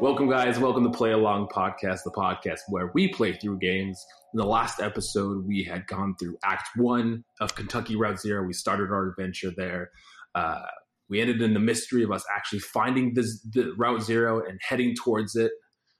Welcome, 0.00 0.30
guys. 0.30 0.58
Welcome 0.58 0.84
to 0.84 0.90
Play 0.96 1.12
Along 1.12 1.46
Podcast, 1.48 2.04
the 2.04 2.10
podcast 2.10 2.60
where 2.68 2.90
we 2.94 3.08
play 3.08 3.34
through 3.34 3.58
games. 3.58 4.02
In 4.32 4.38
the 4.38 4.46
last 4.46 4.80
episode, 4.80 5.46
we 5.46 5.62
had 5.62 5.86
gone 5.86 6.14
through 6.18 6.38
Act 6.42 6.68
One 6.76 7.24
of 7.40 7.54
Kentucky 7.54 7.96
Route 7.96 8.18
Zero. 8.18 8.44
We 8.46 8.52
started 8.54 8.90
our 8.90 9.08
adventure 9.10 9.52
there. 9.56 9.90
Uh, 10.34 10.62
we 11.10 11.20
ended 11.20 11.42
in 11.42 11.52
the 11.52 11.60
mystery 11.60 12.02
of 12.02 12.10
us 12.12 12.24
actually 12.34 12.60
finding 12.60 13.12
this 13.14 13.40
the 13.52 13.74
Route 13.76 14.02
Zero 14.02 14.40
and 14.46 14.58
heading 14.66 14.94
towards 14.94 15.36
it. 15.36 15.52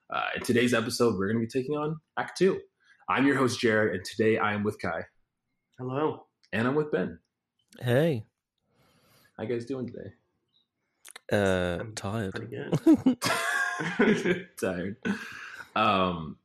Uh, 0.09 0.23
in 0.37 0.43
today's 0.43 0.73
episode, 0.73 1.17
we're 1.19 1.31
going 1.33 1.45
to 1.45 1.47
be 1.47 1.61
taking 1.61 1.77
on 1.77 2.01
Act 2.19 2.39
Two. 2.39 2.59
I'm 3.09 3.27
your 3.27 3.37
host 3.37 3.61
Jared, 3.61 3.95
and 3.97 4.05
today 4.05 4.39
I 4.39 4.55
am 4.55 4.63
with 4.65 4.79
Kai 4.81 5.05
Hello. 5.79 6.27
and 6.53 6.67
I'm 6.67 6.75
with 6.75 6.91
Ben. 6.91 7.19
Hey, 7.81 8.25
How 9.37 9.43
you 9.45 9.49
guys 9.51 9.67
doing 9.67 9.87
today? 9.89 10.13
uh, 11.33 11.79
I'm 11.81 11.95
tired. 11.95 12.33
Pretty 12.35 12.57
good. 12.57 13.19
tired. 14.61 14.97
Um, 15.77 16.37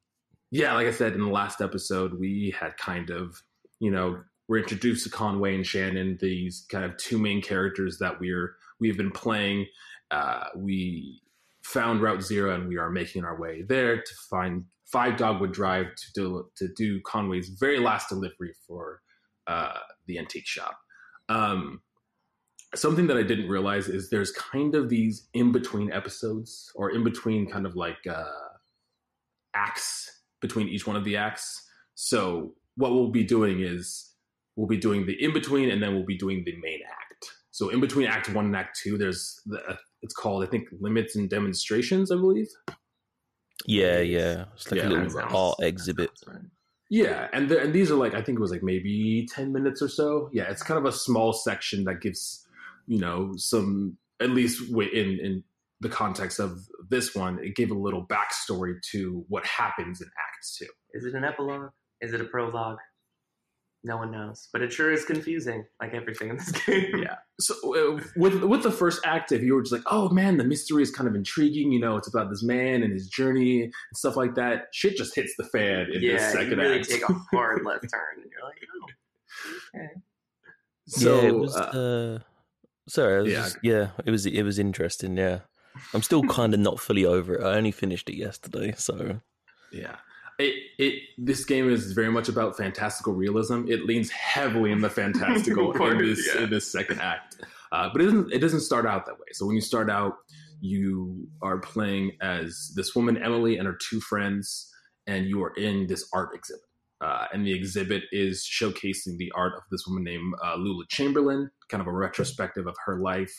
yeah, 0.51 0.73
like 0.73 0.87
I 0.87 0.91
said 0.91 1.13
in 1.13 1.21
the 1.21 1.31
last 1.31 1.61
episode, 1.61 2.19
we 2.19 2.53
had 2.57 2.77
kind 2.77 3.09
of, 3.09 3.41
you 3.79 3.91
know, 3.91 4.21
we're 4.47 4.59
introduced 4.59 5.03
to 5.05 5.09
Conway 5.09 5.55
and 5.55 5.65
Shannon, 5.65 6.17
these 6.21 6.65
kind 6.69 6.85
of 6.85 6.95
two 6.97 7.17
main 7.17 7.41
characters 7.41 7.97
that 7.99 8.19
we're 8.19 8.55
we've 8.79 8.97
been 8.97 9.11
playing. 9.11 9.65
Uh, 10.11 10.45
we 10.55 11.21
found 11.63 12.01
Route 12.01 12.21
Zero, 12.21 12.53
and 12.53 12.67
we 12.67 12.77
are 12.77 12.89
making 12.89 13.25
our 13.25 13.39
way 13.39 13.63
there 13.63 13.97
to 13.97 14.13
find 14.29 14.65
Five 14.85 15.17
Dogwood 15.17 15.51
Drive 15.51 15.87
to 15.95 16.11
do 16.13 16.49
to 16.57 16.67
do 16.77 17.01
Conway's 17.01 17.49
very 17.59 17.79
last 17.79 18.09
delivery 18.09 18.53
for 18.67 19.01
uh, 19.47 19.79
the 20.05 20.19
antique 20.19 20.47
shop. 20.47 20.77
Um, 21.27 21.81
something 22.75 23.07
that 23.07 23.17
I 23.17 23.23
didn't 23.23 23.49
realize 23.49 23.87
is 23.87 24.09
there's 24.09 24.31
kind 24.31 24.75
of 24.75 24.89
these 24.89 25.27
in 25.33 25.51
between 25.51 25.91
episodes 25.91 26.71
or 26.75 26.91
in 26.91 27.03
between 27.03 27.49
kind 27.49 27.65
of 27.65 27.75
like 27.75 28.05
uh, 28.09 28.25
acts 29.55 30.21
between 30.41 30.67
each 30.67 30.85
one 30.85 30.95
of 30.95 31.03
the 31.03 31.17
acts. 31.17 31.67
So 31.95 32.53
what 32.75 32.91
we'll 32.91 33.11
be 33.11 33.23
doing 33.23 33.61
is 33.61 34.11
we'll 34.55 34.67
be 34.67 34.77
doing 34.77 35.05
the 35.05 35.13
in 35.23 35.33
between 35.33 35.69
and 35.69 35.81
then 35.81 35.95
we'll 35.95 36.05
be 36.05 36.17
doing 36.17 36.43
the 36.45 36.53
main 36.61 36.79
act. 36.85 37.31
So 37.51 37.69
in 37.69 37.79
between 37.79 38.07
act 38.07 38.29
one 38.33 38.45
and 38.45 38.55
act 38.55 38.79
two, 38.81 38.97
there's 38.97 39.39
the, 39.45 39.77
it's 40.01 40.13
called 40.13 40.43
I 40.43 40.47
think 40.47 40.67
limits 40.79 41.15
and 41.15 41.29
demonstrations, 41.29 42.11
I 42.11 42.15
believe. 42.15 42.47
Yeah, 43.65 43.99
yeah. 44.01 44.45
It's 44.55 44.69
like 44.69 44.81
Yeah, 44.81 44.89
a 44.89 44.89
little 44.89 45.37
art 45.37 45.57
exhibit. 45.61 46.11
right. 46.27 46.39
Yeah, 46.89 47.29
and 47.33 47.49
the, 47.49 47.59
and 47.59 47.73
these 47.73 47.89
are 47.89 47.95
like 47.95 48.13
I 48.13 48.21
think 48.21 48.37
it 48.37 48.41
was 48.41 48.51
like 48.51 48.61
maybe 48.61 49.27
ten 49.33 49.51
minutes 49.51 49.81
or 49.81 49.87
so. 49.89 50.29
Yeah, 50.31 50.43
it's 50.51 50.61
kind 50.61 50.77
of 50.77 50.85
a 50.85 50.91
small 50.91 51.33
section 51.33 51.83
that 51.85 51.99
gives 52.01 52.44
you 52.87 52.99
know 52.99 53.33
some 53.37 53.97
at 54.21 54.29
least 54.29 54.61
in 54.69 55.19
in 55.19 55.43
the 55.81 55.89
context 55.89 56.39
of 56.39 56.59
this 56.89 57.13
one, 57.13 57.39
it 57.43 57.55
gave 57.55 57.69
a 57.69 57.77
little 57.77 58.05
backstory 58.07 58.75
to 58.91 59.25
what 59.27 59.45
happens 59.45 60.01
in 60.01 60.07
Act 60.07 60.47
Two. 60.57 60.67
Is 60.93 61.05
it 61.05 61.13
an 61.13 61.23
epilogue? 61.23 61.71
Is 62.01 62.13
it 62.13 62.21
a 62.21 62.25
prologue? 62.25 62.77
No 63.83 63.97
one 63.97 64.09
knows, 64.09 64.49
but 64.51 64.63
it 64.63 64.73
sure 64.73 64.91
is 64.91 65.05
confusing, 65.05 65.63
like 65.79 65.93
everything 65.93 66.29
in 66.29 66.37
this 66.37 66.51
game. 66.65 66.91
Yeah. 66.97 67.17
So 67.39 67.53
uh, 67.75 68.01
with 68.15 68.43
with 68.43 68.63
the 68.63 68.71
first 68.71 69.01
act, 69.05 69.31
if 69.31 69.43
you 69.43 69.53
were 69.53 69.61
just 69.61 69.73
like, 69.73 69.83
oh 69.91 70.09
man, 70.09 70.37
the 70.37 70.43
mystery 70.43 70.81
is 70.81 70.89
kind 70.89 71.07
of 71.07 71.13
intriguing, 71.13 71.71
you 71.71 71.79
know, 71.79 71.95
it's 71.95 72.07
about 72.07 72.29
this 72.31 72.41
man 72.41 72.81
and 72.81 72.91
his 72.91 73.07
journey 73.07 73.63
and 73.63 73.73
stuff 73.93 74.15
like 74.15 74.33
that. 74.35 74.69
Shit 74.71 74.97
just 74.97 75.13
hits 75.15 75.35
the 75.37 75.43
fan 75.43 75.87
in 75.93 76.01
yeah. 76.01 76.13
this 76.13 76.31
second 76.31 76.51
you 76.51 76.57
really 76.57 76.79
act. 76.79 76.89
take 76.89 77.07
a 77.07 77.13
hard 77.31 77.63
left 77.63 77.81
turn, 77.93 78.23
and 78.23 78.31
you're 78.31 78.43
like, 78.43 78.57
oh, 78.75 79.79
okay. 79.79 79.89
so 80.87 81.21
yeah, 81.21 81.27
it 81.27 81.35
was. 81.35 81.55
uh, 81.55 82.19
Uh, 82.21 82.34
sorry, 82.87 83.17
I 83.17 83.21
was 83.21 83.31
yeah. 83.31 83.43
just- 83.43 83.57
yeah. 83.63 83.87
It 84.05 84.11
was. 84.11 84.25
It 84.25 84.43
was 84.43 84.59
interesting. 84.59 85.17
Yeah, 85.17 85.39
I'm 85.93 86.01
still 86.01 86.23
kind 86.23 86.53
of 86.53 86.59
not 86.59 86.79
fully 86.79 87.05
over 87.05 87.35
it. 87.35 87.43
I 87.43 87.55
only 87.57 87.71
finished 87.71 88.09
it 88.09 88.15
yesterday, 88.15 88.73
so 88.77 89.21
Yeah. 89.71 89.95
It 90.37 90.53
it 90.77 90.95
this 91.17 91.45
game 91.45 91.69
is 91.69 91.93
very 91.93 92.11
much 92.11 92.27
about 92.27 92.57
fantastical 92.57 93.13
realism. 93.13 93.63
It 93.69 93.85
leans 93.85 94.09
heavily 94.09 94.73
in 94.73 94.81
the 94.81 94.89
fantastical 94.89 95.71
in 95.89 95.97
this 95.97 96.29
yeah. 96.35 96.43
in 96.43 96.49
this 96.49 96.69
second 96.69 96.99
act. 96.99 97.37
Uh, 97.71 97.89
but 97.91 98.01
it 98.01 98.05
doesn't 98.05 98.33
it 98.33 98.39
doesn't 98.39 98.59
start 98.59 98.85
out 98.85 99.05
that 99.05 99.13
way. 99.13 99.27
So 99.31 99.45
when 99.45 99.55
you 99.55 99.61
start 99.61 99.89
out, 99.89 100.15
you 100.59 101.27
are 101.41 101.59
playing 101.59 102.17
as 102.21 102.73
this 102.75 102.93
woman 102.93 103.15
Emily 103.15 103.57
and 103.57 103.65
her 103.65 103.77
two 103.89 104.01
friends, 104.01 104.69
and 105.07 105.25
you 105.25 105.41
are 105.41 105.53
in 105.55 105.87
this 105.87 106.05
art 106.13 106.31
exhibit. 106.35 106.64
Uh, 107.05 107.27
and 107.31 107.45
the 107.45 107.53
exhibit 107.53 108.03
is 108.11 108.43
showcasing 108.43 109.17
the 109.17 109.31
art 109.35 109.53
of 109.55 109.61
this 109.69 109.85
woman 109.85 110.03
named 110.03 110.33
uh, 110.43 110.55
Lula 110.55 110.85
Chamberlain, 110.89 111.51
kind 111.69 111.81
of 111.81 111.87
a 111.87 111.91
retrospective 111.91 112.65
of 112.65 112.75
her 112.83 112.99
life 112.99 113.31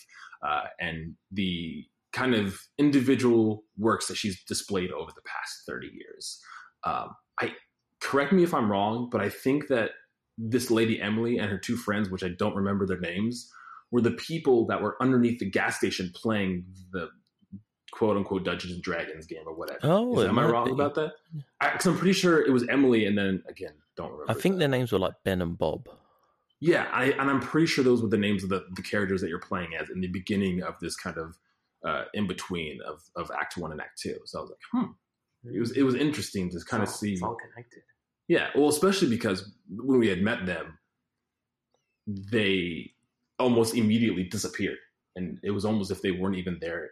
uh, 0.47 0.65
and 0.78 1.15
the 1.32 1.84
kind 2.12 2.34
of 2.34 2.60
individual 2.78 3.65
works 3.76 4.06
that 4.06 4.16
she's 4.16 4.43
displayed 4.44 4.93
over 4.93 5.10
the 5.15 5.22
past 5.26 5.62
30 5.66 5.88
years. 5.88 6.41
Um, 6.84 7.09
I 7.41 7.55
correct 8.00 8.32
me 8.32 8.44
if 8.44 8.55
I'm 8.55 8.71
wrong, 8.71 9.09
but 9.10 9.21
I 9.21 9.28
think 9.28 9.66
that 9.69 9.91
this 10.38 10.71
lady 10.71 11.00
Emily 11.00 11.38
and 11.38 11.50
her 11.50 11.59
two 11.59 11.76
friends, 11.76 12.09
which 12.09 12.22
I 12.22 12.31
don't 12.38 12.55
remember 12.55 12.87
their 12.87 13.00
names, 13.00 13.50
were 13.91 14.00
the 14.00 14.12
people 14.12 14.66
that 14.66 14.81
were 14.81 14.97
underneath 15.00 15.41
the 15.41 15.50
gas 15.50 15.78
station 15.78 16.12
playing 16.15 16.65
the 16.93 17.09
quote 17.97 18.17
unquote 18.17 18.45
Dungeons 18.45 18.75
and 18.75 18.83
Dragons 18.83 19.27
game 19.27 19.43
or 19.47 19.55
whatever. 19.55 19.81
oh, 19.84 20.21
Is- 20.21 20.29
am 20.29 20.39
I 20.39 20.45
wrong 20.45 20.67
be. 20.67 20.73
about 20.73 20.95
that? 20.97 21.12
Because 21.61 21.87
I'm 21.87 21.97
pretty 21.97 22.12
sure 22.12 22.45
it 22.45 22.53
was 22.53 22.69
Emily, 22.69 23.07
and 23.07 23.17
then 23.17 23.43
again, 23.49 23.73
don't 23.97 24.12
remember. 24.12 24.31
I 24.31 24.34
think 24.34 24.57
that. 24.57 24.59
their 24.61 24.69
names 24.69 24.93
were 24.93 24.99
like 24.99 25.15
Ben 25.25 25.41
and 25.41 25.57
Bob. 25.57 25.89
Yeah, 26.61 26.87
I, 26.93 27.06
and 27.12 27.31
I'm 27.31 27.41
pretty 27.41 27.67
sure 27.67 27.85
those 27.85 28.03
were 28.03 28.09
the 28.09 28.17
names 28.19 28.43
of 28.43 28.49
the, 28.51 28.65
the 28.75 28.83
characters 28.83 29.21
that 29.21 29.29
you're 29.29 29.39
playing 29.39 29.75
as 29.79 29.89
in 29.91 30.01
the 30.01 30.09
beginning 30.09 30.62
of 30.62 30.75
this 30.81 30.97
kind 30.97 31.17
of 31.19 31.39
uh, 31.87 32.05
in 32.15 32.27
between 32.27 32.81
of, 32.83 33.03
of 33.15 33.31
Act 33.31 33.56
One 33.56 33.73
and 33.73 33.81
Act 33.81 33.99
Two. 34.01 34.17
So 34.25 34.39
I 34.39 34.43
was 34.43 34.51
like, 34.51 34.59
hmm, 34.85 35.51
it 35.55 35.61
was 35.61 35.71
it 35.73 35.83
was 35.83 35.95
interesting 35.95 36.51
to 36.51 36.61
kind 36.67 36.83
of 36.83 36.89
all- 36.91 36.95
see. 36.95 37.12
It's 37.15 37.23
all 37.23 37.37
connected. 37.37 37.83
Yeah, 38.29 38.49
well, 38.56 38.69
especially 38.69 39.09
because 39.09 39.53
when 39.71 39.99
we 40.01 40.09
had 40.09 40.21
met 40.21 40.45
them, 40.47 40.79
they 42.06 42.93
almost 43.39 43.75
immediately 43.75 44.25
disappeared, 44.25 44.79
and 45.15 45.39
it 45.43 45.51
was 45.51 45.65
almost 45.65 45.91
if 45.91 46.03
they 46.03 46.11
weren't 46.11 46.37
even 46.37 46.59
there 46.61 46.91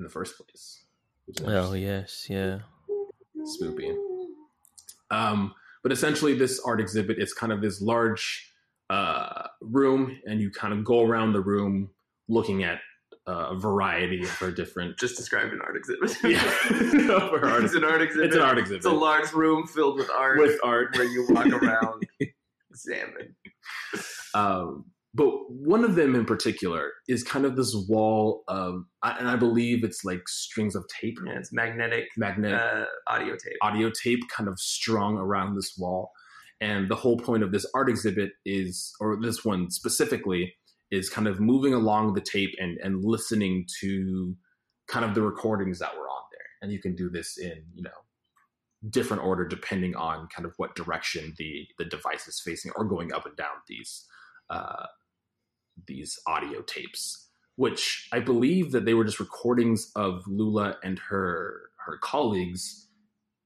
in 0.00 0.04
the 0.04 0.10
first 0.10 0.36
place. 0.38 0.82
which 1.26 1.40
is 1.40 1.46
Oh 1.46 1.74
yes, 1.74 2.26
yeah. 2.28 2.60
Spoopy. 3.38 3.94
Um, 5.10 5.54
but 5.82 5.92
essentially, 5.92 6.34
this 6.34 6.60
art 6.64 6.80
exhibit 6.80 7.18
is 7.18 7.32
kind 7.34 7.52
of 7.52 7.60
this 7.60 7.80
large 7.82 8.50
uh, 8.88 9.46
room, 9.60 10.18
and 10.26 10.40
you 10.40 10.50
kind 10.50 10.72
of 10.72 10.84
go 10.84 11.02
around 11.06 11.32
the 11.34 11.40
room 11.40 11.90
looking 12.28 12.64
at 12.64 12.80
uh, 13.28 13.48
a 13.50 13.58
variety 13.58 14.22
of 14.22 14.30
her 14.38 14.50
different. 14.50 14.98
Just 14.98 15.16
described 15.16 15.52
an 15.52 15.60
art 15.62 15.76
exhibit. 15.76 16.16
Yeah, 16.24 16.42
of 17.16 17.32
art. 17.44 17.64
it's 17.64 17.74
an 17.74 17.84
art 17.84 18.02
exhibit. 18.02 18.26
It's 18.28 18.36
an 18.36 18.42
art 18.42 18.58
exhibit 18.58 18.78
It's 18.78 18.86
a 18.86 18.90
large 18.90 19.32
room 19.32 19.66
filled 19.66 19.96
with 19.98 20.10
art, 20.10 20.38
with 20.38 20.58
art. 20.62 20.96
where 20.96 21.04
you 21.04 21.26
walk 21.30 21.46
around, 21.46 22.06
examine. 22.70 23.34
Um, 24.34 24.84
but 25.12 25.28
one 25.50 25.84
of 25.84 25.96
them 25.96 26.14
in 26.14 26.24
particular 26.24 26.92
is 27.08 27.24
kind 27.24 27.44
of 27.44 27.56
this 27.56 27.74
wall 27.88 28.44
of, 28.46 28.84
and 29.02 29.28
I 29.28 29.34
believe 29.34 29.82
it's 29.82 30.04
like 30.04 30.28
strings 30.28 30.76
of 30.76 30.84
tape, 30.88 31.18
Yeah, 31.24 31.38
it's 31.38 31.52
magnetic 31.52 32.04
magnetic 32.16 32.60
uh, 32.60 32.84
audio 33.08 33.34
tape. 33.34 33.56
audio 33.60 33.90
tape 33.90 34.20
kind 34.34 34.48
of 34.48 34.58
strung 34.58 35.16
around 35.16 35.56
this 35.56 35.74
wall. 35.76 36.12
And 36.60 36.88
the 36.90 36.94
whole 36.94 37.18
point 37.18 37.42
of 37.42 37.52
this 37.52 37.66
art 37.74 37.88
exhibit 37.88 38.32
is, 38.44 38.92
or 39.00 39.18
this 39.20 39.44
one 39.44 39.70
specifically, 39.70 40.54
is 40.90 41.08
kind 41.08 41.26
of 41.26 41.40
moving 41.40 41.74
along 41.74 42.14
the 42.14 42.20
tape 42.20 42.54
and, 42.58 42.78
and 42.82 43.04
listening 43.04 43.66
to 43.80 44.36
kind 44.86 45.04
of 45.04 45.14
the 45.14 45.22
recordings 45.22 45.78
that 45.78 45.94
were 45.94 46.08
on 46.08 46.22
there. 46.30 46.46
And 46.62 46.70
you 46.70 46.80
can 46.80 46.94
do 46.94 47.08
this 47.10 47.36
in, 47.38 47.64
you 47.74 47.82
know, 47.82 47.90
different 48.90 49.22
order 49.24 49.46
depending 49.46 49.96
on 49.96 50.28
kind 50.34 50.46
of 50.46 50.52
what 50.56 50.74
direction 50.76 51.34
the, 51.38 51.66
the 51.78 51.84
device 51.84 52.28
is 52.28 52.40
facing 52.44 52.72
or 52.76 52.84
going 52.84 53.12
up 53.12 53.26
and 53.26 53.36
down 53.36 53.56
these 53.68 54.04
uh, 54.50 54.86
these 55.86 56.18
audio 56.26 56.62
tapes, 56.62 57.28
which 57.56 58.08
I 58.12 58.20
believe 58.20 58.72
that 58.72 58.84
they 58.84 58.94
were 58.94 59.04
just 59.04 59.20
recordings 59.20 59.90
of 59.96 60.22
Lula 60.26 60.76
and 60.82 60.98
her 60.98 61.70
her 61.86 61.98
colleagues 61.98 62.88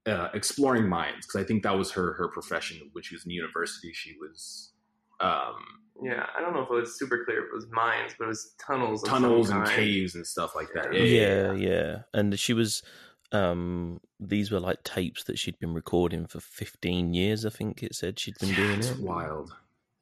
uh, 0.07 0.29
exploring 0.33 0.87
mines 0.87 1.25
because 1.25 1.41
I 1.41 1.43
think 1.45 1.63
that 1.63 1.77
was 1.77 1.91
her 1.91 2.13
her 2.13 2.27
profession 2.27 2.89
when 2.93 3.03
she 3.03 3.15
was 3.15 3.25
in 3.25 3.31
university. 3.31 3.91
She 3.93 4.15
was 4.19 4.71
um, 5.19 5.55
Yeah, 6.01 6.25
I 6.37 6.41
don't 6.41 6.53
know 6.53 6.61
if 6.61 6.69
it 6.69 6.73
was 6.73 6.97
super 6.97 7.23
clear 7.25 7.45
if 7.45 7.51
it 7.51 7.55
was 7.55 7.67
mines, 7.71 8.13
but 8.17 8.25
it 8.25 8.27
was 8.27 8.53
tunnels. 8.65 9.03
tunnels 9.03 9.49
and 9.49 9.65
caves 9.67 10.15
and 10.15 10.25
stuff 10.25 10.55
like 10.55 10.67
that. 10.73 10.93
Yeah, 10.93 11.53
yeah. 11.53 12.03
And 12.13 12.37
she 12.39 12.53
was. 12.53 12.83
Um, 13.31 13.99
these 14.19 14.51
were 14.51 14.59
like 14.59 14.83
tapes 14.83 15.23
that 15.23 15.39
she'd 15.39 15.59
been 15.59 15.73
recording 15.73 16.27
for 16.27 16.39
15 16.39 17.13
years. 17.13 17.45
I 17.45 17.49
think 17.49 17.81
it 17.81 17.95
said 17.95 18.19
she'd 18.19 18.37
been 18.39 18.53
doing 18.53 18.79
it. 18.79 18.99
wild. 18.99 19.51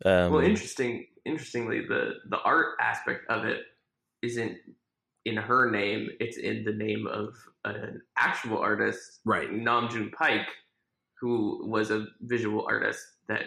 Um, 0.06 0.34
well, 0.34 0.42
interesting. 0.42 1.08
Interestingly, 1.26 1.82
the 1.88 2.16
the 2.30 2.40
art 2.40 2.76
aspect 2.82 3.26
of 3.30 3.46
it 3.46 3.62
isn't 4.22 4.58
in 5.26 5.38
her 5.38 5.70
name; 5.70 6.10
it's 6.20 6.38
in 6.38 6.64
the 6.64 6.74
name 6.74 7.08
of 7.08 7.36
an 7.66 8.02
actual 8.18 8.58
artist, 8.58 9.20
Right. 9.26 9.52
Nam 9.52 9.90
June 9.90 10.12
Paik, 10.20 10.46
who 11.22 11.66
was 11.68 11.92
a 11.92 12.08
visual 12.22 12.66
artist 12.68 13.02
that 13.28 13.44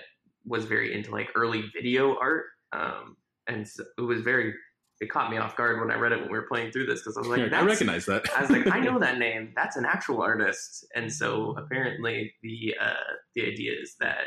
was 0.47 0.65
very 0.65 0.95
into 0.95 1.11
like 1.11 1.29
early 1.35 1.65
video 1.75 2.17
art, 2.19 2.47
um, 2.73 3.17
and 3.47 3.67
so 3.67 3.85
it 3.99 4.03
was 4.03 4.23
very 4.23 4.55
it 5.01 5.11
caught 5.11 5.31
me 5.31 5.37
off 5.37 5.57
guard 5.57 5.79
when 5.79 5.91
I 5.91 5.99
read 5.99 6.13
it 6.13 6.21
when 6.21 6.31
we 6.31 6.39
were 6.39 6.47
playing 6.49 6.73
through 6.73 6.87
this 6.87 7.01
because 7.01 7.17
I 7.17 7.21
was 7.21 7.29
like, 7.29 7.53
I 7.53 7.61
recognize 7.63 8.07
that. 8.07 8.25
I 8.35 8.41
was 8.41 8.51
like, 8.51 8.67
I 8.69 8.81
know 8.81 8.99
that 9.01 9.19
name. 9.19 9.53
That's 9.55 9.77
an 9.77 9.85
actual 9.85 10.23
artist. 10.23 10.87
And 10.95 11.13
so 11.13 11.55
apparently 11.59 12.33
the 12.43 12.75
uh, 12.81 12.95
the 13.35 13.47
idea 13.47 13.73
is 13.81 13.97
that 14.01 14.25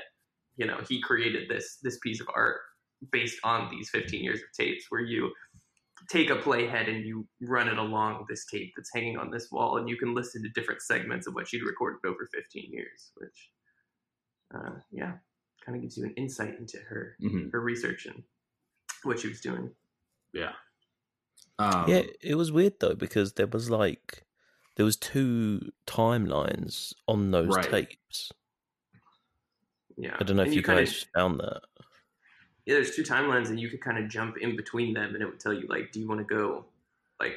you 0.57 0.68
know 0.68 0.80
he 0.88 1.02
created 1.02 1.50
this 1.50 1.80
this 1.81 1.98
piece 2.04 2.22
of 2.22 2.28
art 2.36 2.57
based 3.12 3.40
on 3.44 3.69
these 3.72 3.90
15 3.90 4.24
years 4.24 4.40
of 4.40 4.48
tapes, 4.57 4.86
where 4.90 5.01
you 5.01 5.31
take 6.10 6.30
a 6.30 6.36
playhead 6.36 6.90
and 6.90 7.06
you 7.06 7.28
run 7.42 7.68
it 7.68 7.78
along 7.78 8.25
this 8.30 8.46
tape 8.46 8.72
that's 8.75 8.90
hanging 8.94 9.18
on 9.18 9.31
this 9.31 9.50
wall, 9.51 9.78
and 9.78 9.88
you 9.90 9.98
can 9.98 10.13
listen 10.13 10.42
to 10.44 10.50
different 10.50 10.81
segments 10.81 11.28
of 11.28 11.34
what 11.34 11.48
she'd 11.48 11.63
recorded 11.63 12.00
over 12.06 12.28
15 12.34 12.72
years. 12.72 13.12
Which, 13.18 13.50
uh, 14.56 14.80
yeah, 14.92 15.13
kind 15.66 15.75
of 15.75 15.81
gives 15.81 15.98
you 15.98 16.06
an 16.06 16.13
insight 16.16 16.57
into 16.57 16.78
her 16.80 17.16
Mhm. 17.22 17.51
her 17.51 17.62
research 17.62 18.06
and 18.06 18.24
what 19.04 19.19
she 19.19 19.28
was 19.28 19.42
doing. 19.42 19.75
Yeah. 20.34 20.54
Um, 21.57 21.90
yeah, 21.90 22.04
it 22.22 22.36
was 22.36 22.52
weird 22.52 22.80
though 22.80 22.95
because 22.95 23.34
there 23.34 23.48
was 23.48 23.69
like 23.69 24.25
there 24.78 24.86
was 24.86 24.95
two 24.95 25.72
timelines 25.86 26.94
on 27.07 27.31
those 27.31 27.54
Right. 27.54 27.69
tapes. 27.69 28.31
Yeah, 29.98 30.16
I 30.18 30.24
don't 30.24 30.38
know 30.38 30.44
And 30.44 30.52
if 30.52 30.56
you, 30.56 30.63
kinda- 30.63 30.84
guys 30.86 31.06
found 31.13 31.40
that. 31.42 31.62
Yeah, 32.69 32.75
there's 32.75 32.95
two 32.95 33.01
timelines, 33.01 33.50
and 33.50 33.60
you 33.60 33.68
could 33.68 33.81
kind 33.81 33.98
of 33.98 34.07
jump 34.07 34.38
in 34.38 34.56
between 34.56 34.94
them, 34.94 35.16
and 35.16 35.24
it 35.24 35.25
would 35.25 35.39
tell 35.39 35.51
you 35.51 35.66
like, 35.68 35.92
do 35.92 36.00
you 36.00 36.07
want 36.07 36.19
to 36.19 36.24
go 36.36 36.66
like 37.19 37.36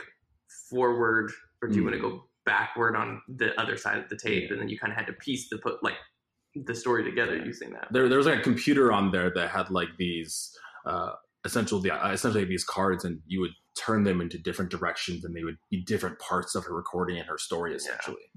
forward 0.69 1.33
or 1.63 1.69
do 1.71 1.77
you 1.77 1.83
want 1.85 1.95
to 1.97 2.03
go 2.03 2.25
backward 2.45 2.95
on 2.95 3.23
the 3.29 3.59
other 3.59 3.79
side 3.79 3.97
of 3.97 4.11
the 4.11 4.17
tape? 4.17 4.51
And 4.51 4.61
then 4.61 4.69
you 4.69 4.79
kind 4.79 4.93
of 4.93 4.99
had 4.99 5.07
to 5.07 5.15
piece 5.15 5.49
the 5.49 5.57
put 5.57 5.83
like 5.83 5.97
the 6.55 6.75
story 6.75 7.03
together 7.03 7.35
using 7.37 7.71
that. 7.71 7.89
there, 7.91 8.11
there 8.11 8.19
was 8.19 8.27
like 8.27 8.41
a 8.41 8.43
computer 8.43 8.93
on 8.93 9.11
there 9.11 9.31
that 9.35 9.49
had 9.49 9.71
like 9.71 9.89
these 9.97 10.55
uh, 10.85 11.13
essentially 11.47 11.91
uh, 11.91 12.11
essentially 12.11 12.45
these 12.45 12.65
cards, 12.65 13.07
and 13.07 13.21
you 13.27 13.41
would 13.41 13.53
turn 13.75 14.05
them 14.05 14.21
into 14.21 14.37
different 14.37 14.71
directions, 14.71 15.25
and 15.25 15.35
they 15.35 15.45
would 15.45 15.57
be 15.71 15.83
different 15.83 16.19
parts 16.19 16.55
of 16.55 16.67
her 16.67 16.75
recording 16.75 17.17
and 17.17 17.27
her 17.27 17.39
story, 17.39 17.75
essentially. 17.75 18.29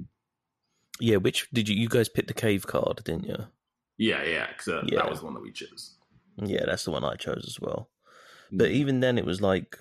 Yeah, 1.01 1.18
which 1.18 1.50
did 1.51 1.68
you 1.68 1.75
you 1.75 1.89
guys 1.89 2.07
pick 2.07 2.27
the 2.27 2.33
cave 2.33 2.65
card, 2.68 3.01
didn't 3.03 3.25
you? 3.25 3.47
Yeah, 3.97 4.24
yeah, 4.24 4.47
because 4.47 4.69
uh, 4.69 4.83
Yeah. 4.86 5.00
that 5.00 5.09
was 5.09 5.19
the 5.19 5.25
one 5.25 5.33
that 5.33 5.44
we 5.44 5.51
chose. 5.51 5.97
Yeah, 6.38 6.66
that's 6.66 6.84
the 6.86 6.92
one 6.92 7.04
I 7.04 7.16
chose 7.16 7.46
as 7.48 7.60
well. 7.60 7.90
But 8.52 8.70
Mm. 8.70 8.74
even 8.74 9.00
then, 9.00 9.18
it 9.18 9.26
was 9.26 9.42
like 9.42 9.78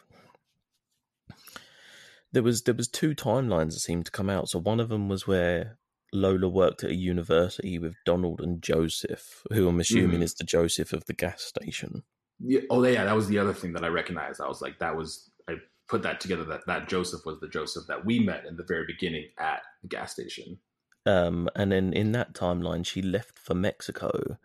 there 2.32 2.42
was 2.42 2.62
there 2.62 2.74
was 2.74 2.88
two 2.88 3.14
timelines 3.14 3.72
that 3.72 3.80
seemed 3.80 4.06
to 4.06 4.12
come 4.12 4.30
out. 4.30 4.48
So 4.48 4.58
one 4.58 4.80
of 4.80 4.88
them 4.88 5.08
was 5.08 5.26
where 5.26 5.78
Lola 6.12 6.48
worked 6.48 6.84
at 6.84 6.90
a 6.90 6.94
university 6.94 7.78
with 7.78 7.94
Donald 8.04 8.40
and 8.40 8.62
Joseph, 8.62 9.42
who 9.52 9.68
I'm 9.68 9.80
assuming 9.80 10.20
Mhm. 10.20 10.24
is 10.24 10.34
the 10.34 10.44
Joseph 10.44 10.92
of 10.92 11.04
the 11.06 11.12
gas 11.12 11.42
station. 11.42 12.04
Yeah, 12.40 12.60
oh 12.70 12.84
yeah, 12.84 13.04
that 13.04 13.14
was 13.14 13.28
the 13.28 13.38
other 13.38 13.52
thing 13.54 13.72
that 13.74 13.84
I 13.84 13.88
recognized. 13.88 14.40
I 14.40 14.48
was 14.48 14.60
like, 14.62 14.78
that 14.80 14.96
was 14.96 15.30
I 15.48 15.56
put 15.88 16.02
that 16.02 16.20
together. 16.20 16.44
That 16.44 16.66
that 16.66 16.88
Joseph 16.88 17.24
was 17.24 17.40
the 17.40 17.48
Joseph 17.48 17.86
that 17.88 18.04
we 18.04 18.18
met 18.20 18.46
in 18.46 18.56
the 18.56 18.64
very 18.64 18.84
beginning 18.86 19.30
at 19.38 19.62
the 19.82 19.88
gas 19.88 20.12
station. 20.12 20.58
Um, 21.06 21.50
and 21.54 21.70
then 21.70 21.92
in 21.92 22.12
that 22.12 22.32
timeline, 22.32 22.86
she 22.86 23.02
left 23.02 23.38
for 23.38 23.54
Mexico. 23.54 24.38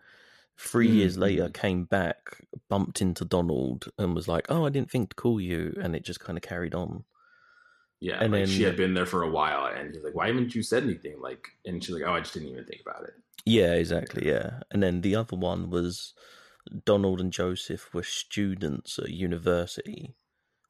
Three 0.62 0.88
years 0.90 1.16
Mhm. 1.16 1.20
later, 1.20 1.48
came 1.48 1.84
back, 1.84 2.44
bumped 2.68 3.00
into 3.00 3.24
Donald, 3.24 3.88
and 3.98 4.14
was 4.14 4.28
like, 4.28 4.44
"Oh, 4.50 4.66
I 4.66 4.68
didn't 4.68 4.90
think 4.90 5.08
to 5.10 5.16
call 5.16 5.40
you," 5.40 5.74
and 5.80 5.96
it 5.96 6.04
just 6.04 6.20
kind 6.20 6.36
of 6.36 6.42
carried 6.42 6.74
on. 6.74 7.04
Yeah, 8.00 8.22
And 8.22 8.32
like 8.32 8.40
then- 8.46 8.48
she 8.48 8.62
had 8.64 8.76
been 8.76 8.92
there 8.94 9.06
for 9.06 9.22
a 9.22 9.30
while, 9.30 9.66
and 9.74 9.94
he's 9.94 10.04
like, 10.04 10.14
"Why 10.14 10.26
haven't 10.26 10.54
you 10.54 10.62
said 10.62 10.82
anything?" 10.84 11.18
Like, 11.20 11.48
and 11.64 11.82
she's 11.82 11.94
like, 11.94 12.02
"Oh, 12.04 12.12
I 12.12 12.20
just 12.20 12.34
didn't 12.34 12.50
even 12.50 12.64
think 12.66 12.82
about 12.82 13.04
it." 13.04 13.14
Yeah, 13.46 13.72
exactly. 13.74 14.26
Yeah, 14.26 14.60
and 14.70 14.82
then 14.82 15.00
the 15.00 15.16
other 15.16 15.36
one 15.36 15.70
was 15.70 16.12
Donald 16.84 17.20
and 17.22 17.32
Joseph 17.32 17.92
were 17.94 18.02
students 18.02 18.98
at 18.98 19.10
university, 19.10 20.14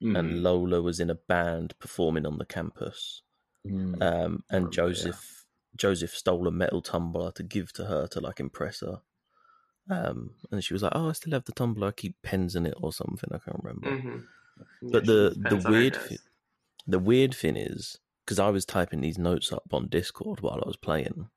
Mhm. 0.00 0.18
and 0.18 0.42
Lola 0.44 0.80
was 0.82 1.00
in 1.00 1.10
a 1.10 1.14
band 1.16 1.76
performing 1.80 2.26
on 2.26 2.38
the 2.38 2.46
campus. 2.46 3.22
Mhm. 3.66 4.00
Um, 4.02 4.44
and 4.50 4.66
yeah. 4.66 4.70
Joseph 4.70 5.36
Joseph 5.76 6.16
stole 6.16 6.48
a 6.48 6.50
metal 6.50 6.80
tumbler 6.82 7.30
to 7.32 7.42
give 7.44 7.72
to 7.74 7.84
her 7.84 8.06
to 8.08 8.20
like 8.20 8.40
impress 8.40 8.80
her. 8.80 9.02
Um, 9.90 10.30
and 10.50 10.62
she 10.62 10.72
was 10.72 10.82
like, 10.82 10.92
"Oh, 10.94 11.08
I 11.08 11.12
still 11.12 11.32
have 11.32 11.44
the 11.44 11.52
tumbler. 11.52 11.88
I 11.88 11.92
keep 11.92 12.14
pens 12.22 12.54
in 12.54 12.64
it 12.64 12.74
or 12.80 12.92
something. 12.92 13.28
I 13.32 13.38
can't 13.38 13.60
remember." 13.62 13.90
Mhm. 13.90 14.26
But 14.82 15.04
Yeah, 15.06 15.12
the 15.12 15.30
the 15.30 15.34
depends 15.56 15.66
on 15.66 15.72
her 15.72 15.78
weird 15.78 15.98
the 16.86 16.98
weird 16.98 17.34
thing 17.34 17.56
is 17.56 17.98
because 18.24 18.38
I 18.38 18.48
was 18.50 18.64
typing 18.64 19.00
these 19.00 19.18
notes 19.18 19.52
up 19.52 19.64
on 19.72 19.88
Discord 19.88 20.40
while 20.40 20.60
I 20.64 20.66
was 20.68 20.76
playing, 20.76 21.28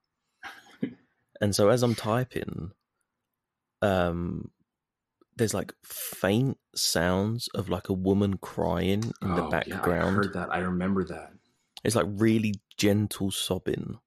and 1.41 1.55
so 1.55 1.69
as 1.69 1.81
I'm 1.83 1.95
typing, 1.95 2.71
um, 3.81 4.51
there's 5.35 5.53
like 5.53 5.73
faint 5.83 6.57
sounds 6.75 7.47
of 7.55 7.69
like 7.69 7.89
a 7.89 7.93
woman 7.93 8.37
crying 8.37 9.13
in 9.21 9.35
the 9.35 9.41
Oh, 9.41 9.49
yeah, 9.49 9.49
I 9.49 9.49
background. 9.79 10.15
heard 10.15 10.33
that. 10.33 10.53
I 10.53 10.59
remember 10.59 11.03
that 11.05 11.33
It's 11.83 11.95
like 11.95 12.05
really 12.07 12.53
gentle 12.77 13.31
sobbing. 13.31 13.99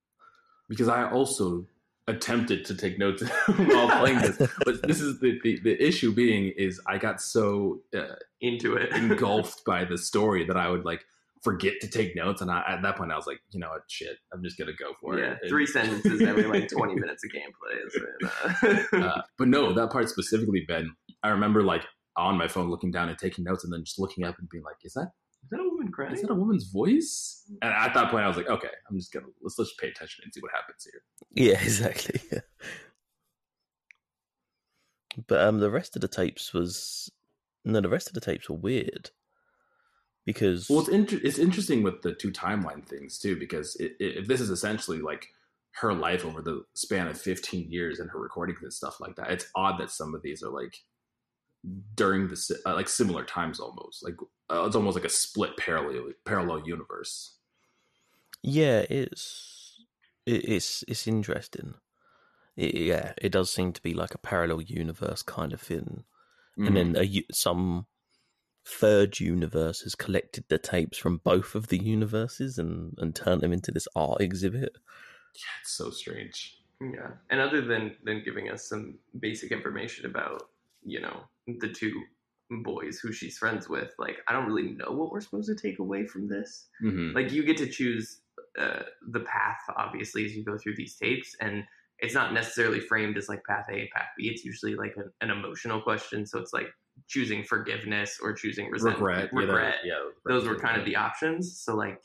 because 0.69 0.89
I 0.89 1.09
also 1.11 1.67
attempted 2.09 2.65
to 2.67 2.75
take 2.75 2.99
notes 2.99 3.23
while 3.57 3.89
playing 4.01 4.19
this. 4.19 4.37
But 4.65 4.87
this 4.87 5.01
is 5.01 5.19
the, 5.21 5.39
the 5.43 5.61
the 5.63 5.85
issue 5.85 6.13
being 6.13 6.53
is 6.57 6.81
I 6.87 6.99
got 6.99 7.21
so 7.21 7.81
uh, 7.97 8.15
into 8.41 8.75
it. 8.77 8.93
engulfed 8.95 9.65
by 9.65 9.85
the 9.85 9.99
story 9.99 10.45
that 10.47 10.57
I 10.57 10.71
would 10.71 10.85
like 10.85 11.05
forget 11.43 11.75
to 11.81 11.89
take 11.89 12.17
notes, 12.17 12.41
and 12.41 12.51
I, 12.51 12.63
at 12.69 12.83
that 12.83 12.97
point 12.97 13.13
I 13.13 13.17
was 13.17 13.27
like, 13.27 13.41
you 13.51 13.61
know 13.61 13.69
what, 13.69 13.83
shit, 13.89 14.17
I'm 14.33 14.43
just 14.43 14.59
gonna 14.59 14.73
go 14.79 14.93
for 15.01 15.19
yeah, 15.19 15.33
it. 15.33 15.39
And- 15.43 15.51
three 15.51 15.67
sentences 15.67 16.23
every 16.23 16.45
like 16.45 16.69
20 16.77 16.95
minutes 16.95 17.25
of 17.25 17.31
gameplay. 17.31 18.85
Uh, 18.93 18.97
uh, 18.97 19.23
but 19.39 19.49
no, 19.49 19.73
that 19.73 19.91
part 19.91 20.09
specifically, 20.09 20.65
Ben. 20.67 20.95
I 21.23 21.31
remember 21.31 21.63
like 21.63 21.83
on 22.17 22.39
my 22.39 22.49
phone 22.49 22.71
looking 22.71 22.91
down 22.91 23.09
and 23.09 23.19
taking 23.19 23.45
notes, 23.45 23.65
and 23.65 23.73
then 23.73 23.85
just 23.85 23.99
looking 23.99 24.25
up 24.25 24.37
and 24.39 24.49
being 24.49 24.65
like, 24.65 24.77
"Is 24.85 24.95
that 24.95 25.11
is 25.47 25.51
that 25.51 25.61
a 25.61 25.69
woman 25.69 25.93
crying? 25.93 26.13
is 26.15 26.23
that 26.23 26.31
a 26.31 26.35
woman's 26.35 26.65
voice?" 26.65 27.45
And 27.63 27.73
at 27.73 27.95
that 27.95 28.11
point, 28.11 28.25
I 28.25 28.29
was 28.29 28.37
like, 28.37 28.49
"Okay, 28.49 28.71
I'm 28.89 28.97
just 28.97 29.13
gonna 29.13 29.27
let's 29.43 29.59
let's 29.59 29.75
pay 29.75 29.89
attention 29.89 30.25
and 30.25 30.35
see 30.35 30.41
what 30.41 30.51
happens 30.53 30.85
here." 30.85 31.03
Yeah, 31.31 31.61
exactly. 31.63 32.21
But 35.29 35.41
um, 35.41 35.61
the 35.61 35.71
rest 35.71 35.97
of 35.97 36.03
the 36.03 36.09
tapes 36.09 36.53
was 36.53 37.11
no, 37.65 37.81
the 37.81 37.89
rest 37.89 38.09
of 38.09 38.15
the 38.15 38.21
tapes 38.21 38.51
were 38.51 38.57
weird 38.57 39.11
because 40.25 40.69
Well, 40.69 40.81
it's 40.81 40.89
inter- 40.89 41.21
it's 41.23 41.39
interesting 41.39 41.83
with 41.83 42.03
the 42.03 42.13
two 42.13 42.33
timeline 42.33 42.85
things 42.85 43.19
too, 43.19 43.39
because 43.39 43.77
it, 43.77 43.93
it, 43.99 44.19
if 44.19 44.27
this 44.27 44.41
is 44.41 44.51
essentially 44.51 44.99
like 44.99 45.29
her 45.77 45.95
life 45.95 46.25
over 46.25 46.43
the 46.43 46.65
span 46.75 47.07
of 47.07 47.21
15 47.21 47.71
years 47.71 47.99
and 48.01 48.11
her 48.11 48.19
recordings 48.19 48.59
and 48.63 48.73
stuff 48.73 49.01
like 49.01 49.17
that, 49.17 49.31
it's 49.31 49.47
odd 49.55 49.79
that 49.79 49.91
some 49.91 50.15
of 50.15 50.23
these 50.23 50.43
are 50.43 50.51
like 50.51 50.77
during 51.95 52.29
the 52.29 52.59
uh, 52.67 52.75
like 52.75 52.89
similar 52.89 53.25
times 53.25 53.61
almost. 53.61 54.05
Like 54.05 54.17
uh, 54.51 54.65
it's 54.67 54.77
almost 54.77 54.97
like 54.97 55.05
a 55.05 55.09
split 55.09 55.57
parallel 55.57 56.13
parallel 56.25 56.67
universe. 56.67 57.33
yeah, 58.43 58.85
it's 58.89 59.85
it, 60.25 60.45
it's 60.49 60.85
it's 60.89 61.07
interesting. 61.07 61.75
It, 62.57 62.75
yeah, 62.75 63.13
it 63.21 63.33
does 63.33 63.51
seem 63.51 63.73
to 63.73 63.83
be 63.83 63.93
like 63.95 64.15
a 64.15 64.19
parallel 64.19 64.63
universe 64.63 65.23
kind 65.23 65.53
of 65.53 65.61
thing, 65.61 66.05
Mhm. 66.59 66.67
and 66.67 66.77
then 66.77 66.97
a, 66.97 67.03
u- 67.03 67.25
some 67.33 67.87
third 68.65 69.21
universe 69.21 69.83
has 69.83 69.95
collected 69.95 70.45
the 70.49 70.59
tapes 70.59 70.99
from 70.99 71.19
both 71.19 71.55
of 71.55 71.69
the 71.69 71.79
universes 71.79 72.59
and 72.59 72.95
and 72.99 73.15
turned 73.15 73.41
them 73.43 73.53
into 73.53 73.71
this 73.73 73.89
art 73.95 74.21
exhibit. 74.21 74.73
yeah, 75.35 75.61
it's 75.61 75.73
so 75.73 75.91
strange. 75.91 76.59
Yeah, 76.81 77.13
and 77.31 77.41
other 77.41 77.61
than 77.63 77.97
than 78.05 78.23
giving 78.25 78.49
us 78.51 78.69
some 78.69 78.99
basic 79.21 79.51
information 79.53 80.07
about 80.07 80.49
you 80.85 81.01
know 81.01 81.25
the 81.47 81.69
two 81.69 82.03
boys 82.51 82.99
who 82.99 83.13
she's 83.13 83.39
friends 83.39 83.69
with, 83.69 83.93
like 83.99 84.19
I 84.29 84.33
don't 84.33 84.47
really 84.47 84.71
know 84.73 84.93
what 84.93 85.11
we're 85.11 85.21
supposed 85.21 85.49
to 85.49 85.55
take 85.55 85.79
away 85.79 86.07
from 86.07 86.29
this. 86.29 86.69
Mhm. 86.83 87.15
Like 87.15 87.33
you 87.33 87.43
get 87.45 87.57
to 87.59 87.69
choose 87.69 88.21
uh, 88.59 88.83
the 89.11 89.21
path, 89.21 89.59
obviously, 89.77 90.25
as 90.25 90.35
you 90.35 90.43
go 90.45 90.57
through 90.57 90.77
these 90.77 90.97
tapes, 90.97 91.35
and 91.41 91.65
it's 91.99 92.15
not 92.15 92.33
necessarily 92.33 92.81
framed 92.81 93.17
as 93.17 93.29
like 93.29 93.43
path 93.45 93.67
A 93.71 93.75
and 93.81 93.91
path 93.91 94.09
B. 94.17 94.29
It's 94.29 94.45
usually 94.45 94.75
like 94.75 94.95
an, 94.97 95.11
an 95.21 95.31
emotional 95.31 95.81
question, 95.83 96.25
so 96.27 96.39
it's 96.39 96.53
like 96.53 96.69
choosing 97.09 97.45
forgiveness 97.45 98.19
or 98.23 98.33
choosing 98.33 98.71
resentment, 98.71 99.01
regret, 99.03 99.31
yeah, 99.33 99.39
regret. 99.41 99.75
yeah, 99.85 99.95
Those 100.25 100.47
were 100.47 100.59
kind 100.59 100.79
of 100.81 100.87
the 100.87 100.97
options. 100.97 101.61
So 101.61 101.75
like 101.77 102.01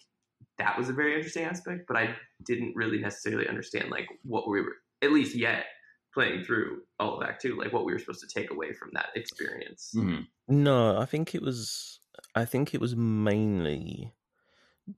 that 0.58 0.78
was 0.78 0.90
a 0.90 0.94
very 0.94 1.16
interesting 1.16 1.46
aspect, 1.46 1.86
but 1.88 1.96
I 1.98 2.16
didn't 2.46 2.76
really 2.76 3.00
necessarily 3.00 3.48
understand 3.48 3.90
like 3.90 4.08
what 4.24 4.50
we 4.50 4.62
were 4.62 4.76
at 5.02 5.12
least 5.12 5.36
yet 5.36 5.66
playing 6.14 6.44
through 6.44 6.82
all 7.02 7.18
of 7.18 7.28
Act 7.28 7.42
Two, 7.42 7.58
like 7.58 7.74
what 7.74 7.86
we 7.86 7.92
were 7.94 8.00
supposed 8.00 8.22
to 8.22 8.40
take 8.40 8.52
away 8.52 8.74
from 8.74 8.90
that 8.94 9.10
experience. 9.16 9.92
Mhm. 9.96 10.28
No, 10.48 10.98
I 10.98 11.06
think 11.06 11.34
it 11.36 11.42
was. 11.42 12.00
I 12.36 12.46
think 12.46 12.74
it 12.74 12.82
was 12.82 12.96
mainly 12.96 14.14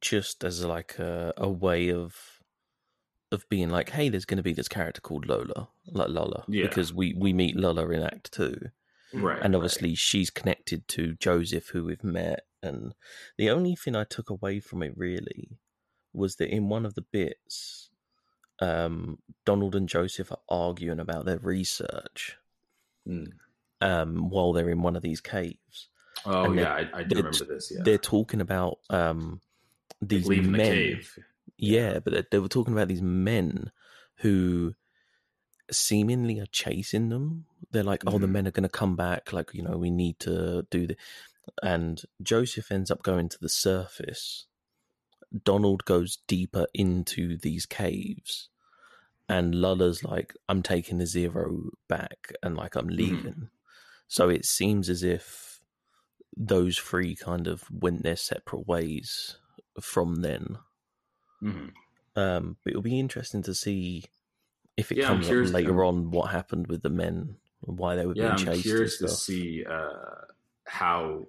just 0.01 0.43
as 0.43 0.63
like 0.65 0.99
a, 0.99 1.33
a 1.37 1.49
way 1.49 1.89
of 1.91 2.15
of 3.31 3.47
being 3.49 3.69
like, 3.69 3.89
hey, 3.89 4.09
there's 4.09 4.25
going 4.25 4.37
to 4.37 4.43
be 4.43 4.53
this 4.53 4.67
character 4.67 5.01
called 5.01 5.25
Lola, 5.27 5.69
like 5.87 6.09
Lola, 6.09 6.43
Yeah. 6.47 6.67
because 6.67 6.93
we 6.93 7.13
we 7.15 7.33
meet 7.33 7.55
Lola 7.55 7.89
in 7.89 8.03
Act 8.03 8.31
Two, 8.31 8.55
right, 9.13 9.39
and 9.41 9.53
right. 9.53 9.55
obviously 9.55 9.95
she's 9.95 10.29
connected 10.29 10.87
to 10.89 11.15
Joseph, 11.15 11.69
who 11.69 11.85
we've 11.85 12.03
met. 12.03 12.45
And 12.61 12.93
the 13.37 13.49
only 13.49 13.75
thing 13.75 13.95
I 13.95 14.03
took 14.05 14.29
away 14.29 14.59
from 14.59 14.83
it 14.83 14.93
really 14.95 15.57
was 16.13 16.35
that 16.37 16.49
in 16.53 16.69
one 16.69 16.85
of 16.85 16.93
the 16.93 17.01
bits, 17.01 17.82
um, 18.59 19.19
Donald 19.45 19.75
and 19.75 19.89
Joseph 19.89 20.31
are 20.31 20.39
arguing 20.49 20.99
about 20.99 21.25
their 21.25 21.39
research 21.39 22.37
Mm. 23.07 23.33
um, 23.81 24.29
while 24.29 24.53
they're 24.53 24.69
in 24.69 24.81
one 24.81 24.95
of 24.95 25.01
these 25.01 25.19
caves. 25.19 25.89
Oh 26.25 26.45
And 26.45 26.59
yeah, 26.59 26.71
I, 26.71 26.87
I 26.93 27.03
do 27.03 27.17
remember 27.17 27.43
this. 27.45 27.69
Yeah, 27.75 27.81
they're 27.83 27.97
talking 27.97 28.39
about 28.39 28.79
um 28.89 29.41
these 30.01 30.25
leaving 30.27 30.51
men. 30.51 30.59
the 30.59 30.63
cave. 30.75 31.19
Yeah, 31.57 31.99
but 31.99 32.13
they, 32.13 32.23
they 32.31 32.39
were 32.39 32.47
talking 32.47 32.73
about 32.73 32.87
these 32.87 33.01
men 33.01 33.71
who 34.17 34.75
seemingly 35.71 36.39
are 36.39 36.45
chasing 36.47 37.09
them. 37.09 37.45
They're 37.71 37.83
like, 37.83 38.03
oh, 38.07 38.19
the 38.19 38.27
Mhm. 38.27 38.31
men 38.31 38.47
are 38.47 38.51
going 38.51 38.63
to 38.63 38.69
come 38.69 38.95
back. 38.95 39.33
Like, 39.33 39.53
you 39.53 39.63
know, 39.63 39.77
we 39.77 39.89
need 39.89 40.19
to 40.19 40.65
do 40.69 40.87
the. 40.87 40.95
And 41.61 42.01
Joseph 42.21 42.71
ends 42.71 42.89
up 42.89 43.03
going 43.03 43.27
to 43.29 43.39
the 43.39 43.49
surface. 43.49 44.45
Donald 45.43 45.85
goes 45.85 46.17
deeper 46.27 46.67
into 46.73 47.37
these 47.37 47.65
caves. 47.65 48.49
And 49.29 49.55
Lula's 49.55 50.03
like, 50.03 50.35
I'm 50.49 50.63
taking 50.63 50.97
the 50.97 51.05
zero 51.07 51.71
back 51.87 52.33
and 52.43 52.55
like 52.57 52.75
I'm 52.75 52.87
leaving. 52.87 53.49
So 54.07 54.29
it 54.29 54.45
seems 54.45 54.89
as 54.89 55.03
if 55.03 55.61
those 56.37 56.77
three 56.77 57.15
kind 57.15 57.47
of 57.47 57.69
went 57.71 58.03
their 58.03 58.15
separate 58.17 58.67
ways 58.67 59.37
from 59.81 60.17
then. 60.17 60.57
Mhm. 61.41 61.73
Um, 62.15 62.57
but 62.63 62.71
it'll 62.71 62.81
be 62.83 62.99
interesting 62.99 63.41
to 63.43 63.55
see 63.55 64.05
if 64.77 64.91
it 64.91 64.97
Yeah, 64.97 65.07
comes 65.07 65.29
up 65.29 65.37
later 65.41 65.83
on 65.83 66.11
what 66.11 66.31
happened 66.31 66.67
with 66.67 66.83
the 66.83 66.89
men, 66.89 67.37
and 67.67 67.77
why 67.79 67.95
they 67.95 68.05
were 68.05 68.15
Yeah, 68.15 68.29
being 68.29 68.37
chased. 68.37 68.55
I'm 68.57 68.61
curious 68.61 68.97
to 68.99 69.07
see 69.07 69.65
uh, 69.65 70.25
how 70.65 71.25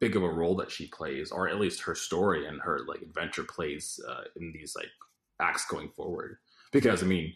big 0.00 0.16
of 0.16 0.22
a 0.22 0.28
role 0.28 0.56
that 0.56 0.70
she 0.70 0.86
plays, 0.86 1.30
or 1.30 1.48
at 1.48 1.60
least 1.60 1.82
her 1.82 1.94
story 1.94 2.46
and 2.46 2.60
her 2.62 2.80
like 2.86 3.02
adventure 3.02 3.44
plays 3.44 4.00
uh, 4.08 4.24
in 4.36 4.52
these 4.52 4.74
like 4.76 4.90
acts 5.40 5.66
going 5.66 5.88
forward. 5.90 6.38
Because 6.72 7.02
I 7.02 7.06
mean, 7.06 7.34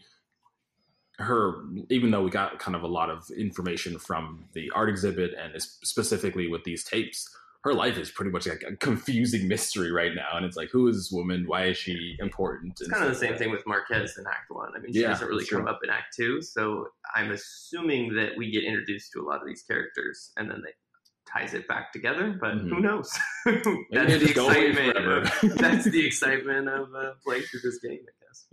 her 1.19 1.63
even 1.89 2.11
though 2.11 2.23
we 2.23 2.29
got 2.29 2.59
kind 2.59 2.75
of 2.75 2.83
a 2.83 2.87
lot 2.87 3.09
of 3.09 3.29
information 3.31 3.97
from 3.97 4.45
the 4.53 4.71
art 4.75 4.89
exhibit 4.89 5.33
and 5.33 5.61
specifically 5.61 6.47
with 6.47 6.63
these 6.63 6.83
tapes. 6.83 7.29
Her 7.63 7.73
life 7.73 7.97
is 7.97 8.11
pretty 8.11 8.31
much 8.31 8.47
like 8.47 8.63
a 8.65 8.77
confusing 8.77 9.47
mystery 9.47 9.91
right 9.91 10.13
now, 10.15 10.37
and 10.37 10.45
it's 10.45 10.55
like, 10.55 10.69
who 10.69 10.87
is 10.87 10.95
this 10.95 11.11
woman? 11.11 11.45
Why 11.47 11.65
is 11.65 11.75
she 11.77 12.15
important? 12.19 12.79
It's 12.79 12.89
kind 12.89 13.03
of 13.03 13.09
the 13.09 13.15
same 13.15 13.35
thing 13.35 13.51
with 13.51 13.65
Marquez 13.65 14.17
in 14.17 14.25
Act 14.25 14.49
One. 14.49 14.71
I 14.73 14.79
mean, 14.79 14.93
she 14.93 15.01
Yeah, 15.01 15.09
doesn't 15.09 15.27
really 15.27 15.45
come 15.45 15.63
true. 15.63 15.69
up 15.69 15.79
in 15.83 15.89
Act 15.89 16.15
Two, 16.15 16.41
so 16.41 16.87
I'm 17.13 17.31
assuming 17.31 18.13
that 18.15 18.37
we 18.37 18.51
get 18.51 18.63
introduced 18.63 19.11
to 19.13 19.21
a 19.21 19.25
lot 19.25 19.41
of 19.41 19.47
these 19.47 19.63
characters, 19.63 20.31
and 20.37 20.49
then 20.49 20.61
they 20.63 20.71
ties 21.31 21.53
it 21.53 21.67
back 21.67 21.91
together. 21.93 22.37
But 22.39 22.55
who 22.55 22.75
Mhm. 22.75 22.81
knows? 22.81 23.11
That's 23.91 24.13
the 24.13 24.19
just 24.19 24.35
go 24.35 24.47
away 24.49 24.69
excitement. 24.69 24.97
Of, 25.43 25.57
that's 25.57 25.85
the 25.85 26.05
excitement 26.05 26.69
of 26.69 26.87
uh, 26.95 27.11
playing 27.25 27.43
through 27.43 27.61
this 27.63 27.79
game, 27.79 27.99
I 28.01 28.13
guess. 28.25 28.45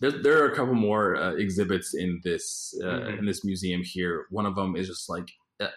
there, 0.00 0.10
there 0.22 0.42
are 0.44 0.50
a 0.50 0.54
couple 0.56 0.74
more 0.74 1.16
uh, 1.16 1.32
exhibits 1.34 1.94
in 1.94 2.20
this 2.24 2.74
uh, 2.82 2.86
Mhm. 2.86 3.18
in 3.20 3.26
this 3.26 3.44
museum 3.44 3.82
here. 3.84 4.26
One 4.30 4.46
of 4.46 4.54
them 4.56 4.74
is 4.76 4.88
just 4.88 5.08
like 5.08 5.28
uh, 5.60 5.68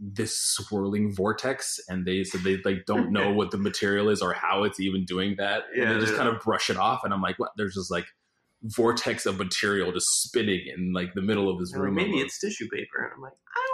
this 0.00 0.38
swirling 0.38 1.12
vortex, 1.12 1.78
and 1.88 2.06
they 2.06 2.22
said 2.24 2.42
they 2.42 2.58
like 2.64 2.86
don't 2.86 3.10
know 3.16 3.32
what 3.32 3.50
the 3.50 3.58
material 3.58 4.08
is 4.08 4.20
or 4.22 4.32
how 4.32 4.64
it's 4.64 4.80
even 4.80 5.04
doing 5.04 5.36
that. 5.38 5.64
Yeah, 5.74 5.84
and 5.84 5.96
they 5.96 6.00
just 6.00 6.12
yeah. 6.12 6.18
kind 6.18 6.28
of 6.34 6.40
brush 6.42 6.70
it 6.70 6.76
off, 6.76 7.00
and 7.04 7.12
I'm 7.14 7.22
like, 7.22 7.38
what? 7.38 7.50
There's 7.56 7.74
just 7.74 7.90
like 7.90 8.06
vortex 8.62 9.24
of 9.26 9.38
material 9.38 9.92
just 9.92 10.08
spinning 10.22 10.66
in 10.66 10.92
like 10.92 11.14
the 11.14 11.22
middle 11.22 11.48
of 11.48 11.60
this 11.60 11.72
room. 11.76 11.94
maybe 11.94 12.18
it's 12.18 12.38
tissue 12.40 12.68
paper, 12.68 13.04
and 13.04 13.12
I'm 13.14 13.22
like, 13.22 13.32
I 13.54 13.67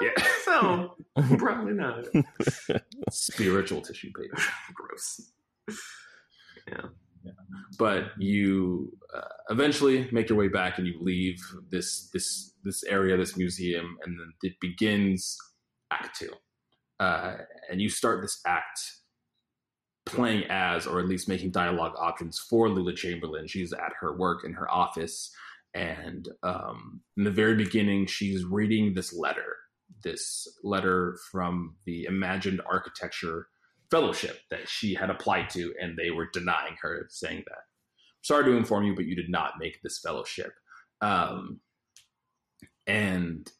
Yeah. 0.00 0.10
so 0.44 0.96
probably 1.38 1.72
not. 1.72 2.06
spiritual 3.10 3.80
tissue 3.80 4.10
paper. 4.16 4.36
Gross. 4.74 5.32
Yeah. 6.68 6.82
yeah. 7.24 7.32
But 7.78 8.10
you 8.18 8.92
uh, 9.14 9.20
eventually 9.50 10.08
make 10.12 10.28
your 10.28 10.38
way 10.38 10.48
back 10.48 10.78
and 10.78 10.86
you 10.86 10.98
leave 11.00 11.38
this 11.70 12.10
this 12.12 12.52
this 12.64 12.84
area 12.84 13.16
this 13.16 13.36
museum 13.36 13.96
and 14.04 14.18
then 14.18 14.32
it 14.42 14.54
begins 14.60 15.36
act 15.90 16.18
two 16.18 16.32
uh, 17.00 17.36
and 17.70 17.80
you 17.80 17.88
start 17.88 18.22
this 18.22 18.40
act 18.46 18.80
playing 20.04 20.44
as 20.50 20.86
or 20.86 21.00
at 21.00 21.06
least 21.06 21.28
making 21.28 21.50
dialogue 21.50 21.92
options 21.98 22.38
for 22.38 22.68
lula 22.68 22.94
chamberlain 22.94 23.46
she's 23.46 23.72
at 23.72 23.92
her 24.00 24.16
work 24.16 24.44
in 24.44 24.52
her 24.52 24.70
office 24.70 25.32
and 25.74 26.28
um, 26.42 27.00
in 27.16 27.24
the 27.24 27.30
very 27.30 27.54
beginning 27.54 28.06
she's 28.06 28.44
reading 28.44 28.94
this 28.94 29.12
letter 29.12 29.56
this 30.02 30.46
letter 30.62 31.18
from 31.30 31.76
the 31.84 32.04
imagined 32.04 32.60
architecture 32.68 33.48
fellowship 33.90 34.40
that 34.50 34.68
she 34.68 34.94
had 34.94 35.10
applied 35.10 35.48
to 35.50 35.72
and 35.80 35.96
they 35.96 36.10
were 36.10 36.28
denying 36.32 36.76
her 36.80 37.06
saying 37.08 37.42
that 37.46 37.62
sorry 38.22 38.44
to 38.44 38.56
inform 38.56 38.84
you 38.84 38.94
but 38.94 39.06
you 39.06 39.14
did 39.14 39.30
not 39.30 39.52
make 39.58 39.80
this 39.82 39.98
fellowship. 39.98 40.52
Um, 41.00 41.60
and 42.86 43.50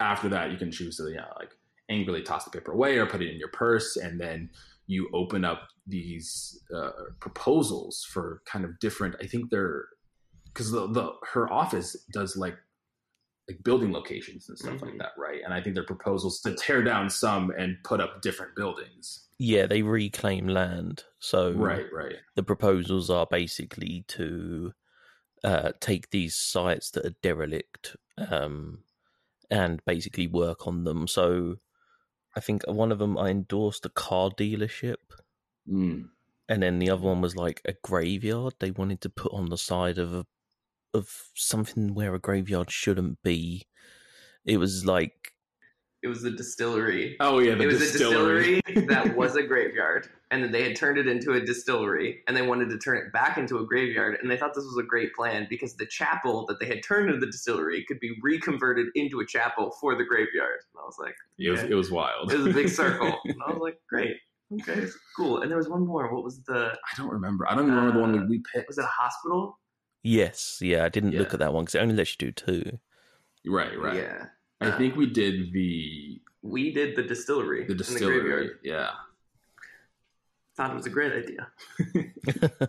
after 0.00 0.28
that 0.30 0.50
you 0.50 0.56
can 0.56 0.70
choose 0.70 0.96
to 0.96 1.04
you 1.08 1.16
know, 1.16 1.26
like 1.38 1.50
angrily 1.88 2.22
toss 2.22 2.44
the 2.44 2.50
paper 2.50 2.72
away 2.72 2.98
or 2.98 3.06
put 3.06 3.22
it 3.22 3.30
in 3.30 3.38
your 3.38 3.48
purse 3.48 3.96
and 3.96 4.20
then 4.20 4.50
you 4.86 5.08
open 5.14 5.44
up 5.44 5.68
these 5.86 6.60
uh, 6.74 6.90
proposals 7.20 8.06
for 8.08 8.42
kind 8.46 8.64
of 8.64 8.78
different 8.80 9.14
i 9.20 9.26
think 9.26 9.50
they're 9.50 9.86
because 10.46 10.70
the, 10.70 10.86
the 10.88 11.12
her 11.32 11.52
office 11.52 11.96
does 12.12 12.36
like 12.36 12.56
like 13.48 13.62
building 13.64 13.92
locations 13.92 14.48
and 14.48 14.58
stuff 14.58 14.80
like 14.82 14.94
Mhm. 14.94 14.98
that 14.98 15.12
right 15.18 15.40
and 15.44 15.52
i 15.52 15.60
think 15.60 15.74
they're 15.74 15.84
proposals 15.84 16.40
to 16.42 16.54
tear 16.54 16.82
down 16.82 17.10
some 17.10 17.50
and 17.58 17.76
put 17.84 18.00
up 18.00 18.22
different 18.22 18.54
buildings 18.54 19.28
Yeah, 19.38 19.66
they 19.66 19.82
reclaim 19.82 20.46
land. 20.46 21.04
So 21.18 21.50
right 21.52 21.86
right 21.92 22.16
the 22.36 22.44
proposals 22.44 23.10
are 23.10 23.26
basically 23.28 24.04
to 24.08 24.72
uh, 25.42 25.72
take 25.80 26.10
these 26.10 26.36
sites 26.36 26.92
that 26.92 27.04
are 27.04 27.16
derelict 27.22 27.96
um, 28.18 28.84
and 29.50 29.84
basically 29.84 30.28
work 30.28 30.66
on 30.68 30.84
them. 30.84 31.08
So 31.08 31.56
I 32.36 32.40
think 32.40 32.62
one 32.68 32.92
of 32.92 33.00
them 33.00 33.18
I 33.18 33.30
endorsed 33.30 33.84
a 33.84 33.88
car 33.90 34.30
dealership, 34.30 35.02
Mm. 35.68 36.10
and 36.48 36.62
then 36.62 36.78
the 36.78 36.90
other 36.90 37.02
one 37.02 37.20
was 37.20 37.34
like 37.34 37.60
a 37.64 37.74
graveyard. 37.82 38.54
They 38.60 38.70
wanted 38.70 39.00
to 39.00 39.10
put 39.10 39.32
on 39.32 39.48
the 39.48 39.58
side 39.58 39.98
of 39.98 40.14
a, 40.14 40.26
of 40.94 41.08
something 41.34 41.94
where 41.94 42.14
a 42.14 42.18
graveyard 42.18 42.70
shouldn't 42.70 43.22
be. 43.22 43.66
It 44.44 44.58
was 44.58 44.84
like 44.84 45.32
It 46.02 46.08
was 46.08 46.22
the 46.22 46.30
distillery. 46.30 47.16
oh 47.20 47.38
yeah 47.38 47.54
the 47.54 47.62
it 47.62 47.66
was 47.66 47.78
distillery. 47.78 48.58
a 48.58 48.62
distillery 48.62 48.86
that 48.94 49.16
was 49.16 49.36
a 49.36 49.42
graveyard, 49.42 50.08
and 50.32 50.42
then 50.42 50.50
they 50.52 50.64
had 50.64 50.74
turned 50.76 50.98
it 50.98 51.06
into 51.06 51.32
a 51.34 51.40
distillery, 51.40 52.22
and 52.26 52.36
they 52.36 52.42
wanted 52.42 52.68
to 52.70 52.78
turn 52.78 52.96
it 52.98 53.12
back 53.12 53.38
into 53.38 53.58
a 53.58 53.64
graveyard, 53.64 54.18
and 54.20 54.30
they 54.30 54.36
thought 54.36 54.52
this 54.54 54.64
was 54.64 54.78
a 54.78 54.82
great 54.82 55.14
plan 55.14 55.46
because 55.48 55.74
the 55.76 55.86
chapel 55.86 56.44
that 56.46 56.58
they 56.58 56.66
had 56.66 56.82
turned 56.82 57.08
into 57.08 57.20
the 57.24 57.30
distillery 57.30 57.84
could 57.86 58.00
be 58.00 58.12
reconverted 58.22 58.86
into 58.96 59.20
a 59.20 59.26
chapel 59.26 59.70
for 59.80 59.94
the 59.94 60.04
graveyard. 60.04 60.58
And 60.74 60.80
I 60.82 60.84
was 60.84 60.96
like, 60.98 61.14
it 61.38 61.50
was 61.50 61.62
it 61.62 61.74
was 61.74 61.90
wild 61.90 62.32
it 62.32 62.36
was 62.38 62.46
a 62.46 62.52
big 62.52 62.68
circle, 62.80 63.18
and 63.24 63.36
I 63.46 63.50
was 63.52 63.60
like, 63.60 63.78
great, 63.88 64.16
okay, 64.60 64.86
cool. 65.16 65.42
And 65.42 65.50
there 65.50 65.58
was 65.58 65.68
one 65.68 65.86
more. 65.86 66.12
What 66.12 66.24
was 66.24 66.42
the? 66.42 66.72
I 66.92 66.96
don't 66.96 67.10
remember. 67.10 67.46
I 67.48 67.54
don't 67.54 67.64
even 67.66 67.76
remember 67.76 67.94
the 67.98 68.00
one 68.00 68.18
Uh, 68.18 68.22
we, 68.24 68.38
we 68.38 68.42
picked. 68.52 68.66
Was 68.68 68.78
it 68.78 68.84
a 68.84 68.88
hospital? 68.88 69.56
Yes, 70.02 70.58
yeah. 70.60 70.84
I 70.84 70.88
didn't 70.88 71.12
look 71.12 71.32
at 71.32 71.40
that 71.40 71.52
one 71.52 71.64
because 71.64 71.74
it 71.76 71.80
only 71.82 71.94
lets 71.94 72.12
you 72.12 72.30
do 72.30 72.32
two. 72.32 72.78
Right, 73.46 73.78
right. 73.78 73.96
Yeah, 73.96 74.26
I 74.60 74.68
Uh, 74.68 74.78
think 74.78 74.96
we 74.96 75.06
did 75.06 75.52
the 75.52 76.20
we 76.42 76.72
did 76.72 76.96
the 76.96 77.02
distillery. 77.02 77.64
the 77.64 77.72
in 77.72 77.78
distillery. 77.78 78.20
graveyard. 78.20 78.58
yeah. 78.62 78.90
Thought 80.56 80.72
it 80.72 80.76
was 80.76 80.86
a 80.86 80.90
great 80.90 81.12
idea. 81.12 81.48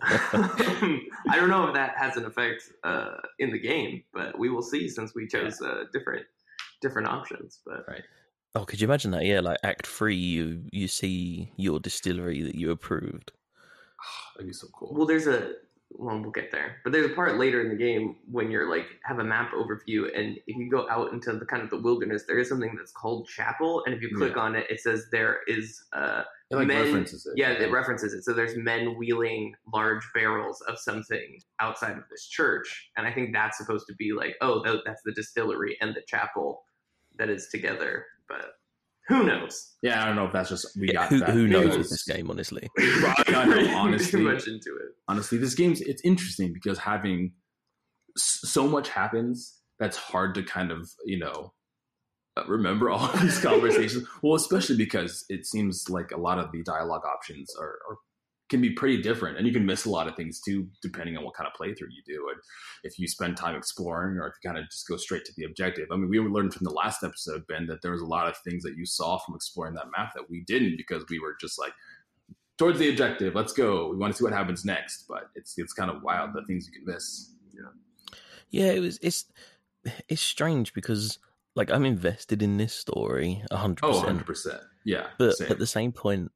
I 1.28 1.36
don't 1.36 1.48
know 1.50 1.68
if 1.68 1.74
that 1.74 1.94
has 1.98 2.16
an 2.16 2.24
effect 2.24 2.72
uh, 2.82 3.16
in 3.38 3.50
the 3.50 3.58
game, 3.58 4.02
but 4.12 4.38
we 4.38 4.48
will 4.48 4.62
see 4.62 4.88
since 4.88 5.14
we 5.14 5.26
chose 5.26 5.60
uh, 5.60 5.84
different 5.92 6.24
different 6.80 7.08
options. 7.08 7.60
But 7.66 7.86
right. 7.88 8.02
Oh, 8.54 8.64
could 8.64 8.80
you 8.80 8.86
imagine 8.86 9.10
that? 9.10 9.24
Yeah, 9.24 9.40
like 9.40 9.58
Act 9.62 9.86
Three, 9.86 10.16
you 10.16 10.62
you 10.72 10.88
see 10.88 11.52
your 11.56 11.78
distillery 11.80 12.40
that 12.42 12.54
you 12.54 12.70
approved. 12.70 13.32
That'd 14.36 14.48
be 14.48 14.52
so 14.54 14.68
cool. 14.72 14.94
well, 14.94 15.06
there's 15.06 15.26
a 15.26 15.52
well, 16.04 16.20
we'll 16.20 16.30
get 16.30 16.52
there. 16.52 16.76
But 16.84 16.92
there's 16.92 17.10
a 17.10 17.14
part 17.14 17.38
later 17.38 17.62
in 17.62 17.70
the 17.70 17.76
game 17.76 18.16
when 18.30 18.50
you're 18.50 18.68
like 18.68 18.86
have 19.04 19.18
a 19.20 19.24
map 19.24 19.52
overview, 19.52 20.06
and 20.16 20.36
if 20.46 20.56
you 20.56 20.70
go 20.70 20.88
out 20.90 21.12
into 21.12 21.32
the 21.32 21.46
kind 21.46 21.62
of 21.62 21.70
the 21.70 21.78
wilderness, 21.78 22.24
there 22.28 22.38
is 22.38 22.48
something 22.48 22.74
that's 22.76 22.92
called 22.92 23.26
chapel, 23.26 23.82
and 23.86 23.94
if 23.94 24.02
you 24.02 24.14
click 24.14 24.34
Yeah. 24.36 24.42
on 24.42 24.54
it, 24.54 24.66
it 24.68 24.80
says 24.80 25.06
there 25.10 25.38
is 25.46 25.82
uh, 25.94 26.24
it 26.50 26.56
like 26.56 26.66
men- 26.66 26.82
references 26.84 27.24
it. 27.26 27.32
Yeah, 27.36 27.52
it 27.52 27.72
references 27.72 28.12
it. 28.12 28.22
So 28.24 28.34
there's 28.34 28.56
men 28.56 28.96
wheeling 28.98 29.54
large 29.72 30.06
barrels 30.12 30.60
of 30.68 30.78
something 30.78 31.40
outside 31.58 31.96
of 31.96 32.04
this 32.10 32.26
church, 32.26 32.90
and 32.98 33.06
I 33.06 33.12
think 33.12 33.32
that's 33.32 33.56
supposed 33.56 33.86
to 33.86 33.94
be 33.94 34.12
like, 34.12 34.36
oh, 34.42 34.62
that's 34.84 35.02
the 35.04 35.12
distillery 35.12 35.76
and 35.80 35.94
the 35.94 36.02
chapel 36.06 36.64
that 37.16 37.30
is 37.30 37.48
together. 37.48 38.04
But 38.28 38.56
who 39.08 39.24
knows? 39.24 39.74
Yeah, 39.82 40.02
I 40.02 40.06
don't 40.06 40.16
know 40.16 40.26
if 40.26 40.32
that's 40.32 40.48
just 40.48 40.66
we 40.80 40.88
Yeah, 40.88 40.94
got 40.94 41.08
who 41.10 41.18
that. 41.20 41.30
who 41.30 41.46
knows 41.46 41.62
because- 41.64 41.78
with 41.78 41.90
this 41.90 42.04
game, 42.04 42.30
honestly? 42.30 42.68
I 42.78 43.24
don't 43.26 43.48
know, 43.66 43.76
honestly. 43.76 44.20
too 44.20 44.24
much 44.32 44.46
into 44.48 44.74
it. 44.76 44.92
honestly 45.08 45.38
this 45.38 45.54
game's 45.54 45.80
it's 45.82 46.02
interesting 46.04 46.52
because 46.52 46.78
having 46.78 47.32
so 48.16 48.66
much 48.68 48.88
happens 48.88 49.60
that's 49.78 49.96
hard 49.96 50.34
to 50.36 50.42
kind 50.42 50.70
of 50.70 50.88
you 51.04 51.18
know 51.18 51.52
uh, 52.36 52.44
remember 52.46 52.88
all 52.90 53.04
of 53.10 53.20
these 53.22 53.38
conversations 53.40 54.06
well 54.22 54.34
especially 54.36 54.76
because 54.76 55.24
it 55.28 55.44
seems 55.46 55.88
like 55.90 56.10
a 56.12 56.16
lot 56.20 56.38
of 56.38 56.50
the 56.52 56.62
dialogue 56.62 57.02
options 57.04 57.54
are, 57.60 57.78
are 57.90 57.96
can 58.54 58.62
be 58.62 58.70
pretty 58.70 59.02
different 59.02 59.36
and 59.36 59.48
you 59.48 59.52
can 59.52 59.66
miss 59.66 59.84
a 59.84 59.90
lot 59.90 60.06
of 60.06 60.14
things 60.14 60.40
too 60.40 60.68
depending 60.80 61.16
on 61.16 61.24
what 61.24 61.34
kind 61.34 61.48
of 61.48 61.60
playthrough 61.60 61.90
you 61.90 62.02
do 62.06 62.28
and 62.28 62.40
if 62.84 63.00
you 63.00 63.08
spend 63.08 63.36
time 63.36 63.56
exploring 63.56 64.16
or 64.16 64.28
if 64.28 64.34
you 64.40 64.48
kind 64.48 64.62
of 64.62 64.70
just 64.70 64.86
go 64.86 64.96
straight 64.96 65.24
to 65.24 65.32
the 65.36 65.44
objective. 65.44 65.88
I 65.90 65.96
mean 65.96 66.08
we 66.08 66.20
learned 66.20 66.54
from 66.54 66.62
the 66.62 66.70
last 66.70 67.02
episode 67.02 67.44
ben 67.48 67.66
that 67.66 67.82
there 67.82 67.90
was 67.90 68.00
a 68.00 68.06
lot 68.06 68.28
of 68.28 68.36
things 68.38 68.62
that 68.62 68.76
you 68.76 68.86
saw 68.86 69.18
from 69.18 69.34
exploring 69.34 69.74
that 69.74 69.86
map 69.96 70.12
that 70.14 70.30
we 70.30 70.44
didn't 70.46 70.76
because 70.76 71.04
we 71.10 71.18
were 71.18 71.34
just 71.40 71.58
like 71.58 71.72
towards 72.56 72.78
the 72.78 72.88
objective 72.88 73.34
let's 73.34 73.52
go 73.52 73.88
we 73.88 73.96
want 73.96 74.12
to 74.12 74.16
see 74.16 74.24
what 74.24 74.32
happens 74.32 74.64
next 74.64 75.06
but 75.08 75.30
it's 75.34 75.58
it's 75.58 75.72
kind 75.72 75.90
of 75.90 76.00
wild 76.04 76.30
the 76.32 76.44
things 76.46 76.68
you 76.68 76.72
can 76.72 76.84
miss. 76.84 77.32
Yeah. 77.52 77.70
Yeah 78.50 78.72
it 78.72 78.80
was 78.80 79.00
it's 79.02 79.24
it's 80.08 80.22
strange 80.22 80.72
because 80.74 81.18
like 81.56 81.72
i'm 81.72 81.84
invested 81.84 82.40
in 82.40 82.56
this 82.56 82.72
story 82.72 83.42
100% 83.50 83.78
oh 83.82 84.02
100% 84.02 84.60
yeah 84.84 85.08
but 85.18 85.36
same. 85.36 85.50
at 85.50 85.58
the 85.58 85.66
same 85.66 85.90
point 85.90 86.30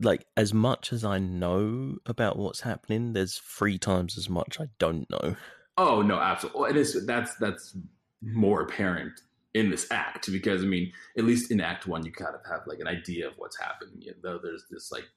like 0.00 0.26
as 0.36 0.54
much 0.54 0.92
as 0.92 1.04
I 1.04 1.18
know 1.18 1.96
about 2.06 2.38
what's 2.38 2.60
happening, 2.60 3.12
there's 3.12 3.38
three 3.38 3.78
times 3.78 4.16
as 4.18 4.28
much 4.28 4.60
I 4.60 4.68
don't 4.78 5.08
know. 5.10 5.36
Oh 5.76 6.02
no, 6.02 6.18
absolutely. 6.18 6.70
It 6.70 6.76
is 6.76 7.06
that's 7.06 7.34
that's 7.36 7.76
more 8.22 8.62
apparent 8.62 9.20
in 9.54 9.70
this 9.70 9.86
act 9.90 10.30
because 10.30 10.62
I 10.62 10.66
mean, 10.66 10.92
at 11.18 11.24
least 11.24 11.50
in 11.50 11.60
Act 11.60 11.86
One, 11.86 12.04
you 12.04 12.12
kind 12.12 12.34
of 12.34 12.40
have 12.50 12.66
like 12.66 12.78
an 12.80 12.88
idea 12.88 13.28
of 13.28 13.34
what's 13.36 13.58
happening. 13.58 13.96
You 13.98 14.14
know, 14.22 14.38
there's 14.42 14.64
this 14.70 14.90
like 14.92 15.08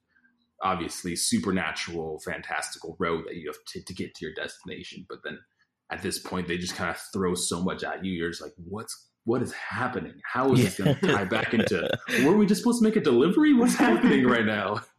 obviously 0.61 1.15
supernatural, 1.15 2.19
fantastical 2.23 2.95
road 2.99 3.25
that 3.27 3.35
you 3.35 3.47
have 3.47 3.57
to, 3.67 3.83
to 3.83 3.93
get 3.93 4.15
to 4.15 4.25
your 4.25 4.33
destination, 4.33 5.05
but 5.09 5.19
then 5.23 5.37
at 5.91 6.01
this 6.01 6.19
point, 6.19 6.47
they 6.47 6.57
just 6.57 6.75
kind 6.75 6.89
of 6.89 6.99
throw 7.13 7.35
so 7.35 7.61
much 7.61 7.83
at 7.83 8.03
you. 8.03 8.13
You're 8.13 8.29
just 8.29 8.41
like, 8.41 8.53
what's 8.57 9.09
what 9.25 9.41
is 9.41 9.53
happening? 9.53 10.13
How 10.23 10.51
is 10.51 10.59
yeah. 10.59 10.65
this 10.65 10.77
going 10.77 10.95
to 10.95 11.07
tie 11.07 11.25
back 11.25 11.53
into? 11.53 11.89
were 12.25 12.37
we 12.37 12.45
just 12.45 12.61
supposed 12.61 12.79
to 12.79 12.83
make 12.83 12.95
a 12.95 13.01
delivery? 13.01 13.53
What's 13.53 13.75
happening 13.75 14.25
right 14.25 14.45
now? 14.45 14.81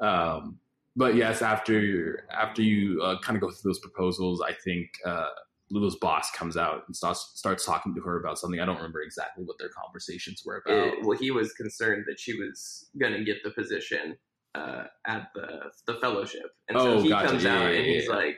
Um, 0.00 0.58
but 0.96 1.14
yes, 1.14 1.42
after 1.42 2.26
after 2.32 2.62
you 2.62 3.02
uh, 3.02 3.18
kind 3.20 3.36
of 3.36 3.42
go 3.42 3.50
through 3.50 3.70
those 3.70 3.80
proposals, 3.80 4.40
I 4.40 4.54
think 4.64 4.88
uh, 5.04 5.28
Lulu's 5.70 5.96
boss 5.96 6.30
comes 6.32 6.56
out 6.56 6.82
and 6.86 6.96
starts 6.96 7.32
starts 7.34 7.64
talking 7.64 7.94
to 7.94 8.00
her 8.00 8.18
about 8.18 8.38
something. 8.38 8.60
I 8.60 8.64
don't 8.64 8.76
remember 8.76 9.02
exactly 9.02 9.44
what 9.44 9.56
their 9.58 9.68
conversations 9.68 10.42
were 10.44 10.62
about. 10.64 10.86
It, 10.86 11.04
well, 11.04 11.16
he 11.16 11.30
was 11.30 11.52
concerned 11.52 12.04
that 12.08 12.18
she 12.18 12.34
was 12.34 12.88
going 12.98 13.12
to 13.12 13.24
get 13.24 13.42
the 13.44 13.50
position 13.50 14.16
uh, 14.54 14.84
at 15.06 15.28
the 15.34 15.70
the 15.86 15.94
fellowship, 16.00 16.50
and 16.68 16.78
so 16.78 16.94
oh, 16.94 17.02
he 17.02 17.10
gotcha. 17.10 17.28
comes 17.28 17.44
yeah, 17.44 17.54
out 17.54 17.72
yeah, 17.72 17.78
and 17.78 17.86
he's 17.86 18.08
like, 18.08 18.36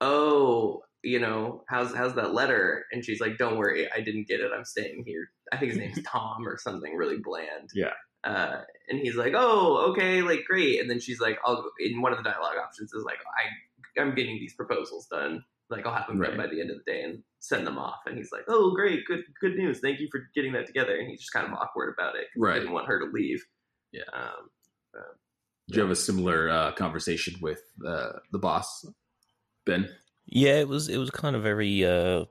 "Oh, 0.00 0.82
you 1.02 1.18
know, 1.20 1.64
how's 1.68 1.94
how's 1.94 2.14
that 2.14 2.34
letter? 2.34 2.86
And 2.92 3.04
she's 3.04 3.20
like, 3.20 3.38
Don't 3.38 3.56
worry, 3.56 3.88
I 3.92 4.00
didn't 4.00 4.28
get 4.28 4.40
it. 4.40 4.50
I'm 4.54 4.64
staying 4.64 5.04
here. 5.06 5.30
I 5.52 5.56
think 5.56 5.72
his 5.72 5.78
name's 5.78 6.02
Tom 6.06 6.46
or 6.46 6.58
something 6.58 6.96
really 6.96 7.18
bland. 7.22 7.70
Yeah. 7.74 7.92
Uh, 8.24 8.62
and 8.88 8.98
he's 8.98 9.14
like, 9.14 9.34
Oh, 9.36 9.90
okay, 9.90 10.22
like 10.22 10.44
great. 10.46 10.80
And 10.80 10.90
then 10.90 11.00
she's 11.00 11.20
like, 11.20 11.38
I'll 11.44 11.70
in 11.78 12.00
one 12.00 12.12
of 12.12 12.18
the 12.18 12.24
dialogue 12.24 12.56
options 12.62 12.92
is 12.92 13.04
like, 13.04 13.18
I 13.36 14.00
I'm 14.00 14.14
getting 14.14 14.38
these 14.38 14.54
proposals 14.54 15.06
done. 15.06 15.44
Like 15.70 15.86
I'll 15.86 15.94
have 15.94 16.06
them 16.06 16.18
right. 16.18 16.30
done 16.30 16.38
by 16.38 16.46
the 16.46 16.60
end 16.60 16.70
of 16.70 16.78
the 16.78 16.90
day 16.90 17.02
and 17.02 17.22
send 17.40 17.66
them 17.66 17.78
off. 17.78 18.00
And 18.06 18.16
he's 18.16 18.32
like, 18.32 18.44
Oh, 18.48 18.72
great, 18.74 19.04
good 19.06 19.22
good 19.40 19.56
news. 19.56 19.80
Thank 19.80 20.00
you 20.00 20.08
for 20.10 20.28
getting 20.34 20.52
that 20.52 20.66
together. 20.66 20.96
And 20.96 21.08
he's 21.08 21.20
just 21.20 21.32
kind 21.32 21.46
of 21.46 21.52
awkward 21.52 21.94
about 21.96 22.16
it. 22.16 22.26
Right. 22.36 22.54
He 22.54 22.60
didn't 22.60 22.74
want 22.74 22.88
her 22.88 22.98
to 22.98 23.06
leave. 23.12 23.44
Yeah. 23.92 24.02
Um, 24.12 24.50
uh, 24.96 25.14
Did 25.68 25.76
you 25.76 25.82
have 25.82 25.90
a 25.90 25.96
similar 25.96 26.50
uh, 26.50 26.72
conversation 26.72 27.36
with 27.40 27.62
uh, 27.86 28.14
the 28.32 28.38
boss, 28.38 28.84
Ben? 29.64 29.88
Yeah, 30.30 30.60
it 30.60 30.68
was 30.68 30.88
it 30.88 30.98
was 30.98 31.10
kind 31.10 31.34
of 31.34 31.42
very 31.42 31.84
uh, 31.84 32.26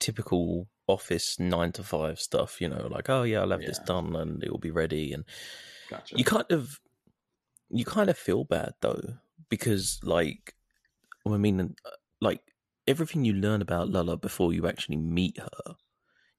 typical 0.00 0.68
office 0.88 1.38
nine 1.38 1.72
to 1.72 1.84
five 1.84 2.18
stuff. 2.18 2.60
You 2.60 2.68
know, 2.68 2.88
like 2.90 3.08
oh 3.08 3.22
yeah, 3.22 3.40
I'll 3.40 3.50
have 3.50 3.62
yeah. 3.62 3.68
this 3.68 3.78
done 3.78 4.16
and 4.16 4.42
it 4.42 4.50
will 4.50 4.58
be 4.58 4.72
ready. 4.72 5.12
And 5.12 5.24
gotcha. 5.88 6.18
you 6.18 6.24
kind 6.24 6.50
of 6.50 6.80
you 7.70 7.84
kind 7.84 8.10
of 8.10 8.18
feel 8.18 8.44
bad 8.44 8.72
though 8.80 9.14
because 9.48 10.00
like 10.02 10.54
I 11.24 11.36
mean, 11.36 11.60
uh, 11.60 11.90
like 12.20 12.40
everything 12.88 13.24
you 13.24 13.32
learn 13.32 13.62
about 13.62 13.90
Lala 13.90 14.16
before 14.16 14.52
you 14.52 14.66
actually 14.66 14.96
meet 14.96 15.38
her. 15.38 15.74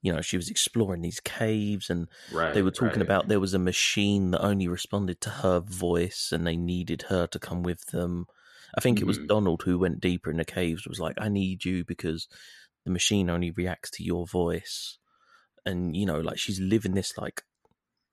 You 0.01 0.11
know, 0.11 0.21
she 0.21 0.35
was 0.35 0.49
exploring 0.49 1.03
these 1.03 1.19
caves, 1.19 1.89
and 1.89 2.07
right, 2.33 2.55
they 2.55 2.63
were 2.63 2.71
talking 2.71 2.99
right. 2.99 3.03
about 3.03 3.27
there 3.27 3.39
was 3.39 3.53
a 3.53 3.59
machine 3.59 4.31
that 4.31 4.43
only 4.43 4.67
responded 4.67 5.21
to 5.21 5.29
her 5.29 5.59
voice, 5.59 6.31
and 6.33 6.45
they 6.45 6.57
needed 6.57 7.03
her 7.03 7.27
to 7.27 7.39
come 7.39 7.61
with 7.61 7.85
them 7.87 8.25
I 8.75 8.81
think 8.81 8.97
mm-hmm. 8.97 9.03
it 9.03 9.07
was 9.07 9.17
mm-hmm. 9.17 9.27
Donald 9.27 9.63
who 9.63 9.79
went 9.79 9.99
deeper 9.99 10.31
in 10.31 10.37
the 10.37 10.45
caves. 10.45 10.87
Was 10.87 10.99
like, 10.99 11.17
I 11.19 11.29
need 11.29 11.65
you 11.65 11.83
because 11.83 12.27
the 12.85 12.91
machine 12.91 13.29
only 13.29 13.51
reacts 13.51 13.91
to 13.91 14.03
your 14.03 14.25
voice, 14.25 14.97
and 15.65 15.95
you 15.95 16.05
know, 16.05 16.19
like 16.19 16.39
she's 16.39 16.59
living 16.59 16.93
this 16.93 17.17
like. 17.17 17.43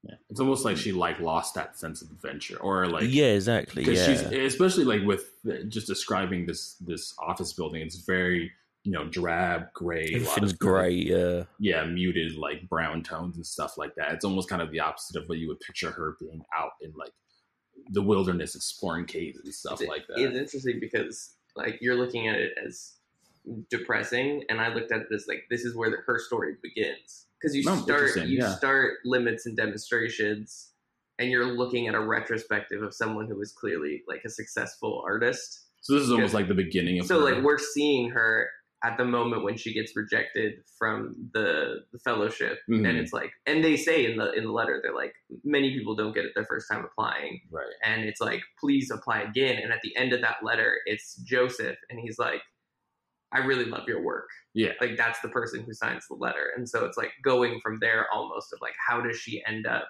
Yeah. 0.05 0.15
It's 0.31 0.39
almost 0.39 0.65
like 0.65 0.77
she 0.77 0.93
like 0.93 1.19
lost 1.19 1.57
that 1.57 1.77
sense 1.77 2.03
of 2.03 2.11
adventure, 2.11 2.57
or 2.59 2.87
like 2.87 3.05
yeah, 3.09 3.27
exactly. 3.27 3.83
Yeah, 3.83 4.07
she's 4.07 4.23
especially 4.23 4.85
like 4.85 5.03
with 5.03 5.29
just 5.69 5.89
describing 5.89 6.47
this 6.47 6.75
this 6.75 7.15
office 7.19 7.53
building. 7.53 7.83
It's 7.83 7.97
very 8.05 8.53
you 8.85 8.93
know 8.93 9.05
drab, 9.09 9.73
gray, 9.75 10.13
everything's 10.15 10.53
gray, 10.53 10.93
yeah, 10.93 11.43
yeah, 11.59 11.85
muted 11.85 12.37
like 12.37 12.69
brown 12.69 13.03
tones 13.03 13.37
and 13.37 13.45
stuff 13.45 13.77
like 13.77 13.95
that. 13.97 14.13
It's 14.13 14.25
almost 14.25 14.49
kind 14.49 14.63
of 14.63 14.71
the 14.71 14.81
opposite 14.81 15.21
of 15.21 15.29
what 15.29 15.39
you 15.39 15.49
would 15.49 15.61
picture 15.61 15.91
her 15.91 16.17
being 16.21 16.43
out 16.57 16.73
in 16.81 16.93
like 16.97 17.13
the 17.91 18.03
wilderness 18.03 18.55
exploring 18.55 19.07
caves 19.07 19.39
and 19.43 19.53
stuff 19.55 19.81
it's, 19.81 19.89
like 19.89 20.07
that. 20.09 20.19
It's 20.19 20.37
interesting 20.37 20.79
because 20.81 21.35
like 21.57 21.79
you're 21.81 21.97
looking 21.97 22.29
at 22.29 22.37
it 22.37 22.53
as 22.65 22.95
depressing, 23.71 24.45
and 24.49 24.61
I 24.61 24.73
looked 24.73 24.93
at 24.93 25.01
it 25.01 25.07
as 25.15 25.27
like 25.27 25.45
this 25.51 25.65
is 25.65 25.75
where 25.75 25.91
the, 25.91 25.99
her 26.07 26.19
story 26.19 26.57
begins 26.63 27.27
because 27.41 27.55
you 27.57 27.65
oh, 27.67 27.77
start 27.77 28.17
you 28.17 28.39
yeah. 28.39 28.55
start 28.55 28.95
limits 29.05 29.47
and 29.47 29.57
demonstrations, 29.57 30.71
and 31.19 31.31
you're 31.31 31.47
looking 31.47 31.89
at 31.89 31.95
a 31.95 32.01
retrospective 32.01 32.83
of 32.83 32.95
someone 32.95 33.27
who 33.27 33.37
was 33.37 33.53
clearly 33.53 34.03
like 34.07 34.23
a 34.25 34.31
successful 34.31 35.03
artist. 35.05 35.65
So 35.81 35.95
this 35.95 36.03
is 36.03 36.11
almost 36.11 36.35
like 36.35 36.49
the 36.49 36.55
beginning 36.55 37.01
of. 37.01 37.07
So 37.07 37.21
her. 37.21 37.35
like 37.35 37.45
we're 37.45 37.59
seeing 37.59 38.11
her 38.11 38.49
at 38.85 38.97
the 38.97 39.05
moment 39.05 39.43
when 39.43 39.57
she 39.57 39.73
gets 39.73 39.97
rejected 39.97 40.55
from 40.79 41.15
the 41.35 41.81
the 41.93 41.99
fellowship 41.99 42.59
mm-hmm. 42.71 42.85
and 42.85 42.97
it's 42.97 43.13
like 43.13 43.31
and 43.47 43.65
they 43.65 43.77
say 43.77 44.11
in 44.11 44.17
the 44.17 44.33
in 44.33 44.45
the 44.45 44.53
letter 44.53 44.81
they're 44.83 44.95
like 44.95 45.15
many 45.45 45.77
people 45.77 45.97
don't 45.97 46.15
get 46.15 46.25
it 46.25 46.33
their 46.35 46.45
first 46.45 46.67
time 46.71 46.85
applying. 46.85 47.41
Right. 47.51 47.67
And 47.85 48.05
it's 48.05 48.21
like 48.21 48.41
please 48.61 48.91
apply 48.91 49.23
again. 49.23 49.59
And 49.63 49.73
at 49.73 49.81
the 49.83 49.97
end 49.97 50.13
of 50.13 50.21
that 50.21 50.37
letter 50.43 50.77
it's 50.87 51.17
joseph 51.17 51.77
and 51.91 51.99
he's 51.99 52.19
like 52.19 52.41
i 53.33 53.39
really 53.39 53.65
love 53.65 53.89
your 53.89 54.03
work. 54.03 54.29
Yeah. 54.55 54.73
Like 54.81 54.97
that's 54.97 55.21
the 55.21 55.29
person 55.29 55.65
who 55.65 55.75
signs 55.75 56.05
the 56.09 56.17
letter. 56.17 56.53
And 56.57 56.69
so 56.69 56.85
it's 56.85 56.97
like 56.97 57.13
going 57.25 57.61
from 57.63 57.79
there 57.81 58.07
almost 58.13 58.53
of 58.53 58.61
like 58.63 58.75
how 58.87 59.01
does 59.01 59.19
she 59.19 59.43
end 59.47 59.67
up 59.67 59.89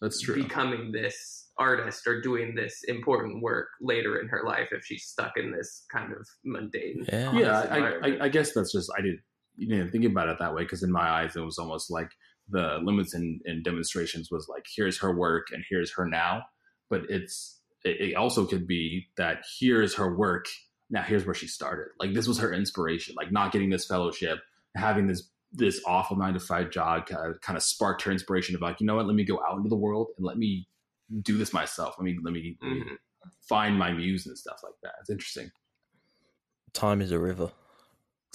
that's 0.00 0.20
true. 0.20 0.42
becoming 0.42 0.92
this 0.92 1.45
artist 1.58 2.06
or 2.06 2.20
doing 2.20 2.54
this 2.54 2.82
important 2.86 3.42
work 3.42 3.68
later 3.80 4.18
in 4.18 4.28
her 4.28 4.42
life 4.44 4.68
if 4.72 4.84
she's 4.84 5.04
stuck 5.04 5.32
in 5.36 5.52
this 5.52 5.84
kind 5.90 6.12
of 6.12 6.26
mundane. 6.44 7.04
Yeah, 7.10 7.32
yeah 7.32 7.60
I, 7.70 7.78
I, 7.78 8.24
I, 8.24 8.28
guess 8.28 8.52
that's 8.52 8.72
just 8.72 8.90
I 8.96 9.00
did 9.00 9.16
you 9.56 9.76
know 9.76 9.88
thinking 9.90 10.10
about 10.10 10.28
it 10.28 10.38
that 10.38 10.54
way 10.54 10.62
because 10.62 10.82
in 10.82 10.92
my 10.92 11.08
eyes 11.08 11.34
it 11.34 11.40
was 11.40 11.58
almost 11.58 11.90
like 11.90 12.10
the 12.48 12.78
limits 12.82 13.14
and, 13.14 13.40
demonstrations 13.64 14.30
was 14.30 14.46
like 14.48 14.64
here's 14.76 14.98
her 15.00 15.16
work 15.16 15.46
and 15.52 15.64
here's 15.68 15.92
her 15.94 16.06
now, 16.06 16.42
but 16.90 17.02
it's 17.08 17.60
it, 17.84 18.10
it 18.10 18.14
also 18.14 18.44
could 18.44 18.66
be 18.66 19.06
that 19.16 19.38
here's 19.58 19.94
her 19.94 20.14
work 20.14 20.46
now 20.90 21.02
here's 21.02 21.24
where 21.24 21.34
she 21.34 21.48
started. 21.48 21.86
Like 21.98 22.12
this 22.12 22.28
was 22.28 22.38
her 22.38 22.52
inspiration 22.52 23.14
like 23.16 23.32
not 23.32 23.50
getting 23.52 23.70
this 23.70 23.86
fellowship 23.86 24.38
having 24.76 25.06
this 25.06 25.30
this 25.52 25.80
awful 25.86 26.16
nine 26.16 26.34
to 26.34 26.40
five 26.40 26.70
job 26.70 27.02
uh, 27.02 27.14
kind 27.14 27.30
of, 27.30 27.40
kind 27.40 27.56
of 27.56 27.62
sparked 27.62 28.02
her 28.02 28.12
inspiration 28.12 28.54
about, 28.54 28.66
like 28.66 28.80
you 28.80 28.86
know 28.86 28.96
what? 28.96 29.06
Let 29.06 29.14
me 29.14 29.24
go 29.24 29.40
out 29.48 29.56
into 29.56 29.68
the 29.68 29.76
world 29.76 30.08
and 30.16 30.26
let 30.26 30.36
me 30.36 30.68
do 31.22 31.38
this 31.38 31.52
myself. 31.52 31.94
Let 31.98 32.04
me 32.04 32.18
let 32.22 32.32
me, 32.32 32.56
mm-hmm. 32.62 32.78
let 32.78 32.86
me 32.86 32.96
find 33.48 33.78
my 33.78 33.92
muse 33.92 34.26
and 34.26 34.36
stuff 34.36 34.60
like 34.62 34.74
that. 34.82 34.94
It's 35.00 35.10
interesting. 35.10 35.50
Time 36.72 37.00
is 37.00 37.12
a 37.12 37.18
river. 37.18 37.50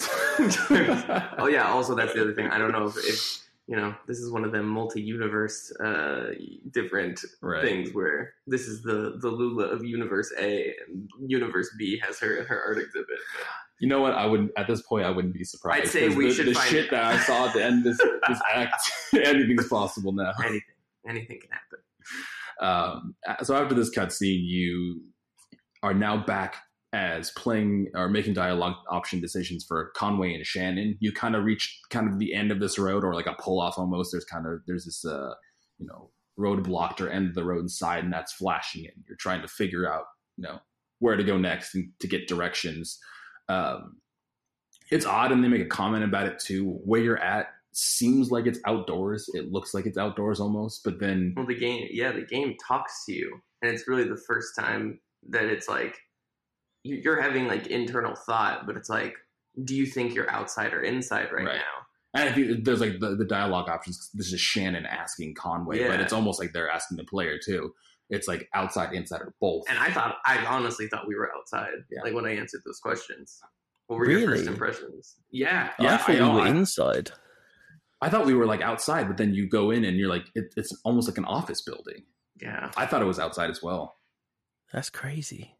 oh 0.00 1.48
yeah. 1.50 1.70
Also, 1.70 1.94
that's 1.94 2.14
the 2.14 2.22
other 2.22 2.34
thing. 2.34 2.48
I 2.48 2.58
don't 2.58 2.72
know 2.72 2.86
if, 2.86 2.96
if 2.96 3.42
you 3.68 3.76
know 3.76 3.94
this 4.08 4.18
is 4.18 4.30
one 4.30 4.44
of 4.44 4.52
them 4.52 4.66
multi-universe 4.66 5.72
uh, 5.76 6.30
different 6.72 7.20
right. 7.40 7.62
things 7.62 7.94
where 7.94 8.34
this 8.46 8.66
is 8.66 8.82
the 8.82 9.18
the 9.20 9.28
Lula 9.28 9.66
of 9.66 9.84
Universe 9.84 10.32
A 10.38 10.74
and 10.88 11.08
Universe 11.26 11.70
B 11.78 12.00
has 12.04 12.18
her 12.18 12.44
her 12.44 12.60
art 12.66 12.78
exhibit. 12.78 13.18
You 13.78 13.88
know 13.88 14.00
what? 14.00 14.14
I 14.14 14.26
would 14.26 14.50
at 14.56 14.66
this 14.66 14.82
point 14.82 15.04
I 15.06 15.10
wouldn't 15.10 15.34
be 15.34 15.44
surprised. 15.44 15.82
I'd 15.82 15.88
say 15.88 16.08
we 16.08 16.28
the, 16.28 16.34
should 16.34 16.46
the 16.46 16.54
find 16.54 16.70
shit 16.70 16.90
that 16.90 17.04
I 17.04 17.18
saw 17.18 17.48
at 17.48 17.54
the 17.54 17.64
end 17.64 17.86
of 17.86 17.96
this, 17.96 18.08
this 18.28 18.40
act. 18.54 18.80
anything's 19.14 19.68
possible 19.68 20.12
now. 20.12 20.32
Anything, 20.40 20.60
anything 21.08 21.40
can 21.40 21.50
happen. 21.50 21.78
Um, 22.60 23.14
so 23.42 23.56
after 23.56 23.74
this 23.74 23.90
cutscene, 23.94 24.42
you 24.42 25.02
are 25.82 25.94
now 25.94 26.24
back 26.24 26.56
as 26.92 27.30
playing 27.30 27.88
or 27.94 28.08
making 28.08 28.34
dialogue 28.34 28.74
option 28.90 29.20
decisions 29.20 29.64
for 29.66 29.92
Conway 29.96 30.34
and 30.34 30.44
Shannon. 30.44 30.96
You 31.00 31.12
kind 31.12 31.34
of 31.34 31.44
reach 31.44 31.80
kind 31.90 32.08
of 32.08 32.18
the 32.18 32.34
end 32.34 32.52
of 32.52 32.60
this 32.60 32.78
road, 32.78 33.04
or 33.04 33.14
like 33.14 33.26
a 33.26 33.34
pull 33.40 33.60
off 33.60 33.78
almost. 33.78 34.12
There's 34.12 34.24
kind 34.24 34.46
of 34.46 34.60
there's 34.66 34.84
this 34.84 35.04
uh, 35.04 35.32
you 35.78 35.86
know 35.86 36.10
road 36.36 36.64
blocked 36.64 37.00
or 37.00 37.08
end 37.08 37.28
of 37.28 37.34
the 37.34 37.44
road 37.44 37.70
side, 37.70 38.04
and 38.04 38.12
that's 38.12 38.32
flashing 38.32 38.84
in. 38.84 38.92
You're 39.08 39.16
trying 39.16 39.42
to 39.42 39.48
figure 39.48 39.90
out 39.90 40.04
you 40.36 40.44
know 40.44 40.58
where 40.98 41.16
to 41.16 41.24
go 41.24 41.38
next 41.38 41.74
and 41.74 41.88
to 42.00 42.06
get 42.06 42.28
directions. 42.28 42.98
Um, 43.48 43.96
it's 44.90 45.06
odd, 45.06 45.32
and 45.32 45.42
they 45.42 45.48
make 45.48 45.62
a 45.62 45.66
comment 45.66 46.04
about 46.04 46.26
it 46.26 46.38
too. 46.38 46.78
Where 46.84 47.00
you're 47.00 47.22
at 47.22 47.46
seems 47.72 48.30
like 48.30 48.46
it's 48.46 48.60
outdoors. 48.66 49.28
It 49.34 49.50
looks 49.52 49.72
like 49.74 49.86
it's 49.86 49.98
outdoors 49.98 50.40
almost, 50.40 50.82
but 50.84 50.98
then 51.00 51.34
well, 51.36 51.46
the 51.46 51.54
game, 51.58 51.88
yeah, 51.90 52.12
the 52.12 52.22
game 52.22 52.56
talks 52.66 53.04
to 53.06 53.12
you 53.12 53.40
and 53.62 53.70
it's 53.72 53.88
really 53.88 54.04
the 54.04 54.20
first 54.26 54.54
time 54.58 55.00
that 55.30 55.44
it's 55.44 55.68
like 55.68 55.96
you- 56.84 56.96
you're 56.96 57.20
having 57.20 57.46
like 57.46 57.68
internal 57.68 58.14
thought, 58.14 58.66
but 58.66 58.76
it's 58.76 58.88
like, 58.88 59.14
do 59.64 59.74
you 59.76 59.86
think 59.86 60.14
you're 60.14 60.30
outside 60.30 60.72
or 60.74 60.82
inside 60.82 61.30
right, 61.32 61.46
Right. 61.46 61.56
now? 61.56 61.86
And 62.14 62.28
if 62.28 62.36
you, 62.36 62.56
there's 62.62 62.80
like 62.80 62.98
the, 63.00 63.16
the 63.16 63.24
dialogue 63.24 63.70
options. 63.70 64.10
This 64.12 64.32
is 64.34 64.40
Shannon 64.40 64.84
asking 64.84 65.34
Conway, 65.34 65.86
but 65.88 65.98
it's 66.00 66.12
almost 66.12 66.38
like 66.40 66.52
they're 66.52 66.68
asking 66.70 66.98
the 66.98 67.04
player 67.04 67.38
too. 67.42 67.72
It's 68.10 68.28
like 68.28 68.46
outside, 68.52 68.92
inside, 68.92 69.22
or 69.22 69.32
both. 69.40 69.64
And 69.70 69.78
I 69.78 69.90
thought, 69.90 70.16
I 70.26 70.44
honestly 70.44 70.88
thought 70.88 71.06
we 71.08 71.14
were 71.14 71.30
outside, 71.34 71.72
Yeah. 71.90 72.02
like 72.02 72.12
when 72.12 72.26
I 72.26 72.36
answered 72.36 72.60
those 72.66 72.80
questions. 72.80 73.40
What 73.86 73.98
were 73.98 74.10
your 74.10 74.28
first 74.28 74.46
impressions? 74.46 75.16
Yeah, 75.30 75.70
Yeah, 75.78 75.94
I 75.94 75.96
thought 75.96 76.10
I- 76.10 76.28
we 76.28 76.34
were 76.34 76.40
I- 76.42 76.48
inside. 76.50 77.12
I 78.02 78.10
thought 78.10 78.26
we 78.26 78.34
were 78.34 78.46
like 78.46 78.60
outside, 78.60 79.06
but 79.08 79.16
then 79.16 79.32
you 79.32 79.48
go 79.48 79.70
in 79.70 79.84
and 79.84 79.96
you're 79.96 80.08
like, 80.10 80.26
it, 80.34 80.52
it's 80.56 80.72
almost 80.84 81.08
like 81.08 81.18
an 81.18 81.24
office 81.24 81.62
building. 81.62 82.02
yeah, 82.40 82.70
I 82.76 82.84
thought 82.86 83.00
it 83.00 83.06
was 83.06 83.18
outside 83.18 83.48
as 83.50 83.62
well. 83.62 83.96
That's 84.72 84.90
crazy. 84.90 85.54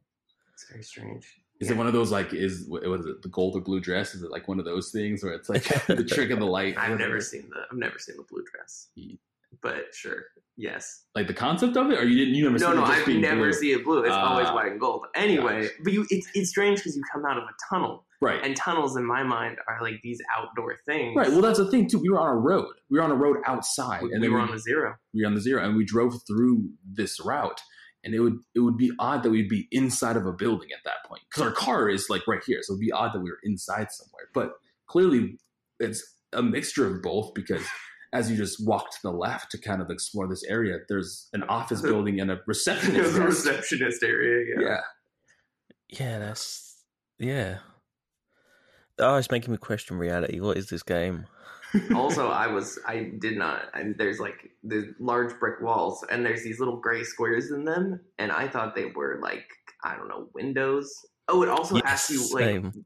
it's 0.52 0.68
very 0.70 0.82
strange. 0.82 1.26
Is 1.60 1.68
Yeah. 1.68 1.74
it 1.74 1.78
one 1.78 1.86
of 1.86 1.92
those 1.92 2.10
like 2.10 2.32
is 2.34 2.66
what 2.68 2.82
is 2.82 3.06
it 3.06 3.22
the 3.22 3.28
gold 3.28 3.54
or 3.56 3.60
blue 3.60 3.78
dress? 3.80 4.14
Is 4.14 4.22
it 4.24 4.30
like 4.32 4.48
one 4.48 4.58
of 4.58 4.64
those 4.64 4.90
things 4.90 5.22
where 5.22 5.32
it's 5.34 5.48
like 5.48 5.62
the 5.86 6.02
trick 6.04 6.30
of 6.30 6.40
the 6.40 6.46
light? 6.46 6.74
I've 6.76 6.98
never 6.98 7.20
seen 7.20 7.48
the 7.50 7.62
I've 7.70 7.78
never 7.78 7.98
seen 7.98 8.16
the 8.16 8.24
blue 8.24 8.42
dress, 8.52 8.88
Ye- 8.96 9.20
but 9.62 9.94
sure, 9.94 10.24
yes. 10.56 11.04
like 11.14 11.26
the 11.26 11.34
concept 11.34 11.76
of 11.76 11.90
it, 11.90 11.98
or 11.98 12.04
you 12.04 12.16
didn't 12.16 12.34
you 12.34 12.44
never 12.44 12.58
No, 12.58 12.72
no, 12.72 12.84
I've 12.84 13.06
never 13.08 13.36
blue? 13.36 13.52
seen 13.52 13.78
it 13.78 13.84
blue. 13.84 14.02
It's 14.04 14.14
always 14.14 14.46
Ah. 14.48 14.54
white 14.54 14.72
and 14.72 14.80
gold. 14.80 15.06
Anyway, 15.14 15.62
Gosh. 15.62 15.70
but 15.84 15.92
you, 15.92 16.06
it's 16.10 16.28
it's 16.34 16.50
strange 16.50 16.78
because 16.78 16.96
you 16.96 17.02
come 17.12 17.24
out 17.24 17.36
of 17.36 17.44
a 17.44 17.54
tunnel, 17.70 18.06
right. 18.20 18.40
and 18.44 18.56
tunnels 18.56 18.96
in 18.96 19.04
my 19.04 19.22
mind 19.22 19.58
are 19.68 19.80
like 19.82 20.00
these 20.02 20.20
outdoor 20.36 20.76
things. 20.86 21.14
Right. 21.16 21.28
Well, 21.30 21.42
that's 21.42 21.58
the 21.58 21.70
thing 21.70 21.88
too. 21.88 21.98
We 21.98 22.08
were 22.08 22.18
on 22.20 22.28
a 22.28 22.38
road. 22.38 22.74
We 22.90 22.98
were 22.98 23.04
on 23.04 23.10
a 23.10 23.16
road 23.16 23.38
outside, 23.46 24.02
we, 24.02 24.12
and 24.12 24.20
we 24.20 24.28
were 24.28 24.38
we, 24.38 24.42
on 24.44 24.50
the 24.50 24.58
zero. 24.60 24.94
we 25.12 25.22
were 25.22 25.26
on 25.26 25.34
the 25.34 25.40
zero, 25.40 25.64
and 25.64 25.76
we 25.76 25.84
drove 25.84 26.14
through 26.26 26.70
this 26.84 27.20
route. 27.24 27.60
And 28.04 28.14
it 28.14 28.18
would 28.20 28.38
it 28.56 28.58
would 28.60 28.76
be 28.76 28.90
odd 28.98 29.22
that 29.22 29.30
we'd 29.30 29.48
be 29.48 29.68
inside 29.70 30.16
of 30.16 30.26
a 30.26 30.32
building 30.32 30.70
at 30.72 30.80
that 30.84 31.08
point 31.08 31.22
because 31.30 31.42
our 31.46 31.52
car 31.52 31.88
is 31.88 32.10
like 32.10 32.26
right 32.26 32.42
here, 32.44 32.58
so 32.62 32.72
it'd 32.72 32.80
be 32.80 32.90
odd 32.90 33.12
that 33.14 33.20
we 33.20 33.30
were 33.30 33.38
inside 33.44 33.92
somewhere. 33.92 34.24
But 34.34 34.54
clearly, 34.88 35.38
it's 35.78 36.02
a 36.32 36.42
mixture 36.42 36.84
of 36.92 37.00
both 37.00 37.32
because 37.32 37.62
as 38.12 38.30
you 38.30 38.36
just 38.36 38.64
walk 38.66 38.90
to 38.90 38.98
the 39.02 39.10
left 39.10 39.50
to 39.52 39.58
kind 39.58 39.80
of 39.80 39.90
explore 39.90 40.28
this 40.28 40.44
area, 40.44 40.78
there's 40.88 41.28
an 41.32 41.42
office 41.44 41.80
building 41.82 42.20
and 42.20 42.30
a 42.30 42.40
receptionist. 42.46 43.12
the 43.14 43.20
desk. 43.20 43.46
receptionist 43.46 44.02
area. 44.02 44.54
Yeah. 44.58 44.68
Yeah. 44.68 44.80
Yeah, 45.88 46.18
that's 46.18 46.76
yeah. 47.18 47.58
Oh, 48.98 49.16
it's 49.16 49.30
making 49.30 49.52
me 49.52 49.58
question 49.58 49.98
reality. 49.98 50.40
What 50.40 50.56
is 50.56 50.68
this 50.68 50.82
game? 50.82 51.26
also, 51.94 52.28
I 52.28 52.46
was 52.46 52.78
I 52.86 53.12
did 53.18 53.36
not. 53.36 53.68
And 53.74 53.96
there's 53.98 54.18
like 54.18 54.50
the 54.62 54.94
large 54.98 55.38
brick 55.38 55.60
walls, 55.60 56.04
and 56.10 56.24
there's 56.24 56.42
these 56.42 56.58
little 56.58 56.76
gray 56.76 57.04
squares 57.04 57.50
in 57.50 57.64
them, 57.64 58.00
and 58.18 58.32
I 58.32 58.48
thought 58.48 58.74
they 58.74 58.86
were 58.86 59.18
like 59.22 59.46
I 59.84 59.96
don't 59.96 60.08
know 60.08 60.28
windows. 60.34 60.90
Oh, 61.28 61.42
it 61.42 61.48
also 61.48 61.76
Yes, 61.76 61.84
asks 61.86 62.10
you 62.10 62.34
like 62.34 62.44
same. 62.44 62.84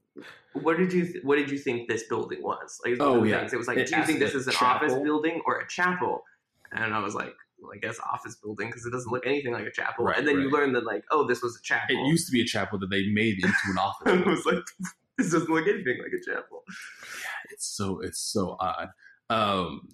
What 0.62 0.77
did 0.77 0.92
you 0.92 1.05
th- 1.07 1.25
what 1.25 1.37
did 1.37 1.51
you 1.51 1.59
think 1.59 1.88
this 1.88 2.05
building 2.09 2.42
was? 2.42 2.79
Like, 2.85 2.95
it 2.95 2.99
was 3.01 3.09
one 3.09 3.19
Oh, 3.21 3.25
yeah. 3.25 3.38
things. 3.40 3.53
it 3.53 3.57
was 3.57 3.69
like, 3.69 3.79
It 3.79 3.88
do 3.88 3.97
you 3.97 4.05
think 4.05 4.19
this 4.19 4.35
is 4.35 4.47
an 4.47 4.55
office 4.61 4.95
building 4.95 5.42
or 5.47 5.59
a 5.61 5.69
chapel? 5.69 6.23
And 6.73 6.92
I 6.95 6.99
was 7.01 7.14
like, 7.14 7.33
well, 7.59 7.73
I 7.75 7.79
guess 7.79 7.99
office 8.12 8.35
building 8.42 8.69
because 8.69 8.85
it 8.85 8.90
doesn't 8.90 9.11
look 9.11 9.27
anything 9.27 9.53
like 9.53 9.64
a 9.66 9.71
chapel. 9.71 10.05
Right, 10.05 10.19
and 10.19 10.27
then 10.29 10.40
you 10.40 10.51
learn 10.51 10.73
that 10.75 10.85
like, 10.85 11.05
oh, 11.11 11.27
this 11.27 11.40
was 11.42 11.57
a 11.57 11.62
chapel. 11.62 11.97
It 11.97 12.09
used 12.09 12.27
to 12.27 12.33
be 12.33 12.42
a 12.42 12.45
chapel 12.45 12.79
that 12.81 12.90
they 12.90 13.07
made 13.09 13.37
into 13.42 13.55
an 13.71 13.79
office. 13.79 14.12
And 14.12 14.25
I 14.25 14.29
was 14.29 14.45
like, 14.45 14.64
this 15.16 15.31
doesn't 15.33 15.49
look 15.49 15.66
anything 15.66 15.99
like 16.03 16.12
a 16.12 16.31
chapel. 16.31 16.62
Yeah, 16.69 17.53
it's 17.53 17.66
so 17.66 18.01
it's 18.01 18.21
so 18.21 18.57
odd. 18.61 18.88
Um, 19.31 19.88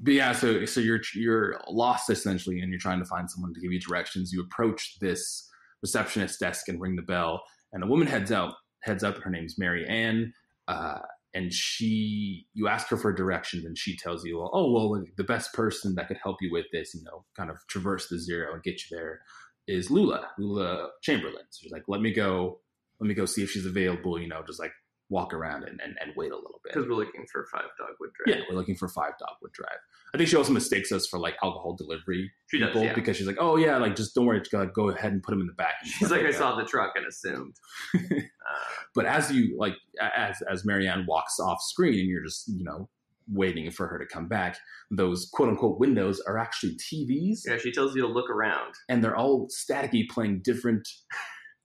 but 0.00 0.14
yeah, 0.14 0.32
so 0.32 0.64
so 0.64 0.80
you're 0.80 1.00
you're 1.14 1.60
lost 1.68 2.08
essentially, 2.08 2.60
and 2.60 2.70
you're 2.70 2.78
trying 2.78 3.00
to 3.00 3.04
find 3.04 3.28
someone 3.28 3.52
to 3.54 3.60
give 3.60 3.72
you 3.72 3.80
directions. 3.80 4.32
You 4.32 4.42
approach 4.42 4.98
this 5.00 5.48
receptionist 5.82 6.38
desk 6.38 6.68
and 6.68 6.80
ring 6.80 6.94
the 6.94 7.02
bell, 7.02 7.42
and 7.72 7.82
a 7.82 7.86
woman 7.86 8.06
heads 8.06 8.30
out 8.30 8.54
heads 8.88 9.04
up. 9.04 9.18
Her 9.18 9.30
name's 9.30 9.58
Mary 9.58 9.86
Ann, 9.86 10.32
uh, 10.66 10.98
and 11.34 11.52
she 11.52 12.46
you 12.54 12.66
ask 12.66 12.88
her 12.88 12.96
for 12.96 13.12
directions, 13.12 13.64
and 13.64 13.78
she 13.78 13.96
tells 13.96 14.24
you, 14.24 14.38
well, 14.38 14.50
oh 14.52 14.72
well, 14.72 15.04
the 15.16 15.24
best 15.24 15.52
person 15.52 15.94
that 15.94 16.08
could 16.08 16.18
help 16.22 16.38
you 16.40 16.50
with 16.50 16.66
this, 16.72 16.94
you 16.94 17.02
know, 17.04 17.24
kind 17.36 17.50
of 17.50 17.58
traverse 17.68 18.08
the 18.08 18.18
zero 18.18 18.52
and 18.52 18.62
get 18.62 18.80
you 18.82 18.96
there, 18.96 19.20
is 19.68 19.90
Lula, 19.90 20.28
Lula 20.38 20.88
Chamberlain. 21.02 21.44
So 21.50 21.60
she's 21.62 21.72
like, 21.72 21.84
let 21.86 22.00
me 22.00 22.12
go, 22.12 22.60
let 22.98 23.06
me 23.06 23.14
go 23.14 23.26
see 23.26 23.42
if 23.42 23.50
she's 23.50 23.66
available. 23.66 24.20
You 24.20 24.28
know, 24.28 24.42
just 24.46 24.58
like 24.58 24.72
walk 25.10 25.32
around 25.32 25.64
and, 25.64 25.80
and, 25.82 25.96
and 26.00 26.12
wait 26.16 26.32
a 26.32 26.36
little 26.36 26.60
bit. 26.62 26.74
Because 26.74 26.88
we're 26.88 26.96
looking 26.96 27.24
for 27.32 27.46
five 27.52 27.64
dogwood 27.78 28.10
drive. 28.14 28.36
Yeah, 28.38 28.44
we're 28.50 28.56
looking 28.56 28.76
for 28.76 28.88
five 28.88 29.12
Dogwood 29.18 29.52
Drive. 29.52 29.78
I 30.14 30.18
think 30.18 30.28
she 30.28 30.36
also 30.36 30.52
mistakes 30.52 30.92
us 30.92 31.06
for 31.06 31.18
like 31.18 31.36
alcohol 31.42 31.74
delivery 31.76 32.30
She 32.50 32.58
does, 32.58 32.68
people 32.68 32.84
yeah. 32.84 32.94
because 32.94 33.16
she's 33.16 33.26
like, 33.26 33.38
oh 33.40 33.56
yeah, 33.56 33.76
like 33.78 33.96
just 33.96 34.14
don't 34.14 34.26
worry, 34.26 34.38
just 34.40 34.50
gotta 34.52 34.66
go 34.66 34.90
ahead 34.90 35.12
and 35.12 35.22
put 35.22 35.32
them 35.32 35.40
in 35.40 35.46
the 35.46 35.52
back. 35.54 35.74
She's 35.84 36.10
like, 36.10 36.22
I 36.22 36.30
saw 36.30 36.56
the 36.56 36.64
truck 36.64 36.92
and 36.96 37.06
assumed. 37.06 37.54
Uh, 38.48 38.74
But 38.94 39.04
as 39.04 39.30
you 39.30 39.54
like, 39.58 39.74
as 40.00 40.40
as 40.50 40.64
Marianne 40.64 41.04
walks 41.06 41.38
off 41.38 41.60
screen 41.60 41.98
and 42.00 42.08
you're 42.08 42.24
just 42.24 42.48
you 42.48 42.64
know 42.64 42.88
waiting 43.30 43.70
for 43.70 43.86
her 43.88 43.98
to 43.98 44.06
come 44.06 44.26
back, 44.26 44.56
those 44.90 45.28
quote 45.30 45.50
unquote 45.50 45.78
windows 45.78 46.18
are 46.26 46.38
actually 46.38 46.74
TVs, 46.76 47.40
yeah, 47.46 47.58
she 47.58 47.70
tells 47.70 47.94
you 47.94 48.00
to 48.00 48.08
look 48.08 48.30
around. 48.30 48.72
and 48.88 49.04
they're 49.04 49.14
all 49.16 49.48
staticky, 49.48 50.08
playing 50.08 50.40
different 50.42 50.88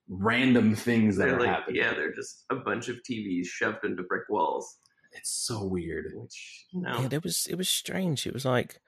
random 0.08 0.76
things 0.76 1.16
that 1.18 1.26
They're 1.26 1.36
are 1.36 1.40
like, 1.40 1.50
happening. 1.50 1.76
yeah, 1.78 1.94
they're 1.94 2.14
just 2.14 2.46
a 2.50 2.56
bunch 2.56 2.90
of 2.90 2.98
TVs 3.10 3.46
shoved 3.48 3.84
into 3.86 4.04
brick 4.04 4.24
walls, 4.30 4.78
It's 5.14 5.32
so 5.32 5.64
weird. 5.66 6.12
which 6.16 6.66
you 6.72 6.82
know, 6.82 7.02
Yeah, 7.02 7.08
there 7.08 7.20
was 7.22 7.48
it 7.50 7.56
was 7.56 7.70
strange. 7.70 8.26
It 8.28 8.34
was 8.34 8.46
like 8.46 8.80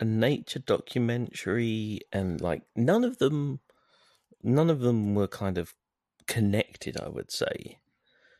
a 0.00 0.04
nature 0.04 0.58
documentary, 0.58 2.00
and 2.12 2.40
like 2.40 2.62
none 2.74 3.04
of 3.04 3.18
them, 3.18 3.60
none 4.42 4.70
of 4.70 4.80
them 4.80 5.14
were 5.14 5.28
kind 5.28 5.58
of 5.58 5.74
connected. 6.26 6.96
I 7.00 7.08
would 7.08 7.30
say. 7.30 7.78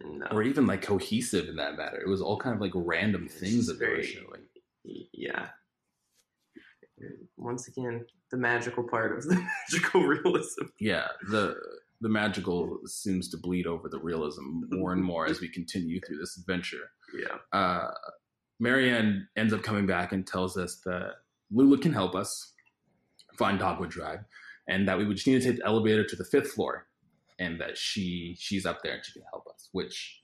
no. 0.02 0.26
Or 0.30 0.42
even 0.42 0.66
like 0.66 0.82
cohesive 0.82 1.48
in 1.48 1.56
that 1.56 1.76
matter. 1.76 1.98
It 2.00 2.08
was 2.08 2.20
all 2.22 2.38
kind 2.38 2.54
of 2.54 2.60
like 2.60 2.72
random 2.74 3.24
It's 3.26 3.34
things 3.40 3.66
just 3.66 3.68
that 3.68 3.78
they 3.80 3.88
were 3.92 4.02
showing. 4.02 4.42
Yeah. 5.12 5.48
Once 7.36 7.68
again, 7.68 8.04
the 8.30 8.36
magical 8.36 8.82
part 8.82 9.16
of 9.16 9.24
the 9.24 9.34
magical 9.70 10.02
realism. 10.02 10.64
yeah 10.80 11.08
the 11.30 11.54
the 12.00 12.08
magical 12.08 12.78
seems 12.86 13.28
to 13.30 13.36
bleed 13.36 13.66
over 13.66 13.88
the 13.88 13.98
realism 13.98 14.62
more 14.70 14.92
and 14.92 15.02
more 15.02 15.26
as 15.26 15.40
we 15.40 15.48
continue 15.48 16.00
through 16.06 16.18
this 16.18 16.36
adventure. 16.36 16.90
Yeah. 17.18 17.58
uh 17.58 17.90
marianne 18.58 19.28
ends 19.36 19.52
up 19.52 19.62
coming 19.62 19.86
back 19.86 20.12
and 20.12 20.26
tells 20.26 20.56
us 20.56 20.80
that 20.84 21.12
lula 21.50 21.78
can 21.78 21.92
help 21.92 22.14
us 22.14 22.54
find 23.38 23.58
dogwood 23.58 23.90
drive 23.90 24.20
and 24.68 24.88
that 24.88 24.98
we 24.98 25.06
would 25.06 25.16
just 25.16 25.26
need 25.26 25.40
to 25.40 25.46
take 25.46 25.58
the 25.58 25.66
elevator 25.66 26.04
to 26.04 26.16
the 26.16 26.24
fifth 26.24 26.52
floor 26.52 26.86
and 27.38 27.60
that 27.60 27.76
she 27.76 28.34
she's 28.38 28.66
up 28.66 28.82
there 28.82 28.94
and 28.94 29.04
she 29.04 29.12
can 29.12 29.22
help 29.30 29.46
us 29.54 29.68
which 29.72 30.22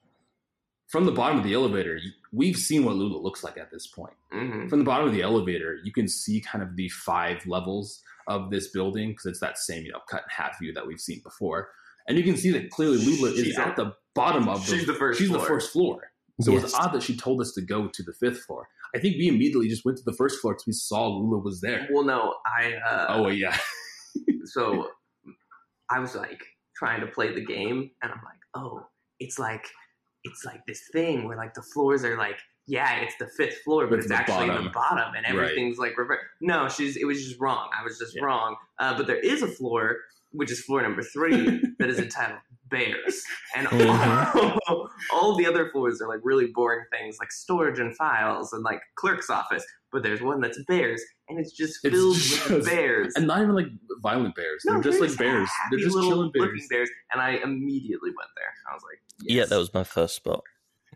from 0.88 1.04
the 1.04 1.12
bottom 1.12 1.38
of 1.38 1.44
the 1.44 1.54
elevator 1.54 1.98
we've 2.32 2.56
seen 2.56 2.84
what 2.84 2.96
lula 2.96 3.18
looks 3.18 3.44
like 3.44 3.56
at 3.58 3.70
this 3.70 3.86
point. 3.86 4.14
Hmm 4.32 4.66
from 4.68 4.78
the 4.78 4.84
bottom 4.84 5.06
of 5.06 5.14
the 5.14 5.22
elevator, 5.22 5.78
you 5.84 5.92
can 5.92 6.08
see 6.08 6.40
kind 6.40 6.62
of 6.62 6.76
the 6.76 6.88
five 6.88 7.44
levels 7.46 8.02
of 8.26 8.50
this 8.50 8.70
building 8.70 9.10
because 9.10 9.26
it's 9.26 9.40
that 9.40 9.58
same, 9.58 9.84
you 9.84 9.92
know, 9.92 10.00
cut 10.10 10.22
in 10.22 10.28
half 10.44 10.58
view 10.60 10.72
that 10.74 10.86
we've 10.86 11.00
seen 11.00 11.20
before. 11.24 11.68
And 12.08 12.18
you 12.18 12.24
can 12.24 12.36
see 12.36 12.50
that 12.52 12.70
clearly 12.70 12.98
Lula 12.98 13.30
is 13.30 13.56
at 13.58 13.68
at- 13.68 13.76
the 13.76 13.94
bottom 14.14 14.48
of 14.48 14.66
the 14.66 14.76
she's 14.76 14.86
the 14.86 14.94
first 14.94 15.18
she's 15.18 15.28
floor. 15.28 15.40
the 15.40 15.46
first 15.46 15.72
floor. 15.72 16.00
So 16.40 16.54
it's 16.54 16.62
Yes. 16.64 16.74
odd 16.74 16.92
that 16.94 17.02
she 17.02 17.16
told 17.16 17.40
us 17.40 17.52
to 17.52 17.62
go 17.62 17.88
to 17.88 18.02
the 18.02 18.12
fifth 18.18 18.42
floor. 18.44 18.66
I 18.94 18.98
think 18.98 19.16
we 19.16 19.28
immediately 19.28 19.68
just 19.68 19.84
went 19.84 19.98
to 19.98 20.04
the 20.04 20.12
first 20.14 20.40
floor 20.40 20.54
because 20.54 20.66
we 20.66 20.72
saw 20.72 21.06
Lula 21.08 21.38
was 21.38 21.60
there. 21.60 21.88
Well, 21.92 22.04
no, 22.04 22.34
I. 22.44 22.74
Uh, 22.74 23.06
oh 23.10 23.28
yeah. 23.28 23.56
so 24.46 24.88
I 25.90 25.98
was 25.98 26.14
like 26.14 26.42
trying 26.76 27.00
to 27.00 27.06
play 27.06 27.34
the 27.34 27.44
game, 27.44 27.90
and 28.02 28.12
I'm 28.12 28.20
like, 28.24 28.40
oh, 28.54 28.86
it's 29.20 29.38
like 29.38 29.66
it's 30.24 30.44
like 30.44 30.60
this 30.66 30.80
thing 30.92 31.24
where 31.26 31.36
like 31.36 31.54
the 31.54 31.62
floors 31.62 32.04
are 32.04 32.16
like, 32.16 32.38
yeah, 32.66 32.96
it's 33.00 33.16
the 33.18 33.26
fifth 33.26 33.58
floor, 33.64 33.84
but 33.86 33.90
But 33.90 33.98
it's 34.00 34.08
the 34.08 34.14
actually 34.16 34.48
bottom. 34.48 34.64
the 34.64 34.70
bottom, 34.70 35.14
and 35.14 35.24
Right. 35.26 35.44
everything's 35.44 35.78
like 35.78 35.96
reverse. 35.98 36.20
No, 36.40 36.68
she's 36.68 36.96
it 36.96 37.04
was 37.06 37.24
just 37.26 37.40
wrong. 37.40 37.68
I 37.78 37.82
was 37.84 37.98
just 37.98 38.14
Yeah. 38.16 38.24
wrong. 38.24 38.56
Uh, 38.78 38.96
but 38.96 39.06
there 39.06 39.18
is 39.20 39.42
a 39.42 39.48
floor, 39.48 39.96
which 40.30 40.50
is 40.50 40.60
floor 40.64 40.82
number 40.82 41.02
three, 41.02 41.60
that 41.78 41.88
is 41.90 41.98
entitled 41.98 42.40
Bears, 42.70 43.22
and 43.54 43.66
Mhm. 43.68 44.60
all, 44.66 44.88
all 45.12 45.36
the 45.36 45.44
other 45.46 45.68
floors 45.70 46.00
are 46.00 46.08
like 46.08 46.20
really 46.22 46.46
boring 46.54 46.84
things 46.90 47.18
like 47.20 47.30
storage 47.30 47.78
and 47.78 47.94
files 47.96 48.54
and 48.54 48.62
like 48.62 48.80
clerk's 48.94 49.28
office. 49.28 49.62
But 49.90 50.02
there's 50.02 50.22
one 50.22 50.40
that's 50.40 50.58
bears, 50.64 51.02
and 51.28 51.38
it's 51.38 51.52
just 51.52 51.84
It's 51.84 51.94
filled 51.94 52.16
just- 52.16 52.48
with 52.48 52.64
bears. 52.70 53.12
And 53.14 53.26
not 53.26 53.42
even 53.42 53.54
like 53.54 53.66
violent 54.00 54.34
bears. 54.34 54.62
No, 54.64 54.72
They're 54.80 54.84
just 54.90 55.00
like 55.02 55.14
bears. 55.18 55.50
They're 55.70 55.80
just 55.80 55.92
chilling 55.94 56.30
bears. 56.32 56.66
bears. 56.70 56.88
And 57.12 57.20
I 57.20 57.32
immediately 57.44 58.08
went 58.16 58.30
there. 58.38 58.54
I 58.70 58.72
was 58.74 58.82
like, 58.84 59.00
Yeah, 59.20 59.44
that 59.44 59.58
was 59.58 59.74
my 59.74 59.84
first 59.84 60.14
spot. 60.16 60.42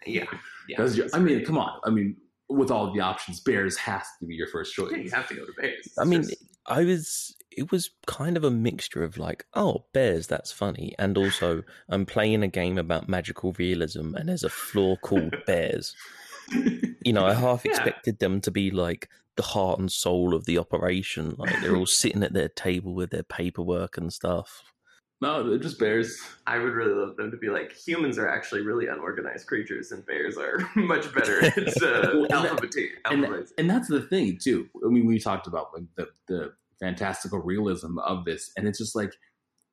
Yeah, 0.05 0.25
yeah. 0.69 0.77
That's 0.79 0.97
your- 0.97 1.09
I 1.13 1.19
mean, 1.19 1.45
come 1.45 1.59
on. 1.59 1.81
I 1.85 1.91
mean, 1.91 2.17
with 2.49 2.71
all 2.71 2.89
of 2.89 2.95
the 2.95 3.01
options, 3.01 3.41
bears 3.41 3.77
has 3.77 4.03
to 4.21 4.27
be 4.27 4.35
your 4.35 4.47
first 4.49 4.75
choice. 4.75 4.91
Yeah, 4.93 4.99
you 4.99 5.11
have 5.11 5.29
to 5.29 5.35
go 5.35 5.45
to 5.47 5.53
bears. 5.61 5.87
It's 5.87 5.99
I 5.99 6.05
mean, 6.05 6.23
just- 6.23 6.37
I 6.67 6.85
was. 6.85 7.35
It 7.53 7.73
was 7.73 7.89
kind 8.07 8.37
of 8.37 8.45
a 8.45 8.51
mixture 8.51 9.03
of 9.03 9.17
like, 9.17 9.47
oh, 9.55 9.87
bears, 9.95 10.27
that's 10.27 10.53
funny, 10.53 10.95
and 10.99 11.17
also 11.17 11.63
I'm 11.89 12.05
playing 12.05 12.43
a 12.43 12.49
game 12.49 12.77
about 12.77 13.09
magical 13.09 13.53
realism, 13.59 14.15
and 14.15 14.29
there's 14.29 14.45
a 14.45 14.51
floor 14.51 14.99
called 14.99 15.35
bears. 15.47 15.95
You 17.03 17.13
know, 17.15 17.25
I 17.25 17.33
half 17.35 17.65
Yeah. 17.65 17.71
expected 17.71 18.19
them 18.19 18.41
to 18.43 18.51
be 18.51 18.71
like 18.71 19.09
the 19.37 19.43
heart 19.43 19.79
and 19.79 19.91
soul 19.91 20.35
of 20.35 20.45
the 20.45 20.59
operation. 20.59 21.35
Like 21.39 21.61
they're 21.63 21.77
all 21.77 21.87
sitting 21.87 22.23
at 22.23 22.35
their 22.35 22.49
table 22.49 22.95
with 22.95 23.11
their 23.11 23.23
paperwork 23.23 23.97
and 23.97 24.13
stuff. 24.13 24.63
No, 25.23 25.49
they're 25.49 25.59
just 25.59 25.79
bears. 25.79 26.21
I 26.47 26.59
would 26.59 26.75
really 26.75 26.93
love 26.93 27.17
them 27.17 27.31
to 27.31 27.39
be 27.39 27.49
like 27.49 27.73
humans 27.73 28.19
are 28.19 28.29
actually 28.29 28.61
really 28.61 28.87
unorganized 28.87 29.47
creatures, 29.47 29.91
and 29.91 30.05
bears 30.05 30.37
are 30.37 30.59
much 30.77 31.13
better 31.15 31.43
at 31.45 31.57
uh, 31.59 31.73
Well, 32.29 32.59
and 33.07 33.25
that- 33.25 33.53
and, 33.57 33.71
that's 33.71 33.89
the 33.89 34.03
thing 34.03 34.39
too. 34.43 34.69
I 34.85 34.89
mean, 34.91 35.07
we 35.07 35.19
talked 35.19 35.47
about 35.47 35.69
like 35.75 35.85
the 35.97 36.09
the 36.29 36.53
fantastical 36.81 37.39
realism 37.41 37.99
of 37.99 38.27
this, 38.27 38.51
and 38.59 38.69
it's 38.69 38.79
just 38.79 38.95
like 38.95 39.15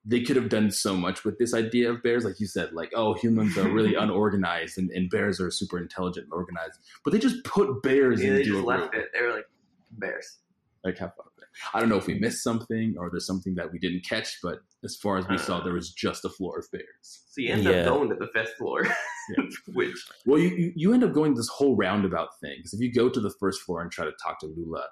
they 0.06 0.22
could 0.22 0.36
have 0.36 0.48
done 0.48 0.70
so 0.70 0.96
much 0.96 1.24
with 1.24 1.38
this 1.38 1.52
idea 1.54 1.90
of 1.90 2.02
bears, 2.02 2.24
like 2.24 2.40
you 2.40 2.46
said, 2.46 2.72
like 2.72 2.92
oh, 2.96 3.12
humans 3.12 3.58
are 3.58 3.68
really 3.68 3.94
unorganized, 3.98 4.78
and, 4.78 4.90
and 4.92 5.10
bears 5.10 5.40
are 5.42 5.50
super 5.50 5.78
intelligent 5.78 6.24
and 6.24 6.32
organized, 6.32 6.78
but 7.04 7.12
they 7.12 7.18
just 7.18 7.44
put 7.44 7.82
bears 7.82 8.22
Yeah, 8.22 8.30
they 8.30 8.36
into 8.40 8.50
just 8.52 8.62
a 8.62 8.66
left 8.66 8.94
room. 8.94 9.02
it. 9.02 9.08
They 9.12 9.20
were 9.26 9.32
like 9.34 9.46
bears. 9.92 10.38
Like 10.84 10.96
have 10.98 11.14
fun. 11.14 11.26
I 11.72 11.78
don't 11.80 11.88
know 11.88 11.96
if 11.98 12.06
we 12.08 12.14
missed 12.18 12.42
something 12.42 12.96
or 12.98 13.10
there's 13.10 13.26
something 13.26 13.54
that 13.54 13.70
we 13.70 13.78
didn't 13.78 14.04
catch, 14.04 14.38
but 14.42 14.58
as 14.84 14.96
far 14.96 15.16
as 15.18 15.26
we 15.28 15.38
saw, 15.38 15.60
there 15.60 15.72
was 15.72 15.90
just 15.90 16.24
a 16.24 16.28
floor 16.28 16.58
of 16.58 16.66
bears. 16.70 16.84
So 17.28 17.40
you 17.40 17.52
end 17.52 17.64
Yeah. 17.64 17.80
up 17.80 17.84
going 17.86 18.08
to 18.10 18.16
the 18.16 18.28
fifth 18.28 18.54
floor, 18.54 18.82
Yeah. 19.36 19.44
which 19.72 19.96
Well, 20.26 20.38
you, 20.38 20.48
you, 20.50 20.72
you 20.76 20.92
end 20.92 21.04
up 21.04 21.12
going 21.12 21.34
this 21.34 21.48
whole 21.48 21.76
roundabout 21.76 22.28
thing 22.40 22.56
because 22.58 22.74
if 22.74 22.80
you 22.80 22.92
go 22.92 23.08
to 23.08 23.20
the 23.20 23.32
first 23.40 23.62
floor 23.62 23.80
and 23.80 23.90
try 23.90 24.04
to 24.04 24.12
talk 24.22 24.38
to 24.40 24.46
Lula, 24.46 24.86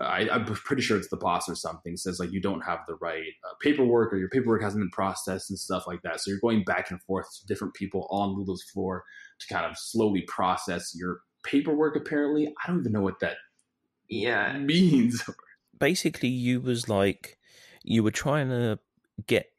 uh, 0.00 0.04
I, 0.04 0.28
I'm 0.34 0.44
pretty 0.44 0.82
sure 0.82 0.96
it's 0.96 1.10
the 1.10 1.16
boss 1.16 1.48
or 1.48 1.54
something 1.54 1.96
says 1.96 2.18
like 2.18 2.32
you 2.32 2.40
don't 2.40 2.62
have 2.62 2.80
the 2.88 2.96
right 2.96 3.32
uh, 3.48 3.54
paperwork 3.60 4.12
or 4.12 4.16
your 4.16 4.30
paperwork 4.30 4.62
hasn't 4.62 4.82
been 4.82 4.90
processed 4.90 5.50
and 5.50 5.58
stuff 5.58 5.86
like 5.86 6.02
that. 6.02 6.20
So 6.20 6.30
you're 6.30 6.40
going 6.40 6.64
back 6.64 6.90
and 6.90 7.00
forth 7.02 7.26
to 7.40 7.46
different 7.46 7.74
people 7.74 8.08
on 8.10 8.36
Lula's 8.36 8.64
floor 8.72 9.04
to 9.40 9.54
kind 9.54 9.66
of 9.66 9.76
slowly 9.78 10.22
process 10.22 10.92
your 10.94 11.20
paperwork. 11.44 11.96
Apparently, 11.96 12.48
I 12.48 12.68
don't 12.68 12.80
even 12.80 12.92
know 12.92 13.02
what 13.02 13.20
that 13.20 13.36
yeah, 14.08 14.58
means. 14.58 15.22
Basically, 15.78 16.28
you 16.28 16.60
was 16.60 16.88
like 16.88 17.38
you 17.82 18.02
were 18.02 18.10
trying 18.10 18.48
to 18.48 18.78
get 19.26 19.52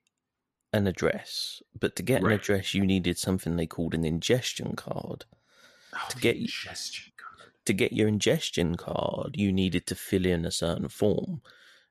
an 0.74 0.88
address, 0.88 1.62
but 1.78 1.96
to 1.98 2.04
get 2.04 2.22
Right. 2.24 2.34
an 2.34 2.40
address, 2.40 2.74
you 2.74 2.86
needed 2.86 3.18
something 3.18 3.56
they 3.56 3.68
called 3.68 3.94
an 3.94 4.06
ingestion 4.06 4.76
card. 4.76 5.26
Oh, 5.94 6.08
To 6.10 6.18
get- 6.20 6.38
ingestion 6.38 7.12
card. 7.18 7.52
to 7.66 7.74
get 7.74 7.92
your 7.94 8.08
ingestion 8.08 8.76
card, 8.78 9.36
you 9.38 9.52
needed 9.52 9.86
to 9.88 9.96
fill 9.96 10.26
in 10.26 10.46
a 10.46 10.52
certain 10.52 10.88
form. 10.88 11.42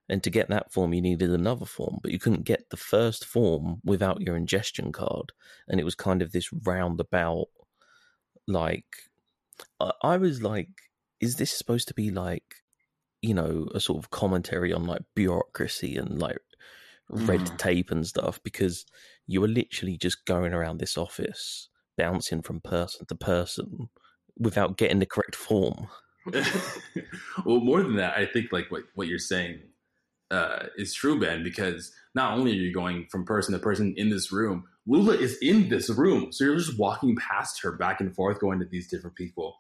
And 0.09 0.24
to 0.24 0.30
get 0.30 0.48
that 0.48 0.72
form, 0.72 0.92
you 0.92 1.00
needed 1.00 1.30
another 1.30 1.66
form, 1.66 2.00
but 2.02 2.11
you 2.11 2.18
couldn't 2.18 2.42
get 2.42 2.70
the 2.70 2.76
first 2.76 3.24
form 3.24 3.80
without 3.85 4.20
your 4.22 4.37
ingestion 4.37 4.90
card. 4.90 5.30
And 5.68 5.78
it 5.78 5.85
was 5.85 5.94
kind 5.94 6.20
of 6.20 6.33
this 6.33 6.52
roundabout, 6.52 7.48
like, 8.48 9.09
I, 9.78 9.92
I 10.02 10.16
was 10.16 10.42
like, 10.42 10.70
is 11.20 11.37
this 11.37 11.52
supposed 11.52 11.87
to 11.88 11.94
be 11.94 12.11
like, 12.11 12.56
you 13.22 13.35
know, 13.35 13.68
a 13.74 13.78
sort 13.80 14.02
of 14.02 14.11
commentary 14.11 14.72
on 14.72 14.85
like 14.87 15.02
bureaucracy 15.14 15.96
and 15.96 16.18
like 16.18 16.38
red 17.11 17.40
Mm. 17.40 17.59
tape 17.59 17.90
and 17.90 18.07
stuff? 18.07 18.40
Because 18.42 18.87
you 19.27 19.40
were 19.40 19.49
literally 19.49 19.96
just 19.96 20.25
going 20.25 20.53
around 20.53 20.79
this 20.79 20.96
office, 20.96 21.68
bouncing 21.96 22.42
from 22.42 22.61
person 22.61 23.07
to 23.07 23.14
person 23.14 23.88
without 24.38 24.77
getting 24.77 24.99
the 24.99 25.07
correct 25.07 25.37
form. 25.37 25.88
well, 27.44 27.61
more 27.61 27.83
than 27.83 27.96
that, 27.96 28.16
I 28.16 28.27
think 28.27 28.53
like 28.53 28.70
what 28.70 28.83
what 28.94 29.09
you're 29.09 29.18
saying 29.18 29.61
uh, 30.31 30.66
is 30.77 30.94
true, 30.94 31.18
Ben, 31.18 31.42
because 31.42 31.92
not 32.14 32.37
only 32.37 32.53
are 32.53 32.55
you 32.55 32.73
going 32.73 33.07
from 33.11 33.25
person 33.25 33.53
to 33.53 33.59
person 33.59 33.94
in 33.96 34.11
this 34.11 34.31
room, 34.31 34.64
Lula 34.87 35.14
is 35.14 35.37
in 35.40 35.68
this 35.68 35.90
room, 35.90 36.33
so 36.33 36.44
you're 36.44 36.57
just 36.57 36.79
walking 36.79 37.16
past 37.16 37.62
her 37.62 37.73
back 37.73 38.01
and 38.01 38.14
forth, 38.14 38.40
going 38.40 38.59
to 38.61 38.66
these 38.66 38.88
different 38.88 39.16
people, 39.16 39.57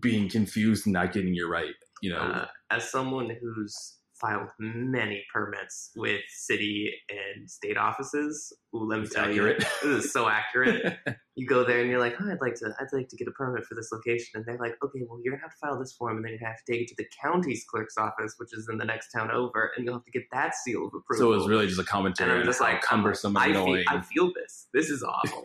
being 0.00 0.28
confused 0.28 0.86
and 0.86 0.92
not 0.92 1.12
getting 1.12 1.34
your 1.34 1.48
right. 1.48 1.74
You 2.02 2.10
know, 2.10 2.18
uh, 2.18 2.46
as 2.70 2.90
someone 2.90 3.30
who's 3.40 3.96
filed 4.22 4.48
many 4.58 5.24
permits 5.32 5.90
with 5.96 6.20
city 6.28 6.92
and 7.10 7.50
state 7.50 7.76
offices, 7.76 8.52
ooh, 8.74 8.84
let 8.86 9.00
me 9.00 9.04
it's 9.04 9.14
tell 9.14 9.24
accurate. 9.24 9.58
you, 9.82 9.96
this 9.96 10.04
is 10.04 10.12
so 10.12 10.28
accurate. 10.28 10.96
you 11.34 11.46
go 11.46 11.64
there 11.64 11.80
and 11.80 11.90
you're 11.90 11.98
like, 11.98 12.14
oh, 12.20 12.30
I'd 12.30 12.40
like 12.40 12.54
to, 12.56 12.72
I'd 12.78 12.86
like 12.92 13.08
to 13.08 13.16
get 13.16 13.26
a 13.26 13.32
permit 13.32 13.64
for 13.64 13.74
this 13.74 13.90
location, 13.92 14.28
and 14.34 14.44
they're 14.46 14.58
like, 14.58 14.76
okay, 14.84 15.00
well, 15.08 15.18
you're 15.22 15.34
gonna 15.34 15.42
have 15.42 15.52
to 15.52 15.58
file 15.58 15.78
this 15.78 15.92
form, 15.92 16.16
and 16.16 16.24
then 16.24 16.36
you're 16.38 16.48
have 16.48 16.58
to 16.64 16.72
take 16.72 16.82
it 16.82 16.88
to 16.88 16.94
the 16.96 17.06
county's 17.20 17.64
clerk's 17.68 17.98
office, 17.98 18.34
which 18.38 18.50
is 18.52 18.68
in 18.70 18.78
the 18.78 18.84
next 18.84 19.10
town 19.10 19.30
over, 19.30 19.72
and 19.76 19.84
you'll 19.84 19.94
have 19.94 20.04
to 20.04 20.10
get 20.10 20.24
that 20.32 20.54
seal 20.54 20.86
of 20.86 20.94
approval. 20.94 21.26
so 21.26 21.32
it 21.32 21.36
was 21.36 21.48
really 21.48 21.66
just 21.66 21.80
a 21.80 21.84
commentary. 21.84 22.30
and 22.30 22.30
commentary 22.30 22.32
I'm 22.34 22.40
on 22.40 22.46
just 22.46 22.60
like, 22.60 22.80
cumbersome 22.82 23.36
I 23.36 23.46
and 23.46 23.54
feel. 23.54 23.84
I 23.88 24.00
feel 24.00 24.32
this. 24.34 24.68
This 24.72 24.90
is 24.90 25.02
awful. 25.02 25.42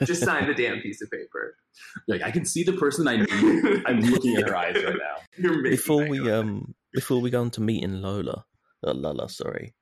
just 0.04 0.22
sign 0.22 0.46
the 0.46 0.54
damn 0.54 0.80
piece 0.80 1.00
of 1.02 1.10
paper. 1.10 1.56
like 2.08 2.22
I 2.22 2.30
can 2.30 2.44
see 2.44 2.64
the 2.64 2.72
person 2.72 3.06
I 3.08 3.16
need. 3.18 3.82
I'm 3.86 4.00
looking 4.00 4.36
at 4.36 4.48
her 4.48 4.56
eyes 4.56 4.76
right 4.82 4.96
now. 4.96 5.16
You're 5.38 5.62
before 5.62 6.08
we 6.08 6.18
go. 6.18 6.40
um 6.40 6.74
before 6.92 7.20
we 7.20 7.30
go 7.30 7.40
on 7.40 7.50
to 7.52 7.60
meeting 7.60 8.00
Lola, 8.02 8.44
uh, 8.86 8.92
Lala, 8.94 9.28
sorry. 9.28 9.74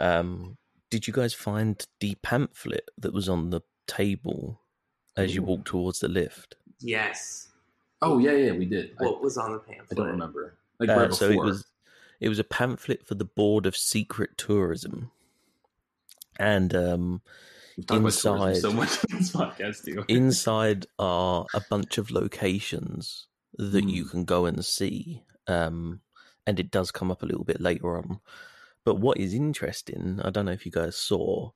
Um, 0.00 0.56
did 0.90 1.06
you 1.06 1.12
guys 1.12 1.34
find 1.34 1.84
the 2.00 2.14
pamphlet 2.22 2.88
that 2.98 3.12
was 3.12 3.28
on 3.28 3.50
the 3.50 3.60
table 3.86 4.60
as 5.16 5.34
you 5.34 5.42
walked 5.42 5.66
towards 5.66 6.00
the 6.00 6.08
lift? 6.08 6.56
yes. 6.80 7.48
Oh 8.02 8.18
yeah, 8.18 8.32
yeah, 8.32 8.52
we 8.52 8.66
did. 8.66 8.90
I, 9.00 9.04
What 9.04 9.22
was 9.22 9.38
on 9.38 9.52
the 9.52 9.58
pamphlet? 9.58 9.88
I 9.92 9.94
don't 9.94 10.08
remember. 10.12 10.58
Like 10.78 10.90
Uh, 10.90 10.96
right 11.00 11.14
so 11.14 11.30
it 11.30 11.38
was 11.42 11.64
it 12.20 12.28
was 12.28 12.38
a 12.38 12.44
pamphlet 12.44 13.06
for 13.06 13.14
the 13.14 13.24
Board 13.24 13.64
of 13.64 13.74
Secret 13.74 14.36
Tourism, 14.36 15.10
and 16.38 16.74
um, 16.74 17.22
We've 17.76 17.86
talked 17.86 18.00
about 18.00 18.12
tourism 18.12 18.48
inside- 18.48 18.60
so 18.60 18.72
much 18.72 18.98
on 19.10 19.18
this 19.18 19.32
podcast 19.32 19.84
too. 19.86 20.04
inside 20.08 20.86
are 20.98 21.46
a 21.54 21.62
bunch 21.70 21.96
of 21.96 22.10
locations 22.10 23.26
that 23.54 23.84
you 23.88 24.04
Hmm. 24.04 24.10
can 24.10 24.24
go 24.24 24.44
and 24.44 24.62
see. 24.62 25.22
Um, 25.46 26.00
and 26.46 26.58
it 26.60 26.70
does 26.70 26.90
come 26.90 27.10
up 27.10 27.22
a 27.22 27.26
little 27.26 27.44
bit 27.44 27.60
later 27.60 27.96
on. 27.96 28.20
But 28.84 28.96
what 29.00 29.18
is 29.18 29.34
interesting, 29.34 30.20
I 30.22 30.30
don't 30.30 30.46
know 30.46 30.52
if 30.52 30.64
you 30.64 30.72
guys 30.72 30.96
saw, 30.96 31.50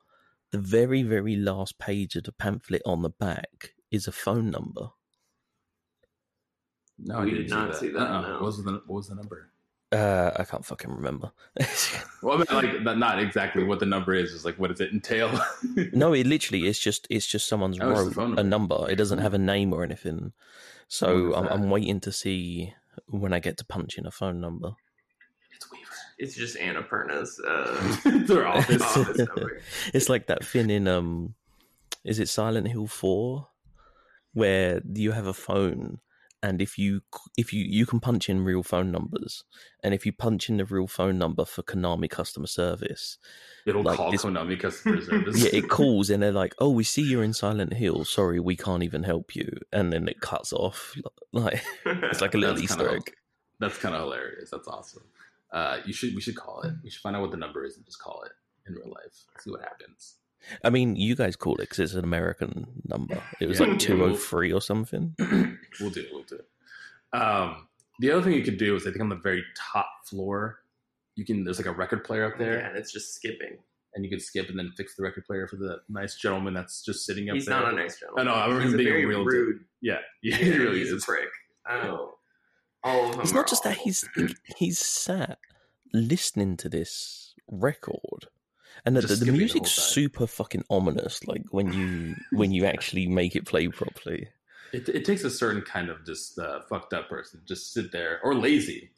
the 0.50 0.59
very, 0.59 1.03
very 1.05 1.37
last 1.37 1.79
page 1.79 2.16
of 2.16 2.24
the 2.24 2.33
pamphlet 2.33 2.83
on 2.85 3.03
the 3.03 3.11
back 3.11 3.74
is 3.90 4.09
a 4.09 4.12
phone 4.12 4.50
number. 4.50 4.88
No, 6.98 7.16
I 7.16 7.24
We 7.24 7.31
didn't 7.31 7.42
did 7.46 7.50
not 7.50 7.76
see 7.76 7.88
that, 7.90 7.98
no. 8.11 8.33
What 8.35 8.42
was 8.42 8.62
the 8.62 8.72
What 8.72 8.88
was 8.88 9.09
the 9.09 9.14
number? 9.14 9.48
Uh, 9.92 10.31
I 10.37 10.44
can't 10.44 10.64
fucking 10.64 10.90
remember. 10.90 11.33
Well, 12.22 12.35
I 12.35 12.37
mean, 12.38 12.72
like 12.74 12.83
not- 12.83 12.98
not 12.98 13.18
exactly 13.18 13.64
what 13.64 13.81
the 13.81 13.87
number 13.87 14.12
is. 14.12 14.33
Is 14.33 14.44
like 14.44 14.59
what 14.59 14.68
does 14.70 14.81
it 14.83 14.92
entail? 14.92 15.31
no, 15.94 16.12
it 16.12 16.26
literally 16.26 16.66
it's 16.68 16.79
just 16.79 17.07
it's 17.09 17.26
just 17.26 17.48
someone's 17.48 17.79
Oh, 17.81 17.88
wrote 17.88 18.12
phone 18.14 18.38
a 18.38 18.42
number. 18.44 18.74
number. 18.76 18.90
It 18.90 18.96
doesn't 18.96 19.20
have 19.20 19.33
a 19.33 19.38
name 19.38 19.72
or 19.72 19.83
anything. 19.83 20.33
So 20.87 21.35
I'm, 21.35 21.46
I'm 21.46 21.70
waiting 21.70 21.98
to 22.00 22.12
see 22.12 22.74
when 23.08 23.32
I 23.32 23.38
get 23.40 23.56
to 23.58 23.64
punch 23.64 23.98
in 23.98 24.06
a 24.06 24.10
phone 24.10 24.40
number. 24.40 24.72
it's 25.54 25.70
Weaver. 25.70 25.84
It's 26.18 26.34
just 26.34 26.56
Annapurna's 26.56 27.40
uh, 27.40 28.34
our 28.34 28.46
office. 28.46 28.82
office 28.82 29.18
number. 29.18 29.60
it's 29.94 30.08
like 30.08 30.26
that 30.26 30.44
thing 30.44 30.70
in 30.70 30.86
um 30.88 31.34
is 32.04 32.18
it 32.18 32.28
Silent 32.28 32.68
Hill 32.68 32.86
4 32.86 33.46
where 34.32 34.80
you 34.94 35.12
have 35.12 35.26
a 35.26 35.34
phone 35.34 35.98
and 36.42 36.62
if 36.62 36.79
you 36.79 37.03
if 37.37 37.53
you 37.53 37.64
you 37.64 37.85
can 37.87 38.00
punch 38.00 38.29
in 38.29 38.42
real 38.44 38.62
phone 38.62 38.90
numbers 38.90 39.44
and 39.83 39.92
if 39.94 40.07
you 40.07 40.12
punch 40.12 40.48
in 40.48 40.57
the 40.57 40.64
real 40.64 40.87
phone 40.87 41.18
number 41.18 41.44
for 41.44 41.62
Konami 41.62 42.09
customer 42.09 42.46
service 42.46 43.18
It'll 43.66 43.83
Like 43.83 43.96
call 43.98 44.11
this- 44.11 44.24
Konami 44.24 44.59
customer 44.59 45.00
service. 45.11 45.42
yeah 45.44 45.50
it 45.53 45.68
calls 45.68 46.09
and 46.11 46.22
they're 46.22 46.33
like 46.33 46.55
oh 46.59 46.70
we 46.70 46.85
see 46.85 47.03
you're 47.03 47.22
in 47.24 47.33
Silent 47.35 47.74
Hill 47.74 48.05
sorry 48.05 48.40
we 48.40 48.57
can't 48.57 48.83
even 48.83 49.03
help 49.03 49.37
you 49.37 49.48
and 49.72 49.92
then 49.92 50.09
it 50.09 50.20
cuts 50.20 50.53
off 50.53 50.94
like 51.33 51.62
it's 51.87 52.20
like 52.20 52.35
a 52.35 52.38
little 52.38 52.59
easter 52.59 52.76
kinda- 52.76 52.94
egg 52.94 53.14
That's 53.59 53.76
kind 53.79 53.94
of 53.94 54.00
hilarious. 54.03 54.48
That's 54.50 54.68
awesome. 54.68 55.05
Uh, 55.53 55.79
you 55.85 55.92
should 55.92 56.14
we 56.14 56.20
should 56.22 56.37
call 56.37 56.62
it. 56.62 56.72
We 56.83 56.88
should 56.90 57.03
find 57.03 57.14
out 57.16 57.22
what 57.22 57.31
the 57.33 57.37
number 57.37 57.64
is 57.66 57.76
and 57.76 57.85
just 57.85 57.98
call 58.00 58.22
it 58.22 58.33
in 58.66 58.72
real 58.74 58.88
life. 58.88 59.16
See 59.40 59.50
what 59.50 59.61
happens. 59.61 60.16
I 60.64 60.70
mean 60.70 60.96
you 60.96 61.14
guys 61.14 61.37
call 61.37 61.55
it 61.57 61.61
because 61.61 61.79
it's 61.81 61.94
an 61.94 62.05
American 62.05 62.66
number 62.87 63.22
it 63.40 63.46
was 63.46 63.61
Yeah. 63.61 63.66
like 63.66 63.79
203 63.79 64.53
or 64.53 64.61
something 64.61 65.14
we'll 65.81 65.90
do 65.90 66.00
it. 66.00 66.09
We'll 66.12 66.22
do 66.24 66.37
it. 66.37 66.48
Um, 67.18 67.66
the 68.00 68.11
other 68.12 68.22
thing 68.22 68.33
you 68.33 68.42
could 68.42 68.59
do 68.59 68.74
is 68.76 68.87
I 68.87 68.90
think 68.90 69.00
on 69.03 69.09
the 69.09 69.16
very 69.16 69.44
top 69.72 69.88
floor, 70.07 70.61
you 71.16 71.24
can 71.24 71.44
there's 71.44 71.59
like 71.59 71.66
a 71.66 71.72
record 71.72 72.05
player 72.05 72.24
up 72.24 72.38
there, 72.38 72.59
Yeah, 72.61 72.68
and 72.68 72.76
it's 72.79 72.92
just 72.92 73.14
skipping. 73.14 73.59
and 73.94 74.05
you 74.05 74.11
could 74.11 74.22
skip 74.22 74.48
and 74.48 74.59
then 74.59 74.70
fix 74.76 74.94
the 74.96 75.03
record 75.03 75.24
player 75.26 75.46
for 75.48 75.57
the 75.57 75.81
nice 75.88 76.14
gentleman 76.16 76.55
that's 76.55 76.83
just 76.85 77.05
sitting 77.05 77.29
up 77.29 77.35
He's 77.35 77.46
there. 77.46 77.61
not 77.61 77.72
a 77.72 77.76
nice 77.76 77.98
gentleman. 78.00 78.29
I 78.29 78.31
know, 78.31 78.37
I 78.38 78.44
remember 78.46 78.62
He's 78.64 78.72
him 78.72 78.79
being 78.79 78.88
a 78.88 78.92
very 78.92 79.05
real 79.07 79.24
rude. 79.24 79.64
Yeah, 79.83 79.98
yeah, 80.22 80.37
Yeah, 80.38 80.44
he 80.44 80.59
really 80.59 80.79
he's 80.79 80.92
is. 80.92 81.03
a 81.03 81.07
prick. 81.07 81.29
I 81.66 81.83
know. 81.83 82.14
All 82.83 83.07
of 83.07 83.12
them. 83.12 83.20
It's 83.20 83.33
are 83.33 83.35
not 83.35 83.48
just 83.48 83.64
that 83.64 83.76
he's 83.76 84.09
he's 84.57 84.79
sat 84.79 85.38
listening 85.92 86.57
to 86.59 86.68
this 86.70 87.35
record, 87.50 88.29
and 88.85 88.97
the, 88.97 89.03
the, 89.03 89.16
the 89.16 89.33
music's 89.33 89.71
super 89.73 90.27
fucking 90.27 90.64
ominous. 90.71 91.27
Like 91.27 91.43
when 91.51 91.73
you 91.73 92.16
when 92.33 92.53
you 92.53 92.64
actually 92.66 93.07
make 93.07 93.37
it 93.37 93.47
play 93.47 93.69
properly. 93.69 94.29
It, 94.73 94.88
it 94.88 95.05
takes 95.05 95.25
a 95.25 95.31
certain 95.31 95.62
kind 95.62 95.88
of 95.88 96.07
just 96.07 96.38
uh, 96.38 96.61
fucked 96.69 96.93
up 96.93 97.09
person 97.09 97.40
to 97.40 97.47
just 97.47 97.73
sit 97.73 97.90
there 97.90 98.21
or 98.23 98.35
lazy. 98.37 98.90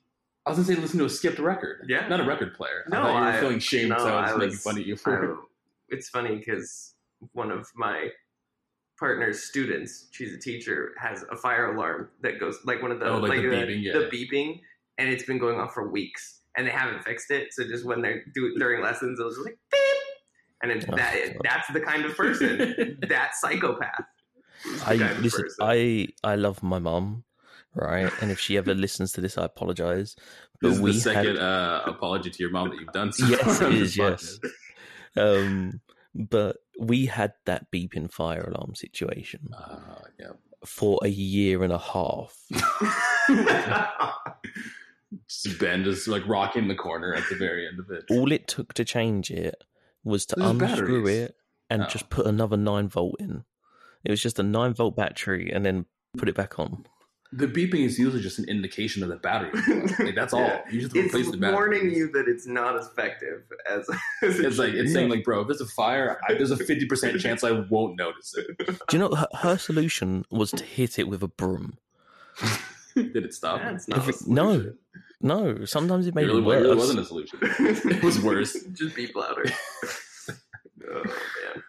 I 0.44 0.50
was 0.50 0.58
gonna 0.58 0.66
say 0.74 0.74
listen 0.80 0.98
to 0.98 1.06
a 1.06 1.10
skipped 1.10 1.38
record. 1.38 1.86
Yeah. 1.88 2.08
not 2.08 2.20
a 2.20 2.24
record 2.24 2.54
player. 2.54 2.84
No, 2.88 2.98
I 2.98 3.02
thought 3.02 3.08
you 3.14 3.20
were 3.20 3.26
I- 3.28 3.40
feeling 3.40 3.58
shame, 3.58 3.88
no, 3.88 3.98
so 3.98 4.08
I 4.16 4.22
was 4.22 4.32
I 4.32 4.36
making 4.36 4.56
fun 4.58 4.78
of 4.78 4.86
you 4.86 4.96
for 4.96 5.24
it. 5.32 5.36
It's 5.88 6.08
funny 6.08 6.36
because 6.36 6.94
one 7.32 7.50
of 7.50 7.66
my 7.76 8.08
partner's 8.98 9.42
students, 9.42 10.06
she's 10.10 10.32
a 10.34 10.38
teacher, 10.38 10.92
has 10.98 11.24
a 11.30 11.36
fire 11.36 11.74
alarm 11.74 12.08
that 12.22 12.38
goes 12.40 12.58
like 12.64 12.80
one 12.82 12.90
of 12.92 13.00
the 13.00 13.06
Oh, 13.06 13.18
like 13.18 13.42
the 13.42 13.48
the, 13.48 13.56
beeping, 13.56 13.82
yeah. 13.82 13.92
the 13.92 14.04
beeping, 14.06 14.60
and 14.98 15.08
it's 15.08 15.24
been 15.24 15.38
going 15.38 15.58
on 15.58 15.68
for 15.68 15.90
weeks, 15.90 16.40
and 16.56 16.66
they 16.66 16.70
haven't 16.70 17.02
fixed 17.04 17.30
it. 17.30 17.52
So 17.52 17.64
just 17.64 17.84
when 17.84 18.00
they're 18.02 18.24
do 18.34 18.54
during 18.58 18.82
lessons, 18.82 19.18
it 19.20 19.24
was 19.24 19.38
like 19.38 19.58
beep, 19.58 19.58
and 20.62 20.70
it, 20.72 20.84
Oh, 20.90 20.96
that, 20.96 21.14
that's 21.42 21.68
the 21.72 21.80
kind 21.80 22.04
of 22.04 22.16
person, 22.16 22.98
that 23.08 23.34
psychopath. 23.34 24.04
I 24.86 24.94
listen. 25.20 25.42
person. 25.44 25.56
I 25.60 26.08
I 26.22 26.36
love 26.36 26.62
my 26.62 26.78
mum, 26.78 27.24
right? 27.74 28.12
And 28.20 28.30
if 28.30 28.38
she 28.38 28.56
ever 28.56 28.74
listens 28.74 29.12
to 29.12 29.20
this, 29.20 29.36
I 29.36 29.44
apologize. 29.44 30.14
But 30.60 30.68
This 30.68 30.76
is 30.76 30.82
we 30.82 30.92
the 30.92 31.00
second 31.00 31.26
had, 31.36 31.38
uh, 31.38 31.82
apology 31.86 32.30
to 32.30 32.38
your 32.42 32.50
mom 32.52 32.70
that 32.70 32.78
you've 32.80 32.92
done. 32.92 33.12
So 33.12 33.26
Yes, 33.28 33.42
far 33.58 33.68
it 33.68 33.72
on 33.72 33.72
is, 33.74 33.96
this 33.96 33.96
yes. 33.96 34.38
um, 35.16 35.80
but 36.14 36.58
we 36.78 37.06
had 37.06 37.32
that 37.46 37.70
beeping 37.72 38.10
fire 38.12 38.42
alarm 38.54 38.74
situation 38.76 39.50
Uh, 39.56 39.78
yeah. 40.20 40.26
for 40.64 41.00
a 41.02 41.08
year 41.08 41.64
and 41.64 41.72
a 41.72 41.78
half. 41.78 42.36
Just 45.28 45.58
Ben 45.58 45.84
just 45.84 46.08
like 46.08 46.26
rocking 46.26 46.68
the 46.68 46.74
corner 46.74 47.14
at 47.14 47.24
the 47.28 47.36
very 47.36 47.66
end 47.66 47.78
of 47.80 47.90
it. 47.90 48.04
All 48.10 48.32
it 48.32 48.48
took 48.48 48.72
to 48.74 48.84
change 48.84 49.30
it 49.30 49.62
was 50.04 50.26
to 50.26 50.36
There's 50.36 50.50
unscrew 50.50 51.02
batteries. 51.04 51.18
it 51.28 51.36
and 51.70 51.82
Oh. 51.82 51.86
just 51.88 52.10
put 52.10 52.26
another 52.26 52.56
nine 52.56 52.88
volt 52.88 53.16
in. 53.20 53.44
It 54.04 54.10
was 54.10 54.20
just 54.22 54.38
a 54.38 54.42
nine 54.42 54.74
volt 54.74 54.96
battery, 54.96 55.50
and 55.52 55.64
then 55.64 55.86
put 56.18 56.28
it 56.28 56.34
back 56.34 56.58
on. 56.58 56.84
The 57.34 57.46
beeping 57.46 57.84
is 57.86 57.98
usually 57.98 58.20
just 58.20 58.38
an 58.38 58.44
indication 58.46 59.02
of 59.02 59.08
the 59.08 59.16
battery. 59.16 59.52
Like, 60.04 60.14
that's 60.14 60.34
all. 60.34 60.40
Yeah. 60.40 60.60
You 60.70 60.80
just 60.82 60.94
it's 60.96 61.06
replace 61.14 61.30
the 61.30 61.38
battery. 61.38 61.54
warning 61.54 61.90
you 61.90 62.10
that 62.12 62.28
it's 62.28 62.46
not 62.46 62.76
as 62.78 62.86
effective 62.88 63.44
as. 63.70 63.88
as 64.22 64.38
It's 64.40 64.58
like 64.58 64.74
it's 64.74 64.90
be. 64.90 64.92
saying 64.92 65.08
like, 65.08 65.24
bro, 65.24 65.40
if 65.40 65.46
there's 65.48 65.60
a 65.62 65.66
fire, 65.66 66.20
I, 66.28 66.34
there's 66.34 66.50
a 66.50 66.56
fifty 66.58 66.84
percent 66.84 67.18
chance 67.20 67.42
I 67.42 67.52
won't 67.52 67.96
notice 67.96 68.34
it. 68.36 68.58
Do 68.66 68.76
you 68.92 68.98
know 68.98 69.14
her, 69.14 69.28
her 69.38 69.56
solution 69.56 70.26
was 70.30 70.50
to 70.50 70.64
hit 70.64 70.98
it 70.98 71.08
with 71.08 71.22
a 71.22 71.28
broom? 71.28 71.78
Did 72.94 73.16
it 73.24 73.32
stop? 73.32 73.60
That's 73.62 73.88
not 73.88 74.04
a 74.06 74.10
it- 74.10 74.16
no, 74.26 74.52
solution. 74.52 74.78
No. 75.22 75.64
Sometimes 75.64 76.06
it 76.06 76.10
It 76.10 76.14
made 76.14 76.26
really, 76.26 76.40
it 76.40 76.44
worse. 76.44 76.62
really 76.62 76.76
wasn't 76.76 76.98
a 77.00 77.04
solution. 77.04 77.38
It 77.42 78.02
was 78.02 78.20
worse. 78.20 78.52
just 78.74 78.94
beep 78.96 79.14
louder. 79.16 79.44
oh 80.90 81.02
man. 81.04 81.62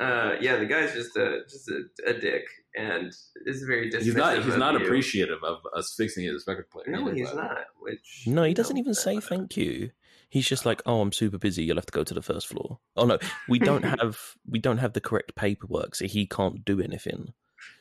Uh, 0.00 0.36
yeah, 0.40 0.56
the 0.56 0.64
guy's 0.66 0.94
just 0.94 1.14
a 1.16 1.40
just 1.48 1.68
a, 1.68 1.82
a 2.06 2.14
dick, 2.14 2.44
and 2.74 3.12
is 3.46 3.62
very 3.64 3.90
dismissive. 3.90 4.02
He's 4.02 4.14
not. 4.14 4.36
He's 4.42 4.54
of 4.54 4.58
not 4.58 4.78
you. 4.80 4.86
appreciative 4.86 5.42
of 5.44 5.58
us 5.76 5.94
fixing 5.94 6.24
his 6.24 6.44
record 6.46 6.70
player. 6.70 6.86
No, 6.88 7.02
either, 7.08 7.14
he's 7.14 7.28
but- 7.30 7.36
not. 7.36 7.58
Which 7.80 8.24
No, 8.26 8.42
he 8.44 8.54
doesn't 8.54 8.78
even 8.78 8.94
say 8.94 9.20
thank 9.20 9.56
you. 9.56 9.90
He's 10.30 10.46
just 10.48 10.64
like, 10.64 10.80
"Oh, 10.86 11.00
I'm 11.00 11.12
super 11.12 11.38
busy. 11.38 11.64
You'll 11.64 11.76
have 11.76 11.86
to 11.86 11.92
go 11.92 12.04
to 12.04 12.14
the 12.14 12.22
first 12.22 12.46
floor." 12.46 12.78
Oh 12.96 13.04
no, 13.04 13.18
we 13.48 13.58
don't 13.58 13.82
have 13.84 14.16
we 14.48 14.58
don't 14.58 14.78
have 14.78 14.92
the 14.94 15.00
correct 15.00 15.34
paperwork, 15.34 15.94
so 15.96 16.06
he 16.06 16.24
can't 16.26 16.64
do 16.64 16.80
anything. 16.80 17.34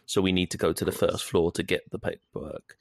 So 0.06 0.22
we 0.22 0.32
need 0.32 0.50
to 0.52 0.58
go 0.58 0.74
to 0.74 0.84
the 0.84 0.91
first 0.91 1.24
floor 1.24 1.52
to 1.54 1.63
get 1.63 1.89
the 1.91 2.00
paperwork. 2.00 2.76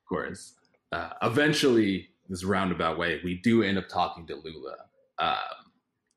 Of 0.00 0.08
course. 0.08 0.54
Uh, 0.92 1.10
eventually, 1.22 2.10
this 2.28 2.44
roundabout 2.44 2.98
way, 2.98 3.20
we 3.24 3.40
do 3.42 3.62
end 3.62 3.78
up 3.78 3.88
talking 3.88 4.26
to 4.26 4.36
Lula, 4.36 4.76
um, 5.18 5.36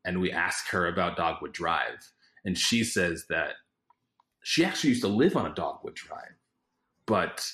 and 0.03 0.19
we 0.19 0.31
ask 0.31 0.67
her 0.69 0.87
about 0.87 1.15
Dogwood 1.15 1.53
Drive, 1.53 2.11
and 2.43 2.57
she 2.57 2.83
says 2.83 3.25
that 3.29 3.53
she 4.43 4.65
actually 4.65 4.91
used 4.91 5.01
to 5.01 5.07
live 5.07 5.37
on 5.37 5.49
a 5.49 5.55
Dogwood 5.55 5.95
Drive, 5.95 6.35
but 7.07 7.49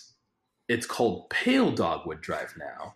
it's 0.67 0.85
called 0.85 1.29
Pale 1.29 1.71
Dogwood 1.71 2.21
Drive 2.21 2.53
now 2.57 2.95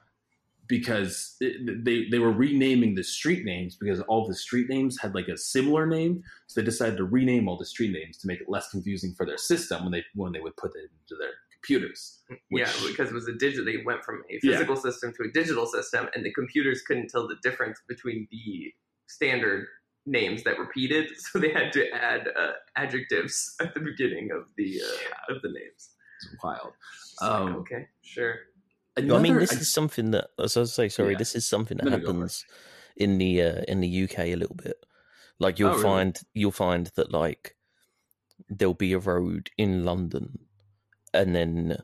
because 0.67 1.35
it, 1.39 1.85
they 1.85 2.07
they 2.09 2.19
were 2.19 2.31
renaming 2.31 2.95
the 2.95 3.03
street 3.03 3.45
names 3.45 3.75
because 3.75 3.99
all 4.01 4.27
the 4.27 4.35
street 4.35 4.69
names 4.69 4.99
had 4.99 5.13
like 5.13 5.27
a 5.27 5.37
similar 5.37 5.85
name, 5.85 6.23
so 6.47 6.59
they 6.59 6.65
decided 6.65 6.97
to 6.97 7.03
rename 7.03 7.47
all 7.47 7.57
the 7.57 7.65
street 7.65 7.91
names 7.91 8.17
to 8.17 8.27
make 8.27 8.41
it 8.41 8.49
less 8.49 8.69
confusing 8.69 9.13
for 9.13 9.25
their 9.25 9.37
system 9.37 9.83
when 9.83 9.91
they 9.91 10.03
when 10.15 10.31
they 10.31 10.39
would 10.39 10.57
put 10.57 10.71
it 10.75 10.89
into 10.89 11.15
their 11.19 11.33
computers. 11.65 12.21
Yeah, 12.49 12.71
because 12.87 13.09
it 13.09 13.13
was 13.13 13.27
a 13.27 13.33
digital. 13.33 13.65
They 13.65 13.77
went 13.85 14.03
from 14.03 14.21
a 14.29 14.39
Yeah. 14.41 14.51
physical 14.53 14.75
system 14.75 15.13
to 15.13 15.23
a 15.23 15.31
digital 15.31 15.65
system, 15.65 16.07
and 16.15 16.25
the 16.25 16.33
computers 16.33 16.81
couldn't 16.87 17.09
tell 17.09 17.27
the 17.27 17.35
difference 17.43 17.79
between 17.87 18.27
the 18.31 18.73
standard 19.07 19.67
names 20.05 20.43
that 20.43 20.57
repeated, 20.59 21.09
so 21.17 21.39
they 21.39 21.51
had 21.51 21.71
to 21.73 21.89
add 21.91 22.27
uh, 22.37 22.51
adjectives 22.75 23.55
at 23.61 23.73
the 23.73 23.79
beginning 23.79 24.29
of 24.31 24.43
the 24.57 24.81
uh, 24.81 25.33
of 25.35 25.41
the 25.41 25.49
names. 25.49 25.89
It's 26.21 26.43
wild. 26.43 26.73
It's 27.13 27.21
like, 27.21 27.31
Um, 27.31 27.55
okay, 27.57 27.87
sure. 28.01 28.35
I 28.97 29.01
mean, 29.01 29.11
Another- 29.11 29.39
this 29.41 29.51
is 29.53 29.73
something 29.73 30.11
that, 30.11 30.29
as 30.39 30.55
I 30.55 30.63
say, 30.63 30.87
sorry, 30.89 31.11
Yeah. 31.13 31.17
this 31.17 31.35
is 31.35 31.45
something 31.47 31.77
that 31.77 31.83
No, 31.85 31.91
no, 31.91 31.97
go 31.97 32.05
for 32.05 32.09
it. 32.11 32.13
happens 32.13 32.45
in 32.95 33.17
the 33.17 33.41
uh, 33.41 33.61
in 33.67 33.81
the 33.81 34.03
UK 34.03 34.19
a 34.19 34.35
little 34.35 34.55
bit. 34.55 34.77
Like 35.37 35.59
you'll 35.59 35.69
Oh, 35.69 35.73
really? 35.73 35.83
find 35.83 36.19
you'll 36.33 36.51
find 36.51 36.87
that 36.95 37.11
like 37.11 37.57
there'll 38.49 38.73
be 38.73 38.93
a 38.93 38.99
road 38.99 39.49
in 39.57 39.83
London, 39.83 40.39
and 41.15 41.35
then 41.35 41.77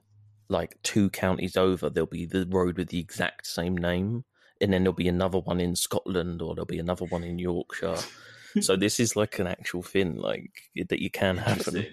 like 0.50 0.78
two 0.84 1.10
counties 1.10 1.56
over, 1.58 1.90
there'll 1.90 2.08
be 2.08 2.26
the 2.26 2.46
road 2.50 2.78
with 2.78 2.90
the 2.90 3.00
exact 3.00 3.48
same 3.48 3.78
name, 3.78 4.26
and 4.60 4.74
then 4.74 4.84
there'll 4.84 4.94
be 4.94 5.08
another 5.08 5.40
one 5.40 5.60
in 5.62 5.76
Scotland, 5.76 6.42
or 6.42 6.54
there'll 6.56 6.66
be 6.66 6.80
another 6.80 7.06
one 7.06 7.24
in 7.24 7.40
Yorkshire. 7.40 7.98
so 8.62 8.76
this 8.76 9.00
is 9.00 9.16
like 9.16 9.40
an 9.40 9.48
actual 9.48 9.82
thing, 9.82 10.18
like 10.18 10.52
that 10.90 11.00
you 11.02 11.10
can 11.10 11.38
happen. 11.38 11.86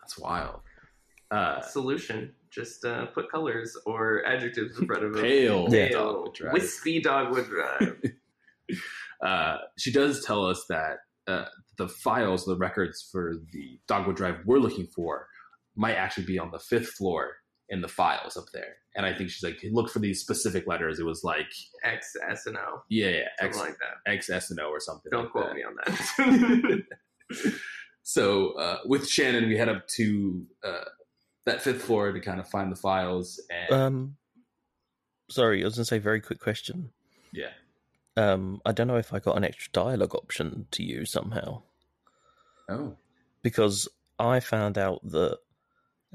That's 0.00 0.18
wild. 0.18 0.60
Uh, 1.30 1.60
Solution: 1.60 2.32
just 2.50 2.84
uh, 2.84 3.06
put 3.06 3.28
colors 3.30 3.76
or 3.84 4.24
adjectives 4.24 4.78
in 4.78 4.86
front 4.86 5.02
of 5.04 5.16
it. 5.16 5.22
Pale 5.22 5.66
Yeah. 5.74 5.88
Dogwood 5.90 6.34
Drive. 6.34 6.52
wispy 6.52 7.00
dogwood 7.00 7.46
drive. 7.48 8.00
uh, 9.20 9.56
she 9.76 9.90
does 9.92 10.24
tell 10.24 10.46
us 10.46 10.64
that 10.68 10.98
uh, 11.26 11.46
the 11.78 11.88
files, 11.88 12.44
the 12.44 12.56
records 12.56 13.08
for 13.10 13.34
the 13.52 13.80
Dogwood 13.88 14.14
Drive 14.16 14.36
we're 14.44 14.58
looking 14.60 14.86
for, 14.86 15.26
might 15.76 15.94
actually 15.96 16.24
be 16.26 16.38
on 16.38 16.50
the 16.50 16.58
fifth 16.58 16.90
floor 16.90 17.36
in 17.68 17.80
the 17.80 17.88
files 17.88 18.36
up 18.36 18.46
there. 18.52 18.76
And 18.94 19.04
I 19.04 19.12
think 19.12 19.28
she's 19.30 19.42
like, 19.42 19.58
look 19.72 19.90
for 19.90 19.98
these 19.98 20.20
specific 20.20 20.66
letters. 20.66 20.98
It 20.98 21.04
was 21.04 21.22
like, 21.24 21.48
X, 21.84 22.14
S, 22.28 22.46
and 22.46 22.56
O, 22.56 22.82
yeah, 22.88 23.08
yeah, 23.08 23.22
something 23.40 23.48
X, 23.48 23.58
like 23.58 23.78
that. 23.78 24.10
X, 24.12 24.30
S, 24.30 24.50
and 24.50 24.60
O 24.60 24.68
or 24.68 24.80
something. 24.80 25.10
Don't 25.10 25.24
like 25.24 25.32
quote 25.32 25.46
that. 25.48 25.54
me 25.54 25.62
on 25.64 25.74
that. 25.84 26.82
So 28.08 28.52
uh, 28.52 28.78
with 28.84 29.08
Shannon, 29.08 29.48
we 29.48 29.56
head 29.56 29.68
up 29.68 29.88
to 29.96 30.46
uh, 30.64 30.84
that 31.44 31.60
fifth 31.60 31.82
floor 31.82 32.12
to 32.12 32.20
kind 32.20 32.38
of 32.38 32.48
find 32.48 32.70
the 32.70 32.76
files. 32.76 33.40
And 33.50 33.72
Um, 33.72 34.16
sorry, 35.28 35.60
I 35.62 35.64
was 35.64 35.74
gonna 35.74 35.86
say 35.86 35.98
very 35.98 36.20
quick 36.20 36.38
question. 36.38 36.90
yeah, 37.32 37.50
Um, 38.16 38.60
I 38.64 38.70
don't 38.70 38.86
know 38.86 38.96
if 38.96 39.12
I 39.12 39.18
got 39.18 39.36
an 39.36 39.42
extra 39.42 39.72
dialogue 39.72 40.14
option 40.14 40.68
to 40.70 40.84
use 40.84 41.10
somehow 41.10 41.62
oh, 42.68 42.96
because 43.42 43.88
I 44.20 44.38
found 44.38 44.78
out 44.78 45.00
that 45.10 45.38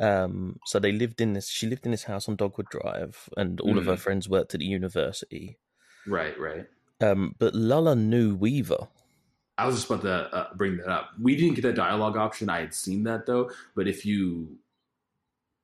um, 0.01 0.59
so 0.65 0.79
they 0.79 0.91
lived 0.91 1.21
in 1.21 1.33
this. 1.33 1.47
She 1.47 1.67
lived 1.67 1.85
in 1.85 1.91
this 1.91 2.03
house 2.03 2.27
on 2.27 2.35
Dogwood 2.35 2.67
Drive, 2.69 3.29
and 3.37 3.59
all 3.61 3.77
of 3.77 3.85
her 3.85 3.93
Mhm. 3.95 3.99
friends 3.99 4.27
worked 4.29 4.53
at 4.53 4.59
the 4.59 4.65
university. 4.65 5.57
right, 6.07 6.37
right. 6.39 6.67
Um, 6.99 7.35
but 7.39 7.53
Lula 7.55 7.95
knew 7.95 8.35
Weaver. 8.35 8.87
I 9.57 9.65
was 9.67 9.75
just 9.75 9.89
about 9.89 10.01
to 10.03 10.35
uh, 10.35 10.53
bring 10.55 10.77
that 10.77 10.87
up. 10.89 11.11
We 11.21 11.35
didn't 11.35 11.55
get 11.55 11.61
that 11.63 11.75
dialogue 11.75 12.17
option. 12.17 12.49
I 12.49 12.59
had 12.61 12.73
seen 12.73 13.03
that 13.03 13.25
though. 13.27 13.51
But 13.75 13.87
if 13.87 14.05
you 14.05 14.57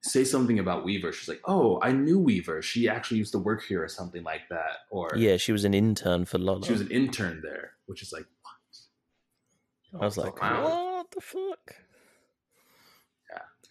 say 0.04 0.24
something 0.24 0.60
about 0.60 0.86
Weaver, 0.86 1.12
she's 1.12 1.28
like, 1.28 1.42
"Oh, 1.46 1.80
I 1.82 1.92
knew 1.92 2.20
Weaver. 2.20 2.62
She 2.62 2.88
actually 2.88 3.18
used 3.18 3.32
to 3.34 3.40
work 3.40 3.64
here, 3.64 3.84
or 3.84 3.88
something 3.88 4.24
like 4.24 4.48
that." 4.50 4.86
Or 4.92 5.10
Yeah, 5.16 5.38
she 5.38 5.52
was 5.52 5.64
an 5.66 5.74
intern 5.74 6.26
for 6.26 6.38
Lula. 6.38 6.64
she 6.66 6.72
was 6.74 6.82
an 6.82 6.92
intern 6.92 7.42
there, 7.42 7.74
which 7.88 8.02
is 8.04 8.12
like, 8.14 8.26
what? 8.44 10.02
I 10.02 10.06
was 10.06 10.18
like, 10.18 10.40
Wow. 10.42 10.64
what 10.98 11.12
the 11.12 11.22
fuck? 11.22 11.76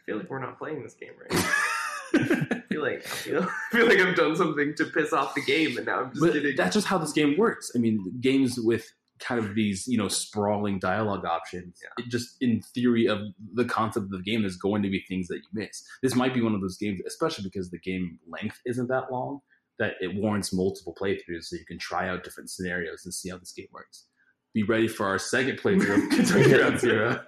I 0.07 0.13
feel 0.13 0.19
like 0.19 0.31
we're 0.31 0.41
not 0.41 0.59
playing 0.59 0.83
this 0.83 0.95
game 0.95 1.11
right. 1.21 1.33
I 2.15 2.63
feel 2.71 2.83
like 2.83 2.99
I 3.05 3.09
feel, 3.09 3.43
I 3.43 3.77
feel 3.77 3.87
like 3.89 3.99
I've 3.99 4.15
done 4.15 4.37
something 4.37 4.75
to 4.77 4.85
piss 4.85 5.13
off 5.13 5.35
the 5.35 5.43
game, 5.43 5.77
and 5.77 5.87
now 5.87 6.03
I'm 6.03 6.11
just 6.11 6.21
but 6.21 6.33
getting. 6.35 6.57
that's 6.57 6.75
just 6.75 6.87
how 6.87 6.99
this 6.99 7.13
game 7.13 7.37
works. 7.37 7.73
I 7.75 7.79
mean, 7.79 8.05
games 8.21 8.59
with 8.61 8.87
kind 9.19 9.43
of 9.45 9.55
these, 9.55 9.89
you 9.89 9.97
know, 9.99 10.09
sprawling 10.09 10.79
dialogue 10.79 11.25
options. 11.25 11.79
It 11.99 12.07
just 12.09 12.37
in 12.41 12.61
theory 12.75 13.07
of 13.07 13.19
the 13.55 13.65
concept 13.65 14.05
of 14.05 14.11
the 14.11 14.23
game, 14.23 14.43
there's 14.43 14.57
going 14.59 14.83
to 14.83 14.91
be 14.91 15.03
things 15.09 15.27
that 15.29 15.37
you 15.37 15.49
miss. 15.53 15.83
This 16.03 16.15
might 16.15 16.35
be 16.35 16.43
one 16.43 16.55
of 16.55 16.61
those 16.61 16.77
games, 16.77 17.01
especially 17.07 17.45
because 17.45 17.71
the 17.71 17.79
game 17.81 18.19
length 18.29 18.61
isn't 18.67 18.89
that 18.89 19.11
long, 19.11 19.41
that 19.79 19.95
it 20.01 20.15
warrants 20.15 20.53
multiple 20.53 20.95
playthroughs, 21.01 21.45
so 21.45 21.57
you 21.57 21.65
can 21.67 21.79
try 21.79 22.09
out 22.09 22.23
different 22.25 22.51
scenarios 22.51 23.03
and 23.05 23.13
see 23.13 23.31
how 23.31 23.39
this 23.39 23.53
game 23.53 23.69
works. 23.73 24.07
Be 24.55 24.63
ready 24.63 24.87
for 24.87 25.07
our 25.07 25.19
second 25.19 25.59
playthrough 25.59 26.05
of 26.05 26.11
Kentucky 26.17 26.55
Route 26.55 26.81
Zero. 26.81 27.21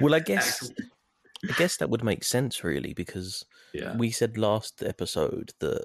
Well, 0.00 0.14
I 0.14 0.20
guess 0.20 0.68
Actually- 0.70 0.84
I 1.48 1.52
guess 1.56 1.76
that 1.78 1.90
would 1.90 2.04
make 2.04 2.24
sense 2.24 2.62
really 2.62 2.92
because 2.92 3.44
yeah, 3.72 3.96
we 3.96 4.10
said 4.10 4.36
last 4.36 4.82
episode 4.82 5.52
that 5.60 5.84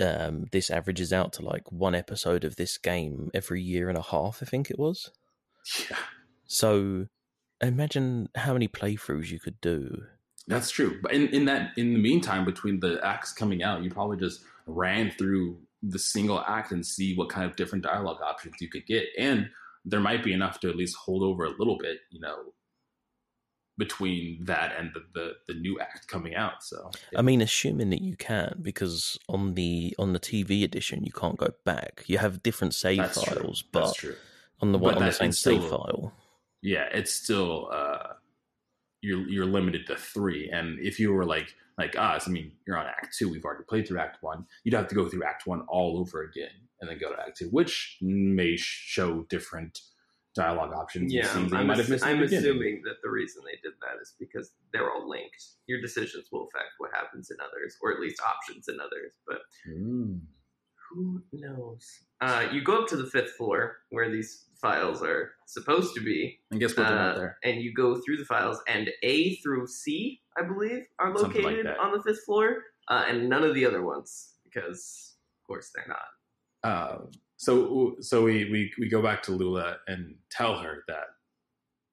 um, 0.00 0.46
this 0.52 0.70
averages 0.70 1.12
out 1.12 1.32
to 1.34 1.44
like 1.44 1.70
one 1.70 1.94
episode 1.94 2.44
of 2.44 2.56
this 2.56 2.76
game 2.78 3.30
every 3.32 3.62
year 3.62 3.88
and 3.88 3.96
a 3.96 4.02
half. 4.02 4.40
I 4.42 4.46
think 4.46 4.70
it 4.70 4.78
was. 4.78 5.10
yeah, 5.88 5.96
So 6.46 7.06
imagine 7.60 8.28
how 8.34 8.52
many 8.52 8.68
playthroughs 8.68 9.30
you 9.30 9.38
could 9.38 9.60
do. 9.60 10.04
that's 10.48 10.70
true. 10.70 10.98
But 11.02 11.12
in, 11.12 11.28
in 11.28 11.44
that, 11.46 11.70
in 11.76 11.94
the 11.94 12.00
meantime, 12.00 12.44
between 12.44 12.80
the 12.80 13.00
acts 13.04 13.32
coming 13.32 13.62
out, 13.62 13.82
you 13.82 13.90
probably 13.90 14.16
just 14.18 14.42
ran 14.66 15.12
through 15.12 15.58
the 15.82 15.98
single 15.98 16.40
act 16.46 16.72
and 16.72 16.84
see 16.84 17.14
what 17.16 17.28
kind 17.28 17.48
of 17.48 17.56
different 17.56 17.84
dialogue 17.84 18.20
options 18.22 18.54
you 18.60 18.68
could 18.68 18.86
get, 18.86 19.04
and 19.18 19.48
there 19.84 20.00
might 20.00 20.22
be 20.22 20.32
enough 20.32 20.60
to 20.60 20.68
at 20.68 20.76
least 20.76 20.96
hold 20.96 21.22
over 21.22 21.44
a 21.44 21.56
little 21.58 21.78
bit. 21.78 21.98
You 22.10 22.20
know, 22.20 22.36
between 23.78 24.44
that 24.44 24.74
and 24.78 24.90
the, 24.94 25.00
the 25.14 25.32
the 25.48 25.58
new 25.58 25.78
act 25.80 26.06
coming 26.08 26.34
out. 26.34 26.62
So 26.62 26.90
I 27.16 27.22
mean, 27.22 27.40
assuming 27.40 27.90
that 27.90 28.02
you 28.02 28.16
can, 28.16 28.58
because 28.62 29.18
on 29.28 29.54
the 29.54 29.94
on 29.98 30.12
the 30.12 30.20
TV 30.20 30.62
edition 30.62 31.04
you 31.04 31.12
can't 31.12 31.36
go 31.38 31.48
back. 31.64 32.04
You 32.06 32.18
have 32.18 32.42
different 32.42 32.74
save 32.74 32.98
that's 32.98 33.22
files, 33.22 33.62
true. 33.62 33.68
but 33.72 34.04
on 34.60 34.72
the 34.72 34.78
But 34.78 34.84
one 34.84 34.94
on 34.98 35.06
the 35.06 35.12
same 35.12 35.30
it's 35.30 35.38
save 35.40 35.62
file. 35.64 36.12
Yeah, 36.62 36.86
it's 36.92 37.12
still 37.12 37.70
uh, 37.72 38.14
you're 39.00 39.26
you're 39.28 39.46
limited 39.46 39.86
to 39.88 39.96
three, 39.96 40.50
and 40.50 40.78
if 40.80 41.00
you 41.00 41.12
were 41.12 41.24
like 41.24 41.54
like 41.78 41.96
us, 41.96 42.28
I 42.28 42.30
mean, 42.30 42.52
you're 42.66 42.76
on 42.78 42.86
Act 42.86 43.16
Two. 43.18 43.30
We've 43.30 43.44
already 43.44 43.64
played 43.68 43.88
through 43.88 43.98
Act 43.98 44.22
One. 44.22 44.46
You'd 44.64 44.74
have 44.74 44.88
to 44.88 44.94
go 44.94 45.08
through 45.08 45.24
Act 45.24 45.46
One 45.46 45.62
all 45.62 45.98
over 45.98 46.22
again, 46.22 46.50
and 46.80 46.90
then 46.90 46.98
go 46.98 47.10
to 47.10 47.20
Act 47.20 47.38
Two, 47.38 47.46
which 47.46 47.96
may 48.02 48.54
show 48.56 49.22
different 49.28 49.80
dialogue 50.34 50.72
options. 50.72 51.12
Yeah, 51.12 51.28
I'm, 51.34 51.66
might 51.66 51.78
have 51.78 51.88
missed. 51.88 52.04
I'm 52.04 52.22
assuming 52.22 52.82
that 52.84 52.96
the 53.02 53.10
reason 53.10 53.42
they 53.44 53.58
did 53.62 53.76
that 53.80 54.00
is 54.00 54.14
because 54.18 54.52
they're 54.72 54.90
all 54.90 55.08
linked. 55.08 55.42
Your 55.66 55.80
decisions 55.80 56.26
will 56.32 56.48
affect 56.48 56.70
what 56.78 56.90
happens 56.94 57.30
in 57.30 57.36
others, 57.40 57.76
or 57.82 57.92
at 57.92 58.00
least 58.00 58.20
options 58.22 58.68
in 58.68 58.78
others. 58.80 59.12
But 59.26 59.40
Mm. 59.68 60.20
who 60.90 61.22
knows? 61.32 61.86
Uh, 62.20 62.48
you 62.52 62.62
go 62.62 62.82
up 62.82 62.88
to 62.88 62.96
the 62.96 63.06
fifth 63.06 63.32
floor 63.32 63.78
where 63.90 64.10
these 64.10 64.46
files 64.60 65.02
are 65.02 65.32
supposed 65.46 65.94
to 65.94 66.00
be, 66.00 66.38
And 66.50 66.60
guess 66.60 66.76
what? 66.76 66.86
Uh, 66.86 67.14
there. 67.14 67.38
and 67.42 67.60
you 67.60 67.74
go 67.74 68.00
through 68.00 68.16
the 68.18 68.24
files, 68.24 68.60
and 68.68 68.90
A 69.02 69.34
through 69.36 69.66
C, 69.66 70.20
I 70.38 70.42
believe, 70.42 70.84
are 70.98 71.16
Something 71.18 71.42
like 71.42 71.56
located 71.56 71.76
on 71.78 71.92
the 71.92 72.02
fifth 72.02 72.24
floor, 72.24 72.64
uh, 72.88 73.04
and 73.08 73.28
none 73.28 73.42
of 73.42 73.54
the 73.54 73.66
other 73.66 73.82
ones 73.82 74.34
because, 74.44 75.16
of 75.40 75.46
course, 75.46 75.70
they're 75.74 75.88
not. 75.88 76.08
Uh, 76.64 76.98
so 77.42 77.96
so 77.98 78.22
we, 78.22 78.48
we 78.52 78.72
we 78.78 78.88
go 78.88 79.02
back 79.02 79.20
to 79.24 79.32
Lula 79.32 79.78
and 79.88 80.14
tell 80.30 80.58
her 80.60 80.84
that 80.86 81.06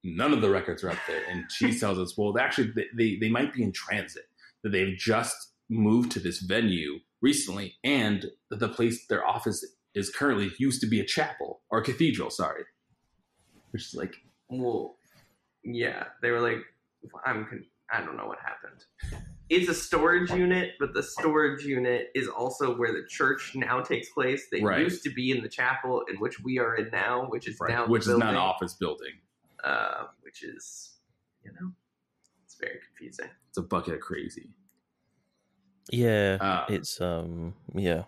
none 0.03 0.31
of 0.31 0.41
the 0.41 0.49
records 0.49 0.83
are 0.83 0.91
up 0.91 0.99
there, 1.07 1.23
and 1.27 1.51
she 1.51 1.77
tells 1.79 1.97
us, 1.97 2.15
well, 2.15 2.37
actually, 2.37 2.71
they, 2.75 2.85
they 2.95 3.17
they 3.19 3.29
might 3.29 3.51
be 3.51 3.63
in 3.63 3.71
transit. 3.71 4.25
That 4.61 4.73
they've 4.73 4.95
just 4.95 5.35
moved 5.67 6.11
to 6.11 6.19
this 6.19 6.39
venue 6.41 6.99
recently, 7.23 7.77
and 7.83 8.27
that 8.51 8.59
the 8.59 8.69
place 8.69 9.07
their 9.07 9.25
office 9.25 9.65
is 9.95 10.11
currently 10.11 10.51
used 10.59 10.81
to 10.81 10.87
be 10.87 10.99
a 10.99 11.05
chapel 11.05 11.61
or 11.71 11.79
a 11.79 11.83
cathedral. 11.83 12.29
Sorry, 12.29 12.63
which 13.71 13.87
is 13.87 13.95
like 13.95 14.17
Well, 14.51 14.97
yeah, 15.63 16.03
they 16.21 16.29
were 16.29 16.41
like, 16.41 16.59
I'm, 17.25 17.45
con- 17.45 17.65
I 17.91 18.01
don't 18.01 18.17
know 18.17 18.27
what 18.27 18.37
happened. 18.45 19.25
It's 19.49 19.67
a 19.67 19.73
storage 19.73 20.29
unit, 20.31 20.73
but 20.79 20.93
the 20.93 21.01
storage 21.01 21.63
unit 21.65 22.11
is 22.13 22.27
also 22.27 22.75
where 22.77 22.93
the 22.93 23.07
church 23.07 23.53
now 23.55 23.81
takes 23.81 24.09
place. 24.11 24.47
They 24.51 24.61
Right. 24.61 24.79
used 24.79 25.03
to 25.03 25.09
be 25.09 25.31
in 25.31 25.41
the 25.41 25.49
chapel 25.49 26.03
in 26.09 26.17
which 26.19 26.39
we 26.43 26.59
are 26.59 26.75
in 26.75 26.89
now, 26.91 27.25
which 27.29 27.47
is 27.47 27.59
now 27.61 27.85
the 27.85 27.91
which 27.91 28.03
is 28.07 28.15
not 28.17 28.29
an 28.29 28.35
office 28.35 28.73
building. 28.75 29.13
uh, 29.63 30.05
which 30.21 30.41
is, 30.43 30.99
you 31.43 31.51
know, 31.51 31.71
it's 32.45 32.55
very 32.55 32.79
confusing. 32.87 33.29
It's 33.49 33.57
a 33.57 33.61
bucket 33.61 33.95
of 33.95 33.99
crazy. 33.99 34.49
Yeah, 35.91 36.37
Uh, 36.39 36.65
it's 36.69 37.01
um, 37.01 37.55
yeah, 37.73 38.03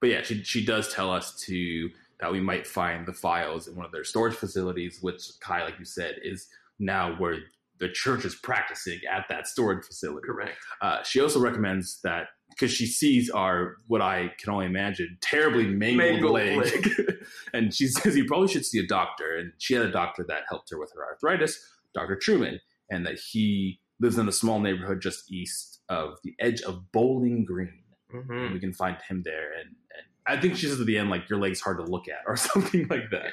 but 0.00 0.10
yeah, 0.10 0.22
she 0.22 0.42
she 0.42 0.64
does 0.64 0.92
tell 0.92 1.10
us 1.10 1.34
to 1.46 1.90
that 2.20 2.30
we 2.32 2.40
might 2.40 2.66
find 2.66 3.06
the 3.06 3.12
files 3.14 3.68
in 3.68 3.76
one 3.76 3.86
of 3.86 3.92
their 3.92 4.04
storage 4.04 4.34
facilities, 4.34 4.98
which 5.00 5.38
Kai, 5.40 5.62
like 5.64 5.78
you 5.78 5.84
said, 5.86 6.16
is 6.22 6.48
now 6.80 7.14
where 7.16 7.38
the 7.80 7.88
church 7.88 8.24
is 8.24 8.34
practicing 8.34 9.00
at 9.10 9.24
that 9.28 9.46
storage 9.46 9.84
facility. 9.84 10.26
Correct. 10.26 10.56
Uh, 10.80 11.02
she 11.02 11.20
also 11.20 11.40
recommends 11.40 12.00
that 12.02 12.28
because 12.50 12.72
she 12.72 12.86
sees 12.86 13.30
our 13.30 13.76
what 13.86 14.00
I 14.00 14.32
can 14.38 14.52
only 14.52 14.66
imagine 14.66 15.18
terribly 15.20 15.66
mangled, 15.66 16.12
Mangled 16.12 16.32
leg, 16.32 16.56
leg. 16.58 17.16
and 17.52 17.74
she 17.74 17.86
says 17.86 18.16
you 18.16 18.24
probably 18.24 18.48
should 18.48 18.66
see 18.66 18.78
a 18.78 18.86
doctor. 18.86 19.36
And 19.36 19.52
she 19.58 19.74
had 19.74 19.84
a 19.84 19.90
doctor 19.90 20.24
that 20.28 20.42
helped 20.48 20.70
her 20.70 20.78
with 20.78 20.92
her 20.94 21.04
arthritis, 21.04 21.58
Doctor 21.94 22.16
Truman, 22.16 22.60
and 22.90 23.06
that 23.06 23.18
he 23.18 23.80
lives 24.00 24.18
in 24.18 24.28
a 24.28 24.32
small 24.32 24.60
neighborhood 24.60 25.00
just 25.00 25.30
east 25.30 25.80
of 25.88 26.18
the 26.22 26.34
edge 26.40 26.62
of 26.62 26.92
Bowling 26.92 27.44
Green 27.44 27.82
hmm 28.10 28.32
and 28.32 28.54
we 28.54 28.60
can 28.60 28.72
find 28.72 28.96
him 29.08 29.22
there. 29.24 29.52
And, 29.58 29.68
and 29.68 30.06
I 30.38 30.40
think 30.40 30.56
she 30.56 30.66
says 30.66 30.80
at 30.80 30.86
the 30.86 30.98
end, 30.98 31.10
like 31.10 31.28
your 31.28 31.38
leg's 31.38 31.60
hard 31.60 31.78
to 31.78 31.84
look 31.84 32.08
at, 32.08 32.20
or 32.26 32.36
something 32.36 32.86
like 32.88 33.10
that. 33.10 33.32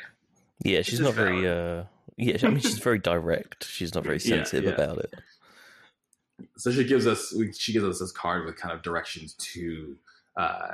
Yeah. 0.63 0.81
She's 0.81 0.99
just 0.99 1.01
not 1.03 1.13
very 1.13 1.47
uh, 1.47 1.83
yeah. 2.17 2.37
I 2.43 2.47
mean, 2.49 2.59
she's 2.59 2.79
very 2.79 2.99
direct. 2.99 3.65
She's 3.65 3.93
not 3.93 4.03
very 4.03 4.19
sensitive 4.31 4.65
yeah. 4.65 4.71
about 4.83 4.97
it. 4.99 5.13
So 6.57 6.71
she 6.71 6.83
gives 6.83 7.07
us 7.07 7.33
she 7.57 7.73
gives 7.73 7.85
us 7.85 7.99
this 7.99 8.11
card 8.11 8.45
with 8.45 8.55
kind 8.57 8.73
of 8.73 8.81
directions 8.81 9.33
to 9.53 9.95
uh, 10.37 10.71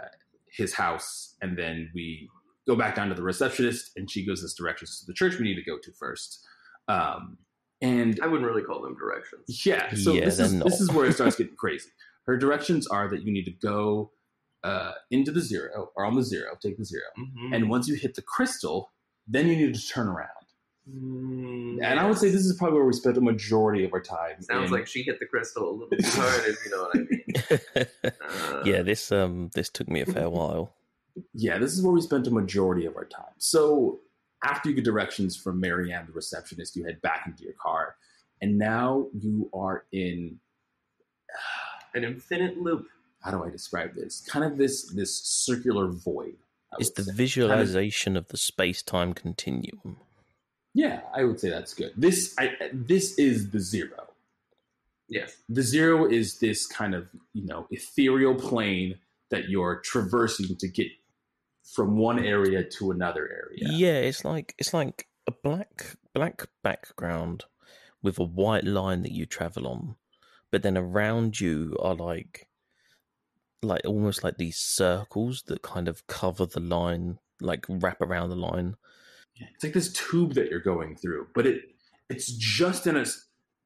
his 0.51 0.73
house, 0.73 1.35
and 1.41 1.57
then 1.57 1.91
we 1.93 2.29
go 2.67 2.75
back 2.75 2.95
down 2.95 3.09
to 3.09 3.15
the 3.15 3.23
receptionist, 3.23 3.91
and 3.95 4.09
she 4.09 4.25
gives 4.25 4.43
us 4.43 4.53
directions 4.53 4.99
to 4.99 5.05
the 5.05 5.13
church 5.13 5.37
we 5.37 5.45
need 5.45 5.55
to 5.55 5.63
go 5.63 5.77
to 5.77 5.91
first. 5.91 6.45
Um, 6.87 7.37
and 7.81 8.19
I 8.21 8.27
wouldn't 8.27 8.47
really 8.47 8.61
call 8.63 8.81
them 8.81 8.95
directions. 8.95 9.65
Yeah, 9.65 9.91
so 9.95 10.13
Yeah, 10.13 10.25
this 10.25 10.39
is 10.39 10.53
not. 10.53 10.65
this 10.65 10.79
is 10.79 10.91
where 10.91 11.05
it 11.07 11.13
starts 11.13 11.35
getting 11.37 11.55
crazy. 11.55 11.89
Her 12.27 12.37
directions 12.37 12.85
are 12.87 13.07
that 13.09 13.23
you 13.23 13.31
need 13.31 13.45
to 13.45 13.51
go 13.51 14.11
uh, 14.63 14.91
into 15.09 15.31
the 15.31 15.41
zero 15.41 15.89
or 15.95 16.05
on 16.05 16.15
the 16.15 16.21
zero, 16.23 16.51
take 16.61 16.77
the 16.77 16.85
0 16.85 17.01
Mhm. 17.17 17.55
and 17.55 17.69
once 17.69 17.87
you 17.87 17.95
hit 17.95 18.13
the 18.13 18.21
crystal, 18.21 18.91
then 19.27 19.47
you 19.47 19.55
need 19.55 19.75
to 19.75 19.87
turn 19.87 20.07
around. 20.07 20.27
Mm, 20.89 21.79
And 21.83 21.99
I 21.99 22.07
would 22.07 22.17
say 22.17 22.29
this 22.29 22.45
is 22.45 22.55
probably 22.57 22.77
where 22.79 22.87
we 22.87 22.93
spent 22.93 23.15
a 23.17 23.21
majority 23.21 23.85
of 23.85 23.93
our 23.93 24.01
time. 24.01 24.41
sounds 24.41 24.67
in- 24.67 24.71
like 24.71 24.87
she 24.87 25.03
hit 25.03 25.19
the 25.19 25.25
crystal 25.27 25.69
a 25.69 25.71
little 25.71 25.87
bit 25.89 26.03
hard, 26.05 26.43
if 26.45 26.65
you 26.65 26.71
know 26.71 26.81
what 26.83 26.95
I 26.95 26.99
mean. 26.99 27.87
Uh, 28.53 28.61
yeah, 28.65 28.81
this 28.81 29.11
um, 29.11 29.49
this 29.53 29.69
took 29.69 29.87
me 29.89 30.01
a 30.01 30.05
fair 30.05 30.29
while. 30.29 30.75
yeah, 31.33 31.57
this 31.57 31.73
is 31.73 31.81
where 31.83 31.93
we 31.93 32.01
spent 32.01 32.27
a 32.27 32.31
majority 32.31 32.85
of 32.85 32.95
our 32.95 33.05
time. 33.05 33.33
So 33.37 33.99
after 34.43 34.69
you 34.69 34.75
get 34.75 34.83
directions 34.83 35.35
from 35.35 35.59
Marianne, 35.59 36.05
the 36.07 36.13
receptionist, 36.13 36.75
you 36.75 36.83
head 36.83 37.01
back 37.01 37.23
into 37.27 37.43
your 37.43 37.53
car, 37.61 37.95
and 38.41 38.57
now 38.57 39.07
you 39.13 39.49
are 39.53 39.85
in 39.91 40.39
an 41.93 42.03
infinite 42.03 42.57
loop. 42.57 42.87
how 43.23 43.31
do 43.31 43.43
I 43.43 43.49
describe 43.49 43.93
this? 43.95 44.21
Kind 44.27 44.45
of 44.45 44.57
this 44.57 44.91
this 44.93 45.15
circular 45.23 45.87
void. 45.87 46.37
I 46.73 46.77
It's 46.79 46.89
would 46.89 46.95
the 46.97 47.03
say. 47.11 47.15
visualization 47.15 48.15
of 48.17 48.27
the 48.29 48.37
space 48.37 48.81
time 48.81 49.13
continuum. 49.13 49.97
Yeah, 50.73 51.01
I 51.13 51.23
would 51.25 51.39
say 51.39 51.49
that's 51.49 51.73
good. 51.73 51.91
This 51.97 52.33
I, 52.39 52.51
this 52.73 53.17
is 53.19 53.49
the 53.51 53.59
zero. 53.59 54.07
Yes. 55.09 55.35
The 55.49 55.61
zero 55.63 56.09
is 56.09 56.39
this 56.39 56.65
kind 56.65 56.95
of 56.95 57.07
you 57.33 57.45
know 57.45 57.67
ethereal 57.71 58.35
plane 58.35 58.95
that 59.31 59.49
you're 59.49 59.81
traversing 59.81 60.55
to 60.57 60.67
get 60.69 60.87
from 61.75 61.97
one 61.97 62.19
area 62.19 62.63
to 62.63 62.91
another 62.91 63.29
area. 63.29 63.67
Yeah. 63.71 63.99
it's 63.99 64.23
like 64.23 64.55
it's 64.57 64.73
like 64.73 65.07
a 65.27 65.31
black 65.43 65.97
black 66.13 66.47
background 66.63 67.45
with 68.01 68.17
a 68.19 68.23
white 68.23 68.63
line 68.63 69.01
that 69.03 69.11
you 69.11 69.25
travel 69.25 69.67
on, 69.67 69.95
but 70.51 70.63
then 70.63 70.77
around 70.77 71.39
you 71.39 71.75
are 71.79 71.95
like 71.95 72.47
like 73.63 73.81
almost 73.85 74.23
like 74.23 74.37
these 74.37 74.57
circles 74.57 75.43
that 75.47 75.61
kind 75.61 75.87
of 75.87 76.05
cover 76.07 76.45
the 76.45 76.59
line, 76.59 77.19
like 77.39 77.65
wrap 77.69 78.01
around 78.01 78.29
the 78.29 78.35
line. 78.35 78.75
It's 79.35 79.63
like 79.63 79.73
this 79.73 79.93
tube 79.93 80.33
that 80.33 80.49
you're 80.49 80.59
going 80.59 80.95
through, 80.95 81.27
but 81.33 81.47
it 81.47 81.61
it's 82.09 82.31
just 82.31 82.87
in 82.87 82.97
a 82.97 83.05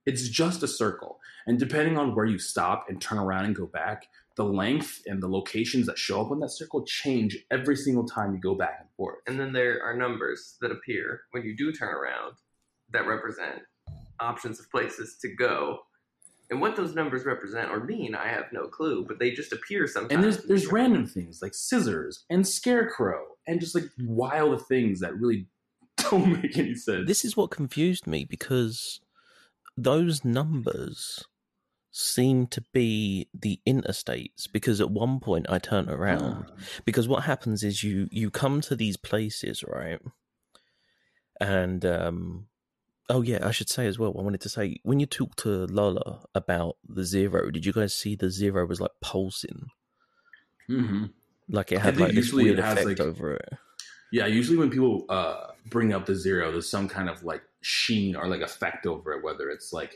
it's 0.06 0.30
just 0.30 0.64
a 0.64 0.68
circle. 0.68 1.20
And 1.48 1.60
depending 1.60 1.98
on 1.98 2.16
where 2.16 2.26
you 2.26 2.40
stop 2.40 2.86
and 2.90 3.02
turn 3.02 3.18
around 3.18 3.46
and 3.46 3.56
go 3.56 3.66
back, 3.66 4.08
the 4.36 4.44
length 4.44 5.02
and 5.06 5.22
the 5.22 5.28
locations 5.28 5.86
that 5.88 5.98
show 5.98 6.22
up 6.22 6.32
on 6.32 6.40
that 6.40 6.50
circle 6.50 6.84
change 6.86 7.38
every 7.52 7.76
single 7.76 8.06
time 8.06 8.34
you 8.34 8.40
go 8.40 8.56
back 8.56 8.78
and 8.80 8.90
forth. 8.98 9.18
And 9.28 9.40
then 9.40 9.54
there 9.54 9.82
are 9.84 9.96
numbers 9.96 10.58
that 10.62 10.72
appear 10.72 11.22
when 11.32 11.44
you 11.44 11.56
do 11.56 11.72
turn 11.72 11.94
around 11.94 12.36
that 12.92 13.08
represent 13.08 13.62
options 14.20 14.60
of 14.60 14.70
places 14.70 15.18
to 15.22 15.34
go. 15.36 15.80
And 16.50 16.62
what 16.62 16.76
those 16.76 16.94
numbers 16.94 17.26
represent 17.26 17.72
or 17.72 17.84
mean, 17.84 18.14
I 18.16 18.28
have 18.28 18.46
no 18.52 18.68
clue, 18.68 19.06
but 19.08 19.20
they 19.20 19.32
just 19.32 19.52
appear 19.52 19.88
sometimes. 19.88 20.14
And 20.14 20.24
there's 20.24 20.44
there's 20.44 20.72
random 20.72 21.08
things 21.08 21.42
like 21.42 21.54
scissors 21.54 22.24
and 22.30 22.48
scarecrow 22.48 23.24
and 23.48 23.60
just 23.60 23.76
like 23.76 23.86
wild 24.00 24.66
things 24.68 25.00
that 25.00 25.16
really 25.16 25.48
don't 25.98 26.42
make 26.42 26.58
any 26.58 26.76
sense. 26.76 27.08
This 27.08 27.26
is 27.26 27.36
what 27.36 27.52
confused 27.52 28.06
me 28.06 28.26
because 28.26 29.00
those 29.78 30.24
numbers 30.24 31.26
seem 31.92 32.46
to 32.46 32.62
be 32.74 33.30
the 33.34 33.60
interstates 33.66 34.52
because 34.52 34.82
at 34.82 34.92
one 34.92 35.20
point 35.20 35.46
I 35.50 35.60
turn 35.60 35.90
around 35.90 36.52
because 36.84 37.08
what 37.08 37.24
happens 37.24 37.64
is 37.64 37.84
you 37.84 38.10
you 38.12 38.30
come 38.30 38.60
to 38.62 38.76
these 38.76 38.98
places 38.98 39.64
right 39.66 40.00
and 41.40 41.86
um 41.86 42.48
oh 43.10 43.22
yeah 43.22 43.40
i 43.46 43.52
should 43.52 43.70
say 43.70 43.86
as 43.86 44.00
well 44.00 44.16
i 44.18 44.22
wanted 44.22 44.42
to 44.42 44.50
say 44.50 44.78
when 44.84 45.00
you 45.00 45.06
talked 45.06 45.38
to 45.40 45.50
lula 45.68 46.22
about 46.34 46.78
the 46.88 47.04
zero 47.04 47.52
did 47.52 47.66
you 47.66 47.72
guys 47.74 47.96
see 47.96 48.16
the 48.16 48.30
zero 48.30 48.66
was 48.66 48.82
like 48.82 48.92
pulsing? 49.02 49.68
Hmm 50.68 51.06
like 51.50 51.72
it 51.72 51.80
had 51.80 51.98
like 51.98 52.14
this 52.14 52.34
weird 52.34 52.60
it 52.60 52.64
has, 52.64 52.74
effect 52.80 53.00
like- 53.00 53.08
over 53.08 53.36
it. 53.36 53.54
Yeah, 54.12 54.28
usually 54.28 54.58
when 54.58 54.70
people 54.70 55.06
uh, 55.10 55.48
bring 55.70 55.92
up 55.94 56.06
the 56.06 56.16
zero, 56.16 56.52
there's 56.52 56.70
some 56.70 56.88
kind 56.88 57.10
of 57.10 57.24
like 57.24 57.42
sheen 57.62 58.16
or 58.16 58.28
like 58.28 58.42
effect 58.42 58.86
over 58.86 59.12
it, 59.14 59.24
whether 59.24 59.50
it's 59.50 59.74
like, 59.74 59.94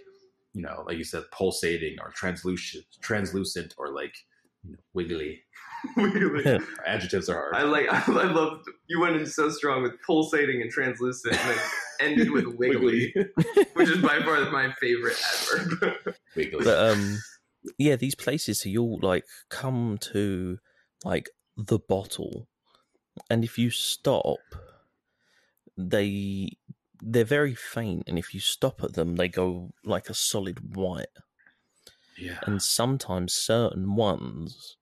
you 0.53 0.61
know, 0.61 0.83
like 0.85 0.97
you 0.97 1.03
said, 1.03 1.23
pulsating 1.31 1.97
or 2.01 2.09
translucent, 2.09 2.83
translucent 3.01 3.75
or 3.77 3.93
like, 3.93 4.15
you 4.63 4.71
know, 4.73 4.77
wiggly. 4.93 5.41
Adjectives 6.85 7.29
are 7.29 7.35
hard. 7.35 7.55
I 7.55 7.63
like. 7.63 7.87
I, 7.91 7.97
I 8.07 8.31
love. 8.31 8.61
You 8.87 8.99
went 8.99 9.15
in 9.15 9.25
so 9.25 9.49
strong 9.49 9.83
with 9.83 9.93
pulsating 10.05 10.61
and 10.61 10.71
translucent, 10.71 11.35
and 11.35 11.49
then 11.49 11.59
ended 12.01 12.31
with 12.31 12.45
wiggly, 12.45 13.13
which 13.73 13.89
is 13.89 14.01
by 14.01 14.19
far 14.21 14.49
my 14.51 14.73
favorite 14.79 15.17
adverb. 15.51 16.15
Wiggly. 16.35 16.63
But 16.63 16.91
um, 16.91 17.19
yeah, 17.77 17.95
these 17.95 18.15
places 18.15 18.61
so 18.61 18.69
you'll 18.69 18.99
like 19.01 19.25
come 19.49 19.97
to 20.13 20.57
like 21.03 21.29
the 21.57 21.79
bottle, 21.79 22.47
and 23.29 23.43
if 23.43 23.57
you 23.57 23.69
stop, 23.69 24.39
they 25.77 26.51
they're 27.01 27.23
very 27.23 27.55
faint, 27.55 28.03
and 28.07 28.19
if 28.19 28.33
you 28.33 28.39
stop 28.39 28.83
at 28.83 28.93
them, 28.93 29.15
they 29.15 29.29
go 29.29 29.71
like 29.85 30.09
a 30.09 30.13
solid 30.13 30.75
white. 30.75 31.07
yeah. 32.17 32.39
And 32.43 32.61
sometimes 32.61 33.33
certain 33.33 33.95
ones 33.95 34.77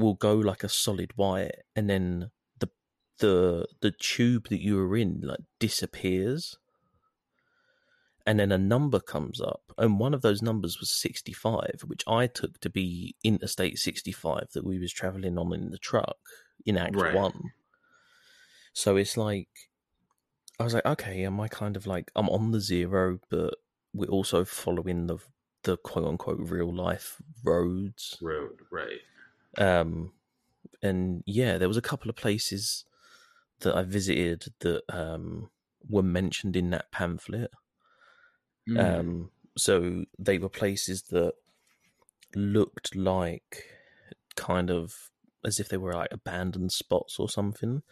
will 0.00 0.14
go 0.14 0.34
like 0.34 0.64
a 0.64 0.68
solid 0.68 1.12
white, 1.16 1.56
and 1.76 1.88
then 1.88 2.30
the 2.58 2.68
the 3.18 3.66
the 3.80 3.92
tube 3.92 4.48
that 4.48 4.62
you 4.62 4.76
were 4.76 4.96
in 4.96 5.20
like 5.22 5.40
disappears. 5.58 6.58
And 8.26 8.38
then 8.38 8.52
a 8.52 8.58
number 8.58 9.00
comes 9.00 9.40
up, 9.40 9.72
and 9.78 9.98
one 9.98 10.14
of 10.14 10.20
those 10.22 10.42
numbers 10.42 10.78
was 10.78 10.90
sixty-five, 10.90 11.80
which 11.86 12.04
I 12.06 12.26
took 12.26 12.60
to 12.60 12.70
be 12.70 13.16
Interstate 13.24 13.78
sixty-five 13.78 14.48
that 14.52 14.64
we 14.64 14.78
was 14.78 14.92
traveling 14.92 15.38
on 15.38 15.54
in 15.54 15.70
the 15.70 15.78
truck 15.78 16.18
in 16.66 16.76
Act 16.76 16.94
Right. 16.94 17.14
One. 17.14 17.50
So 18.72 18.96
it's 18.96 19.16
like, 19.16 19.48
I 20.60 20.64
was 20.64 20.74
like, 20.74 20.86
okay, 20.86 21.24
am 21.24 21.40
I 21.40 21.48
kind 21.48 21.76
of 21.76 21.86
like 21.86 22.12
I'm 22.14 22.28
on 22.28 22.52
the 22.52 22.60
zero, 22.60 23.18
but 23.30 23.54
we're 23.94 24.10
also 24.10 24.44
following 24.44 25.06
the 25.06 25.18
the 25.64 25.78
quote 25.78 26.06
unquote 26.06 26.38
real 26.40 26.72
life 26.72 27.16
roads. 27.42 28.18
Road, 28.20 28.60
right. 28.70 29.00
Um, 29.58 30.12
and 30.82 31.22
yeah, 31.26 31.58
there 31.58 31.68
was 31.68 31.76
a 31.76 31.82
couple 31.82 32.08
of 32.08 32.16
places 32.16 32.84
that 33.60 33.76
I 33.76 33.82
visited 33.82 34.46
that 34.60 34.82
um 34.88 35.50
were 35.88 36.02
mentioned 36.02 36.56
in 36.56 36.70
that 36.70 36.90
pamphlet. 36.92 37.50
Mm. 38.68 39.00
Um, 39.00 39.30
so 39.56 40.04
they 40.18 40.38
were 40.38 40.48
places 40.48 41.02
that 41.10 41.34
looked 42.34 42.94
like 42.94 43.64
kind 44.36 44.70
of 44.70 45.10
as 45.44 45.58
if 45.58 45.68
they 45.68 45.76
were 45.76 45.94
like 45.94 46.12
abandoned 46.12 46.72
spots 46.72 47.18
or 47.18 47.28
something. 47.28 47.82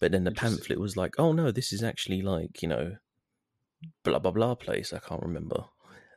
But 0.00 0.12
then 0.12 0.24
the 0.24 0.32
pamphlet 0.32 0.80
was 0.80 0.96
like, 0.96 1.14
oh 1.18 1.32
no, 1.32 1.50
this 1.50 1.72
is 1.72 1.82
actually 1.82 2.22
like, 2.22 2.62
you 2.62 2.68
know, 2.68 2.96
blah 4.02 4.18
blah 4.18 4.30
blah 4.32 4.54
place. 4.54 4.92
I 4.92 4.98
can't 4.98 5.22
remember. 5.22 5.64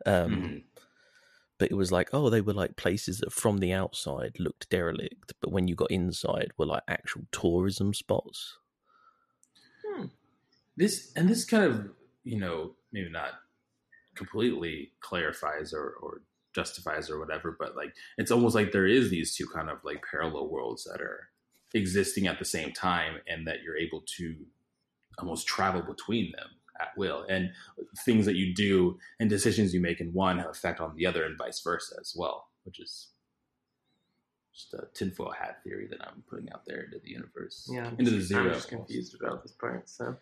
Um, 0.06 0.32
Mhm. 0.32 0.64
But 1.58 1.72
it 1.72 1.76
was 1.76 1.92
like, 1.92 2.10
oh, 2.14 2.30
they 2.30 2.42
were 2.42 2.54
like 2.54 2.76
places 2.76 3.20
that 3.20 3.34
from 3.34 3.58
the 3.58 3.74
outside 3.74 4.36
looked 4.40 4.70
derelict, 4.70 5.34
but 5.42 5.52
when 5.52 5.68
you 5.68 5.76
got 5.76 5.92
inside 5.92 6.52
were 6.58 6.66
like 6.66 6.84
actual 6.88 7.24
tourism 7.32 7.94
spots. 7.94 8.58
Hmm. 9.86 10.06
this 10.76 11.12
and 11.16 11.28
this 11.28 11.46
kind 11.46 11.64
of 11.64 11.90
you 12.24 12.38
know 12.38 12.76
maybe 12.92 13.10
not 13.10 13.32
completely 14.16 14.92
clarifies 15.00 15.74
or, 15.74 15.96
or 16.02 16.22
justifies 16.54 17.10
or 17.10 17.20
whatever 17.20 17.56
but 17.58 17.76
like 17.76 17.94
it's 18.18 18.32
almost 18.32 18.56
like 18.56 18.72
there 18.72 18.88
is 18.88 19.10
these 19.10 19.36
two 19.36 19.48
kind 19.48 19.70
of 19.70 19.78
like 19.84 20.04
parallel 20.10 20.50
worlds 20.50 20.84
that 20.84 21.02
are 21.02 21.30
existing 21.74 22.28
at 22.28 22.40
the 22.40 22.46
same 22.46 22.72
time 22.74 23.16
and 23.28 23.48
that 23.48 23.62
you're 23.64 23.78
able 23.78 24.04
to 24.18 24.36
almost 25.20 25.48
travel 25.48 25.82
between 25.82 26.32
them 26.32 26.50
at 26.80 26.90
will 26.98 27.26
and 27.30 27.50
things 28.06 28.26
that 28.26 28.36
you 28.36 28.54
do 28.54 28.98
and 29.20 29.30
decisions 29.30 29.74
you 29.74 29.80
make 29.82 30.00
in 30.02 30.14
one 30.14 30.38
have 30.40 30.50
effect 30.50 30.80
on 30.80 30.94
the 30.96 31.06
other 31.06 31.24
and 31.26 31.38
vice 31.38 31.60
versa 31.62 31.96
as 32.00 32.14
well 32.16 32.48
which 32.64 32.80
is 32.80 33.10
just 34.54 34.74
a 34.74 34.88
tinfoil 34.94 35.32
hat 35.32 35.58
theory 35.64 35.88
that 35.90 36.00
i'm 36.08 36.24
putting 36.30 36.50
out 36.52 36.64
there 36.66 36.82
into 36.84 37.00
the 37.04 37.10
universe 37.10 37.70
Yeah, 37.72 37.92
into 37.98 38.12
the 38.12 38.18
just- 38.18 38.30
zero 38.30 38.46
I'm 38.48 38.54
just 38.54 38.70
confused 38.70 39.16
about 39.20 39.44
this 39.44 39.52
part. 39.52 39.88
So 39.90 40.18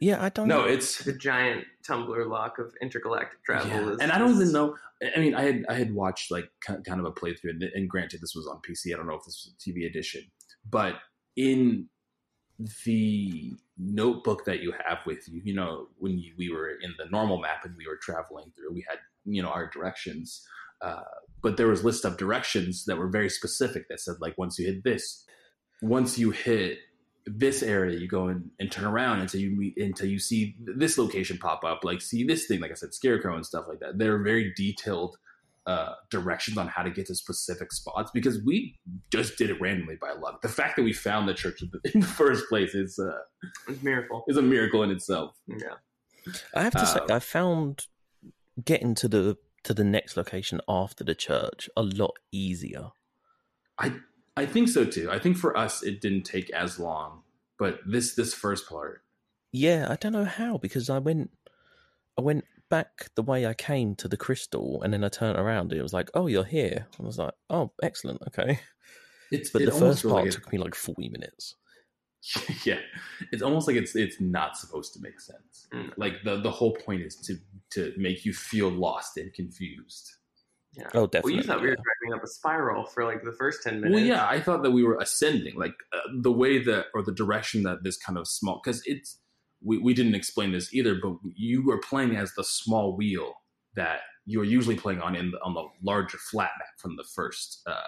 Yeah, 0.00 0.22
I 0.22 0.28
don't 0.28 0.46
no 0.48 0.62
know. 0.62 0.66
it's 0.68 1.02
the 1.02 1.12
giant 1.12 1.64
Tumblr 1.88 2.28
lock 2.28 2.58
of 2.58 2.72
intergalactic 2.82 3.42
travel 3.44 3.70
Yeah, 3.70 3.90
is, 3.94 3.98
and 4.00 4.12
I 4.12 4.18
don't 4.18 4.32
is- 4.32 4.40
even 4.40 4.52
know. 4.52 4.76
I 5.16 5.18
mean, 5.20 5.34
I 5.34 5.42
had 5.42 5.64
I 5.68 5.74
had 5.74 5.94
watched 5.94 6.30
like 6.30 6.50
kind 6.60 7.00
of 7.00 7.04
a 7.06 7.12
playthrough, 7.12 7.50
and, 7.50 7.62
and 7.62 7.88
granted, 7.88 8.20
this 8.20 8.34
was 8.34 8.46
on 8.46 8.60
PC. 8.66 8.92
I 8.92 8.96
don't 8.96 9.06
know 9.06 9.14
if 9.14 9.24
this 9.24 9.38
was 9.44 9.54
a 9.54 9.58
TV 9.64 9.86
edition, 9.86 10.22
but 10.68 10.94
in 11.36 11.88
the 12.58 13.56
notebook 13.78 14.44
that 14.44 14.60
you 14.60 14.72
have 14.84 14.98
with 15.06 15.28
you, 15.28 15.40
you 15.44 15.54
know, 15.54 15.86
when 15.98 16.18
you, 16.18 16.32
we 16.36 16.50
were 16.50 16.70
in 16.70 16.94
the 16.98 17.08
normal 17.10 17.40
map 17.40 17.64
and 17.64 17.76
we 17.76 17.86
were 17.86 17.98
traveling 18.00 18.52
through, 18.56 18.72
we 18.72 18.84
had 18.88 18.98
you 19.24 19.42
know 19.42 19.48
our 19.48 19.70
directions, 19.70 20.46
uh, 20.82 21.02
but 21.42 21.56
there 21.56 21.68
was 21.68 21.84
list 21.84 22.04
of 22.04 22.16
directions 22.16 22.84
that 22.86 22.98
were 22.98 23.08
very 23.08 23.30
specific 23.30 23.88
that 23.88 24.00
said 24.00 24.16
like 24.20 24.36
once 24.36 24.58
you 24.58 24.66
hit 24.66 24.82
this, 24.82 25.24
once 25.82 26.18
you 26.18 26.30
hit 26.30 26.78
this 27.26 27.62
area, 27.62 27.98
you 27.98 28.08
go 28.08 28.28
in 28.28 28.50
and 28.58 28.72
turn 28.72 28.86
around 28.86 29.20
until 29.20 29.40
you 29.40 29.50
meet 29.50 29.76
until 29.76 30.08
you 30.08 30.18
see 30.18 30.56
this 30.58 30.98
location 30.98 31.38
pop 31.38 31.62
up, 31.64 31.84
like 31.84 32.00
see 32.00 32.24
this 32.24 32.46
thing, 32.46 32.60
like 32.60 32.72
I 32.72 32.74
said, 32.74 32.94
scarecrow 32.94 33.36
and 33.36 33.46
stuff 33.46 33.66
like 33.68 33.80
that. 33.80 33.98
They're 33.98 34.22
very 34.22 34.52
detailed 34.56 35.16
uh, 35.68 35.94
directions 36.10 36.56
on 36.56 36.66
how 36.66 36.82
to 36.82 36.90
get 36.90 37.06
to 37.06 37.14
specific 37.14 37.72
spots 37.72 38.10
because 38.14 38.42
we 38.42 38.74
just 39.12 39.36
did 39.36 39.50
it 39.50 39.60
randomly 39.60 39.96
by 40.00 40.12
luck. 40.12 40.40
The 40.40 40.48
fact 40.48 40.76
that 40.76 40.82
we 40.82 40.94
found 40.94 41.28
the 41.28 41.34
church 41.34 41.62
in 41.62 42.00
the, 42.00 42.06
first 42.06 42.48
place 42.48 42.74
is 42.74 42.98
uh, 42.98 43.10
a 43.68 43.84
miracle. 43.84 44.24
is 44.28 44.38
a 44.38 44.42
miracle 44.42 44.82
in 44.82 44.90
itself. 44.90 45.36
Yeah. 45.46 45.74
I 46.54 46.62
have 46.62 46.72
to 46.72 46.86
say, 46.86 47.00
Um, 47.00 47.06
I 47.10 47.18
found 47.18 47.86
getting 48.64 48.94
to 48.96 49.08
the 49.08 49.36
to 49.64 49.74
the 49.74 49.84
next 49.84 50.16
location 50.16 50.60
after 50.66 51.04
the 51.04 51.14
church 51.14 51.68
a 51.76 51.82
lot 51.82 52.14
easier. 52.32 52.88
I 53.78 53.92
I 54.38 54.46
think 54.46 54.68
so 54.70 54.86
too. 54.86 55.10
I 55.10 55.18
think 55.18 55.36
for 55.36 55.54
us 55.54 55.82
it 55.82 56.00
didn't 56.00 56.22
take 56.22 56.48
as 56.50 56.78
long, 56.78 57.24
but 57.58 57.80
this 57.86 58.14
this 58.14 58.32
first 58.32 58.68
part, 58.70 59.02
Yeah, 59.52 59.86
I 59.90 59.96
don't 59.96 60.12
know 60.12 60.24
how 60.24 60.56
because 60.56 60.88
I 60.88 60.98
went, 60.98 61.30
I 62.18 62.22
went 62.22 62.44
back 62.68 63.10
the 63.14 63.22
way 63.22 63.46
I 63.46 63.54
came 63.54 63.94
to 63.96 64.08
the 64.08 64.16
crystal, 64.16 64.82
and 64.82 64.92
then 64.92 65.04
I 65.04 65.08
turned 65.08 65.38
around. 65.38 65.72
And 65.72 65.80
it 65.80 65.82
was 65.82 65.92
like, 65.92 66.10
"Oh, 66.14 66.26
you're 66.26 66.44
here." 66.44 66.86
I 66.98 67.02
was 67.02 67.18
like, 67.18 67.34
"Oh, 67.50 67.72
excellent, 67.82 68.22
okay." 68.28 68.60
it's 69.30 69.50
But 69.50 69.62
it 69.62 69.66
the 69.66 69.72
first 69.72 70.02
part 70.02 70.24
like 70.24 70.30
took 70.30 70.52
me 70.52 70.58
like 70.58 70.74
forty 70.74 71.08
minutes. 71.08 71.56
yeah, 72.64 72.80
it's 73.32 73.42
almost 73.42 73.66
like 73.66 73.76
it's 73.76 73.94
it's 73.94 74.20
not 74.20 74.56
supposed 74.56 74.92
to 74.94 75.00
make 75.00 75.20
sense. 75.20 75.68
Mm. 75.72 75.92
Like 75.96 76.14
the 76.24 76.40
the 76.40 76.50
whole 76.50 76.74
point 76.74 77.02
is 77.02 77.16
to 77.26 77.36
to 77.72 77.92
make 77.96 78.24
you 78.24 78.32
feel 78.32 78.68
lost 78.68 79.16
and 79.16 79.32
confused. 79.32 80.10
Yeah. 80.74 80.84
Oh, 80.94 81.06
definitely. 81.06 81.06
Well, 81.06 81.10
definitely. 81.10 81.34
you 81.34 81.42
thought 81.42 81.62
we 81.62 81.68
were 81.68 81.76
driving 81.76 82.18
up 82.18 82.24
a 82.24 82.26
spiral 82.26 82.86
for 82.86 83.04
like 83.04 83.22
the 83.24 83.32
first 83.32 83.62
ten 83.62 83.80
minutes. 83.80 83.94
Well, 83.94 84.04
yeah, 84.04 84.28
I 84.28 84.40
thought 84.40 84.62
that 84.62 84.70
we 84.70 84.82
were 84.82 84.98
ascending, 84.98 85.56
like 85.56 85.74
uh, 85.92 86.00
the 86.20 86.32
way 86.32 86.62
that 86.62 86.86
or 86.94 87.02
the 87.02 87.14
direction 87.14 87.62
that 87.62 87.84
this 87.84 87.96
kind 87.96 88.18
of 88.18 88.28
small 88.28 88.60
because 88.62 88.82
it's 88.84 89.18
we, 89.62 89.78
we 89.78 89.94
didn't 89.94 90.14
explain 90.14 90.52
this 90.52 90.72
either, 90.74 90.94
but 91.02 91.14
you 91.34 91.64
were 91.64 91.78
playing 91.78 92.16
as 92.16 92.34
the 92.34 92.44
small 92.44 92.96
wheel 92.96 93.34
that 93.74 94.00
you're 94.26 94.44
usually 94.44 94.76
playing 94.76 95.00
on 95.00 95.16
in 95.16 95.30
the, 95.30 95.38
on 95.42 95.54
the 95.54 95.64
larger 95.82 96.18
flat 96.18 96.50
map 96.58 96.68
from 96.78 96.96
the 96.96 97.04
first 97.14 97.62
uh, 97.66 97.80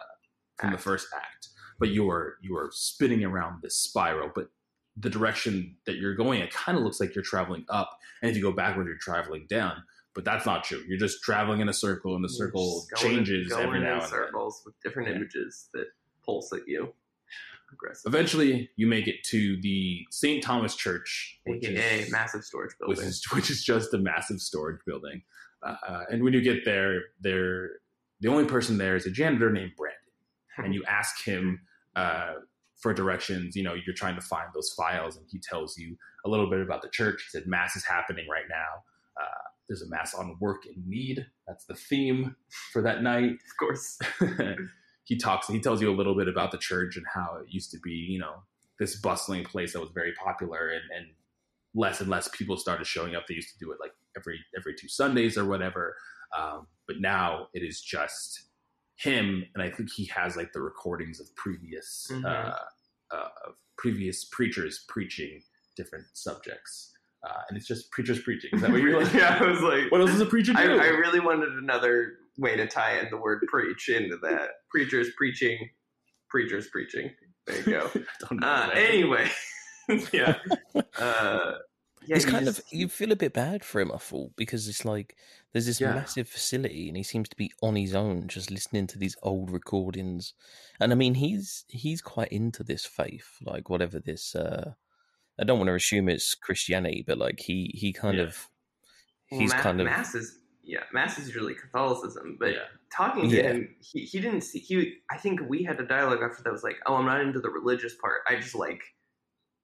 from 0.58 0.72
the 0.72 0.78
first 0.78 1.06
act, 1.16 1.48
but 1.78 1.88
you 1.88 2.04
were 2.04 2.36
you 2.42 2.52
were 2.54 2.70
spinning 2.72 3.24
around 3.24 3.60
this 3.62 3.76
spiral, 3.76 4.30
but 4.34 4.50
the 4.96 5.08
direction 5.08 5.76
that 5.86 5.96
you're 5.96 6.14
going, 6.14 6.40
it 6.40 6.52
kind 6.52 6.76
of 6.76 6.84
looks 6.84 7.00
like 7.00 7.14
you're 7.14 7.24
traveling 7.24 7.64
up, 7.70 7.90
and 8.20 8.30
if 8.30 8.36
you 8.36 8.42
go 8.42 8.52
backward, 8.52 8.86
you're 8.86 8.96
traveling 8.98 9.46
down. 9.48 9.82
But 10.14 10.24
that's 10.24 10.44
not 10.44 10.64
true. 10.64 10.82
You're 10.88 10.98
just 10.98 11.22
traveling 11.22 11.60
in 11.60 11.68
a 11.68 11.72
circle, 11.72 12.16
and 12.16 12.24
the 12.24 12.28
You're 12.28 12.48
circle 12.48 12.84
going- 12.96 13.14
changes 13.14 13.48
going 13.48 13.64
every 13.66 13.78
in 13.78 13.84
now 13.84 13.92
and 13.94 14.02
then. 14.02 14.08
circles 14.10 14.60
with 14.66 14.74
different 14.82 15.08
Yeah. 15.08 15.14
images 15.16 15.68
that 15.72 15.86
pulse 16.26 16.52
at 16.52 16.66
you. 16.66 16.92
Eventually, 18.06 18.70
you 18.76 18.86
make 18.86 19.06
it 19.06 19.22
to 19.24 19.60
the 19.60 20.06
St. 20.10 20.42
Thomas 20.42 20.76
Church, 20.76 21.38
which 21.44 21.64
AKA 21.64 22.00
is, 22.00 22.12
massive 22.12 22.44
storage 22.44 22.72
which 22.78 22.96
building. 22.96 23.08
is 23.08 23.24
which 23.32 23.50
is 23.50 23.64
just 23.64 23.94
a 23.94 23.98
massive 23.98 24.40
storage 24.40 24.80
building. 24.86 25.22
Uh, 25.62 26.04
and 26.10 26.22
when 26.24 26.32
you 26.32 26.40
get 26.40 26.64
there, 26.64 27.00
there 27.20 27.70
the 28.20 28.28
only 28.28 28.44
person 28.44 28.78
there 28.78 28.96
is 28.96 29.06
a 29.06 29.10
janitor 29.10 29.50
named 29.50 29.72
Brandon, 29.76 29.98
and 30.58 30.74
you 30.74 30.84
ask 30.88 31.22
him 31.24 31.60
uh, 31.96 32.34
for 32.80 32.94
directions. 32.94 33.56
You 33.56 33.62
know, 33.62 33.74
you're 33.74 33.94
trying 33.94 34.14
to 34.14 34.22
find 34.22 34.48
those 34.54 34.70
files, 34.70 35.16
and 35.16 35.26
he 35.30 35.38
tells 35.38 35.76
you 35.78 35.96
a 36.24 36.28
little 36.28 36.48
bit 36.48 36.60
about 36.60 36.82
the 36.82 36.88
church. 36.88 37.22
He 37.22 37.38
said 37.38 37.46
mass 37.46 37.76
is 37.76 37.84
happening 37.84 38.26
right 38.30 38.46
now. 38.48 38.82
Uh, 39.20 39.48
there's 39.68 39.82
a 39.82 39.88
mass 39.88 40.14
on 40.14 40.36
work 40.40 40.64
and 40.66 40.86
need. 40.86 41.24
That's 41.46 41.64
the 41.64 41.74
theme 41.74 42.34
for 42.72 42.82
that 42.82 43.02
night. 43.02 43.32
of 43.32 43.56
course. 43.58 43.98
he 45.10 45.16
talks 45.18 45.48
he 45.48 45.60
tells 45.60 45.82
you 45.82 45.90
a 45.92 45.96
little 46.00 46.14
bit 46.16 46.28
about 46.28 46.50
the 46.52 46.58
church 46.70 46.96
and 46.96 47.04
how 47.12 47.36
it 47.40 47.46
used 47.52 47.70
to 47.72 47.78
be 47.80 47.90
you 48.14 48.18
know 48.18 48.36
this 48.78 48.94
bustling 49.00 49.44
place 49.44 49.72
that 49.74 49.80
was 49.80 49.90
very 49.90 50.12
popular 50.14 50.68
and, 50.70 50.84
and 50.96 51.06
less 51.74 52.00
and 52.00 52.08
less 52.08 52.28
people 52.28 52.56
started 52.56 52.86
showing 52.86 53.14
up. 53.16 53.24
They 53.26 53.34
used 53.34 53.52
to 53.52 53.58
do 53.64 53.72
it 53.72 53.78
like 53.80 53.92
every 54.16 54.38
every 54.58 54.74
two 54.80 54.88
sundays 54.88 55.36
or 55.36 55.44
whatever. 55.46 55.96
Um, 56.38 56.66
but 56.86 57.00
now 57.00 57.48
it 57.54 57.62
is 57.62 57.80
just 57.80 58.46
him 58.96 59.44
and 59.54 59.62
i 59.62 59.70
think 59.70 59.88
he 59.90 60.04
has 60.04 60.36
like 60.36 60.52
the 60.52 60.60
recordings 60.60 61.20
of 61.20 61.26
previous 61.34 62.06
Mhm. 62.10 62.24
uh, 62.24 62.54
uh, 63.16 63.28
of 63.46 63.54
previous 63.78 64.26
preachers 64.26 64.84
preaching 64.88 65.42
different 65.76 66.04
subjects. 66.12 66.92
Uh, 67.26 67.40
and 67.48 67.56
it's 67.58 67.66
just 67.66 67.90
preachers 67.90 68.20
preaching. 68.22 68.50
Is 68.52 68.60
that 68.62 68.70
what 68.70 68.80
you're 68.82 69.02
like? 69.02 69.12
Yeah, 69.20 69.38
I 69.40 69.46
was 69.50 69.60
like, 69.62 69.90
what 69.90 70.00
else 70.02 70.10
does 70.10 70.20
a 70.20 70.26
preacher 70.26 70.52
do? 70.52 70.58
I, 70.58 70.64
I 70.64 70.88
really 71.04 71.20
wanted 71.20 71.50
another 71.66 71.94
way 72.40 72.56
to 72.56 72.66
tie 72.66 72.98
in 72.98 73.08
the 73.10 73.16
word 73.16 73.42
preach 73.48 73.88
into 73.88 74.16
that. 74.22 74.48
Preachers 74.70 75.08
preaching, 75.16 75.58
preachers 76.28 76.68
preaching. 76.72 77.10
There 77.46 77.56
you 77.58 77.64
go. 77.64 77.90
I 77.94 78.00
don't 78.28 78.40
know 78.40 78.48
Uh, 78.48 78.70
anyway, 78.74 79.28
yeah. 80.12 80.36
Uh, 80.98 81.52
Yeah, 82.06 82.16
it's 82.16 82.24
kind 82.24 82.48
of 82.48 82.60
you 82.72 82.88
feel 82.88 83.12
a 83.12 83.16
bit 83.16 83.32
bad 83.32 83.64
for 83.64 83.80
him, 83.80 83.92
I 83.92 83.98
thought, 83.98 84.32
because 84.36 84.68
it's 84.68 84.84
like 84.84 85.16
there's 85.52 85.66
this 85.66 85.80
Yeah. 85.80 85.94
massive 85.94 86.28
facility, 86.28 86.88
and 86.88 86.96
he 86.96 87.02
seems 87.02 87.28
to 87.28 87.36
be 87.36 87.52
on 87.62 87.76
his 87.76 87.94
own, 87.94 88.26
just 88.28 88.50
listening 88.50 88.86
to 88.88 88.98
these 88.98 89.16
old 89.22 89.50
recordings. 89.50 90.34
And 90.80 90.92
I 90.92 90.94
mean, 90.96 91.14
he's 91.14 91.64
he's 91.68 92.00
quite 92.02 92.28
into 92.32 92.64
this 92.64 92.84
faith, 92.86 93.36
like 93.42 93.68
whatever 93.70 94.00
this. 94.00 94.34
uh 94.34 94.72
I 95.40 95.44
don't 95.44 95.58
want 95.58 95.68
to 95.68 95.74
assume 95.74 96.08
it's 96.08 96.34
Christianity, 96.34 97.04
but 97.06 97.18
like 97.18 97.40
he 97.40 97.70
he 97.74 97.92
kind 97.92 98.16
Yeah. 98.18 98.24
of 98.24 98.48
Well, 99.30 99.40
he's 99.40 99.54
ma- 99.54 99.62
kind 99.62 99.80
of 99.80 99.86
mass 99.86 100.14
is 100.14 100.38
yeah, 100.62 100.80
mass 100.92 101.18
is 101.18 101.26
usually 101.26 101.54
Catholicism, 101.54 102.36
but 102.38 102.52
Yeah. 102.52 102.64
talking 102.94 103.28
to 103.30 103.36
Yeah. 103.36 103.52
him, 103.52 103.74
he, 103.80 104.00
he 104.04 104.20
didn't 104.20 104.42
see 104.42 104.58
he. 104.58 104.98
I 105.10 105.16
think 105.18 105.40
we 105.48 105.62
had 105.62 105.80
a 105.80 105.86
dialogue 105.86 106.20
after 106.22 106.42
that 106.42 106.52
was 106.52 106.62
like, 106.62 106.76
oh, 106.86 106.96
I'm 106.96 107.06
not 107.06 107.20
into 107.20 107.40
the 107.40 107.50
religious 107.50 107.94
part. 107.96 108.20
I 108.28 108.36
just 108.36 108.54
like 108.54 108.82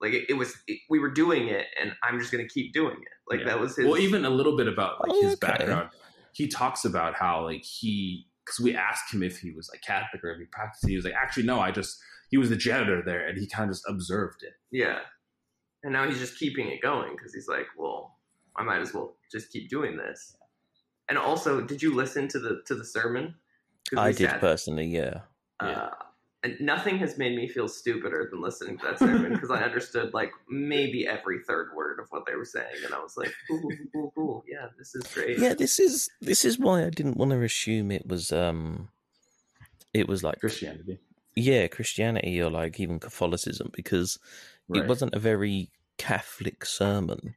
like 0.01 0.13
it, 0.13 0.27
it 0.29 0.35
was 0.35 0.55
it, 0.67 0.79
we 0.91 0.99
were 0.99 1.11
doing 1.11 1.49
it, 1.49 1.67
and 1.81 1.93
I'm 2.03 2.19
just 2.19 2.31
gonna 2.33 2.49
keep 2.49 2.73
doing 2.73 2.97
it. 2.97 3.09
Like 3.31 3.41
Yeah. 3.41 3.47
that 3.47 3.61
was 3.61 3.77
his. 3.77 3.87
Well, 3.87 3.99
even 3.99 4.25
a 4.25 4.31
little 4.31 4.57
bit 4.57 4.69
about 4.69 5.01
like 5.01 5.13
Oh, 5.13 5.23
his 5.23 5.35
okay. 5.35 5.47
background. 5.47 5.91
He 6.33 6.49
talks 6.49 6.85
about 6.85 7.15
how 7.15 7.45
like 7.45 7.63
he 7.65 8.27
because 8.45 8.61
we 8.61 8.75
asked 8.77 9.13
him 9.13 9.23
if 9.23 9.39
he 9.41 9.51
was 9.53 9.69
like 9.73 9.81
Catholic 9.83 10.23
or 10.23 10.31
if 10.33 10.39
he 10.39 10.45
practiced. 10.47 10.87
He 10.87 10.95
was 10.97 11.05
like, 11.05 11.15
actually, 11.15 11.45
no, 11.45 11.61
I 11.61 11.71
just 11.71 11.99
he 12.31 12.37
was 12.37 12.51
the 12.51 12.57
janitor 12.57 13.03
there, 13.05 13.27
and 13.27 13.39
he 13.39 13.47
kind 13.49 13.69
of 13.71 13.75
just 13.77 13.85
observed 13.89 14.43
it. 14.43 14.53
yeah, 14.71 14.99
and 15.83 15.93
now 15.93 16.07
he's 16.09 16.19
just 16.19 16.39
keeping 16.39 16.69
it 16.69 16.81
going 16.83 17.13
because 17.17 17.33
he's 17.35 17.49
like, 17.49 17.67
well, 17.79 18.19
I 18.57 18.63
might 18.65 18.81
as 18.81 18.93
well 18.93 19.17
just 19.33 19.51
keep 19.51 19.71
doing 19.71 19.97
this. 19.97 20.36
And 21.09 21.19
also, 21.19 21.61
did 21.61 21.83
you 21.83 21.95
listen 21.95 22.29
to 22.29 22.39
the 22.39 22.63
to 22.67 22.75
the 22.75 22.85
sermon? 22.85 23.35
'Cause 23.89 23.99
I 23.99 24.13
did 24.13 24.31
sat- 24.31 24.41
personally, 24.41 24.87
yeah. 24.87 25.21
Uh, 25.61 25.91
and 26.43 26.61
nothing 26.61 26.99
has 26.99 27.17
made 27.17 27.37
me 27.37 27.49
feel 27.49 27.69
stupider 27.69 28.29
than 28.31 28.41
listening 28.41 28.79
to 28.79 28.87
that 28.87 28.99
sermon 28.99 29.33
because 29.35 29.51
I 29.51 29.63
understood 29.63 30.13
like 30.13 30.33
maybe 30.49 31.07
every 31.07 31.43
third 31.45 31.75
word 31.75 31.99
of 32.01 32.07
what 32.11 32.27
they 32.27 32.35
were 32.35 32.45
saying, 32.45 32.85
and 32.85 32.93
I 32.93 32.99
was 33.01 33.17
like, 33.17 33.33
"Ooh, 33.51 33.71
ooh, 33.71 33.91
ooh, 33.97 34.21
ooh, 34.21 34.43
yeah, 34.47 34.69
this 34.77 34.95
is 34.95 35.05
great." 35.15 35.39
Yeah, 35.39 35.55
this 35.55 35.79
is 35.79 36.11
this 36.21 36.45
is 36.45 36.59
why 36.59 36.85
I 36.85 36.91
didn't 36.91 37.17
want 37.17 37.31
to 37.31 37.43
assume 37.43 37.91
it 37.93 38.07
was 38.07 38.33
um 38.33 38.89
it 39.95 40.09
was 40.09 40.23
like 40.23 40.41
Christianity. 40.41 40.99
yeah, 41.35 41.69
Christianity 41.69 42.41
or 42.43 42.51
like 42.51 42.79
even 42.81 42.99
Catholicism 42.99 43.71
because 43.73 44.19
Right. 44.69 44.83
it 44.83 44.89
wasn't 44.89 45.15
a 45.15 45.21
very 45.21 45.71
Catholic 45.97 46.65
sermon. 46.67 47.37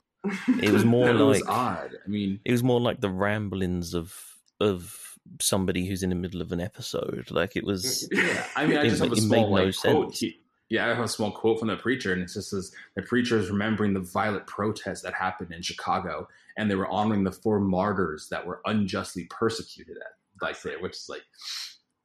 It 0.62 0.72
was 0.72 0.84
more 0.86 1.06
No, 1.14 1.20
it 1.20 1.26
was 1.28 1.42
like 1.42 1.50
odd. 1.50 1.92
I 2.06 2.10
mean, 2.10 2.40
it 2.46 2.52
was 2.52 2.64
more 2.64 2.80
like 2.82 3.02
the 3.02 3.10
ramblings 3.10 3.94
of 3.94 4.14
of 4.60 5.18
somebody 5.40 5.86
who's 5.86 6.02
in 6.04 6.10
the 6.10 6.16
middle 6.16 6.42
of 6.42 6.52
an 6.52 6.60
episode. 6.62 7.28
Like 7.32 7.56
it 7.56 7.64
was 7.64 8.08
yeah. 8.12 8.46
I 8.56 8.66
mean, 8.66 8.78
I 8.78 8.82
It 8.86 8.90
just 8.90 9.04
have 9.04 9.12
a 9.12 9.16
small 9.16 9.54
made 9.56 9.66
no 9.66 9.72
quote. 9.72 9.76
sense. 10.12 10.20
He, 10.20 10.40
yeah, 10.70 10.86
I 10.86 10.90
have 10.90 11.00
a 11.04 11.08
small 11.08 11.32
quote 11.32 11.58
from 11.60 11.70
the 11.70 11.78
preacher, 11.78 12.14
and 12.14 12.22
it 12.22 12.30
just 12.32 12.52
says 12.52 12.72
the 12.96 13.02
preacher 13.02 13.40
is 13.40 13.50
remembering 13.50 13.94
the 13.94 14.02
violent 14.02 14.46
protests 14.46 15.02
that 15.02 15.14
happened 15.16 15.52
in 15.52 15.64
Chicago, 15.64 16.28
and 16.58 16.70
they 16.70 16.76
were 16.76 16.88
honoring 16.88 17.24
the 17.24 17.32
four 17.32 17.60
martyrs 17.60 18.28
that 18.30 18.46
were 18.46 18.62
unjustly 18.66 19.26
persecuted 19.32 19.98
at 19.98 20.14
like 20.42 20.62
there, 20.62 20.80
which 20.80 20.96
is 20.96 21.08
like, 21.10 21.24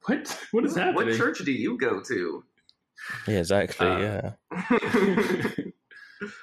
what? 0.06 0.38
What 0.52 0.64
is 0.64 0.76
happening? 0.76 1.08
What 1.08 1.16
church 1.18 1.38
do 1.44 1.52
you 1.52 1.76
go 1.76 2.00
to? 2.00 2.44
yeah, 3.28 3.38
exactly, 3.40 3.86
Uh, 3.86 4.30
yeah. 4.50 5.50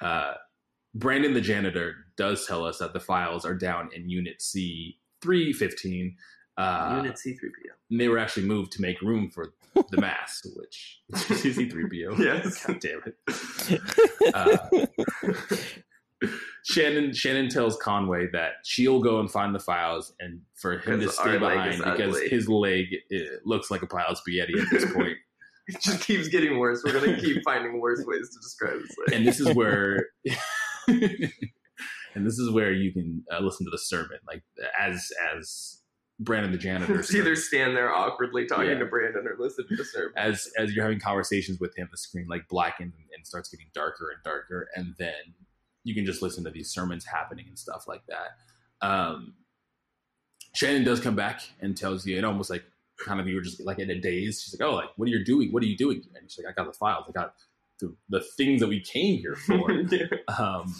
uh, 0.00 0.34
Brandon 0.94 1.32
the 1.34 1.40
janitor 1.40 1.94
does 2.16 2.46
tell 2.46 2.64
us 2.64 2.78
that 2.78 2.92
the 2.92 3.00
files 3.00 3.44
are 3.44 3.54
down 3.54 3.90
in 3.94 4.08
Unit 4.08 4.42
C 4.42 4.98
three 5.20 5.52
fifteen. 5.52 6.16
Uh, 6.58 6.94
Unit 7.02 7.18
C 7.18 7.34
three 7.34 7.48
PO. 7.48 7.74
and 7.90 8.00
they 8.00 8.08
were 8.08 8.18
actually 8.18 8.44
moved 8.46 8.72
to 8.72 8.82
make 8.82 9.00
room 9.00 9.30
for 9.30 9.54
the 9.90 9.96
mass, 10.00 10.42
which 10.56 11.00
is 11.14 11.26
C 11.54 11.68
three 11.68 11.84
PO. 11.88 12.16
Yes. 12.22 12.64
God 12.66 12.80
damn 12.80 13.00
it. 13.06 14.34
Uh, 14.34 14.58
Shannon 16.64 17.12
Shannon 17.12 17.48
tells 17.48 17.76
Conway 17.78 18.28
that 18.32 18.52
she'll 18.64 19.00
go 19.00 19.18
and 19.18 19.30
find 19.30 19.54
the 19.54 19.58
files, 19.58 20.12
and 20.20 20.40
for 20.54 20.78
him 20.78 21.00
to 21.00 21.08
stay 21.08 21.30
leg 21.38 21.40
behind 21.40 21.78
because 21.78 22.14
ugly. 22.16 22.28
his 22.28 22.48
leg 22.48 22.86
uh, 23.12 23.18
looks 23.44 23.70
like 23.70 23.82
a 23.82 23.86
pile 23.86 24.06
of 24.10 24.18
spaghetti 24.18 24.54
at 24.58 24.66
this 24.70 24.90
point. 24.92 25.16
It 25.68 25.80
just 25.80 26.00
keeps 26.04 26.26
getting 26.26 26.58
worse. 26.58 26.82
We're 26.84 26.92
gonna 26.92 27.20
keep 27.20 27.40
finding 27.44 27.80
worse 27.80 28.02
ways 28.04 28.30
to 28.30 28.40
describe 28.40 28.80
this. 28.80 28.96
Like. 28.98 29.14
and 29.16 29.24
this 29.24 29.38
is 29.38 29.54
where 29.54 30.08
and 32.14 32.26
this 32.26 32.38
is 32.38 32.50
where 32.50 32.72
you 32.72 32.92
can 32.92 33.24
uh, 33.32 33.40
listen 33.40 33.64
to 33.66 33.70
the 33.70 33.78
sermon 33.78 34.18
like 34.26 34.42
as 34.78 35.10
as 35.36 35.78
brandon 36.20 36.52
the 36.52 36.58
janitor 36.58 37.00
It's 37.00 37.14
either 37.14 37.34
stand 37.34 37.76
there 37.76 37.92
awkwardly 37.92 38.46
talking 38.46 38.68
Yeah. 38.70 38.78
to 38.78 38.86
Brandon 38.86 39.26
or 39.26 39.36
listen 39.38 39.66
to 39.68 39.76
the 39.76 39.84
sermon. 39.84 40.12
as 40.16 40.48
as 40.58 40.72
you're 40.74 40.84
having 40.84 41.00
conversations 41.00 41.58
with 41.58 41.76
him 41.76 41.88
the 41.90 41.96
screen 41.96 42.26
like 42.28 42.46
blackens 42.48 42.94
and, 42.96 43.06
and 43.16 43.26
starts 43.26 43.48
getting 43.48 43.66
darker 43.74 44.10
and 44.14 44.22
darker 44.22 44.68
and 44.76 44.94
then 44.98 45.34
you 45.84 45.94
can 45.94 46.04
just 46.06 46.22
listen 46.22 46.44
to 46.44 46.50
these 46.50 46.70
sermons 46.70 47.04
happening 47.04 47.46
and 47.48 47.58
stuff 47.58 47.86
like 47.88 48.02
that. 48.06 48.86
Um 48.86 49.34
shannon 50.54 50.84
does 50.84 51.00
come 51.00 51.16
back 51.16 51.40
and 51.60 51.76
tells 51.76 52.06
you 52.06 52.16
it 52.18 52.24
almost 52.24 52.50
like 52.50 52.62
kind 53.04 53.18
of 53.20 53.26
you 53.26 53.34
were 53.34 53.40
just 53.40 53.60
like 53.64 53.78
in 53.80 53.90
a 53.90 53.98
daze. 53.98 54.42
She's 54.42 54.58
like 54.60 54.68
oh 54.68 54.74
like 54.74 54.90
what 54.96 55.06
are 55.06 55.10
you 55.10 55.24
doing? 55.24 55.50
What 55.50 55.62
are 55.62 55.66
you 55.66 55.76
doing? 55.76 56.02
And 56.14 56.30
she's 56.30 56.44
like 56.44 56.52
i 56.52 56.54
got 56.54 56.70
the 56.70 56.78
files. 56.78 57.06
I 57.08 57.12
got 57.12 57.34
the, 57.82 57.94
the 58.08 58.24
things 58.36 58.60
that 58.60 58.68
we 58.68 58.80
came 58.80 59.18
here 59.18 59.36
for 59.36 59.70
Yeah. 59.90 60.06
Um, 60.38 60.74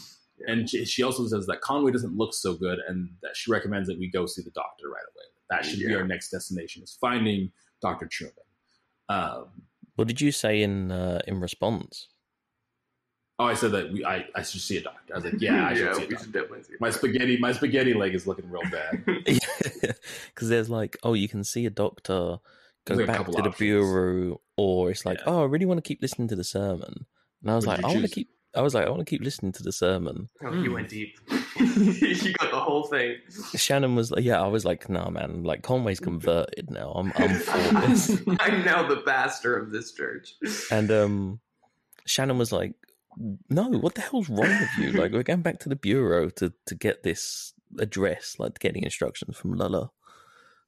and 0.47 0.69
she, 0.69 0.85
she 0.85 1.03
also 1.03 1.27
says 1.27 1.47
that 1.47 1.61
Conway 1.61 1.93
doesn't 1.93 2.17
look 2.17 2.35
so 2.35 2.55
good, 2.55 2.79
and 2.89 3.11
that 3.23 3.37
she 3.37 3.51
recommends 3.53 3.89
that 3.89 3.99
we 3.99 4.11
go 4.11 4.27
see 4.27 4.43
the 4.43 4.51
doctor 4.51 4.89
right 4.89 5.05
away. 5.15 5.25
That 5.51 5.65
should 5.65 5.79
be 5.79 5.95
our 5.95 6.07
next 6.07 6.31
destination: 6.31 6.83
is 6.83 6.97
finding 7.01 7.53
Doctor 7.81 8.07
Truman. 8.11 8.35
Um, 9.09 9.47
what 9.97 10.09
did 10.09 10.21
you 10.21 10.33
say 10.33 10.63
in 10.63 10.91
uh, 10.91 11.21
in 11.29 11.41
response? 11.41 12.09
oh, 13.39 13.47
I 13.47 13.55
said 13.55 13.73
that 13.73 13.93
we 13.93 14.05
I, 14.05 14.25
I 14.35 14.43
should 14.43 14.61
see 14.61 14.77
a 14.79 14.83
doctor. 14.83 15.15
I 15.15 15.17
was 15.19 15.25
like, 15.25 15.41
yeah, 15.41 15.67
I 15.67 15.75
should 15.75 15.95
see 15.97 16.03
a 16.05 16.07
we 16.07 16.15
doctor. 16.15 16.25
should 16.25 16.33
definitely 16.33 16.63
see. 16.65 16.75
My 16.81 16.89
it. 16.89 16.93
spaghetti, 16.93 17.37
my 17.39 17.53
spaghetti 17.53 17.95
leg 17.95 18.15
is 18.15 18.27
looking 18.27 18.51
real 18.51 18.63
bad. 18.71 19.05
Because 20.35 20.49
there's 20.49 20.71
like, 20.71 20.97
oh, 21.03 21.15
you 21.15 21.29
can 21.29 21.45
see 21.45 21.67
a 21.67 21.71
doctor, 21.71 22.39
go 22.87 22.97
There's 22.97 23.01
a 23.01 23.07
back 23.07 23.17
couple 23.19 23.35
to 23.35 23.43
the 23.43 23.49
options. 23.51 23.59
bureau, 23.59 24.41
or 24.57 24.91
it's 24.91 25.05
like, 25.05 25.19
Yeah. 25.19 25.25
oh, 25.33 25.43
I 25.43 25.47
really 25.47 25.67
want 25.67 25.79
to 25.79 25.87
keep 25.87 26.01
listening 26.03 26.29
to 26.29 26.37
the 26.37 26.45
sermon. 26.45 27.07
And 27.43 27.51
I 27.51 27.55
was 27.57 27.67
What 27.67 27.79
like, 27.79 27.85
I 27.85 27.89
you 27.89 27.95
want 27.95 28.07
to 28.09 28.15
keep. 28.15 28.29
I 28.55 28.61
was 28.61 28.75
like, 28.75 28.87
I 28.87 28.91
want 28.91 29.01
to 29.01 29.07
keep 29.11 29.23
listening 29.23 29.53
to 29.53 29.63
the 29.63 29.73
sermon. 29.73 30.29
Oh, 30.45 30.53
you 30.53 30.69
Hmm. 30.69 30.75
went 30.75 30.89
deep. 30.91 31.19
you 31.57 32.35
got 32.35 32.51
the 32.51 32.61
whole 32.61 32.83
thing. 32.85 33.17
Shannon 33.57 33.95
was 33.97 34.11
like, 34.11 34.25
yeah, 34.25 34.43
I 34.43 34.47
was 34.49 34.65
like, 34.65 34.91
nah, 34.91 35.09
man, 35.09 35.43
like 35.43 35.63
Conway's 35.63 36.01
converted 36.01 36.71
now. 36.71 36.93
I'm, 36.93 37.13
I'm 37.17 37.35
for 37.37 37.81
this. 37.87 38.21
I'm 38.41 38.63
now 38.65 38.87
the 38.87 38.99
pastor 39.07 39.57
of 39.57 39.71
this 39.73 39.93
church. 39.93 40.35
And 40.71 40.91
um, 40.91 41.41
Shannon 42.07 42.37
was 42.37 42.53
like, 42.53 42.75
"No, 43.49 43.71
what 43.71 43.95
the 43.95 44.01
hell's 44.03 44.29
wrong 44.29 44.49
with 44.61 44.71
you? 44.79 44.93
Like, 44.93 45.13
we're 45.13 45.23
going 45.23 45.43
back 45.43 45.59
to 45.61 45.69
the 45.69 45.77
bureau 45.77 46.29
to 46.31 46.53
to 46.67 46.75
get 46.75 47.03
this 47.05 47.55
address, 47.79 48.37
like 48.39 48.59
getting 48.59 48.83
instructions 48.83 49.37
from 49.37 49.55
Lula." 49.55 49.91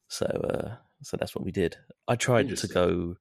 So, 0.08 0.24
uh, 0.26 0.76
so 1.02 1.16
that's 1.18 1.34
what 1.34 1.44
we 1.44 1.52
did. 1.52 1.76
I 2.08 2.16
tried 2.16 2.56
to 2.56 2.66
go, 2.68 3.16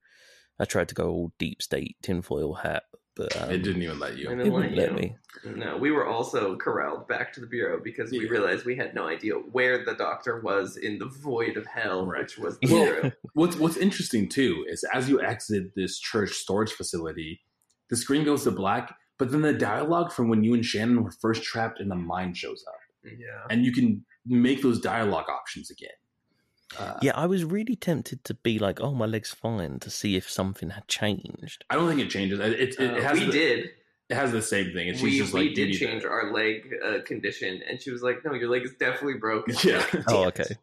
I 0.59 0.65
tried 0.65 0.89
to 0.89 0.95
go 0.95 1.09
all 1.09 1.31
deep 1.39 1.61
state 1.61 1.95
tinfoil 2.01 2.53
hat, 2.53 2.83
but 3.15 3.35
um, 3.41 3.51
it 3.51 3.59
didn't 3.63 3.81
even 3.81 3.99
let 3.99 4.17
you. 4.17 4.29
didn't 4.29 4.47
it 4.47 4.51
wouldn't 4.51 4.75
let 4.75 4.91
let 4.93 5.01
you. 5.01 5.09
me. 5.09 5.15
No, 5.59 5.77
we 5.77 5.91
were 5.91 6.05
also 6.07 6.55
corralled 6.57 7.07
back 7.07 7.33
to 7.33 7.39
the 7.41 7.47
bureau 7.47 7.79
because 7.83 8.11
we 8.11 8.23
Yeah. 8.25 8.29
realized 8.29 8.65
we 8.65 8.75
had 8.75 8.93
no 8.93 9.07
idea 9.07 9.33
where 9.33 9.83
the 9.83 9.93
doctor 9.95 10.39
was 10.41 10.77
in 10.77 10.99
the 10.99 11.05
void 11.07 11.57
of 11.57 11.65
hell, 11.65 12.05
Right. 12.05 12.21
which 12.21 12.37
was 12.37 12.59
the 12.59 12.67
Yeah. 12.67 12.83
bureau. 12.85 13.11
What's 13.33 13.55
What's 13.57 13.77
interesting 13.77 14.29
too 14.29 14.65
is 14.69 14.83
as 14.93 15.09
you 15.09 15.21
exit 15.21 15.73
this 15.75 15.99
church 15.99 16.31
storage 16.33 16.71
facility, 16.71 17.41
the 17.89 17.95
screen 17.95 18.23
goes 18.23 18.43
to 18.43 18.51
black, 18.51 18.95
but 19.19 19.31
then 19.31 19.41
the 19.41 19.53
dialogue 19.53 20.11
from 20.11 20.29
when 20.29 20.43
you 20.43 20.53
and 20.53 20.63
Shannon 20.65 21.03
were 21.03 21.11
first 21.11 21.43
trapped 21.43 21.79
in 21.79 21.89
the 21.89 21.95
mine 21.95 22.33
shows 22.33 22.63
up. 22.67 22.75
Yeah. 23.05 23.43
and 23.49 23.65
you 23.65 23.73
can 23.73 24.05
make 24.25 24.61
those 24.61 24.79
dialogue 24.79 25.29
options 25.29 25.69
again. 25.69 25.91
Uh, 26.79 26.97
Yeah, 27.01 27.11
I 27.15 27.25
was 27.27 27.43
really 27.45 27.75
tempted 27.75 28.23
to 28.25 28.33
be 28.33 28.57
like, 28.59 28.81
"Oh, 28.81 28.93
my 28.93 29.05
leg's 29.05 29.31
fine," 29.31 29.79
to 29.79 29.89
see 29.89 30.15
if 30.15 30.29
something 30.29 30.71
had 30.71 30.87
changed. 30.87 31.63
I 31.69 31.75
don't 31.75 31.87
think 31.87 32.01
it 32.01 32.09
changes. 32.09 32.39
It, 32.39 32.53
it, 32.53 32.75
it 32.79 32.91
Uh, 32.97 33.01
has 33.01 33.19
we 33.19 33.25
the, 33.25 33.31
did. 33.31 33.69
It 34.09 34.15
has 34.15 34.31
the 34.31 34.41
same 34.41 34.73
thing. 34.73 34.89
And 34.89 34.97
she's 34.97 35.03
We, 35.03 35.17
just 35.19 35.33
we 35.33 35.45
like, 35.47 35.55
did 35.55 35.67
need 35.69 35.77
to- 35.79 35.85
change 35.85 36.03
our 36.03 36.31
leg 36.33 36.73
uh, 36.85 36.97
condition, 37.05 37.61
and 37.69 37.81
she 37.81 37.91
was 37.91 38.01
like, 38.03 38.23
"No, 38.25 38.33
your 38.33 38.49
leg 38.49 38.63
is 38.63 38.73
definitely 38.79 39.19
broken." 39.19 39.55
Yeah. 39.63 39.85
Oh, 40.07 40.29
Damn 40.31 40.45
okay. 40.47 40.55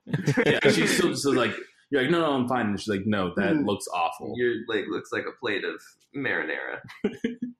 yeah, 0.46 0.70
she's 0.70 0.96
still 0.96 1.10
just 1.10 1.24
like, 1.26 1.54
you're 1.90 2.02
like, 2.02 2.10
no, 2.10 2.20
no, 2.20 2.32
I'm 2.34 2.46
fine. 2.48 2.66
And 2.66 2.78
she's 2.80 2.88
like, 2.88 3.06
no, 3.06 3.32
that 3.36 3.52
Mm. 3.54 3.66
looks 3.66 3.86
awful. 3.92 4.34
Your 4.36 4.54
leg 4.68 4.84
looks 4.88 5.10
like 5.12 5.24
a 5.26 5.32
plate 5.40 5.64
of 5.64 5.80
marinara. 6.16 6.80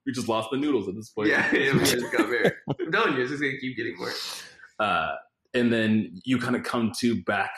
We 0.07 0.13
just 0.13 0.29
lost 0.29 0.51
the 0.51 0.57
noodles 0.57 0.89
at 0.89 0.95
this 0.97 1.11
point. 1.11 1.29
Yeah, 1.29 1.49
it 1.53 1.73
just 1.85 2.11
got 2.13 2.29
very. 2.31 2.51
I'm 2.69 3.15
you, 3.17 3.21
it's 3.21 3.31
just 3.31 3.43
gonna 3.43 3.59
keep 3.61 3.77
getting 3.77 3.97
worse. 4.01 4.43
Uh, 4.79 5.15
and 5.55 5.73
then 5.73 6.21
you 6.25 6.39
kind 6.39 6.57
of 6.57 6.63
come 6.65 6.91
to 7.01 7.23
back, 7.23 7.51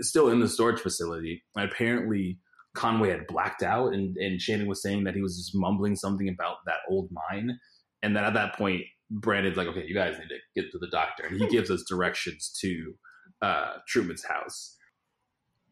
still 0.00 0.28
in 0.28 0.40
the 0.40 0.48
storage 0.48 0.80
facility. 0.80 1.42
And 1.56 1.70
apparently, 1.70 2.38
Conway 2.74 3.10
had 3.10 3.26
blacked 3.26 3.62
out, 3.62 3.92
and, 3.94 4.16
and 4.16 4.40
Shannon 4.40 4.66
was 4.66 4.82
saying 4.82 5.04
that 5.04 5.14
he 5.14 5.22
was 5.22 5.36
just 5.36 5.52
mumbling 5.54 5.96
something 5.96 6.28
about 6.28 6.56
that 6.66 6.78
old 6.90 7.08
mine. 7.12 7.58
And 8.02 8.16
then 8.16 8.24
at 8.24 8.34
that 8.34 8.56
point, 8.56 8.82
Brandon's 9.10 9.56
like, 9.56 9.68
okay, 9.68 9.84
you 9.86 9.94
guys 9.94 10.18
need 10.18 10.28
to 10.28 10.60
get 10.60 10.70
to 10.72 10.78
the 10.78 10.88
doctor. 10.88 11.24
And 11.26 11.40
he 11.40 11.46
gives 11.48 11.70
us 11.70 11.84
directions 11.88 12.56
to 12.60 12.94
uh, 13.42 13.72
Truman's 13.86 14.24
house. 14.24 14.76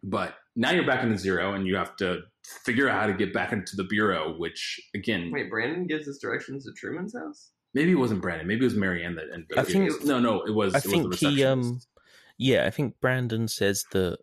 But 0.04 0.34
now 0.56 0.70
you're 0.72 0.86
back 0.86 1.02
in 1.02 1.10
the 1.10 1.18
zero, 1.18 1.54
and 1.54 1.66
you 1.66 1.76
have 1.76 1.96
to 1.96 2.20
figure 2.64 2.88
out 2.88 3.00
how 3.00 3.06
to 3.06 3.12
get 3.14 3.32
back 3.32 3.52
into 3.52 3.76
the 3.76 3.84
bureau, 3.84 4.34
which, 4.36 4.80
again, 4.94 5.30
Wait, 5.32 5.48
Brandon 5.50 5.86
gives 5.86 6.08
us 6.08 6.18
directions 6.18 6.64
to 6.64 6.72
Truman's 6.72 7.14
house. 7.14 7.50
maybe 7.74 7.92
it 7.92 7.96
wasn't 7.96 8.20
Brandon. 8.20 8.46
Maybe 8.46 8.60
it 8.62 8.64
was 8.64 8.74
Marianne 8.76 9.14
that. 9.16 9.26
And 9.32 9.44
I 9.56 9.62
think- 9.62 10.04
no, 10.04 10.18
no, 10.18 10.42
it 10.42 10.54
was. 10.54 10.74
I 10.74 10.78
it 10.78 10.84
was 10.84 10.92
the 10.92 11.16
think 11.16 11.36
he, 11.36 11.44
um, 11.44 11.58
receptionist. 11.60 11.88
Yeah, 12.39 12.66
I 12.66 12.70
think 12.70 13.01
Brandon 13.01 13.49
says 13.49 13.85
that 13.93 14.18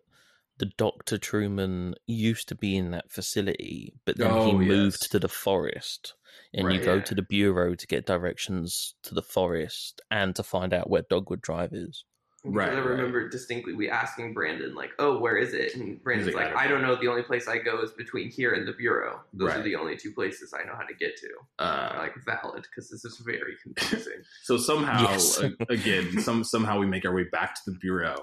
the 0.58 0.66
Doctor 0.76 1.16
Truman 1.16 1.94
used 2.06 2.48
to 2.48 2.54
be 2.54 2.76
in 2.76 2.90
that 2.90 3.10
facility, 3.10 3.94
but 4.04 4.18
then 4.18 4.30
he 4.46 4.52
Oh, 4.52 4.58
moved 4.58 4.98
yes. 5.02 5.08
to 5.10 5.18
the 5.18 5.28
forest. 5.28 6.14
And 6.52 6.72
you 6.72 6.80
go 6.80 6.96
Yeah. 6.96 7.02
to 7.02 7.14
the 7.14 7.22
bureau 7.22 7.74
to 7.74 7.86
get 7.86 8.06
directions 8.06 8.94
to 9.04 9.14
the 9.14 9.22
forest 9.22 10.00
and 10.10 10.34
to 10.36 10.42
find 10.42 10.72
out 10.74 10.90
where 10.90 11.02
Dogwood 11.02 11.40
Drive 11.40 11.72
is. 11.72 12.04
Because 12.42 12.56
Right, 12.56 12.70
I 12.72 12.76
right. 12.76 12.84
remember 12.86 13.28
distinctly 13.28 13.74
we 13.74 13.90
asking 13.90 14.32
Brandon 14.32 14.74
like, 14.74 14.92
"Oh, 14.98 15.18
where 15.18 15.36
is 15.36 15.52
it?" 15.52 15.74
And 15.74 16.02
Brandon's 16.02 16.34
like, 16.34 16.46
like, 16.46 16.56
"I 16.56 16.64
"I 16.64 16.68
don't 16.68 16.80
don't 16.80 16.88
know. 16.90 16.96
The 17.00 17.08
only 17.08 17.22
place 17.22 17.46
I 17.48 17.58
go 17.58 17.80
is 17.82 17.90
between 17.92 18.30
here 18.30 18.52
and 18.54 18.66
the 18.66 18.72
bureau. 18.72 19.20
Those 19.34 19.50
are 19.56 19.62
the 19.62 19.76
only 19.76 19.96
two 19.96 20.12
places 20.12 20.54
I 20.58 20.64
know 20.66 20.74
how 20.74 20.84
to 20.86 20.94
get 20.94 21.16
to." 21.18 21.28
Uh, 21.58 21.94
like 21.98 22.14
valid 22.24 22.62
because 22.62 22.88
this 22.90 23.04
is 23.04 23.18
very 23.26 23.54
confusing. 23.62 24.22
so 24.44 24.56
somehow, 24.56 25.02
Yes. 25.10 25.38
a- 25.42 25.52
again, 25.68 26.20
some 26.22 26.42
somehow 26.44 26.78
we 26.78 26.86
make 26.86 27.04
our 27.04 27.14
way 27.14 27.24
back 27.30 27.54
to 27.56 27.60
the 27.70 27.76
bureau, 27.78 28.16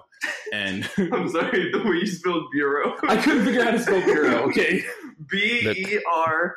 and 0.52 0.90
I'm 0.98 1.30
sorry, 1.30 1.72
the 1.72 1.84
way 1.86 1.98
you 1.98 2.08
spelled 2.08 2.46
bureau. 2.52 2.96
I 3.08 3.18
couldn't 3.18 3.46
figure 3.46 3.62
out 3.62 3.66
how 3.68 3.72
to 3.72 3.80
spell 3.80 4.02
bureau. 4.04 4.38
Okay, 4.50 4.84
B 5.30 5.62
E 5.76 6.00
R 6.12 6.56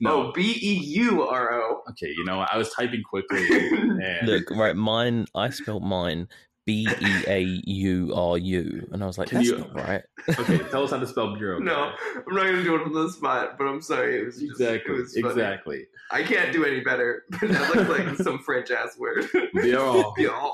No. 0.00 0.28
oh 0.28 0.32
B 0.32 0.40
E 0.62 0.74
U 1.00 1.22
R 1.22 1.52
O. 1.52 1.82
okay, 1.90 2.08
you 2.16 2.24
know, 2.24 2.44
I 2.50 2.56
was 2.56 2.70
typing 2.72 3.02
quickly, 3.02 3.46
and 3.50 4.26
Look, 4.28 4.50
right, 4.50 4.74
mine, 4.76 5.26
I 5.34 5.50
spelled 5.50 5.82
mine 5.84 6.28
B 6.68 6.86
E 7.00 7.24
A 7.26 7.40
U 7.64 8.12
R 8.14 8.36
U. 8.36 8.86
And 8.92 9.02
I 9.02 9.06
was 9.06 9.16
like, 9.16 9.28
Can 9.30 9.38
that's 9.38 9.48
you- 9.48 9.56
not 9.58 9.74
right. 9.74 10.02
okay, 10.38 10.58
tell 10.70 10.84
us 10.84 10.90
how 10.90 10.98
to 10.98 11.06
spell 11.06 11.34
bureau. 11.34 11.58
No, 11.60 11.92
I'm 12.14 12.34
not 12.34 12.44
gonna 12.44 12.62
do 12.62 12.74
it 12.74 12.82
on 12.82 12.92
the 12.92 13.08
spot, 13.10 13.56
but 13.56 13.64
I'm 13.64 13.80
sorry. 13.80 14.20
It 14.20 14.26
was 14.26 14.34
just, 14.34 14.44
exactly, 14.60 14.94
It 14.96 14.98
was 14.98 15.16
exactly. 15.16 15.86
I 16.10 16.22
can't 16.22 16.52
do 16.52 16.66
any 16.66 16.80
better, 16.80 17.24
but 17.30 17.40
that 17.48 17.74
looks 17.74 17.88
like 17.88 18.16
some 18.18 18.38
French 18.40 18.70
ass 18.70 18.98
word. 18.98 19.24
Bureau. 19.54 20.12
Bureau. 20.14 20.52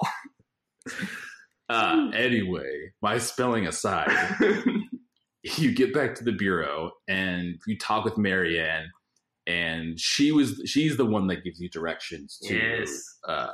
Uh, 1.69 2.11
anyway, 2.15 2.93
my 3.03 3.19
spelling 3.19 3.67
aside, 3.67 4.09
you 5.59 5.75
get 5.75 5.93
back 5.95 6.15
to 6.15 6.23
the 6.25 6.33
bureau 6.33 6.93
and 7.09 7.59
you 7.67 7.77
talk 7.79 8.05
with 8.05 8.17
Marianne, 8.19 8.87
and 9.47 9.99
she 9.99 10.31
was 10.31 10.63
she's 10.67 10.97
the 10.97 11.05
one 11.07 11.27
that 11.27 11.43
gives 11.43 11.59
you 11.61 11.69
directions 11.71 12.39
to 12.45 12.55
Yes. 12.55 13.17
uh, 13.27 13.49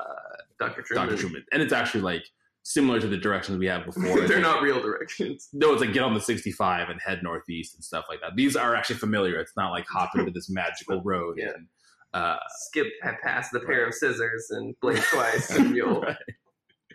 Dr. 0.58 0.82
Truman. 0.82 1.08
Dr. 1.08 1.18
Truman, 1.20 1.44
and 1.52 1.62
it's 1.62 1.72
actually 1.72 2.02
like 2.02 2.24
similar 2.62 3.00
to 3.00 3.06
the 3.06 3.16
directions 3.16 3.58
we 3.58 3.66
have 3.66 3.84
before. 3.86 4.20
They're 4.26 4.40
not 4.40 4.62
real 4.62 4.80
directions. 4.82 5.48
No, 5.52 5.72
it's 5.72 5.80
like 5.80 5.92
get 5.92 6.02
on 6.02 6.14
the 6.14 6.20
65 6.20 6.88
and 6.88 7.00
head 7.04 7.20
northeast 7.22 7.74
and 7.74 7.82
stuff 7.84 8.04
like 8.08 8.20
that. 8.20 8.36
These 8.36 8.56
are 8.56 8.74
actually 8.74 8.96
familiar. 8.96 9.38
It's 9.40 9.56
not 9.56 9.70
like 9.70 9.86
hop 9.88 10.10
into 10.14 10.30
this 10.30 10.50
magical 10.50 11.00
road 11.04 11.36
Yeah. 11.38 11.50
and 11.54 11.66
uh, 12.12 12.36
Skip 12.66 12.86
past 13.22 13.52
the 13.52 13.60
pair 13.60 13.86
of 13.86 13.94
scissors 13.94 14.48
and 14.50 14.74
blink 14.80 15.00
twice, 15.12 15.50
and 15.50 15.76
you'll 15.76 16.00
right. 16.00 16.16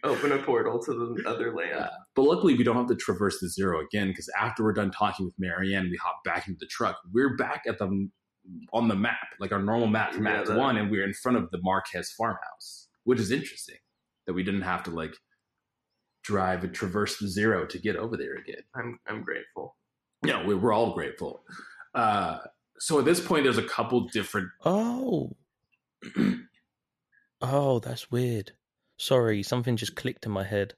open 0.03 0.33
a 0.33 0.37
portal 0.39 0.77
to 0.79 0.93
the 0.93 1.29
other 1.29 1.55
land. 1.55 1.79
Uh, 1.79 1.89
but 2.15 2.23
luckily, 2.23 2.55
we 2.55 2.65
don't 2.65 2.75
have 2.75 2.87
to 2.87 2.95
traverse 2.95 3.39
the 3.39 3.47
zero 3.47 3.79
again 3.79 4.09
because 4.09 4.29
after 4.37 4.61
we're 4.63 4.73
done 4.73 4.91
talking 4.91 5.25
with 5.25 5.33
Marianne, 5.39 5.89
we 5.89 5.95
hop 5.97 6.17
back 6.25 6.47
into 6.49 6.57
the 6.59 6.67
truck. 6.67 6.97
We're 7.13 7.37
back 7.37 7.63
at 7.65 7.77
the 7.79 8.09
on 8.73 8.87
the 8.89 8.95
map, 8.95 9.27
like 9.39 9.51
our 9.53 9.61
normal 9.61 9.87
map 9.87 10.13
from 10.13 10.25
Yeah, 10.25 10.39
Act 10.41 10.49
One, 10.49 10.75
and 10.77 10.91
we're 10.91 11.05
in 11.05 11.13
front 11.13 11.37
of 11.37 11.49
the 11.51 11.59
Marquez 11.63 12.11
farmhouse, 12.11 12.89
which 13.05 13.19
is 13.19 13.31
interesting 13.31 13.77
that 14.27 14.33
we 14.33 14.43
didn't 14.43 14.61
have 14.63 14.83
to 14.83 14.91
like 14.91 15.13
drive 16.25 16.63
and 16.63 16.73
traverse 16.73 17.17
the 17.17 17.27
zero 17.27 17.65
to 17.67 17.77
get 17.77 17.95
over 17.95 18.17
there 18.17 18.35
again. 18.35 18.63
I'm 18.75 18.99
I'm 19.07 19.23
grateful. 19.23 19.75
No, 20.23 20.43
we, 20.43 20.55
we're 20.55 20.73
all 20.73 20.93
grateful. 20.93 21.43
Uh, 21.93 22.39
so 22.79 22.99
at 22.99 23.05
this 23.05 23.19
point, 23.19 23.43
there's 23.43 23.57
a 23.57 23.63
couple 23.63 24.01
different. 24.01 24.49
Oh. 24.65 25.35
oh, 27.41 27.79
that's 27.79 28.11
weird. 28.11 28.51
Sorry, 28.97 29.43
something 29.43 29.77
just 29.77 29.95
clicked 29.95 30.25
in 30.25 30.31
my 30.31 30.43
head. 30.43 30.73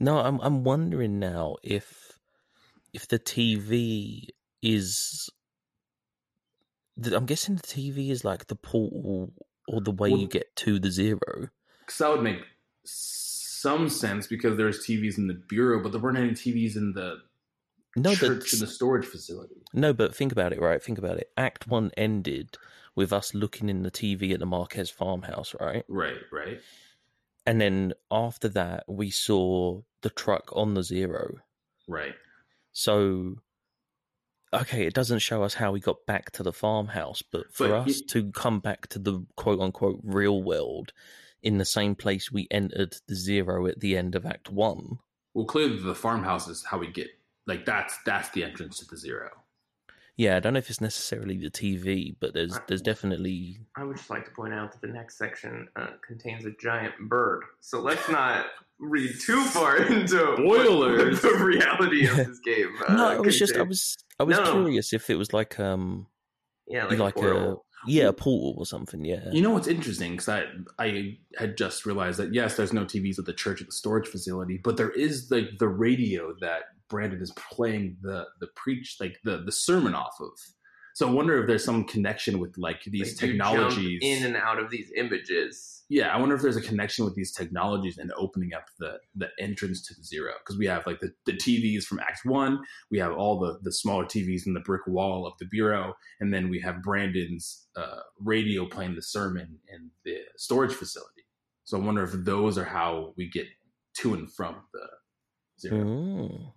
No, 0.00 0.18
I'm 0.18 0.40
I'm 0.40 0.64
wondering 0.64 1.18
now 1.18 1.56
if 1.62 2.18
if 2.92 3.06
the 3.06 3.18
TV 3.18 4.26
is 4.60 5.30
I'm 7.12 7.26
guessing 7.26 7.56
the 7.56 7.62
TV 7.62 8.10
is 8.10 8.24
like 8.24 8.46
the 8.48 8.56
portal 8.56 9.32
or 9.68 9.80
the 9.80 9.92
way 9.92 10.10
Well- 10.10 10.20
you 10.20 10.26
get 10.26 10.54
to 10.56 10.78
the 10.78 10.90
zero. 10.90 11.48
Because 11.80 11.98
that 11.98 12.10
would 12.10 12.22
make 12.22 12.40
some 12.84 13.88
sense 13.88 14.26
because 14.26 14.56
there's 14.56 14.84
TVs 14.86 15.18
in 15.18 15.26
the 15.26 15.34
bureau, 15.34 15.82
but 15.82 15.92
there 15.92 16.00
weren't 16.00 16.18
any 16.18 16.30
TVs 16.30 16.76
in 16.76 16.92
the 16.92 17.18
No, 17.96 18.14
church 18.14 18.40
but 18.40 18.52
in 18.52 18.58
the 18.60 18.66
storage 18.66 19.06
facility. 19.06 19.56
No, 19.72 19.92
but 19.92 20.14
think 20.14 20.32
about 20.32 20.52
it, 20.52 20.60
right? 20.60 20.82
Think 20.82 20.98
about 20.98 21.18
it. 21.18 21.30
Act 21.36 21.66
one 21.66 21.90
ended 21.96 22.56
with 22.94 23.12
us 23.12 23.34
looking 23.34 23.68
in 23.68 23.82
the 23.82 23.90
TV 23.90 24.32
at 24.32 24.38
the 24.40 24.46
Marquez 24.46 24.90
farmhouse, 24.90 25.54
right? 25.60 25.84
Right, 25.88 26.18
right. 26.30 26.60
And 27.46 27.60
then 27.60 27.94
after 28.10 28.48
that, 28.50 28.84
we 28.88 29.10
saw 29.10 29.82
the 30.02 30.10
truck 30.10 30.50
on 30.54 30.74
the 30.74 30.82
zero. 30.82 31.36
Right. 31.88 32.14
So, 32.72 33.36
okay, 34.52 34.86
it 34.86 34.94
doesn't 34.94 35.18
show 35.20 35.42
us 35.42 35.54
how 35.54 35.72
we 35.72 35.80
got 35.80 36.06
back 36.06 36.30
to 36.32 36.42
the 36.42 36.52
farmhouse, 36.52 37.22
but 37.22 37.52
for 37.52 37.68
But 37.68 37.74
us 37.74 38.00
it- 38.00 38.08
to 38.08 38.30
come 38.32 38.60
back 38.60 38.86
to 38.88 38.98
the 38.98 39.24
quote 39.36 39.60
unquote 39.60 40.00
real 40.02 40.42
world 40.42 40.92
in 41.44 41.58
the 41.58 41.64
same 41.64 41.94
place 41.94 42.32
we 42.32 42.48
entered 42.50 42.96
the 43.06 43.14
zero 43.14 43.66
at 43.66 43.78
the 43.80 43.96
end 43.96 44.14
of 44.16 44.26
Act 44.26 44.50
one, 44.50 44.98
Well, 45.34 45.44
clearly 45.46 45.78
the 45.78 45.94
farmhouse 45.94 46.48
is 46.48 46.64
how 46.64 46.78
we 46.78 46.88
get 46.90 47.08
like 47.46 47.64
that's 47.66 47.96
that's 48.06 48.30
the 48.30 48.42
entrance 48.42 48.78
to 48.80 48.86
the 48.86 48.96
zero. 48.96 49.30
yeah, 50.16 50.36
I 50.36 50.40
don't 50.40 50.54
know 50.54 50.58
if 50.58 50.70
it's 50.70 50.80
necessarily 50.80 51.36
the 51.36 51.50
TV, 51.50 52.14
but 52.18 52.32
there's 52.34 52.58
there's 52.68 52.82
definitely 52.82 53.60
I 53.76 53.84
would 53.84 53.96
just 53.98 54.10
like 54.10 54.24
to 54.24 54.30
point 54.30 54.54
out 54.54 54.72
that 54.72 54.80
the 54.80 54.92
next 54.92 55.18
section 55.18 55.68
uh, 55.76 55.88
contains 56.06 56.44
a 56.46 56.52
giant 56.60 56.94
bird. 57.08 57.42
So 57.60 57.80
let's 57.80 58.08
not 58.08 58.46
read 58.78 59.10
too 59.26 59.42
far 59.44 59.76
into 59.92 60.18
Spoilers. 60.36 61.20
the 61.20 61.34
reality 61.34 62.06
of 62.06 62.16
this 62.16 62.38
game. 62.40 62.70
Uh, 62.88 62.94
no. 62.94 63.08
I 63.08 63.20
was 63.20 63.38
just 63.38 63.56
I 63.56 63.62
was 63.62 63.96
I 64.18 64.22
was 64.24 64.38
No. 64.38 64.50
curious 64.52 64.92
if 64.92 65.10
it 65.10 65.16
was 65.16 65.32
like 65.32 65.58
um 65.60 66.06
yeah, 66.66 66.86
like, 66.86 66.98
like, 66.98 67.16
a 67.16 67.20
portal. 67.20 67.66
Yeah 67.86 68.02
mm-hmm. 68.02 68.08
a 68.10 68.12
portal 68.12 68.54
or 68.58 68.66
something. 68.66 69.04
Yeah, 69.04 69.30
You 69.32 69.42
know 69.42 69.50
what's 69.50 69.68
interesting? 69.68 70.12
Because 70.12 70.28
I 70.28 70.44
I 70.78 71.18
had 71.36 71.56
just 71.56 71.86
realized 71.86 72.18
that 72.18 72.34
yes, 72.34 72.56
there's 72.56 72.72
no 72.72 72.84
TVs 72.84 73.18
at 73.18 73.26
the 73.26 73.32
church 73.32 73.60
at 73.60 73.66
the 73.66 73.72
storage 73.72 74.08
facility, 74.08 74.58
but 74.62 74.76
there 74.76 74.90
is 74.90 75.30
like 75.30 75.58
the 75.58 75.68
radio 75.68 76.34
that 76.40 76.62
Brandon 76.88 77.20
is 77.20 77.32
playing 77.32 77.96
the 78.02 78.26
the 78.40 78.48
preach 78.56 78.96
like 79.00 79.18
the 79.24 79.38
the 79.38 79.52
sermon 79.52 79.94
off 79.94 80.16
of. 80.20 80.30
So 80.94 81.08
I 81.08 81.10
wonder 81.10 81.40
if 81.40 81.48
there's 81.48 81.64
some 81.64 81.84
connection 81.84 82.38
with 82.38 82.56
like 82.56 82.82
these 82.84 83.20
Like, 83.20 83.32
you 83.32 83.36
jump 83.36 83.50
technologies. 83.56 83.98
in 84.02 84.24
and 84.24 84.36
out 84.36 84.60
of 84.62 84.70
these 84.70 84.92
images. 84.96 85.82
yeah, 85.88 86.14
I 86.14 86.18
wonder 86.20 86.36
if 86.36 86.40
there's 86.40 86.56
a 86.56 86.62
connection 86.62 87.04
with 87.04 87.16
these 87.16 87.32
technologies 87.32 87.98
and 87.98 88.12
opening 88.16 88.54
up 88.54 88.66
the 88.78 88.98
the 89.16 89.28
entrance 89.40 89.82
to 89.88 89.94
the 89.94 90.04
zero 90.04 90.32
because 90.38 90.56
we 90.56 90.66
have 90.66 90.86
like 90.86 91.00
the, 91.00 91.12
the 91.26 91.32
TVs 91.32 91.82
from 91.84 91.98
Act 91.98 92.20
One, 92.24 92.60
we 92.92 92.98
have 93.00 93.12
all 93.12 93.40
the 93.40 93.58
the 93.62 93.72
smaller 93.72 94.04
TVs 94.04 94.46
in 94.46 94.54
the 94.54 94.60
brick 94.60 94.86
wall 94.86 95.26
of 95.26 95.34
the 95.40 95.46
bureau, 95.46 95.94
and 96.20 96.32
then 96.32 96.48
we 96.48 96.60
have 96.60 96.80
Brandon's 96.82 97.66
uh, 97.76 98.00
radio 98.20 98.64
playing 98.64 98.94
the 98.94 99.02
sermon 99.02 99.58
in 99.74 99.90
the 100.04 100.18
storage 100.36 100.72
facility. 100.74 101.24
So 101.64 101.76
I 101.76 101.84
wonder 101.84 102.04
if 102.04 102.12
those 102.12 102.56
are 102.56 102.64
how 102.64 103.14
we 103.16 103.28
get 103.28 103.46
to 103.98 104.14
and 104.14 104.32
from 104.32 104.56
the 104.72 104.86
zero. 105.60 105.84
Mm. 105.84 106.52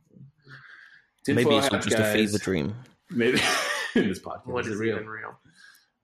Maybe 1.29 1.55
it's 1.57 1.71
not 1.71 1.81
just 1.83 1.97
guys. 1.97 2.13
a 2.13 2.17
fever 2.17 2.37
dream. 2.37 2.75
Maybe 3.11 3.39
in 3.95 4.07
this 4.07 4.19
podcast, 4.19 4.47
What 4.47 4.65
is 4.65 4.73
is 4.73 4.79
it 4.79 4.83
real? 4.83 4.95
even 4.95 5.07
real? 5.07 5.39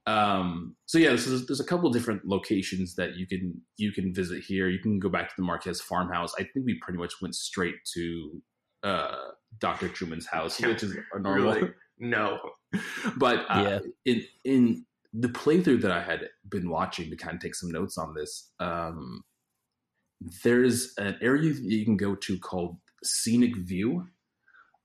Um, 0.05 0.75
so 0.85 0.97
yeah, 0.97 1.11
this 1.11 1.27
is, 1.27 1.47
there's 1.47 1.61
a 1.61 1.65
couple 1.65 1.89
different 1.89 2.25
locations 2.25 2.95
that 2.95 3.15
you 3.15 3.25
can 3.25 3.61
you 3.77 3.91
can 3.93 4.13
visit 4.13 4.43
here. 4.43 4.67
You 4.67 4.79
can 4.79 4.99
go 4.99 5.09
back 5.09 5.29
to 5.29 5.33
the 5.37 5.43
Marquez 5.43 5.79
farmhouse. 5.81 6.33
I 6.37 6.43
think 6.43 6.65
we 6.65 6.77
pretty 6.81 6.99
much 6.99 7.13
went 7.21 7.35
straight 7.35 7.75
to 7.93 8.41
uh, 8.83 9.15
Dr. 9.59 9.87
Truman's 9.87 10.25
house, 10.27 10.59
Yeah, 10.59 10.67
which 10.67 10.83
is 10.83 10.95
a 11.13 11.19
normal. 11.19 11.53
Really? 11.55 11.71
No. 11.99 12.39
but 13.17 13.45
uh, 13.49 13.79
Yeah. 14.05 14.13
in 14.13 14.23
in 14.43 14.85
the 15.13 15.29
playthrough 15.29 15.81
that 15.83 15.91
I 15.91 16.01
had 16.03 16.27
been 16.49 16.69
watching 16.69 17.09
to 17.09 17.15
kind 17.15 17.35
of 17.35 17.41
take 17.41 17.55
some 17.55 17.71
notes 17.71 17.97
on 17.97 18.13
this, 18.13 18.51
um, 18.59 19.23
there's 20.43 20.93
an 20.97 21.17
area 21.21 21.53
that 21.53 21.61
you 21.63 21.85
can 21.85 21.97
go 21.97 22.15
to 22.15 22.39
called 22.39 22.77
Scenic 23.03 23.55
View, 23.57 24.07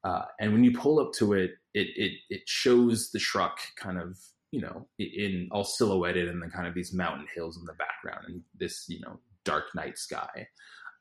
uh, 0.04 0.22
and 0.38 0.52
when 0.52 0.64
you 0.64 0.72
pull 0.78 1.00
up 1.00 1.12
to 1.14 1.32
it, 1.32 1.52
it 1.78 1.88
it 1.96 2.12
it 2.30 2.42
shows 2.46 3.10
the 3.12 3.18
truck 3.18 3.58
kind 3.76 3.98
of 3.98 4.18
you 4.50 4.60
know 4.60 4.88
in 4.98 5.48
all 5.52 5.64
silhouetted 5.64 6.28
and 6.28 6.42
then 6.42 6.50
kind 6.50 6.66
of 6.66 6.74
these 6.74 6.92
mountain 6.92 7.26
hills 7.34 7.56
in 7.58 7.64
the 7.64 7.74
background 7.74 8.24
and 8.26 8.42
this 8.58 8.86
you 8.88 9.00
know 9.00 9.20
dark 9.44 9.64
night 9.74 9.98
sky. 9.98 10.46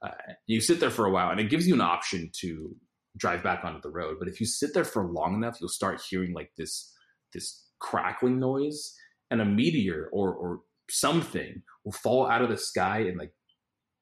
Uh, 0.01 0.11
you 0.45 0.61
sit 0.61 0.79
there 0.79 0.91
for 0.91 1.05
a 1.05 1.11
while, 1.11 1.31
and 1.31 1.39
it 1.39 1.49
gives 1.49 1.67
you 1.67 1.73
an 1.73 1.81
option 1.81 2.29
to 2.41 2.75
drive 3.17 3.43
back 3.43 3.65
onto 3.65 3.81
the 3.81 3.89
road. 3.89 4.17
But 4.19 4.27
if 4.27 4.39
you 4.39 4.45
sit 4.45 4.73
there 4.73 4.83
for 4.83 5.05
long 5.05 5.33
enough, 5.33 5.57
you'll 5.59 5.69
start 5.69 6.01
hearing 6.07 6.33
like 6.33 6.51
this 6.57 6.93
this 7.33 7.65
crackling 7.79 8.39
noise, 8.39 8.93
and 9.31 9.41
a 9.41 9.45
meteor 9.45 10.09
or 10.13 10.33
or 10.33 10.59
something 10.89 11.63
will 11.83 11.91
fall 11.91 12.29
out 12.29 12.41
of 12.41 12.49
the 12.49 12.57
sky 12.57 12.99
and 12.99 13.17
like 13.17 13.33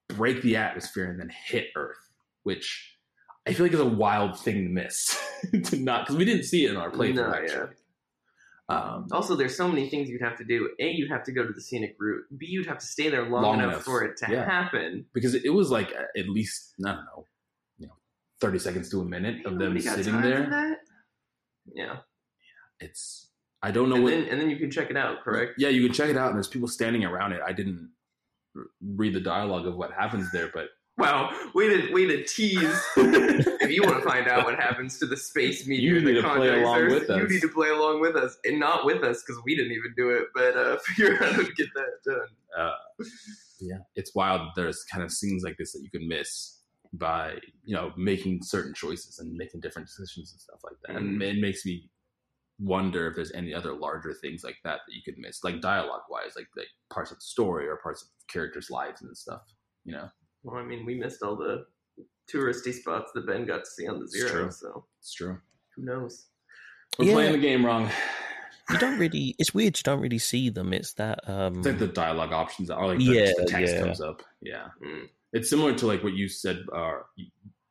break 0.10 0.42
the 0.42 0.58
atmosphere 0.58 1.10
and 1.10 1.20
then 1.20 1.32
hit 1.48 1.68
Earth, 1.76 2.12
which 2.44 2.95
I 3.48 3.54
feel 3.54 3.66
like 3.66 3.74
it's 3.74 3.82
a 3.82 3.86
wild 3.86 4.40
thing 4.40 4.56
to 4.64 4.70
miss 4.70 5.18
to 5.66 5.76
not 5.78 6.04
because 6.06 6.16
we 6.18 6.26
didn't 6.26 6.44
see 6.44 6.66
it 6.66 6.72
in 6.72 6.78
our 6.78 6.90
playthrough 6.92 7.16
No, 7.16 7.42
yeah. 7.44 7.66
Um, 8.68 9.08
Also, 9.12 9.36
there's 9.36 9.56
so 9.56 9.68
many 9.68 9.90
things 9.90 10.10
you'd 10.10 10.24
have 10.24 10.38
to 10.38 10.44
do. 10.44 10.70
A, 10.80 10.90
you'd 10.90 11.12
have 11.12 11.24
to 11.26 11.32
go 11.32 11.46
to 11.46 11.54
the 11.54 11.62
scenic 11.62 11.96
route. 12.00 12.24
B, 12.36 12.48
you'd 12.50 12.66
have 12.66 12.80
to 12.80 12.86
stay 12.86 13.10
there 13.10 13.22
long, 13.30 13.44
Long 13.44 13.60
enough, 13.60 13.74
enough. 13.74 13.84
for 13.84 14.04
it 14.04 14.18
to 14.18 14.32
Yeah. 14.32 14.46
happen. 14.46 15.06
because 15.14 15.36
it 15.36 15.54
was 15.54 15.70
like 15.70 15.94
uh, 15.96 16.20
at 16.20 16.28
least 16.28 16.74
I 16.84 16.94
don't 16.94 17.06
know, 17.06 17.28
you 17.78 17.88
know, 17.88 17.94
thirty 18.42 18.58
seconds 18.60 18.90
to 18.90 19.02
a 19.02 19.06
minute 19.06 19.46
of 19.46 19.60
them 19.60 19.80
sitting 19.80 20.20
there. 20.22 20.50
Yeah. 20.50 20.76
Yeah, 21.76 21.96
It's 22.80 23.30
I 23.62 23.70
don't 23.72 23.90
know 23.90 23.96
and 23.96 24.04
what. 24.04 24.10
then 24.12 24.26
and 24.30 24.42
then 24.42 24.50
you 24.50 24.58
can 24.58 24.72
check 24.72 24.90
it 24.90 24.98
out. 24.98 25.24
Correct. 25.24 25.54
Yeah, 25.60 25.70
you 25.70 25.84
can 25.86 25.94
check 25.94 26.10
it 26.10 26.18
out, 26.18 26.28
and 26.30 26.36
there's 26.36 26.48
people 26.48 26.68
standing 26.68 27.04
around 27.06 27.34
it. 27.34 27.42
I 27.46 27.54
didn't 27.54 27.92
read 28.82 29.14
the 29.14 29.20
dialogue 29.22 29.66
of 29.68 29.76
what 29.76 29.92
happens 29.92 30.32
there, 30.32 30.50
but 30.54 30.70
Wow, 30.98 31.32
way 31.54 31.68
to 31.68 31.94
way 31.94 32.06
to 32.06 32.24
tease. 32.24 32.82
if 32.98 33.70
you 33.70 33.84
want 33.84 34.02
to 34.02 34.10
find 34.10 34.30
out 34.30 34.46
what 34.46 34.56
happens 34.56 34.98
to 35.00 35.06
the 35.06 35.18
space 35.18 35.68
meteor, 35.68 35.96
You 35.96 36.00
the 36.00 36.14
need 36.14 36.22
to 36.22 36.36
play 36.36 36.62
along 36.62 36.76
Stars, 36.76 36.94
with 36.94 37.10
You 37.10 37.28
need 37.28 37.42
to 37.42 37.50
play 37.50 37.70
along 37.70 38.00
with 38.00 38.16
us, 38.16 38.38
and 38.46 38.60
not 38.60 38.86
with 38.86 39.04
us 39.04 39.22
because 39.22 39.42
we 39.44 39.56
didn't 39.58 39.74
even 39.74 39.94
do 39.98 40.12
it. 40.12 40.28
But 40.34 40.56
uh, 40.56 40.78
figure 40.86 41.16
out 41.16 41.34
how 41.34 41.42
to 41.42 41.54
get 41.54 41.68
that 41.76 41.92
done. 42.06 42.70
yeah, 43.60 43.80
it's 43.96 44.16
wild. 44.16 44.42
that 44.42 44.52
There's 44.56 44.84
kind 44.86 45.04
of 45.04 45.12
scenes 45.12 45.44
like 45.44 45.58
this 45.58 45.74
that 45.74 45.82
you 45.82 45.90
can 45.90 46.08
miss 46.08 46.62
by 46.94 47.40
you 47.66 47.76
know 47.76 47.92
making 47.98 48.42
certain 48.42 48.74
choices 48.74 49.20
and 49.20 49.34
making 49.34 49.60
different 49.60 49.90
decisions 49.90 50.32
and 50.32 50.40
stuff 50.40 50.60
like 50.64 50.78
that. 50.88 50.96
And 50.96 51.22
it 51.22 51.42
makes 51.42 51.66
me 51.66 51.90
wonder 52.58 53.08
if 53.08 53.16
there's 53.16 53.34
any 53.34 53.54
other 53.54 53.74
larger 53.74 54.14
things 54.14 54.46
like 54.46 54.56
that 54.64 54.80
that 54.88 54.96
you 54.96 55.02
could 55.04 55.18
miss, 55.18 55.44
like 55.44 55.60
dialogue 55.60 56.04
wise, 56.10 56.38
like 56.38 56.48
like 56.56 56.68
parts 56.90 57.12
of 57.12 57.18
the 57.18 57.24
story 57.24 57.68
or 57.68 57.76
parts 57.78 58.04
of 58.04 58.08
characters' 58.32 58.70
lives 58.70 59.02
and 59.02 59.18
stuff. 59.18 59.42
You 59.84 59.94
know, 59.94 60.10
Well, 60.46 60.58
I 60.58 60.64
mean, 60.64 60.86
we 60.86 60.94
missed 60.96 61.24
all 61.24 61.36
the 61.36 61.66
touristy 62.32 62.72
spots 62.74 63.12
that 63.16 63.26
Ben 63.26 63.46
got 63.46 63.64
to 63.66 63.70
see 63.70 63.88
on 63.88 63.98
the 63.98 64.06
It's 64.06 64.14
zero. 64.16 64.30
true. 64.32 64.52
So 64.52 64.86
it's 65.00 65.14
true. 65.14 65.38
who 65.76 65.84
knows? 65.84 66.28
We're 67.00 67.06
Yeah. 67.08 67.14
playing 67.14 67.32
the 67.34 67.40
game 67.40 67.66
wrong. 67.66 67.90
You 68.70 68.78
don't 68.78 68.98
really. 69.00 69.36
It's 69.40 69.54
weird. 69.54 69.78
You 69.78 69.84
don't 69.84 70.00
really 70.02 70.20
see 70.20 70.50
them. 70.50 70.72
It's 70.72 70.94
that. 70.94 71.28
Um, 71.30 71.58
It's 71.58 71.68
like 71.68 71.80
the 71.80 71.88
dialogue 71.88 72.32
options, 72.32 72.70
or 72.72 72.88
like 72.88 73.00
the, 73.00 73.04
Yeah, 73.06 73.32
the 73.38 73.46
text 73.46 73.74
yeah. 73.74 73.80
comes 73.82 74.02
up. 74.02 74.22
Yeah, 74.42 74.70
Mm. 74.82 75.10
it's 75.34 75.50
similar 75.50 75.74
to 75.76 75.86
like 75.88 76.04
what 76.04 76.14
you 76.14 76.28
said. 76.30 76.64
Uh, 76.72 77.00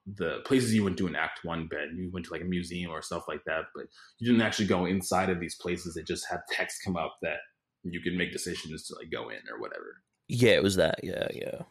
the 0.06 0.40
places 0.44 0.74
you 0.74 0.84
went 0.84 0.98
to 0.98 1.06
in 1.06 1.16
Act 1.16 1.44
One, 1.44 1.66
Ben. 1.66 1.96
You 1.96 2.10
went 2.12 2.26
to 2.26 2.32
like 2.32 2.42
a 2.42 2.44
museum 2.44 2.90
or 2.90 3.00
stuff 3.02 3.26
like 3.26 3.42
that, 3.46 3.64
but 3.74 3.86
you 4.18 4.26
didn't 4.30 4.42
actually 4.42 4.66
go 4.66 4.84
inside 4.84 5.30
of 5.30 5.40
these 5.40 5.54
places. 5.54 5.96
It 5.96 6.06
just 6.06 6.26
had 6.28 6.40
text 6.50 6.82
come 6.84 6.96
up 6.96 7.16
that 7.22 7.38
you 7.84 8.00
could 8.02 8.14
make 8.14 8.30
decisions 8.32 8.86
to 8.88 8.94
like 8.96 9.10
go 9.10 9.30
in 9.30 9.40
or 9.50 9.58
whatever. 9.60 10.02
yeah, 10.28 10.52
it 10.52 10.62
was 10.62 10.76
that. 10.76 11.00
Yeah, 11.02 11.26
yeah. 11.34 11.62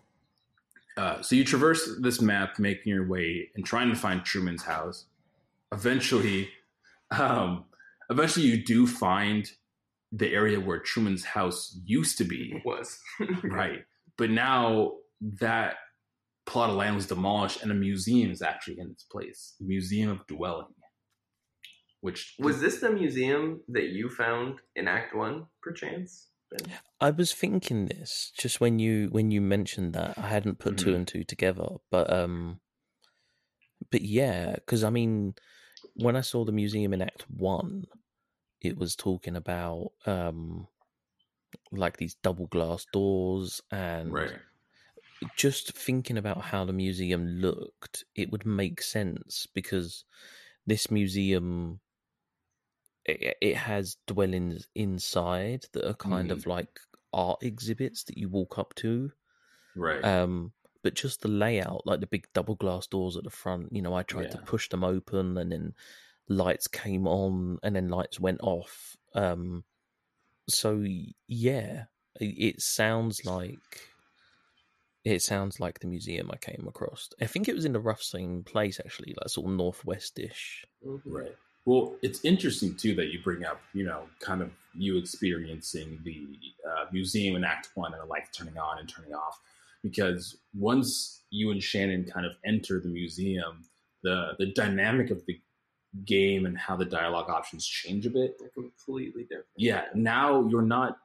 Uh, 0.96 1.22
so 1.22 1.36
you 1.36 1.44
traverse 1.44 1.90
this 2.00 2.22
map, 2.22 2.60
making 2.60 2.94
your 2.94 3.08
way 3.08 3.50
and 3.56 3.66
trying 3.66 3.90
to 3.90 3.96
find 3.96 4.24
Truman's 4.24 4.64
house. 4.64 5.06
Eventually, 5.72 6.50
um, 7.12 7.66
eventually 8.10 8.46
you 8.46 8.64
do 8.64 8.86
find 8.86 9.52
the 10.12 10.32
area 10.32 10.60
where 10.60 10.80
Truman's 10.80 11.26
house 11.26 11.80
used 11.86 12.18
to 12.20 12.24
be. 12.24 12.62
Was 12.64 13.00
right. 13.44 13.84
But 14.18 14.30
now 14.30 14.94
that 15.40 15.76
plot 16.46 16.70
of 16.70 16.76
land 16.76 16.96
was 16.96 17.08
demolished 17.08 17.64
and 17.64 17.72
a 17.72 17.76
museum 17.76 18.32
is 18.32 18.42
actually 18.42 18.80
in 18.80 18.92
its 18.92 19.04
place. 19.04 19.56
The 19.60 19.66
Museum 19.66 20.12
of 20.12 20.28
Dwelling. 20.28 20.68
Which 22.02 22.36
was 22.38 22.60
this 22.60 22.80
the 22.80 22.92
museum 22.92 23.62
that 23.70 23.90
you 23.90 24.10
found 24.10 24.60
in 24.76 24.90
Act 24.90 25.16
One, 25.16 25.46
perchance? 25.62 26.28
I 27.00 27.12
was 27.12 27.34
thinking 27.34 27.86
this 27.88 28.32
just 28.38 28.62
when 28.62 28.80
you 28.80 29.10
when 29.12 29.32
you 29.32 29.42
mentioned 29.42 29.94
that 29.94 30.18
I 30.18 30.28
hadn't 30.28 30.60
put 30.60 30.78
two 30.78 30.92
Mhm. 30.92 30.96
and 30.96 31.08
two 31.08 31.24
together, 31.24 31.68
but 31.90 32.12
um, 32.12 32.62
but 33.92 34.02
yeah, 34.02 34.56
because 34.56 34.84
I 34.84 34.90
mean, 34.90 35.36
when 35.96 36.16
I 36.16 36.22
saw 36.22 36.46
the 36.46 36.52
museum 36.52 36.94
in 36.94 37.02
Act 37.02 37.26
One, 37.30 37.86
it 38.62 38.78
was 38.78 38.96
talking 38.96 39.36
about 39.36 39.92
um, 40.06 40.68
like 41.72 41.98
these 41.98 42.16
double 42.16 42.48
glass 42.48 42.86
doors 42.92 43.62
and 43.72 44.12
right. 44.14 44.40
just 45.38 45.74
thinking 45.78 46.18
about 46.18 46.42
how 46.42 46.66
the 46.66 46.74
museum 46.74 47.26
looked, 47.28 48.06
it 48.16 48.32
would 48.32 48.46
make 48.46 48.82
sense 48.82 49.48
because 49.54 50.06
this 50.66 50.92
museum 50.92 51.80
it, 53.06 53.38
it 53.42 53.56
has 53.56 53.98
dwellings 54.08 54.68
inside 54.76 55.66
that 55.74 55.88
are 55.88 55.96
kind 55.96 56.32
of 56.32 56.46
like 56.46 56.80
art 57.14 57.44
exhibits 57.44 58.04
that 58.06 58.18
you 58.18 58.30
walk 58.30 58.58
up 58.58 58.74
to. 58.76 59.12
Right. 59.76 60.04
Um, 60.04 60.54
but 60.84 60.96
just 60.96 61.22
the 61.22 61.30
layout, 61.30 61.86
like 61.86 62.02
the 62.02 62.08
big 62.08 62.28
double 62.34 62.56
glass 62.56 62.88
doors 62.88 63.16
at 63.16 63.24
the 63.24 63.30
front, 63.30 63.72
you 63.72 63.82
know, 63.82 63.94
I 63.94 64.04
tried 64.04 64.32
to 64.32 64.38
push 64.40 64.70
them 64.70 64.84
open 64.84 65.38
and 65.38 65.52
then 65.52 65.74
lights 66.28 66.68
came 66.68 67.08
on 67.08 67.60
and 67.64 67.76
then 67.76 67.90
lights 67.90 68.20
went 68.20 68.42
off. 68.42 68.98
Um, 69.16 69.64
so 70.50 70.84
yeah, 71.28 71.86
it, 72.20 72.26
it 72.26 72.62
sounds 72.62 73.26
like 73.26 73.88
it 75.04 75.22
sounds 75.22 75.60
like 75.60 75.80
the 75.80 75.88
museum 75.88 76.30
I 76.32 76.38
came 76.38 76.66
across. 76.68 77.10
I 77.22 77.26
think 77.26 77.48
it 77.48 77.56
was 77.56 77.66
in 77.66 77.74
the 77.74 77.80
rough 77.80 78.02
same 78.02 78.44
place 78.44 78.80
actually, 78.80 79.14
like 79.18 79.30
sort 79.30 79.50
of 79.50 79.58
northwestish. 79.58 80.66
Mhm. 80.86 81.02
Right. 81.06 81.36
Well, 81.66 81.96
it's 82.02 82.24
interesting 82.26 82.76
too 82.76 82.94
that 82.96 83.12
you 83.12 83.22
bring 83.24 83.46
up, 83.46 83.62
you 83.74 83.86
know, 83.86 84.04
kind 84.20 84.42
of 84.42 84.52
you 84.76 84.98
experiencing 84.98 86.00
the 86.04 86.28
uh, 86.68 86.86
museum 86.92 87.36
in 87.36 87.44
Act 87.44 87.70
One 87.76 87.94
and 87.94 88.02
the 88.02 88.06
lights 88.06 88.38
turning 88.38 88.58
on 88.58 88.80
and 88.80 88.90
turning 88.90 89.14
off, 89.14 89.40
because 89.82 90.38
once 90.54 91.22
you 91.30 91.52
and 91.52 91.64
Shannon 91.64 92.04
kind 92.06 92.26
of 92.26 92.34
enter 92.46 92.80
the 92.80 92.90
museum, 92.90 93.64
the 94.04 94.34
the 94.40 94.48
dynamic 94.48 95.10
of 95.10 95.26
the 95.26 95.40
game 96.06 96.46
and 96.46 96.58
how 96.58 96.76
the 96.76 96.86
dialogue 96.86 97.30
options 97.30 97.66
change 97.66 98.06
a 98.06 98.10
bit. 98.10 98.38
They're 98.40 98.50
completely 98.50 99.24
different. 99.24 99.46
Yeah, 99.58 99.86
now 99.94 100.48
you're 100.48 100.62
not. 100.62 100.98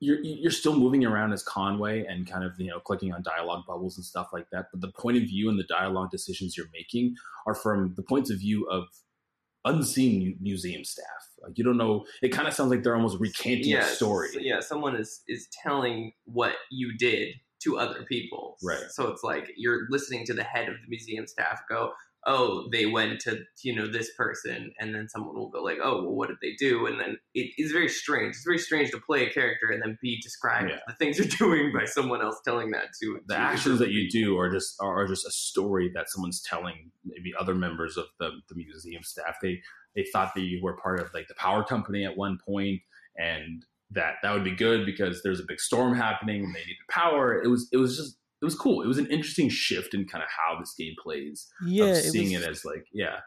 You're 0.00 0.20
you're 0.20 0.52
still 0.52 0.76
moving 0.76 1.04
around 1.04 1.32
as 1.32 1.42
Conway 1.42 2.04
and 2.04 2.28
kind 2.28 2.44
of 2.44 2.52
you 2.58 2.68
know 2.68 2.78
clicking 2.78 3.12
on 3.12 3.22
dialogue 3.22 3.64
bubbles 3.66 3.96
and 3.96 4.04
stuff 4.04 4.28
like 4.32 4.48
that. 4.50 4.66
But 4.70 4.80
the 4.80 4.92
point 4.92 5.16
of 5.16 5.24
view 5.24 5.48
and 5.48 5.58
the 5.58 5.64
dialogue 5.64 6.10
decisions 6.10 6.56
you're 6.56 6.70
making 6.72 7.16
are 7.46 7.54
from 7.54 7.94
the 7.96 8.02
points 8.02 8.30
of 8.30 8.38
view 8.38 8.68
of 8.68 8.86
unseen 9.68 10.20
mu- 10.20 10.34
museum 10.40 10.84
staff. 10.84 11.04
Like 11.42 11.56
you 11.56 11.64
don't 11.64 11.76
know. 11.76 12.04
It 12.22 12.30
kind 12.30 12.48
of 12.48 12.54
sounds 12.54 12.70
like 12.70 12.82
they're 12.82 12.96
almost 12.96 13.18
recanting 13.20 13.74
a 13.74 13.84
story. 13.84 14.28
yeah, 14.40 14.60
someone 14.60 14.96
is 14.96 15.22
is 15.28 15.48
telling 15.62 16.12
what 16.24 16.54
you 16.70 16.96
did 16.98 17.34
to 17.60 17.78
other 17.78 18.04
people. 18.04 18.56
Right. 18.62 18.84
So 18.90 19.08
it's 19.08 19.22
like 19.24 19.50
you're 19.56 19.86
listening 19.90 20.24
to 20.26 20.34
the 20.34 20.44
head 20.44 20.68
of 20.68 20.74
the 20.74 20.88
museum 20.88 21.26
staff 21.26 21.60
go, 21.68 21.92
"Oh, 22.28 22.68
they 22.70 22.86
went 22.86 23.20
to 23.22 23.40
you 23.64 23.74
know 23.74 23.86
this 23.86 24.12
person," 24.14 24.72
and 24.78 24.94
then 24.94 25.08
someone 25.08 25.34
will 25.34 25.48
go 25.48 25.62
like, 25.62 25.78
"Oh, 25.82 26.02
well, 26.02 26.14
what 26.14 26.28
did 26.28 26.36
they 26.42 26.54
do?" 26.58 26.86
And 26.86 27.00
then 27.00 27.18
it 27.34 27.50
is 27.58 27.72
very 27.72 27.88
strange. 27.88 28.36
It's 28.36 28.44
very 28.44 28.58
strange 28.58 28.90
to 28.92 29.00
play 29.00 29.26
a 29.26 29.30
character 29.32 29.68
and 29.70 29.82
then 29.82 29.98
be 30.02 30.20
described 30.20 30.70
Yeah. 30.70 30.80
the 30.86 30.94
things 30.94 31.18
you're 31.18 31.26
doing 31.38 31.72
by 31.72 31.86
someone 31.86 32.22
else 32.22 32.38
telling 32.44 32.70
that 32.72 32.88
to 33.00 33.18
the 33.26 33.34
to 33.34 33.40
actions 33.40 33.78
that 33.80 33.90
you 33.90 34.08
do 34.10 34.38
are 34.38 34.50
just 34.50 34.76
are, 34.80 35.02
are 35.02 35.06
just 35.08 35.26
a 35.26 35.30
story 35.32 35.90
that 35.94 36.10
someone's 36.10 36.42
telling 36.42 36.92
maybe 37.04 37.32
other 37.40 37.54
members 37.54 37.96
of 37.96 38.06
the, 38.20 38.30
the 38.48 38.54
museum 38.54 39.02
staff 39.02 39.36
they 39.42 39.60
they 39.96 40.04
thought 40.12 40.34
that 40.34 40.42
you 40.42 40.60
were 40.62 40.76
part 40.76 41.00
of 41.00 41.12
like 41.14 41.26
the 41.28 41.34
power 41.34 41.64
company 41.64 42.04
at 42.04 42.16
one 42.16 42.38
point 42.46 42.80
and 43.16 43.64
that 43.90 44.16
that 44.22 44.34
would 44.34 44.44
be 44.44 44.54
good 44.54 44.84
because 44.84 45.22
there's 45.22 45.40
a 45.40 45.44
big 45.48 45.58
storm 45.58 45.94
happening 45.96 46.44
and 46.44 46.54
they 46.54 46.60
needed 46.60 46.76
power 46.90 47.40
it 47.42 47.48
was 47.48 47.68
it 47.72 47.78
was 47.78 47.96
just 47.96 48.17
it 48.40 48.44
was 48.44 48.54
cool 48.54 48.82
it 48.82 48.86
was 48.86 48.98
an 48.98 49.06
interesting 49.06 49.48
shift 49.48 49.94
in 49.94 50.06
kind 50.06 50.22
of 50.22 50.28
how 50.30 50.58
this 50.58 50.74
game 50.78 50.94
plays 51.02 51.48
Yeah, 51.66 51.86
of 51.86 51.96
it 51.96 52.02
seeing 52.12 52.32
was, 52.32 52.42
it 52.44 52.48
as 52.50 52.64
like 52.64 52.86
yeah 52.92 53.20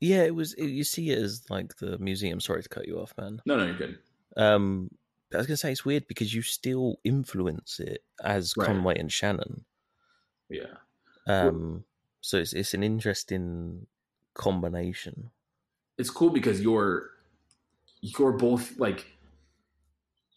yeah, 0.00 0.22
it 0.22 0.32
was. 0.36 0.54
You 0.56 0.84
see 0.84 1.10
it 1.10 1.18
as 1.18 1.42
like 1.50 1.74
the 1.78 1.98
museum. 1.98 2.38
Sorry 2.38 2.62
to 2.62 2.68
cut 2.68 2.86
you 2.86 3.00
off, 3.00 3.12
man. 3.18 3.42
no 3.46 3.56
no 3.56 3.64
you're 3.66 3.74
good 3.76 3.98
Um, 4.36 4.90
I 5.34 5.38
was 5.38 5.48
gonna 5.48 5.56
say 5.56 5.72
it's 5.72 5.84
weird 5.84 6.06
because 6.06 6.32
you 6.32 6.40
still 6.42 7.00
influence 7.02 7.80
it 7.80 8.04
as 8.22 8.54
Right. 8.54 8.66
Conway 8.68 8.96
and 8.96 9.10
Shannon. 9.12 9.64
yeah 10.48 10.76
Um, 11.26 11.84
so 12.20 12.36
it's 12.38 12.52
it's 12.52 12.74
an 12.74 12.82
interesting 12.84 13.88
combination. 14.34 15.30
it's 15.98 16.10
cool 16.10 16.30
because 16.30 16.60
you're 16.60 17.10
you're 18.00 18.32
both 18.32 18.78
like 18.78 19.04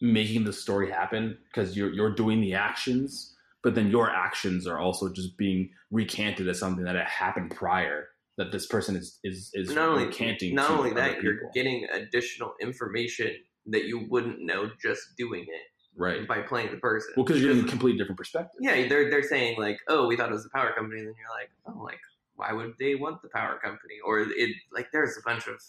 making 0.00 0.44
the 0.44 0.52
story 0.52 0.90
happen 0.90 1.38
because 1.44 1.76
you're 1.76 1.92
you're 1.92 2.14
doing 2.14 2.40
the 2.40 2.54
actions, 2.54 3.36
but 3.62 3.74
then 3.74 3.90
your 3.90 4.10
actions 4.10 4.66
are 4.66 4.78
also 4.78 5.12
just 5.12 5.36
being 5.36 5.70
recanted 5.90 6.48
as 6.48 6.58
something 6.58 6.84
that 6.84 6.96
had 6.96 7.06
happened 7.06 7.50
prior 7.50 8.08
that 8.38 8.50
this 8.52 8.66
person 8.66 8.96
is 8.96 9.18
is 9.24 9.50
is 9.54 9.70
not 9.74 9.90
only 9.90 10.06
recanting. 10.06 10.54
not 10.54 10.70
only 10.70 10.92
that 10.92 11.22
you're 11.22 11.50
getting 11.54 11.86
additional 11.92 12.54
information 12.60 13.30
that 13.66 13.84
you 13.84 14.06
wouldn't 14.08 14.40
know 14.40 14.68
just 14.82 15.02
doing 15.16 15.42
it 15.42 15.62
right. 15.96 16.26
by 16.26 16.40
playing 16.40 16.70
the 16.70 16.78
person. 16.78 17.10
Well, 17.16 17.24
because 17.24 17.40
you're 17.40 17.52
getting 17.52 17.66
a 17.66 17.70
completely 17.70 17.98
different 17.98 18.18
perspective. 18.18 18.58
Yeah, 18.60 18.88
they're 18.88 19.10
they're 19.10 19.22
saying 19.22 19.58
like, 19.58 19.78
oh, 19.88 20.06
we 20.06 20.16
thought 20.16 20.30
it 20.30 20.32
was 20.32 20.44
the 20.44 20.50
power 20.50 20.72
company, 20.76 21.00
and 21.00 21.08
then 21.08 21.14
you're 21.18 21.38
like, 21.38 21.50
oh, 21.66 21.82
like 21.82 22.00
why 22.34 22.52
would 22.52 22.72
they 22.80 22.94
want 22.94 23.20
the 23.22 23.28
power 23.28 23.58
company? 23.62 23.96
Or 24.04 24.20
it 24.20 24.50
like 24.72 24.88
there's 24.92 25.16
a 25.18 25.22
bunch 25.28 25.46
of 25.46 25.60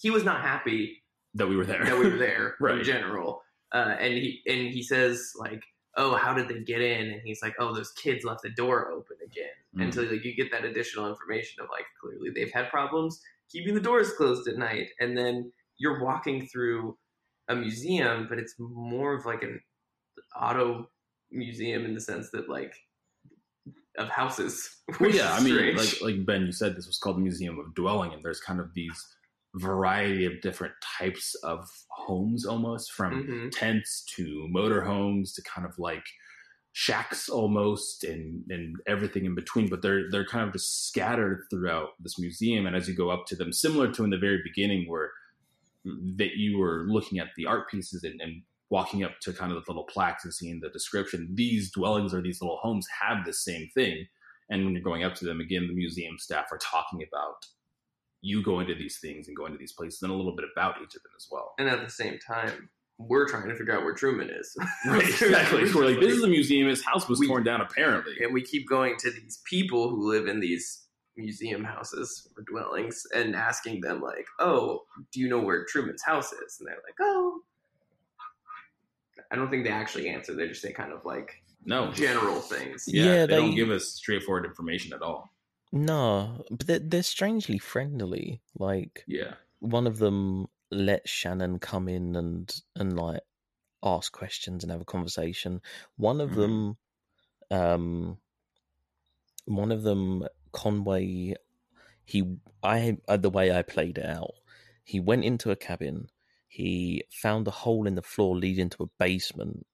he 0.00 0.10
was 0.10 0.24
not 0.24 0.40
happy 0.40 1.02
That 1.34 1.46
we 1.48 1.56
were 1.56 1.66
there. 1.66 1.84
that 1.84 1.98
we 1.98 2.10
were 2.10 2.16
there 2.18 2.56
Right. 2.60 2.78
in 2.78 2.84
general, 2.84 3.42
uh, 3.72 3.94
and 4.00 4.14
he 4.14 4.40
and 4.46 4.68
he 4.72 4.82
says 4.82 5.32
like, 5.38 5.62
oh, 5.98 6.16
how 6.16 6.32
did 6.32 6.48
they 6.48 6.60
get 6.60 6.80
in? 6.80 7.10
And 7.10 7.20
he's 7.24 7.42
like, 7.42 7.54
oh, 7.58 7.74
those 7.74 7.92
kids 7.92 8.24
left 8.24 8.42
the 8.42 8.50
door 8.50 8.90
open 8.90 9.16
again. 9.22 9.46
Mm. 9.76 9.84
And 9.84 9.94
so 9.94 10.02
like 10.02 10.24
you 10.24 10.34
get 10.34 10.50
that 10.52 10.64
additional 10.64 11.08
information 11.08 11.62
of 11.62 11.68
like 11.70 11.84
clearly 12.00 12.30
they've 12.34 12.52
had 12.52 12.70
problems 12.70 13.20
keeping 13.50 13.74
the 13.74 13.80
doors 13.80 14.12
closed 14.12 14.48
at 14.48 14.58
night, 14.58 14.88
and 15.00 15.16
then 15.16 15.52
you're 15.78 16.02
walking 16.02 16.46
through 16.46 16.96
a 17.48 17.54
museum, 17.54 18.26
but 18.28 18.38
it's 18.38 18.54
more 18.58 19.14
of 19.14 19.24
like 19.24 19.42
an 19.42 19.60
auto 20.38 20.88
museum 21.30 21.84
in 21.84 21.94
the 21.94 22.00
sense 22.00 22.30
that 22.30 22.48
like 22.48 22.74
of 23.96 24.08
houses. 24.08 24.76
Well, 25.00 25.10
yeah, 25.10 25.34
I 25.34 25.42
mean, 25.42 25.76
like 25.76 26.00
like 26.00 26.24
Ben, 26.24 26.46
you 26.46 26.52
said 26.52 26.74
this 26.74 26.86
was 26.86 26.98
called 26.98 27.16
the 27.16 27.20
Museum 27.20 27.58
of 27.58 27.74
Dwelling, 27.74 28.14
and 28.14 28.24
there's 28.24 28.40
kind 28.40 28.58
of 28.58 28.72
these 28.74 29.06
variety 29.56 30.24
of 30.26 30.40
different 30.42 30.74
types 30.98 31.34
of 31.42 31.68
homes, 31.90 32.44
almost 32.46 32.92
from 32.92 33.26
Mhm. 33.26 33.50
tents 33.52 34.04
to 34.16 34.46
motorhomes 34.54 35.34
to 35.34 35.42
kind 35.42 35.66
of 35.66 35.78
like 35.78 36.04
shacks 36.72 37.28
almost 37.28 38.04
and 38.04 38.44
and 38.50 38.76
everything 38.86 39.24
in 39.24 39.34
between 39.34 39.68
but 39.68 39.82
they're 39.82 40.08
they're 40.10 40.26
kind 40.26 40.46
of 40.46 40.52
just 40.52 40.86
scattered 40.86 41.44
throughout 41.50 41.88
this 41.98 42.18
museum 42.20 42.66
and 42.66 42.76
as 42.76 42.86
you 42.86 42.94
go 42.94 43.10
up 43.10 43.26
to 43.26 43.34
them 43.34 43.52
similar 43.52 43.90
to 43.90 44.04
in 44.04 44.10
the 44.10 44.18
very 44.18 44.40
beginning 44.44 44.86
where 44.88 45.10
that 46.16 46.36
you 46.36 46.58
were 46.58 46.84
looking 46.86 47.18
at 47.18 47.28
the 47.36 47.46
art 47.46 47.68
pieces 47.70 48.04
and, 48.04 48.20
and 48.20 48.42
walking 48.70 49.02
up 49.02 49.18
to 49.20 49.32
kind 49.32 49.50
of 49.50 49.64
the 49.64 49.70
little 49.72 49.84
plaques 49.86 50.24
and 50.24 50.32
seeing 50.34 50.60
the 50.60 50.68
description 50.70 51.28
these 51.34 51.72
dwellings 51.72 52.12
or 52.12 52.20
these 52.20 52.40
little 52.42 52.58
homes 52.58 52.86
have 53.00 53.24
the 53.24 53.32
same 53.32 53.66
thing 53.74 54.06
and 54.50 54.64
when 54.64 54.74
you're 54.74 54.82
going 54.82 55.02
up 55.02 55.14
to 55.14 55.24
them 55.24 55.40
again 55.40 55.66
the 55.66 55.74
museum 55.74 56.18
staff 56.18 56.46
are 56.52 56.58
talking 56.58 57.02
about 57.08 57.44
you 58.20 58.42
go 58.42 58.60
into 58.60 58.74
these 58.74 58.98
things 58.98 59.28
and 59.28 59.36
go 59.36 59.46
into 59.46 59.58
these 59.58 59.72
places 59.72 60.02
and 60.02 60.10
a 60.10 60.14
little 60.14 60.34
bit 60.34 60.44
about 60.54 60.76
each 60.82 60.94
of 60.96 61.02
them 61.02 61.12
as 61.16 61.28
well 61.30 61.54
and 61.58 61.68
at 61.68 61.84
the 61.84 61.90
same 61.90 62.18
time, 62.18 62.68
we're 62.98 63.28
trying 63.28 63.48
to 63.48 63.54
figure 63.54 63.72
out 63.76 63.84
where 63.84 63.94
Truman 63.94 64.28
is. 64.28 64.56
Right, 64.86 65.02
exactly. 65.08 65.72
We're 65.72 65.86
like, 65.86 66.00
this 66.00 66.14
is 66.14 66.22
a 66.24 66.28
museum. 66.28 66.66
His 66.68 66.82
house 66.84 67.08
was 67.08 67.20
We- 67.20 67.28
torn 67.28 67.44
down, 67.44 67.60
apparently. 67.60 68.14
and 68.22 68.34
we 68.34 68.42
keep 68.42 68.68
going 68.68 68.96
to 68.98 69.10
these 69.12 69.40
people 69.44 69.88
who 69.90 70.10
live 70.10 70.26
in 70.26 70.40
these 70.40 70.84
museum 71.16 71.62
houses 71.62 72.28
or 72.36 72.42
dwellings 72.44 73.04
and 73.14 73.36
asking 73.36 73.80
them 73.82 74.00
like, 74.00 74.26
"Oh, 74.40 74.82
do 75.12 75.20
you 75.20 75.28
know 75.28 75.38
where 75.40 75.64
Truman's 75.64 76.02
house 76.02 76.32
is?" 76.32 76.56
And 76.58 76.66
they're 76.68 76.74
like, 76.84 76.94
"Oh." 77.00 77.40
I 79.30 79.36
don't 79.36 79.50
think 79.50 79.64
they 79.64 79.70
actually 79.70 80.08
answer. 80.08 80.34
They 80.34 80.48
just 80.48 80.62
say 80.62 80.72
kind 80.72 80.92
of 80.92 81.04
like 81.04 81.42
No, 81.64 81.92
general 81.92 82.40
things. 82.40 82.84
yeah, 82.86 83.04
Yeah, 83.04 83.26
they, 83.26 83.36
don't 83.36 83.54
give 83.54 83.70
us 83.70 83.86
straightforward 83.88 84.44
information 84.46 84.92
at 84.92 85.02
all. 85.02 85.30
No, 85.72 86.44
but 86.50 86.66
they're, 86.66 86.78
they're 86.78 87.02
strangely 87.02 87.58
friendly. 87.58 88.40
Like 88.58 89.06
Yeah, 89.06 89.34
one 89.60 89.86
of 89.86 89.98
them 89.98 90.48
lets 90.70 91.10
Shannon 91.10 91.58
come 91.58 91.88
in 91.88 92.16
and 92.16 92.54
and 92.76 92.96
like 92.96 93.22
ask 93.82 94.12
questions 94.12 94.64
and 94.64 94.72
have 94.72 94.80
a 94.82 94.86
conversation. 94.86 95.62
One 95.96 96.20
of 96.20 96.30
Mhm. 96.30 96.36
them, 96.36 96.78
um, 97.50 98.18
one 99.46 99.72
of 99.72 99.82
them, 99.82 100.26
Conway, 100.52 101.34
he 102.04 102.38
I 102.62 102.98
uh, 103.08 103.16
the 103.16 103.30
way 103.30 103.52
I 103.52 103.62
played 103.62 103.98
it 103.98 104.06
out, 104.06 104.34
he 104.84 105.00
went 105.00 105.24
into 105.24 105.50
a 105.50 105.56
cabin. 105.56 106.08
He 106.48 107.04
found 107.10 107.48
a 107.48 107.52
hole 107.52 107.86
in 107.86 107.94
the 107.94 108.02
floor 108.02 108.36
leading 108.36 108.70
to 108.70 108.84
a 108.84 108.90
basement, 108.98 109.66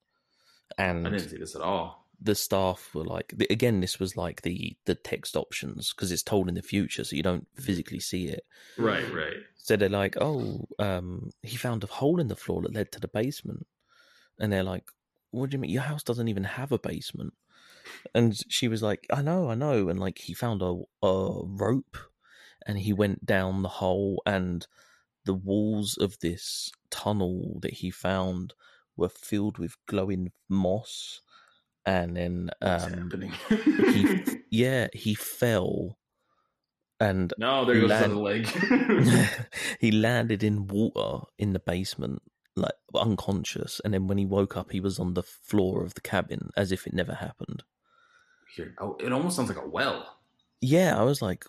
and 0.79 1.07
I 1.07 1.11
didn't 1.11 1.31
see 1.31 1.37
this 1.39 1.55
at 1.55 1.63
all. 1.63 2.04
The 2.21 2.35
staff 2.35 2.91
were 2.95 3.05
like 3.05 3.35
the- 3.37 3.47
again 3.51 3.81
this 3.81 3.99
was 3.99 4.17
like 4.17 4.43
the 4.43 4.77
the 4.87 4.95
text 4.95 5.37
options 5.37 5.93
because 5.93 6.11
it's 6.11 6.23
told 6.23 6.49
in 6.49 6.55
the 6.55 6.63
future 6.63 7.05
so 7.05 7.17
you 7.17 7.23
don't 7.23 7.47
physically 7.55 8.01
see 8.01 8.29
it. 8.29 8.45
Right, 8.79 9.13
right. 9.13 9.37
so 9.57 9.77
they're 9.77 9.89
like 9.89 10.17
oh 10.21 10.67
um 10.79 11.31
he 11.43 11.57
found 11.57 11.85
a 11.85 11.89
hole 11.89 12.21
in 12.21 12.29
the 12.29 12.37
floor 12.37 12.63
that 12.63 12.75
led 12.75 12.93
to 12.93 13.01
the 13.01 13.09
basement. 13.09 13.67
And 14.39 14.53
they're 14.53 14.65
like 14.65 14.85
what 15.31 15.51
do 15.51 15.57
you 15.57 15.61
mean? 15.61 15.71
Your 15.71 15.83
house 15.83 16.03
doesn't 16.03 16.29
even 16.29 16.45
have 16.45 16.73
a 16.73 16.79
basement. 16.79 17.35
And 18.15 18.39
she 18.49 18.69
was 18.69 18.83
like 18.83 19.07
i 19.11 19.21
know 19.23 19.51
i 19.51 19.55
know. 19.55 19.89
And 19.89 20.01
like 20.01 20.19
he 20.19 20.35
found 20.35 20.63
a, 20.63 20.83
a 21.03 21.43
rope 21.45 21.97
and 22.67 22.79
he 22.79 22.93
went 22.93 23.27
down 23.27 23.63
the 23.63 23.69
hole 23.69 24.23
and 24.25 24.67
the 25.25 25.35
walls 25.35 25.97
of 25.99 26.19
this 26.21 26.71
tunnel 26.91 27.59
that 27.63 27.75
he 27.75 27.91
found 27.91 28.55
were 28.97 29.09
filled 29.09 29.59
with 29.59 29.77
glowing 29.87 30.33
moss 30.49 31.21
and 31.87 32.17
then 32.17 32.51
um 32.63 33.11
he 33.93 34.39
yeah 34.51 34.89
he 34.93 35.15
fell 35.15 35.99
and 37.01 37.35
no, 37.39 37.65
there 37.65 37.81
goes 37.81 37.91
land- 37.91 38.13
the 38.13 38.19
leg. 38.19 38.47
he 39.81 39.91
landed 39.91 40.43
in 40.45 40.67
water 40.69 41.27
in 41.39 41.53
the 41.53 41.59
basement 41.59 42.23
like 42.57 42.73
unconscious 42.95 43.81
and 43.85 43.93
then 43.93 44.07
when 44.07 44.17
he 44.17 44.25
woke 44.25 44.57
up 44.57 44.71
he 44.71 44.79
was 44.81 44.99
on 45.01 45.15
the 45.15 45.23
floor 45.25 45.83
of 45.83 45.95
the 45.95 46.01
cabin 46.01 46.51
as 46.57 46.71
if 46.71 46.87
it 46.87 46.95
never 46.95 47.15
happened 47.15 47.65
oh, 48.81 48.97
it 49.01 49.13
almost 49.13 49.35
sounds 49.35 49.49
like 49.49 49.59
a 49.59 49.69
well. 49.69 50.19
yeah 50.61 50.97
i 50.97 51.03
was 51.03 51.21
like 51.21 51.45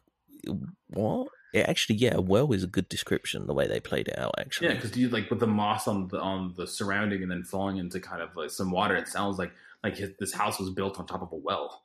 what 0.87 1.27
it 1.53 1.69
actually 1.69 1.95
yeah 1.95 2.15
a 2.15 2.21
well 2.21 2.51
is 2.51 2.63
a 2.63 2.67
good 2.67 2.89
description 2.89 3.47
the 3.47 3.53
way 3.53 3.67
they 3.67 3.79
played 3.79 4.07
it 4.07 4.17
out 4.19 4.33
actually 4.37 4.67
Yeah, 4.67 4.73
because 4.73 4.97
you 4.97 5.09
like 5.09 5.29
with 5.29 5.39
the 5.39 5.47
moss 5.47 5.87
on 5.87 6.07
the 6.09 6.19
on 6.19 6.53
the 6.57 6.67
surrounding 6.67 7.21
and 7.21 7.31
then 7.31 7.43
falling 7.43 7.77
into 7.77 7.99
kind 7.99 8.21
of 8.21 8.35
like 8.35 8.49
some 8.49 8.71
water. 8.71 8.95
It 8.95 9.07
sounds 9.07 9.39
like 9.39 9.53
like 9.85 9.97
his, 9.97 10.09
this 10.19 10.33
house 10.33 10.59
was 10.59 10.71
built 10.71 10.99
on 10.99 11.05
top 11.05 11.21
of 11.21 11.31
a 11.31 11.35
well. 11.49 11.83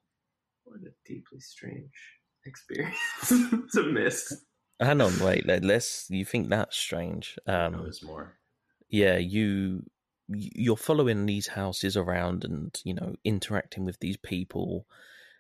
What 0.65 0.81
a 0.81 0.93
deeply 1.07 1.41
strange 1.41 1.91
experience 2.47 2.97
to 3.75 3.83
miss. 3.93 4.19
hang 4.81 5.01
on 5.03 5.13
wait 5.21 5.45
let- 5.47 5.65
let's 5.65 6.07
you 6.09 6.25
think 6.25 6.49
that's 6.49 6.77
strange 6.77 7.39
Um, 7.47 7.75
um 7.75 7.83
there's 7.83 8.03
more. 8.03 8.39
yeah 8.89 9.19
you 9.19 9.85
you're 10.29 10.77
following 10.89 11.27
these 11.27 11.49
houses 11.49 11.97
around 11.99 12.45
and 12.45 12.81
you 12.85 12.95
know 12.95 13.15
interacting 13.25 13.85
with 13.85 13.99
these 14.01 14.17
people 14.17 14.87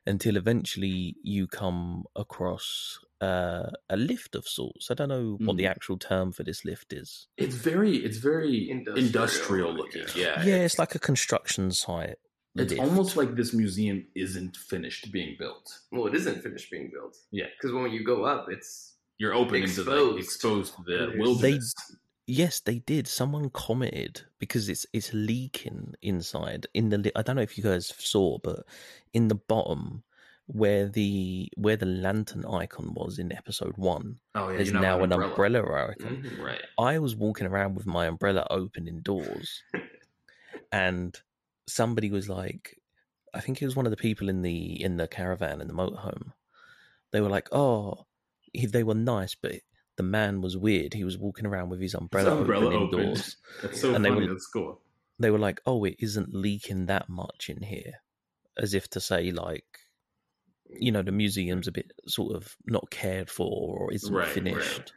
until 0.06 0.36
eventually 0.36 1.16
you 1.22 1.46
come 1.46 2.04
across 2.16 2.98
uh, 3.22 3.70
a 3.88 3.96
lift 3.96 4.34
of 4.34 4.46
sorts 4.46 4.90
i 4.90 4.94
don't 4.94 5.08
know 5.08 5.38
what 5.46 5.56
the 5.56 5.64
Mhm. 5.64 5.70
actual 5.74 5.96
term 5.96 6.32
for 6.32 6.42
this 6.44 6.64
lift 6.66 6.92
is 6.92 7.28
It's 7.38 7.54
very 7.70 7.96
it's 8.06 8.18
very 8.18 8.68
Industrial, 8.70 9.06
industrial, 9.06 9.72
looking. 9.74 10.06
yeah. 10.14 10.42
Yeah, 10.42 10.44
yeah 10.48 10.62
it's 10.66 10.78
like 10.78 10.94
a 10.94 10.98
construction 11.10 11.70
site 11.72 12.18
It's 12.56 12.72
lift. 12.72 12.82
almost 12.82 13.16
like 13.16 13.36
this 13.36 13.54
museum 13.54 14.06
isn't 14.14 14.56
finished 14.56 15.12
being 15.12 15.36
built. 15.38 15.72
Well, 15.92 16.06
it 16.06 16.14
isn't 16.14 16.42
finished 16.42 16.70
being 16.70 16.90
built. 16.92 17.16
Yeah. 17.30 17.46
because 17.56 17.72
when 17.74 17.92
you 17.92 18.02
go 18.04 18.24
up, 18.24 18.46
it's 18.50 18.94
You're 19.18 19.34
open 19.34 19.56
into 19.62 19.82
like 19.84 19.96
Exposed. 20.18 20.18
exposed 20.24 20.74
to 20.76 20.82
the 20.84 20.92
There's- 20.98 21.16
wilderness. 21.18 21.74
Yes, 22.26 22.60
they 22.60 22.78
did. 22.80 23.08
Someone 23.08 23.50
commented 23.50 24.22
because 24.38 24.68
it's 24.68 24.86
it's 24.92 25.12
leaking 25.12 25.94
inside 26.02 26.66
in 26.74 26.88
the. 26.90 27.10
I 27.16 27.22
don't 27.22 27.34
know 27.36 27.42
if 27.42 27.56
you 27.58 27.64
guys 27.64 27.92
saw, 27.98 28.38
but 28.38 28.64
in 29.12 29.26
the 29.28 29.34
bottom 29.34 30.04
where 30.46 30.86
the 30.88 31.48
where 31.56 31.76
the 31.76 31.86
lantern 31.86 32.44
icon 32.46 32.94
was 32.94 33.18
in 33.18 33.32
episode 33.32 33.76
one, 33.76 34.18
oh 34.36 34.48
yeah, 34.50 34.56
there's 34.58 34.72
now 34.72 35.02
an 35.02 35.12
umbrella, 35.12 35.60
icon. 35.90 36.22
Mhm. 36.22 36.38
Right. 36.40 36.60
I 36.78 36.98
was 37.00 37.16
walking 37.16 37.48
around 37.48 37.74
with 37.74 37.86
my 37.86 38.06
umbrella 38.06 38.46
open 38.50 38.86
indoors, 38.86 39.62
and 40.72 41.18
somebody 41.70 42.10
was 42.10 42.28
like, 42.28 42.76
I 43.34 43.40
think 43.40 43.60
it 43.60 43.64
was 43.64 43.76
one 43.76 43.86
of 43.86 43.90
the 43.90 43.96
people 43.96 44.28
in 44.28 44.42
the 44.42 44.82
in 44.82 44.96
the 44.96 45.08
caravan 45.08 45.60
in 45.60 45.68
the 45.68 45.74
motorhome. 45.74 46.32
They 47.12 47.20
were 47.20 47.28
like, 47.28 47.48
"Oh, 47.52 48.06
he, 48.52 48.66
they 48.66 48.82
were 48.84 48.94
nice, 48.94 49.34
but 49.34 49.52
the 49.96 50.02
man 50.02 50.40
was 50.40 50.56
weird. 50.56 50.94
He 50.94 51.04
was 51.04 51.18
walking 51.18 51.46
around 51.46 51.68
with 51.70 51.80
his 51.80 51.94
umbrella, 51.94 52.36
umbrella 52.36 52.66
open 52.66 52.78
open. 52.82 53.00
indoors." 53.00 53.36
That's 53.62 53.80
so 53.80 53.94
And 53.94 54.04
they 54.04 54.08
funny. 54.10 54.26
were- 54.26 54.32
That's 54.34 54.46
cool. 54.48 54.80
They 55.18 55.30
were 55.30 55.38
like, 55.38 55.60
"Oh, 55.66 55.84
it 55.84 55.96
isn't 55.98 56.34
leaking 56.34 56.86
that 56.86 57.08
much 57.08 57.48
in 57.50 57.62
here," 57.62 57.94
as 58.58 58.74
if 58.74 58.88
to 58.90 59.00
say, 59.00 59.30
like, 59.32 59.66
you 60.68 60.90
know, 60.92 61.02
the 61.02 61.12
museum's 61.12 61.68
a 61.68 61.72
bit 61.72 61.92
sort 62.06 62.34
of 62.34 62.56
not 62.66 62.90
cared 62.90 63.28
for 63.30 63.78
or 63.78 63.92
isn't 63.92 64.12
Right, 64.14 64.24
right. 64.24 64.32
finished. 64.32 64.92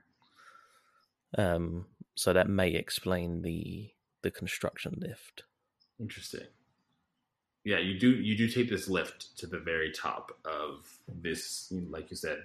Um, 1.38 1.88
so 2.16 2.32
that 2.34 2.48
may 2.50 2.70
explain 2.72 3.42
the 3.42 3.90
the 4.22 4.32
construction 4.32 4.96
lift. 5.00 5.44
Interesting. 6.00 6.48
Yeah, 7.66 7.80
you 7.80 7.98
do 8.00 8.12
you 8.12 8.36
do 8.38 8.48
take 8.48 8.70
this 8.70 8.88
lift 8.90 9.38
to 9.38 9.48
the 9.48 9.60
very 9.60 9.92
top 9.92 10.38
of 10.46 10.86
this, 11.22 11.72
like 11.90 12.10
you 12.12 12.18
said, 12.18 12.40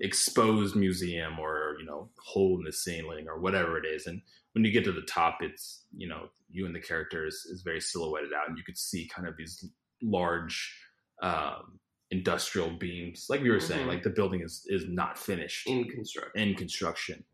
exposed 0.00 0.76
museum 0.76 1.38
or 1.38 1.76
you 1.78 1.86
know 1.86 2.08
hole 2.18 2.58
in 2.58 2.64
the 2.64 2.72
ceiling 2.72 3.28
or 3.28 3.38
whatever 3.40 3.78
it 3.78 3.86
is, 3.86 4.06
and 4.06 4.20
when 4.52 4.64
you 4.64 4.70
get 4.72 4.84
to 4.84 4.92
the 4.92 5.02
top, 5.02 5.38
it's 5.40 5.84
you 5.96 6.08
know 6.08 6.28
you 6.50 6.66
and 6.66 6.74
the 6.74 6.80
characters 6.80 7.46
is 7.46 7.62
very 7.62 7.80
silhouetted 7.80 8.32
out, 8.34 8.48
and 8.48 8.58
you 8.58 8.64
could 8.64 8.76
see 8.76 9.08
kind 9.08 9.26
of 9.26 9.36
these 9.38 9.64
large 10.02 10.76
um, 11.22 11.78
industrial 12.10 12.70
beams, 12.70 13.26
like 13.30 13.40
we 13.40 13.48
were 13.48 13.60
saying, 13.60 13.86
Mhm. 13.86 13.88
like 13.88 14.02
the 14.02 14.10
building 14.10 14.42
is 14.42 14.66
is 14.68 14.86
not 14.86 15.18
finished 15.18 15.66
in 15.66 15.88
construction. 15.88 16.32
in 16.42 16.54
construction 16.54 17.24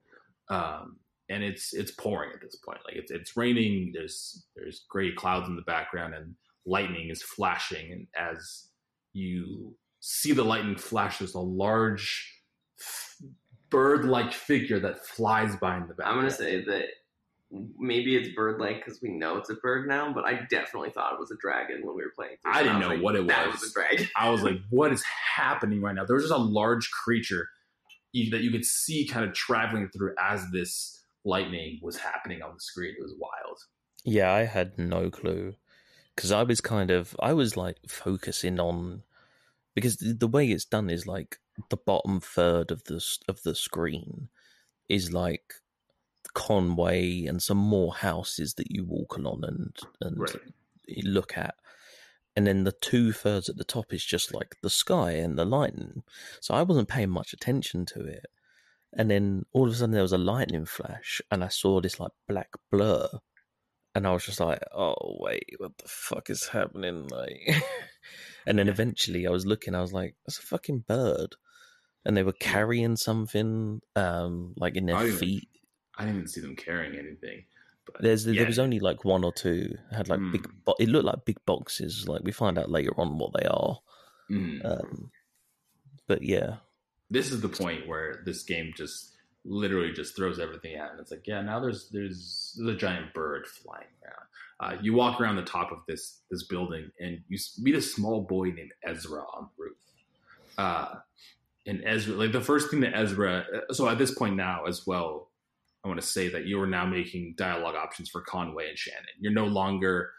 um, 0.51 0.99
and 1.29 1.43
it's 1.43 1.75
it's 1.75 1.91
pouring 1.91 2.31
at 2.33 2.41
this 2.41 2.57
point 2.57 2.79
like 2.87 2.95
it's 2.97 3.11
it's 3.11 3.37
raining 3.37 3.91
there's 3.93 4.45
there's 4.55 4.85
gray 4.89 5.11
clouds 5.13 5.49
in 5.49 5.57
the 5.57 5.63
background 5.63 6.15
and 6.15 6.35
lightning 6.69 7.09
is 7.11 7.23
flashing 7.23 7.93
and 7.93 8.07
as 8.17 8.69
you 9.13 9.75
see 10.01 10.33
the 10.33 10.45
lightning 10.45 10.77
flash 10.77 11.19
there's 11.19 11.35
a 11.35 11.41
large 11.41 12.35
bird-like 13.71 14.33
figure 14.33 14.81
that 14.81 15.05
flies 15.07 15.57
by 15.57 15.77
in 15.77 15.83
the 15.83 15.95
background. 15.95 16.11
I'm 16.11 16.17
gonna 16.19 16.31
say 16.31 16.65
that 16.65 16.85
maybe 17.79 18.17
it's 18.17 18.35
bird-like 18.35 18.85
because 18.85 19.01
we 19.03 19.11
know 19.11 19.37
it's 19.37 19.51
a 19.51 19.55
bird 19.55 19.89
now, 19.89 20.13
but 20.13 20.25
I 20.25 20.41
definitely 20.51 20.91
thought 20.91 21.15
it 21.15 21.21
was 21.21 21.31
a 21.31 21.37
dragon 21.37 21.81
when 21.85 21.97
we 21.97 22.03
were 22.03 22.13
playing. 22.15 22.37
through 22.43 22.53
I 22.53 22.63
didn't 22.63 22.79
was 22.79 22.89
know 22.89 22.95
like, 22.95 23.03
what 23.03 23.17
it 23.17 23.21
was. 23.21 23.29
That 23.29 23.47
was. 23.47 23.61
was 23.61 23.71
a 23.71 23.75
dragon. 23.75 24.09
I 24.17 24.31
was 24.31 24.43
like, 24.43 24.57
what 24.71 24.93
is 24.93 25.03
happening 25.37 25.81
right 25.81 25.95
now? 25.95 26.05
There 26.05 26.17
was 26.17 26.25
just 26.25 26.35
a 26.35 26.43
large 26.43 26.91
creature 26.91 27.49
that 28.15 28.41
you 28.41 28.51
could 28.51 28.65
see 28.65 29.07
kind 29.07 29.25
of 29.25 29.35
traveling 29.35 29.89
through 29.95 30.15
as 30.19 30.45
this 30.51 31.05
lightning 31.25 31.79
was 31.83 31.97
happening 31.97 32.43
on 32.43 32.55
the 32.55 32.61
screen. 32.61 32.95
It 32.99 33.03
was 33.03 33.15
wild. 33.19 33.59
Yeah, 34.05 34.33
I 34.33 34.45
had 34.45 34.79
no 34.79 35.11
clue 35.11 35.55
because 36.19 36.33
I 36.33 36.43
was 36.43 36.61
kind 36.61 36.91
of 36.91 37.15
I 37.21 37.33
was 37.33 37.57
like 37.57 37.77
focusing 37.87 38.59
on 38.59 39.05
because 39.77 39.99
the, 39.99 40.27
way 40.27 40.49
it's 40.49 40.65
done 40.65 40.91
is 40.91 41.07
like 41.07 41.39
the 41.71 41.77
bottom 41.77 42.19
third 42.19 42.73
of 42.73 42.83
the 42.85 43.01
of 43.29 43.41
the 43.45 43.55
screen 43.55 44.29
is 44.89 45.13
like 45.13 45.55
Conway 46.35 47.25
and 47.27 47.41
some 47.41 47.59
more 47.59 47.95
houses 47.95 48.55
that 48.55 48.69
you 48.69 48.85
walk 48.85 49.17
along 49.17 49.45
and 49.45 49.77
and 50.01 50.19
Right. 50.19 50.41
look 51.05 51.39
at. 51.39 51.55
And 52.35 52.49
then 52.49 52.65
the 52.65 52.73
two 52.73 53.13
thirds 53.13 53.49
at 53.49 53.57
the 53.57 53.63
top 53.63 53.93
is 53.93 54.05
just 54.05 54.35
like 54.35 54.57
the 54.61 54.71
sky 54.71 55.13
and 55.13 55.39
the 55.39 55.45
lightning. 55.45 56.03
So 56.41 56.53
I 56.53 56.63
wasn't 56.63 56.89
paying 56.89 57.11
much 57.11 57.33
attention 57.33 57.87
to 57.95 58.05
it. 58.05 58.27
And 58.93 59.09
then 59.09 59.45
all 59.53 59.69
of 59.69 59.75
a 59.75 59.77
sudden 59.77 59.93
there 59.93 60.03
was 60.03 60.13
a 60.13 60.19
lightning 60.19 60.67
flash 60.67 61.21
and 61.31 61.45
I 61.45 61.49
saw 61.49 61.81
this 61.81 62.01
like 62.01 62.13
black 62.27 62.51
blur. 62.73 63.09
And 63.95 64.07
I 64.07 64.13
was 64.13 64.25
just 64.25 64.41
like, 64.41 64.61
oh 64.73 65.17
wait, 65.21 65.55
what 65.59 65.77
the 65.79 65.89
fuck 65.89 66.31
is 66.31 66.49
happening? 66.49 67.09
Like 67.09 67.63
And 68.49 68.59
then 68.59 68.69
eventually 68.69 69.27
I 69.27 69.31
was 69.31 69.45
looking, 69.45 69.75
I 69.75 69.83
was 69.83 69.93
like, 69.93 70.15
that's 70.27 70.39
a 70.39 70.43
fucking 70.43 70.85
bird. 70.89 71.37
And 72.07 72.17
they 72.17 72.23
were 72.23 72.33
carrying 72.33 72.97
something, 72.97 73.83
um, 73.95 74.55
like 74.57 74.75
in 74.75 74.87
their 74.87 75.07
yeah. 75.07 75.17
feet. 75.17 75.49
I 75.95 76.05
didn't 76.05 76.17
even 76.17 76.29
see 76.29 76.41
them 76.41 76.57
carrying 76.57 76.99
anything. 76.99 77.45
But 77.85 78.01
There's 78.01 78.27
yeah. 78.27 78.37
there 78.37 78.47
was 78.47 78.59
only 78.59 78.81
like 78.81 79.05
one 79.05 79.23
or 79.23 79.33
two 79.33 79.77
had 79.91 80.09
like 80.09 80.21
big. 80.33 80.49
Mm. 80.49 80.65
Bo- 80.65 80.77
it 80.81 80.89
looked 80.89 81.05
like 81.05 81.27
big 81.27 81.45
boxes. 81.45 82.09
Like 82.09 82.23
we 82.23 82.33
find 82.33 82.59
out 82.59 82.71
later 82.71 82.99
on 82.99 83.19
what 83.19 83.33
they 83.39 83.47
are. 83.47 83.81
Mm. 84.31 84.65
Um, 84.65 85.11
but 86.07 86.23
yeah, 86.23 86.57
this 87.11 87.31
is 87.31 87.43
the 87.43 87.49
point 87.51 87.87
where 87.87 88.23
this 88.25 88.43
game 88.45 88.73
just 88.75 89.18
literally 89.45 89.93
just 89.93 90.17
throws 90.17 90.39
everything 90.39 90.77
out 90.77 90.91
and 90.91 91.01
it's 91.01 91.11
like 91.11 91.27
yeah 91.27 91.41
now 91.41 91.61
there's 91.61 91.89
there's, 91.91 92.55
there's 92.59 92.75
a 92.75 92.79
giant 92.79 93.13
bird 93.15 93.47
flying 93.47 93.87
around. 94.05 94.15
Uh, 94.61 94.77
you 94.83 94.93
walk 94.93 95.21
around 95.21 95.37
the 95.37 95.43
top 95.43 95.71
of 95.71 95.79
this 95.87 96.21
this 96.31 96.45
building 96.45 96.91
and 97.01 97.21
you 97.29 97.39
meet 97.59 97.75
a 97.75 97.83
small 97.83 98.23
boy 98.23 98.47
named 98.47 98.73
ezra 98.85 99.21
on 99.35 99.49
the 99.57 99.63
roof. 99.65 99.77
Uh, 100.59 100.95
and 101.67 101.83
ezra 101.85 102.15
like 102.15 102.33
the 102.33 102.41
first 102.41 102.71
thing 102.71 102.81
that 102.81 102.95
ezra 102.95 103.45
uh, 103.55 103.73
so 103.73 103.89
at 103.89 103.99
this 103.99 104.13
point 104.13 104.35
now 104.35 104.65
as 104.67 104.87
well 104.87 105.31
i 105.85 105.89
want 105.89 106.01
to 106.01 106.07
say 106.07 106.29
that 106.29 106.47
you 106.47 106.61
are 106.61 106.67
now 106.67 106.85
making 106.85 107.35
dialogue 107.37 107.77
options 107.77 108.09
for 108.09 108.21
conway 108.23 108.69
and 108.69 108.79
shannon. 108.79 109.05
You're 109.21 109.33
no 109.33 109.47
longer 109.47 110.11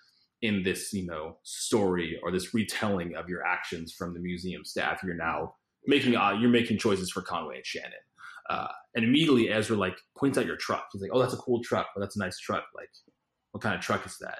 in 0.41 0.63
this 0.63 0.93
you 0.93 1.05
know 1.05 1.37
story 1.43 2.19
or 2.23 2.31
this 2.31 2.53
retelling 2.53 3.15
of 3.15 3.27
your 3.29 3.45
actions 3.45 3.91
from 3.91 4.13
the 4.13 4.19
museum 4.19 4.63
staff. 4.63 5.01
You're 5.03 5.15
now 5.15 5.55
making 5.85 6.15
uh, 6.15 6.31
you're 6.31 6.49
making 6.49 6.77
choices 6.77 7.11
for 7.11 7.21
Conway 7.21 7.57
and 7.57 7.65
Shannon. 7.65 7.91
Uh, 8.49 8.67
and 8.95 9.05
immediately 9.05 9.49
Ezra 9.51 9.77
like 9.77 9.95
points 10.17 10.37
out 10.37 10.45
your 10.47 10.57
truck. 10.57 10.87
He's 10.91 11.01
like, 11.01 11.11
"Oh, 11.13 11.19
that's 11.19 11.33
a 11.33 11.37
cool 11.37 11.61
truck. 11.63 11.87
Or 11.95 12.01
that's 12.01 12.15
a 12.15 12.19
nice 12.19 12.39
truck. 12.39 12.63
Like, 12.75 12.89
what 13.51 13.61
kind 13.61 13.75
of 13.75 13.81
truck 13.81 14.05
is 14.05 14.17
that?" 14.19 14.39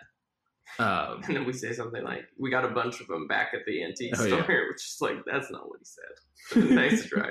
Um, 0.83 1.21
And 1.27 1.35
then 1.35 1.45
we 1.45 1.53
say 1.53 1.73
something 1.73 2.03
like, 2.03 2.23
"We 2.37 2.49
got 2.49 2.65
a 2.65 2.69
bunch 2.69 3.01
of 3.01 3.07
them 3.07 3.27
back 3.27 3.49
at 3.53 3.61
the 3.67 3.83
antique 3.83 4.13
Oh, 4.17 4.25
store," 4.25 4.39
yeah. 4.39 4.45
which 4.69 4.77
is 4.83 4.97
like, 5.01 5.17
that's 5.31 5.51
not 5.51 5.69
what 5.69 5.79
he 5.79 5.85
said. 5.85 6.69
nice 6.75 7.05
try. 7.07 7.29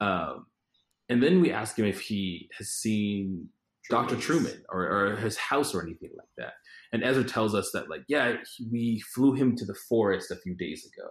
um, 0.00 0.46
and 1.08 1.22
then 1.22 1.40
we 1.40 1.50
ask 1.52 1.78
him 1.78 1.86
if 1.86 2.00
he 2.00 2.48
has 2.58 2.68
seen 2.68 3.48
Dr. 3.88 4.16
Truman 4.16 4.62
or, 4.68 4.82
or 4.84 5.16
his 5.16 5.36
house 5.36 5.74
or 5.74 5.82
anything 5.82 6.10
like 6.16 6.28
that. 6.38 6.52
And 6.92 7.02
Ezra 7.02 7.24
tells 7.24 7.54
us 7.54 7.70
that, 7.72 7.88
like, 7.90 8.02
yeah, 8.08 8.36
he- 8.56 8.68
we 8.70 9.00
flew 9.14 9.32
him 9.32 9.56
to 9.56 9.64
the 9.64 9.74
forest 9.88 10.30
a 10.30 10.36
few 10.36 10.54
days 10.54 10.86
ago. 10.86 11.08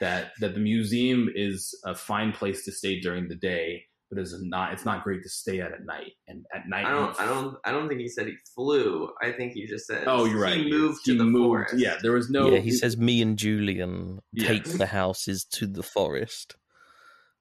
That 0.00 0.32
that 0.40 0.54
the 0.54 0.60
museum 0.60 1.28
is 1.34 1.74
a 1.84 1.94
fine 1.94 2.32
place 2.32 2.64
to 2.66 2.72
stay 2.72 3.00
during 3.00 3.28
the 3.28 3.34
day, 3.34 3.84
but 4.10 4.18
it's 4.18 4.34
not. 4.40 4.72
It's 4.72 4.84
not 4.84 5.02
great 5.02 5.22
to 5.24 5.28
stay 5.28 5.60
at 5.60 5.72
at 5.72 5.84
night. 5.84 6.12
And 6.28 6.46
at 6.54 6.68
night, 6.68 6.86
I 6.86 6.90
don't, 6.92 7.20
I 7.20 7.24
don't, 7.26 7.56
I 7.64 7.72
don't 7.72 7.88
think 7.88 8.00
he 8.00 8.08
said 8.08 8.26
he 8.28 8.34
flew. 8.54 9.10
I 9.20 9.32
think 9.32 9.54
he 9.54 9.66
just 9.66 9.86
said, 9.86 10.04
Oh, 10.06 10.24
you're 10.24 10.40
right. 10.40 10.56
He 10.56 10.70
moved 10.70 11.04
to 11.06 11.18
the 11.18 11.28
forest. 11.32 11.74
Yeah, 11.76 11.96
there 12.00 12.12
was 12.12 12.30
no. 12.30 12.52
yeah. 12.52 12.60
He 12.60 12.70
says 12.70 12.96
me 12.96 13.20
and 13.22 13.36
Julian 13.36 14.20
Yeah. 14.32 14.48
take 14.48 14.64
the 14.64 14.86
houses 14.86 15.44
to 15.52 15.66
the 15.66 15.82
forest, 15.82 16.54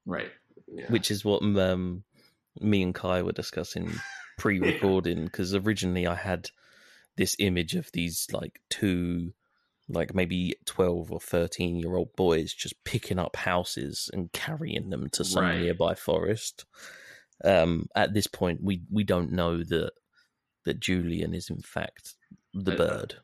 right. 0.05 0.31
Yeah. 0.67 0.87
which 0.89 1.11
is 1.11 1.23
what 1.23 1.43
um, 1.43 2.03
me 2.59 2.81
and 2.83 2.93
Kai 2.95 3.21
were 3.21 3.31
discussing 3.33 3.91
pre-recording. 4.39 5.25
Because 5.25 5.53
originally 5.53 6.07
I 6.07 6.15
had 6.15 6.49
this 7.17 7.35
image 7.39 7.75
of 7.75 7.91
these 7.93 8.27
like 8.31 8.59
two 8.69 9.33
like 9.89 10.13
maybe 10.13 10.55
12 10.65 11.11
or 11.11 11.19
13 11.19 11.77
year 11.77 11.95
old 11.95 12.15
boys 12.15 12.53
just 12.53 12.83
picking 12.83 13.19
up 13.19 13.35
houses 13.37 14.09
and 14.13 14.31
carrying 14.33 14.89
them 14.89 15.09
to 15.11 15.23
some 15.23 15.43
Right. 15.43 15.59
nearby 15.61 15.95
forest 15.95 16.65
um 17.45 17.87
at 17.95 18.13
this 18.13 18.27
point 18.27 18.61
we 18.63 18.81
we 18.91 19.03
don't 19.03 19.31
know 19.31 19.63
that 19.63 19.91
that 20.65 20.79
julian 20.79 21.33
is 21.33 21.49
in 21.49 21.61
fact 21.61 22.15
the 22.53 22.73
Uh, 22.73 22.77
bird 22.77 23.15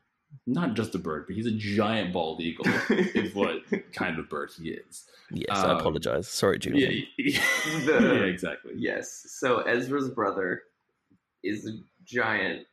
Not 0.46 0.74
just 0.74 0.94
a 0.94 0.98
bird, 0.98 1.26
but 1.26 1.36
he's 1.36 1.46
a 1.46 1.52
giant 1.52 2.12
bald 2.12 2.40
eagle. 2.40 2.66
is 2.90 3.34
what 3.34 3.56
kind 3.92 4.18
of 4.18 4.28
bird 4.28 4.50
he 4.60 4.70
is. 4.70 5.04
yes 5.30 5.46
i 5.58 5.70
um, 5.72 5.78
apologize 5.78 6.28
sorry 6.28 6.58
julian 6.58 7.02
Yeah, 7.18 7.42
The- 7.86 8.00
yeah, 8.02 8.24
exactly. 8.24 8.72
Yes. 8.76 9.26
So 9.28 9.60
Ezra's 9.60 10.10
brother 10.10 10.62
is 11.42 11.66
a 11.66 11.72
giant 12.04 12.66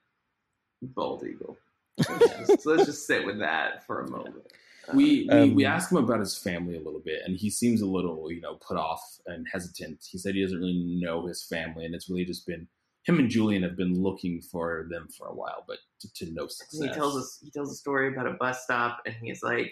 bald 0.82 1.24
eagle. 1.26 1.58
Let's 1.98 2.48
just, 2.48 2.66
let's 2.66 2.86
just 2.86 3.08
sit 3.08 3.26
with 3.26 3.40
that 3.40 3.86
for 3.86 4.02
a 4.02 4.10
moment. 4.10 4.46
We, 4.94 5.26
we 5.26 5.30
Um, 5.30 5.56
we 5.56 5.66
asked 5.66 5.92
him 5.92 6.00
about 6.00 6.20
his 6.20 6.38
family 6.38 6.76
a 6.76 6.82
little 6.82 7.02
bit, 7.04 7.22
and 7.26 7.38
he 7.38 7.50
seems 7.50 7.82
a 7.82 7.86
little 7.86 8.32
you 8.32 8.42
know 8.42 8.56
put 8.56 8.78
off 8.78 9.02
and 9.28 9.48
hesitant. 9.52 10.04
He 10.10 10.18
said 10.18 10.36
he 10.36 10.42
doesn't 10.42 10.58
really 10.58 11.00
know 11.02 11.28
his 11.28 11.44
family, 11.44 11.86
and 11.86 11.94
it's 11.94 12.10
really 12.10 12.26
just 12.26 12.48
been 12.48 12.68
him 13.04 13.20
and 13.20 13.30
Julian 13.30 13.64
have 13.64 13.76
been 13.76 14.02
looking 14.02 14.42
for 14.42 14.88
them 14.90 15.08
for 15.18 15.28
a 15.28 15.34
while, 15.34 15.64
but 15.68 15.78
to, 16.00 16.14
to 16.14 16.32
no 16.34 16.48
success. 16.48 16.82
he 16.82 16.90
tells 16.90 17.18
us 17.18 17.40
he 17.44 17.50
tells 17.50 17.72
a 17.72 17.76
story 17.76 18.08
about 18.10 18.28
a 18.28 18.34
bus 18.34 18.64
stop, 18.64 19.00
and 19.06 19.16
he's 19.22 19.44
like, 19.44 19.72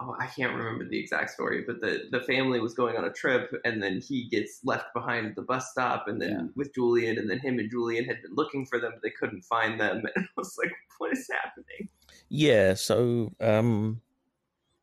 "Oh, 0.00 0.16
I 0.20 0.26
can't 0.26 0.54
remember 0.54 0.88
the 0.88 0.98
exact 0.98 1.30
story, 1.30 1.62
but 1.66 1.80
the 1.80 2.04
the 2.10 2.20
family 2.20 2.60
was 2.60 2.74
going 2.74 2.96
on 2.96 3.04
a 3.04 3.12
trip, 3.12 3.50
and 3.64 3.82
then 3.82 4.00
he 4.00 4.28
gets 4.28 4.60
left 4.64 4.86
behind 4.94 5.26
at 5.26 5.36
the 5.36 5.42
bus 5.42 5.70
stop, 5.70 6.08
and 6.08 6.20
then 6.20 6.30
Yeah. 6.30 6.46
with 6.56 6.74
Julian, 6.74 7.18
and 7.18 7.30
then 7.30 7.38
him 7.38 7.58
and 7.58 7.70
Julian 7.70 8.04
had 8.04 8.20
been 8.22 8.34
looking 8.34 8.66
for 8.66 8.78
them, 8.80 8.92
but 8.92 9.02
they 9.02 9.10
couldn't 9.18 9.42
find 9.42 9.80
them, 9.80 9.98
and 10.16 10.24
I 10.24 10.28
was 10.36 10.54
like, 10.62 10.72
what 10.98 11.12
is 11.12 11.28
happening? 11.30 11.88
yeah 12.28 12.74
so 12.74 13.32
um 13.40 14.00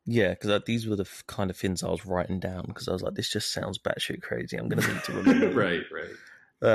yeah 0.04 0.30
because 0.30 0.62
these 0.66 0.86
were 0.86 0.96
the 0.96 1.02
f- 1.04 1.24
kind 1.26 1.50
of 1.50 1.56
things 1.56 1.82
i 1.82 1.88
was 1.88 2.04
writing 2.04 2.38
down 2.38 2.64
because 2.66 2.88
i 2.88 2.92
was 2.92 3.02
like 3.02 3.14
this 3.14 3.30
just 3.30 3.52
sounds 3.52 3.78
batshit 3.78 4.20
crazy 4.22 4.56
i'm 4.56 4.68
gonna 4.68 4.86
need 4.86 5.02
to 5.04 5.12
remember 5.22 5.50
right, 5.50 5.82
right. 5.92 6.10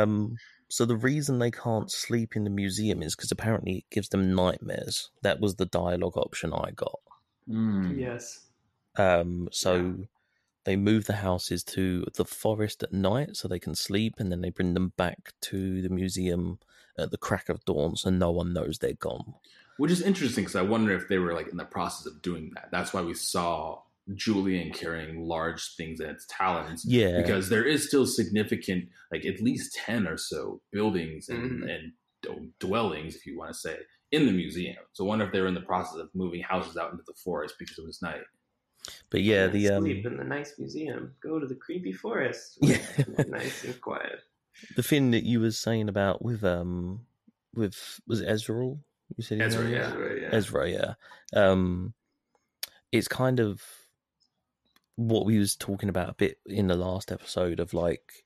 Um, 0.02 0.36
so 0.70 0.86
the 0.86 0.98
reason 0.98 1.40
they 1.40 1.52
can't 1.52 1.90
sleep 1.92 2.36
in 2.36 2.44
the 2.44 2.50
museum 2.50 3.02
is 3.02 3.16
because 3.16 3.32
apparently 3.32 3.78
it 3.78 3.90
gives 3.90 4.10
them 4.10 4.36
nightmares. 4.36 5.12
That 5.22 5.40
was 5.40 5.56
the 5.56 5.66
dialogue 5.66 6.18
option 6.18 6.52
I 6.54 6.72
got. 6.72 7.00
Mm. 7.50 7.98
Yes. 8.00 8.48
Um, 8.98 9.48
so 9.52 9.76
Yeah. 9.76 10.06
they 10.66 10.76
move 10.76 11.06
the 11.06 11.18
houses 11.18 11.64
to 11.64 12.06
the 12.16 12.26
forest 12.26 12.84
at 12.84 12.92
night 12.94 13.36
so 13.38 13.48
they 13.48 13.60
can 13.60 13.76
sleep, 13.76 14.16
and 14.20 14.32
then 14.32 14.42
they 14.42 14.50
bring 14.50 14.74
them 14.74 14.94
back 14.98 15.34
to 15.42 15.82
the 15.82 15.90
museum 15.90 16.60
at 16.98 17.12
the 17.12 17.18
crack 17.18 17.48
of 17.50 17.64
dawn, 17.66 17.96
so 17.96 18.10
no 18.10 18.32
one 18.32 18.54
knows 18.54 18.80
they're 18.80 18.94
gone. 18.94 19.36
Which 19.78 19.92
is 19.92 20.02
interesting 20.02 20.44
because 20.44 20.56
I 20.56 20.64
wonder 20.64 20.94
if 20.96 21.08
they 21.08 21.20
were 21.20 21.34
like 21.34 21.48
in 21.50 21.58
the 21.58 21.66
process 21.66 22.08
of 22.08 22.22
doing 22.24 22.52
that. 22.56 22.70
That's 22.72 22.92
why 22.94 23.02
we 23.02 23.14
saw 23.14 23.84
Julian 24.16 24.72
carrying 24.74 25.22
large 25.28 25.76
things 25.76 26.00
in 26.00 26.10
its 26.10 26.26
talons. 26.28 26.84
Yeah, 26.86 27.22
Because 27.22 27.50
there 27.50 27.64
is 27.66 27.86
still 27.88 28.08
significant, 28.08 28.90
like 29.12 29.26
at 29.26 29.40
least 29.42 29.76
10 29.76 30.08
or 30.08 30.18
so 30.18 30.62
buildings 30.72 31.30
and, 31.30 31.64
Mhm. 31.64 31.70
and 32.26 32.52
dwellings, 32.60 33.16
if 33.16 33.26
you 33.28 33.38
want 33.38 33.54
to 33.54 33.60
say, 33.60 33.78
in 34.12 34.26
the 34.26 34.32
museum. 34.32 34.78
So 34.94 35.06
I 35.06 35.08
wonder 35.08 35.26
if 35.26 35.32
they 35.32 35.42
were 35.42 35.48
in 35.48 35.54
the 35.54 35.62
process 35.62 36.00
of 36.00 36.10
moving 36.14 36.42
houses 36.42 36.78
out 36.78 36.92
into 36.92 37.04
the 37.06 37.14
forest 37.14 37.56
because 37.60 37.78
it 37.78 37.86
was 37.86 38.02
night. 38.02 38.22
but 39.10 39.22
yeah, 39.22 39.48
the 39.48 39.70
um, 39.70 39.84
sleep 39.84 40.06
in 40.06 40.18
the 40.18 40.24
nice 40.24 40.54
museum. 40.58 41.14
Go 41.22 41.40
to 41.40 41.46
the 41.48 41.56
creepy 41.56 41.94
forest. 41.94 42.58
Yeah. 42.62 42.78
nice 43.28 43.64
and 43.64 43.80
quiet. 43.82 44.20
the 44.76 44.84
thing 44.84 45.12
that 45.12 45.24
you 45.24 45.40
were 45.40 45.52
saying 45.52 45.90
about 45.90 46.24
with 46.24 46.44
um 46.44 47.02
with 47.54 48.00
was 48.08 48.22
it 48.22 48.30
Ezreal? 48.30 48.80
You 49.16 49.24
said 49.24 49.40
his 49.42 49.56
Ezra, 49.56 49.70
yeah. 49.70 49.88
Ezra, 49.88 50.22
yeah. 50.22 50.30
Ezra, 50.32 50.70
yeah. 50.70 50.94
Um, 51.34 51.94
it's 52.92 53.08
kind 53.08 53.40
of 53.40 53.62
what 54.96 55.26
we 55.26 55.38
was 55.38 55.56
talking 55.56 55.90
about 55.90 56.10
a 56.10 56.14
bit 56.14 56.40
in 56.46 56.68
the 56.68 56.76
last 56.76 57.12
episode 57.12 57.60
of 57.60 57.74
like, 57.74 58.26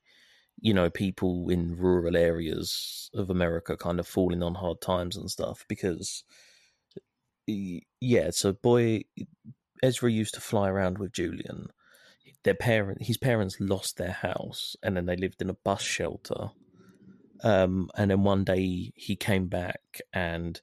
you 0.62 0.74
know, 0.74 0.90
people 0.90 1.50
in 1.50 1.76
rural 1.78 2.16
areas 2.16 3.10
of 3.14 3.30
America 3.30 3.76
kind 3.76 4.00
of 4.00 4.08
falling 4.08 4.44
on 4.44 4.56
hard 4.56 4.80
times 4.80 5.18
and 5.18 5.30
stuff 5.30 5.66
because, 5.68 6.24
yeah. 7.48 8.30
So 8.32 8.54
boy, 8.54 9.02
Ezra 9.84 10.12
used 10.12 10.36
to 10.36 10.42
fly 10.42 10.70
around 10.70 10.98
with 11.00 11.14
Julian. 11.14 11.68
Their 12.44 12.56
parent, 12.56 13.04
his 13.04 13.18
parents 13.18 13.58
lost 13.60 13.98
their 13.98 14.12
house, 14.12 14.76
and 14.84 14.96
then 14.98 15.06
they 15.06 15.16
lived 15.16 15.42
in 15.42 15.50
a 15.50 15.54
bus 15.56 15.82
shelter. 15.82 16.52
Um, 17.44 17.90
and 17.96 18.12
then 18.12 18.24
one 18.24 18.44
day 18.44 18.92
he 18.96 19.16
came 19.16 19.48
back, 19.48 20.00
and 20.14 20.62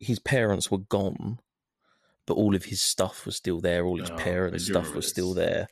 his 0.00 0.18
parents 0.18 0.70
were 0.70 0.78
gone, 0.78 1.38
but 2.26 2.34
all 2.34 2.54
of 2.54 2.66
his 2.66 2.80
stuff 2.82 3.26
was 3.26 3.36
still 3.36 3.60
there. 3.60 3.84
All 3.86 3.98
his 4.00 4.10
Oh, 4.10 4.16
parents' 4.16 4.64
stuff 4.64 4.94
was 4.94 5.06
still 5.06 5.34
there. 5.34 5.68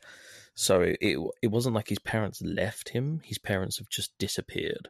So 0.59 0.81
it 0.81 1.19
it 1.43 1.47
wasn't 1.47 1.75
like 1.75 1.87
his 1.87 1.99
parents 1.99 2.41
left 2.41 2.89
him. 2.89 3.21
His 3.23 3.37
parents 3.37 3.77
have 3.77 3.89
just 3.89 4.17
disappeared. 4.17 4.89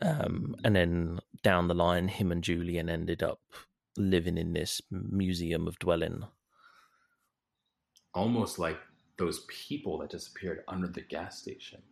Um, 0.00 0.54
and 0.62 0.76
then 0.76 1.18
down 1.42 1.66
the 1.66 1.74
line, 1.74 2.06
him 2.06 2.30
and 2.30 2.42
Julian 2.42 2.88
ended 2.88 3.24
up 3.24 3.40
living 3.96 4.38
in 4.38 4.52
this 4.52 4.80
museum 4.90 5.66
of 5.66 5.80
dwelling. 5.80 6.22
Almost 8.14 8.60
like 8.60 8.78
those 9.18 9.44
people 9.48 9.98
that 9.98 10.10
disappeared 10.10 10.62
under 10.68 10.86
the 10.86 11.02
gas 11.02 11.40
station. 11.42 11.82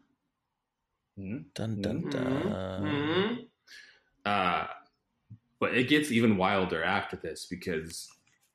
Dun 1.17 1.83
dun 1.83 2.03
Mhm. 2.05 2.11
dun. 2.13 2.79
Mhm. 2.85 3.49
Uh, 4.25 4.67
but 5.59 5.77
it 5.77 5.89
gets 5.89 6.13
even 6.13 6.37
wilder 6.37 6.85
after 6.85 7.17
this 7.17 7.47
because 7.47 8.09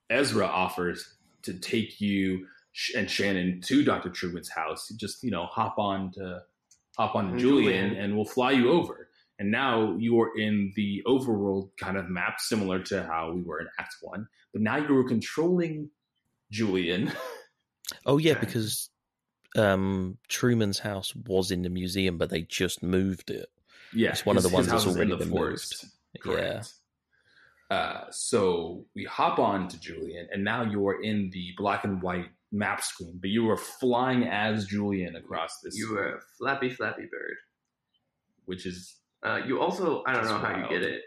Ezra 0.09 0.45
offers 0.45 1.17
to 1.41 1.59
take 1.59 1.99
you 1.99 2.47
and 2.95 3.09
Shannon 3.09 3.61
to 3.65 3.83
Dr. 3.83 4.09
Truman's 4.09 4.49
house. 4.49 4.89
Just, 4.97 5.23
you 5.23 5.31
know, 5.31 5.45
hop 5.45 5.77
on 5.77 6.11
to 6.13 6.41
hop 6.97 7.15
on 7.15 7.31
to 7.33 7.37
Julian, 7.37 7.89
Julian. 7.89 8.03
and 8.03 8.15
we'll 8.15 8.25
fly 8.25 8.51
you 8.51 8.71
over. 8.71 9.09
And 9.39 9.49
now 9.51 9.95
you 9.97 10.19
are 10.21 10.37
in 10.37 10.71
the 10.75 11.01
overworld 11.07 11.71
kind 11.77 11.97
of 11.97 12.07
map, 12.09 12.39
similar 12.39 12.79
to 12.83 13.03
how 13.03 13.31
we 13.31 13.41
were 13.41 13.59
in 13.59 13.67
Act 13.79 13.95
One. 14.01 14.27
But 14.53 14.61
now 14.61 14.77
you're 14.77 15.07
controlling 15.07 15.89
Julian. 16.51 17.11
Oh 18.05 18.17
yeah, 18.17 18.35
because 18.39 18.89
um, 19.57 20.17
Truman's 20.29 20.79
house 20.79 21.13
was 21.15 21.51
in 21.51 21.61
the 21.61 21.69
museum, 21.69 22.17
but 22.17 22.29
they 22.29 22.41
just 22.43 22.81
moved 22.81 23.29
it. 23.29 23.49
yeah, 23.93 24.09
It's 24.11 24.25
one 24.25 24.37
of 24.37 24.43
the 24.43 24.49
ones 24.49 24.67
that's 24.67 24.85
is 24.85 24.91
in 24.91 24.95
already 24.95 25.11
the 25.11 25.17
been 25.17 25.29
forest. 25.29 25.85
Yeah. 26.13 26.21
Correct. 26.21 26.73
Uh, 27.69 28.05
so 28.09 28.85
we 28.95 29.03
hop 29.03 29.37
on 29.37 29.67
to 29.67 29.79
Julian, 29.79 30.27
and 30.31 30.43
now 30.43 30.63
you're 30.63 31.03
in 31.03 31.29
the 31.31 31.53
black 31.57 31.83
and 31.83 32.01
white 32.01 32.29
map 32.55 32.81
screen, 32.83 33.17
but 33.19 33.29
you 33.31 33.43
were 33.43 33.57
flying 33.57 34.23
as 34.25 34.67
Julian 34.67 35.15
across 35.15 35.59
this, 35.63 35.75
You 35.75 35.91
were 35.91 36.15
a 36.17 36.21
flappy, 36.37 36.69
flappy 36.69 37.07
bird. 37.11 37.35
which 38.45 38.65
is 38.65 38.99
Uh, 39.23 39.41
you 39.47 39.59
also, 39.59 40.03
I 40.05 40.13
don't 40.13 40.25
know 40.25 40.37
how 40.37 40.55
you 40.61 40.67
get 40.69 40.83
it. 40.83 41.01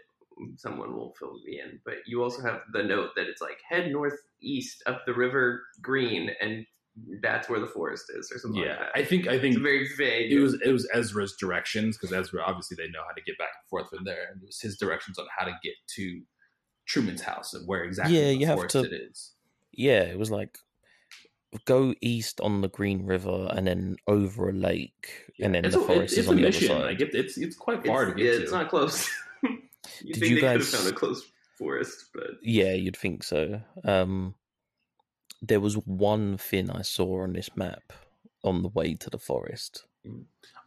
Someone 0.57 0.93
will 0.95 1.13
fill 1.19 1.33
me 1.45 1.59
in, 1.61 1.79
but 1.85 1.95
you 2.05 2.21
also 2.23 2.41
have 2.43 2.61
the 2.73 2.83
note 2.83 3.11
that 3.15 3.27
it's 3.27 3.41
like 3.41 3.57
head 3.67 3.91
northeast 3.91 4.83
up 4.85 5.03
the 5.05 5.13
river 5.13 5.63
Green, 5.81 6.29
and 6.41 6.65
that's 7.21 7.47
where 7.47 7.59
the 7.59 7.67
forest 7.67 8.05
is, 8.15 8.31
or 8.31 8.39
something 8.39 8.61
yeah. 8.61 8.69
like 8.71 8.79
that. 8.79 8.91
I 8.95 9.03
think 9.05 9.27
I 9.27 9.33
it's 9.33 9.41
think 9.41 9.57
very 9.59 9.87
vague. 9.97 10.31
it 10.31 10.39
was 10.39 10.55
it 10.61 10.71
was 10.71 10.87
Ezra's 10.93 11.35
directions 11.39 11.95
because 11.97 12.11
Ezra 12.13 12.41
obviously 12.43 12.75
they 12.75 12.89
know 12.89 13.01
how 13.07 13.13
to 13.13 13.21
get 13.21 13.37
back 13.37 13.49
and 13.61 13.69
forth 13.69 13.89
from 13.89 14.03
there, 14.03 14.27
and 14.31 14.41
it 14.41 14.45
was 14.45 14.59
his 14.59 14.77
directions 14.77 15.17
on 15.19 15.25
how 15.35 15.45
to 15.45 15.53
get 15.63 15.73
to 15.95 16.21
Truman's 16.87 17.21
house 17.21 17.53
and 17.53 17.67
where 17.67 17.83
exactly 17.83 18.17
Yeah, 18.17 18.27
the 18.29 18.35
you 18.35 18.45
have 18.47 18.67
to- 18.67 18.83
it 18.83 18.93
is. 18.93 19.33
Yeah, 19.71 20.01
it 20.01 20.17
was 20.19 20.31
like 20.31 20.57
go 21.65 21.93
east 22.01 22.41
on 22.41 22.61
the 22.61 22.67
Green 22.67 23.05
River 23.05 23.49
and 23.55 23.67
then 23.67 23.97
over 24.07 24.49
a 24.49 24.53
lake, 24.53 25.31
and 25.39 25.55
then 25.55 25.65
it's 25.65 25.75
the 25.75 25.81
a, 25.81 25.85
forest 25.85 26.13
it's 26.17 26.21
is 26.21 26.27
a 26.27 26.31
on 26.31 26.35
the 26.37 26.47
other 26.47 26.51
side. 26.59 26.81
Like 26.85 27.01
it, 27.01 27.13
it's 27.15 27.37
it's 27.37 27.55
quite 27.55 27.79
It's, 27.79 27.87
far 27.87 28.05
to 28.05 28.13
get 28.13 28.25
yeah, 28.25 28.31
to. 28.33 28.43
it's 28.43 28.51
not 28.51 28.69
close. 28.69 29.09
you 29.43 30.13
Did 30.13 30.15
think 30.15 30.29
you 30.31 30.35
they 30.35 30.41
could 30.41 30.49
have 30.51 30.59
guys- 30.59 30.75
found 30.75 30.87
a 30.89 30.93
close 30.93 31.25
forest, 31.57 32.05
but 32.13 32.31
Yeah, 32.41 32.73
you'd 32.73 32.97
think 32.97 33.23
so. 33.23 33.61
Um, 33.83 34.35
there 35.41 35.59
was 35.59 35.75
one 35.75 36.37
fin 36.37 36.69
I 36.69 36.81
saw 36.81 37.21
on 37.23 37.33
this 37.33 37.55
map 37.55 37.93
on 38.43 38.61
the 38.61 38.69
way 38.69 38.93
to 38.95 39.09
the 39.09 39.17
forest. 39.19 39.85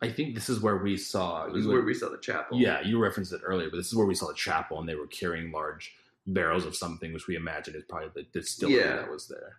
I 0.02 0.08
think 0.10 0.34
this 0.34 0.48
is 0.48 0.60
where 0.60 0.76
we 0.78 0.96
saw. 0.96 1.44
it 1.46 1.52
was 1.52 1.64
you 1.64 1.70
where 1.72 1.82
we 1.82 1.94
saw 1.94 2.08
the 2.10 2.18
chapel. 2.18 2.58
Yeah, 2.58 2.80
you 2.82 2.98
referenced 2.98 3.32
it 3.32 3.40
earlier, 3.44 3.68
but 3.70 3.76
this 3.78 3.86
is 3.88 3.94
where 3.96 4.06
we 4.06 4.14
saw 4.14 4.28
the 4.28 4.34
chapel, 4.34 4.78
and 4.80 4.88
they 4.88 4.94
were 4.94 5.06
carrying 5.06 5.50
large 5.52 5.92
barrels 6.26 6.64
of 6.66 6.76
something, 6.76 7.12
which 7.12 7.26
we 7.26 7.36
imagine 7.36 7.74
is 7.74 7.84
probably 7.88 8.10
the 8.14 8.22
distillery 8.38 8.78
Yeah. 8.80 8.96
that 8.96 9.10
was 9.10 9.28
there. 9.28 9.56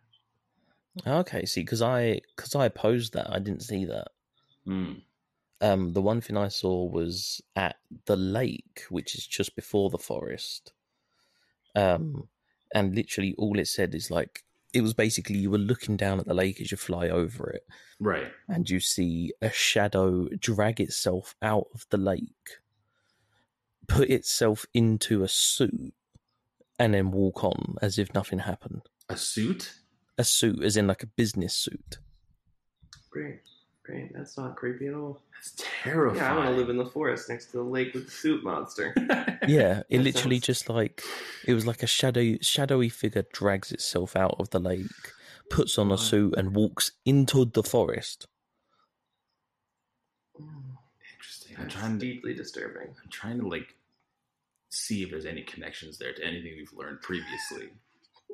Okay, 1.08 1.46
see, 1.46 1.62
because 1.62 1.82
I 1.82 2.22
because 2.36 2.56
I 2.56 2.66
opposed 2.66 3.14
that, 3.14 3.30
I 3.32 3.40
didn't 3.40 3.64
see 3.64 3.86
that. 3.86 4.10
Mm. 4.68 5.02
Um, 5.62 5.94
the 5.94 6.02
one 6.02 6.22
thing 6.22 6.38
I 6.38 6.48
saw 6.48 6.86
was 6.86 7.40
at 7.56 7.78
the 8.06 8.16
lake, 8.18 8.84
which 8.90 9.16
is 9.16 9.26
just 9.26 9.56
before 9.56 9.90
the 9.90 9.98
forest. 9.98 10.74
Um, 11.76 12.28
and 12.74 12.96
literally 12.96 13.36
all 13.38 13.58
it 13.60 13.68
said 13.68 13.94
is 13.96 14.10
like 14.12 14.44
it 14.74 14.82
was 14.82 14.94
basically 14.94 15.38
you 15.38 15.52
were 15.52 15.58
looking 15.58 15.98
down 15.98 16.20
at 16.20 16.26
the 16.26 16.34
lake 16.34 16.60
as 16.62 16.72
you 16.72 16.78
fly 16.78 17.10
over 17.10 17.50
it, 17.50 17.66
Right. 18.00 18.32
and 18.48 18.70
you 18.70 18.80
see 18.80 19.34
a 19.42 19.50
shadow 19.52 20.28
drag 20.40 20.80
itself 20.82 21.36
out 21.42 21.68
of 21.74 21.86
the 21.90 21.98
lake, 21.98 22.60
put 23.88 24.10
itself 24.10 24.66
into 24.74 25.24
a 25.24 25.28
suit, 25.28 25.94
and 26.80 26.94
then 26.94 27.12
walk 27.12 27.44
on 27.44 27.76
as 27.82 28.00
if 28.00 28.14
nothing 28.14 28.40
happened. 28.40 28.82
A 29.10 29.18
suit? 29.18 29.74
A 30.18 30.24
suit, 30.24 30.64
as 30.64 30.78
in 30.78 30.88
like 30.88 31.04
a 31.04 31.08
business 31.08 31.54
suit. 31.56 31.98
great, 33.10 33.40
great. 33.84 34.14
That's 34.14 34.38
not 34.38 34.56
creepy 34.56 34.88
at 34.88 34.94
all. 34.94 35.22
That's 35.34 35.54
terrifying. 35.84 36.18
Yeah, 36.18 36.34
I 36.34 36.38
want 36.38 36.50
to 36.50 36.56
live 36.56 36.70
in 36.70 36.78
the 36.78 36.86
forest 36.86 37.28
next 37.30 37.48
to 37.48 37.58
the 37.58 37.64
lake 37.64 37.94
with 37.94 38.06
the 38.06 38.12
suit 38.12 38.44
monster. 38.44 38.94
Yeah, 39.48 39.82
it 39.90 39.98
That 39.98 40.04
literally 40.04 40.36
sounds- 40.36 40.46
just 40.46 40.70
like 40.70 41.02
it 41.48 41.54
was 41.56 41.66
like 41.66 41.82
a 41.82 41.88
shadow 41.88 42.38
shadowy 42.42 42.90
figure 42.90 43.26
drags 43.34 43.72
itself 43.72 44.16
out 44.16 44.36
of 44.38 44.52
the 44.52 44.60
lake, 44.60 44.86
puts 45.50 45.80
on 45.80 45.88
a 45.88 45.92
What? 45.92 46.00
suit, 46.00 46.36
and 46.38 46.54
walks 46.56 46.92
into 47.06 47.46
the 47.46 47.64
forest. 47.64 48.28
Hmm, 50.38 50.44
interesting. 51.16 51.56
I'm 51.58 51.64
That's 51.64 51.74
trying 51.76 52.00
to 52.00 52.06
deeply 52.06 52.36
disturbing. 52.36 52.90
I'm 53.04 53.10
trying 53.10 53.40
to 53.40 53.48
like 53.48 53.76
see 54.70 55.02
if 55.04 55.10
there's 55.10 55.26
any 55.26 55.42
connections 55.42 55.98
there 55.98 56.14
to 56.14 56.24
anything 56.24 56.54
we've 56.56 56.72
learned 56.74 57.02
previously. 57.02 57.70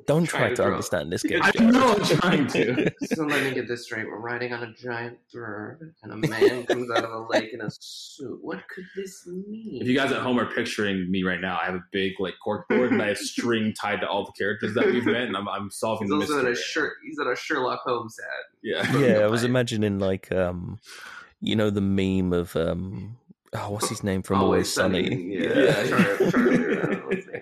Don't 0.06 0.24
Try 0.24 0.40
try 0.40 0.48
to 0.50 0.54
to 0.56 0.64
understand 0.64 1.12
this 1.12 1.22
game. 1.24 1.40
I 1.42 1.50
Jared. 1.50 1.74
know 1.74 1.92
I'm 1.92 2.04
trying 2.04 2.46
to. 2.48 2.90
So 3.14 3.24
let 3.24 3.44
me 3.44 3.52
get 3.52 3.68
this 3.68 3.84
straight. 3.84 4.06
We're 4.06 4.18
riding 4.18 4.52
on 4.54 4.62
a 4.62 4.72
giant 4.72 5.18
bird, 5.32 5.94
and 6.02 6.12
a 6.12 6.16
man 6.28 6.64
comes 6.66 6.90
out 6.90 7.04
of 7.04 7.10
a 7.10 7.26
lake 7.30 7.52
in 7.52 7.60
a 7.60 7.68
suit. 7.70 8.38
What 8.42 8.60
could 8.74 8.84
this 8.96 9.26
mean? 9.26 9.80
If 9.82 9.86
you 9.88 9.94
guys 9.94 10.10
at 10.12 10.22
home 10.22 10.38
are 10.40 10.46
picturing 10.50 11.10
me 11.10 11.24
right 11.24 11.40
now, 11.40 11.58
I 11.60 11.66
have 11.66 11.74
a 11.74 11.84
big 11.92 12.12
like 12.20 12.34
corkboard 12.46 12.92
and 12.92 13.02
I 13.02 13.08
have 13.08 13.18
string 13.18 13.74
tied 13.80 14.00
to 14.00 14.08
all 14.08 14.24
the 14.24 14.32
characters 14.32 14.74
that 14.74 14.86
we've 14.86 15.04
met, 15.04 15.22
and 15.24 15.36
I'm, 15.36 15.48
I'm 15.48 15.70
solving 15.70 16.08
he's 16.08 16.28
the 16.28 16.34
also 16.34 16.46
in 16.46 16.52
a 16.52 16.56
shirt. 16.56 16.94
He's 17.04 17.18
at 17.18 17.26
a 17.26 17.36
Sherlock 17.36 17.80
Holmes 17.84 18.16
hat. 18.18 18.44
Yeah. 18.62 18.98
yeah, 18.98 19.18
I 19.20 19.26
was 19.26 19.44
imagining 19.44 19.98
like 19.98 20.32
um, 20.32 20.78
you 21.40 21.54
know, 21.54 21.68
the 21.70 21.80
meme 21.82 22.32
of 22.32 22.56
um, 22.56 23.18
oh, 23.52 23.70
what's 23.70 23.88
his 23.90 24.02
name 24.02 24.22
from 24.22 24.40
Always, 24.40 24.72
Sunny? 24.72 25.36
Yeah, 25.38 25.58
Yeah. 25.60 25.86
Char- 25.88 26.30
Charlie, 26.30 27.24
I 27.34 27.40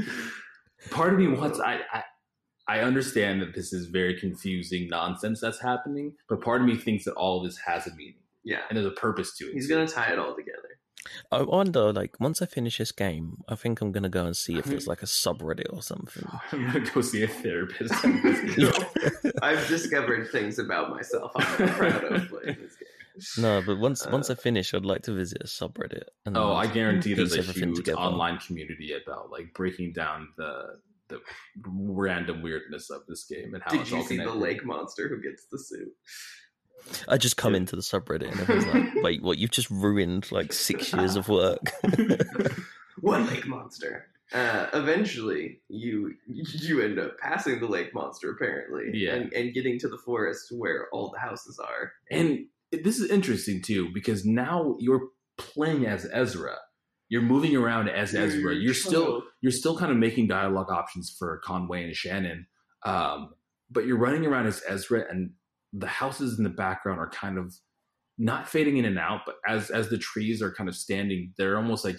don't 0.88 0.98
know 0.98 1.02
what 1.02 1.12
his 1.12 1.12
name 1.12 1.12
is. 1.12 1.12
Part 1.12 1.12
of 1.14 1.18
me 1.18 1.28
wants 1.28 1.60
I, 1.60 1.80
I 1.92 2.02
I 2.68 2.80
understand 2.80 3.42
that 3.42 3.54
this 3.54 3.72
is 3.72 3.86
very 3.86 4.18
confusing 4.18 4.88
nonsense 4.88 5.40
that's 5.40 5.60
happening, 5.60 6.12
but 6.28 6.40
part 6.40 6.60
of 6.60 6.66
me 6.68 6.76
thinks 6.76 7.04
that 7.04 7.14
all 7.14 7.38
of 7.38 7.44
this 7.44 7.58
has 7.66 7.86
a 7.86 7.94
meaning 7.96 8.22
Yeah, 8.44 8.60
and 8.68 8.76
there's 8.76 8.86
a 8.86 8.90
purpose 8.92 9.36
to 9.38 9.46
it. 9.46 9.54
he's 9.54 9.66
gonna 9.68 9.88
tie 9.88 10.12
it 10.12 10.18
all 10.18 10.34
together. 10.36 10.56
I 11.32 11.40
wonder, 11.42 11.94
like, 11.94 12.20
once 12.20 12.42
I 12.42 12.46
finish 12.46 12.76
this 12.76 12.92
game, 12.92 13.38
I 13.48 13.54
think 13.54 13.80
I'm 13.80 13.90
gonna 13.90 14.10
go 14.10 14.26
and 14.26 14.36
see 14.36 14.58
if 14.58 14.66
there's 14.66 14.86
like 14.86 15.02
a 15.02 15.06
subreddit 15.06 15.72
or 15.72 15.82
something. 15.82 16.24
I'm 16.52 16.66
gonna 16.66 16.80
go 16.94 17.00
see 17.00 17.22
a 17.22 17.28
therapist. 17.28 17.92
after. 17.94 19.32
I've 19.42 19.66
discovered 19.66 20.30
things 20.30 20.58
about 20.58 20.90
myself 20.90 21.32
I'm 21.34 21.68
proud 21.70 22.04
of 22.04 22.28
playing 22.28 22.58
this 22.60 22.76
game. 22.76 22.88
No, 23.38 23.62
but 23.64 23.78
once 23.78 24.06
Uh, 24.06 24.10
once 24.10 24.30
I 24.30 24.34
finish, 24.34 24.72
I'd 24.74 24.84
like 24.84 25.02
to 25.02 25.12
visit 25.12 25.38
a 25.42 25.46
subreddit. 25.46 26.04
And 26.26 26.36
Oh, 26.36 26.52
I 26.54 26.66
guarantee 26.66 27.14
there's 27.14 27.34
a 27.36 27.42
huge 27.42 27.76
together. 27.76 27.98
online 27.98 28.38
community 28.38 28.92
about 28.92 29.30
like 29.30 29.52
breaking 29.54 29.92
down 29.92 30.28
the 30.36 30.80
the 31.08 31.20
random 31.66 32.40
weirdness 32.40 32.88
of 32.88 33.04
this 33.08 33.24
game 33.24 33.52
and 33.54 33.62
how 33.64 33.70
Did 33.72 33.80
it's 33.80 33.90
you 33.90 33.96
all 33.96 34.04
see 34.04 34.16
the 34.16 34.30
lake 34.32 34.64
monster 34.64 35.08
who 35.08 35.20
gets 35.20 35.46
the 35.50 35.58
suit? 35.58 35.88
I 37.08 37.16
just 37.18 37.36
come 37.36 37.52
Yeah. 37.54 37.58
into 37.58 37.74
the 37.76 37.82
subreddit 37.82 38.30
and 38.30 38.40
everyone's 38.42 38.66
like, 38.94 39.02
"Wait, 39.04 39.22
what? 39.22 39.36
You've 39.38 39.50
just 39.50 39.70
ruined 39.70 40.30
like 40.30 40.52
six 40.52 40.92
years 40.92 41.16
of 41.16 41.28
work." 41.28 41.72
One 43.00 43.26
lake 43.26 43.46
monster. 43.46 44.06
Uh, 44.32 44.68
eventually, 44.74 45.60
you 45.68 46.14
you 46.28 46.80
end 46.80 46.98
up 47.00 47.18
passing 47.18 47.58
the 47.58 47.66
lake 47.66 47.92
monster 47.92 48.30
apparently, 48.30 48.90
Yeah. 48.94 49.14
and, 49.14 49.32
and 49.32 49.52
getting 49.52 49.78
to 49.80 49.88
the 49.88 49.98
forest 49.98 50.52
where 50.52 50.88
all 50.92 51.10
the 51.10 51.18
houses 51.18 51.58
are. 51.58 51.92
And 52.10 52.28
it- 52.30 52.46
this 52.72 52.98
is 52.98 53.10
interesting 53.10 53.62
too 53.62 53.90
because 53.92 54.24
now 54.24 54.76
you're 54.78 55.08
playing 55.38 55.86
as 55.86 56.06
Ezra. 56.12 56.56
You're 57.08 57.22
moving 57.22 57.56
around 57.56 57.88
as 57.88 58.14
Ezra. 58.14 58.54
You're 58.54 58.74
still 58.74 59.22
you're 59.40 59.52
still 59.52 59.76
kind 59.76 59.90
of 59.90 59.98
making 59.98 60.28
dialogue 60.28 60.70
options 60.70 61.14
for 61.18 61.40
Conway 61.44 61.82
and 61.84 61.94
Shannon, 61.94 62.46
um, 62.84 63.30
but 63.70 63.84
you're 63.86 63.98
running 63.98 64.24
around 64.26 64.46
as 64.46 64.62
Ezra, 64.68 65.04
and 65.10 65.32
the 65.72 65.88
houses 65.88 66.38
in 66.38 66.44
the 66.44 66.50
background 66.50 67.00
are 67.00 67.10
kind 67.10 67.36
of 67.36 67.54
not 68.16 68.48
fading 68.48 68.76
in 68.76 68.84
and 68.84 68.98
out, 68.98 69.22
but 69.26 69.36
as 69.48 69.70
as 69.70 69.88
the 69.88 69.98
trees 69.98 70.40
are 70.40 70.52
kind 70.52 70.68
of 70.68 70.76
standing, 70.76 71.32
they're 71.36 71.56
almost 71.56 71.84
like 71.84 71.96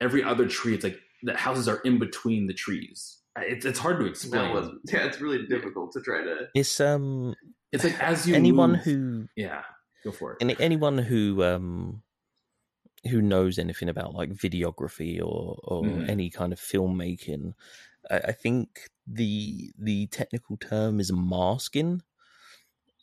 every 0.00 0.22
other 0.22 0.46
tree. 0.46 0.74
It's 0.74 0.84
like 0.84 0.98
the 1.22 1.36
houses 1.36 1.68
are 1.68 1.80
in 1.84 1.98
between 1.98 2.46
the 2.46 2.54
trees. 2.54 3.18
It's 3.36 3.66
it's 3.66 3.78
hard 3.78 4.00
to 4.00 4.06
explain. 4.06 4.52
was, 4.52 4.70
yeah, 4.92 5.04
it's 5.04 5.20
really 5.20 5.46
difficult 5.46 5.92
to 5.92 6.00
try 6.00 6.22
to. 6.22 6.46
it's 6.54 6.80
um 6.80 7.34
it's 7.72 7.84
like 7.84 8.00
as 8.02 8.26
you 8.26 8.34
anyone 8.34 8.72
move- 8.72 8.80
who 8.82 9.26
yeah, 9.36 9.62
go 10.10 10.12
for 10.12 10.32
it. 10.32 10.38
any, 10.40 10.56
anyone 10.60 10.98
who 10.98 11.42
um 11.44 12.02
who 13.10 13.22
knows 13.22 13.58
anything 13.58 13.88
about 13.88 14.14
like 14.14 14.30
videography 14.32 15.18
or 15.20 15.58
or 15.62 15.84
Mhm. 15.84 16.08
any 16.08 16.30
kind 16.30 16.52
of 16.52 16.58
filmmaking, 16.60 17.54
I, 18.10 18.18
I 18.18 18.32
think 18.32 18.88
the 19.06 19.70
the 19.78 20.06
technical 20.08 20.56
term 20.56 21.00
is 21.00 21.12
masking. 21.12 22.02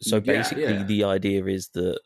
So 0.01 0.17
Yeah, 0.17 0.33
basically, 0.33 0.63
yeah. 0.63 0.83
the 0.83 1.03
idea 1.05 1.45
is 1.45 1.69
that 1.69 1.99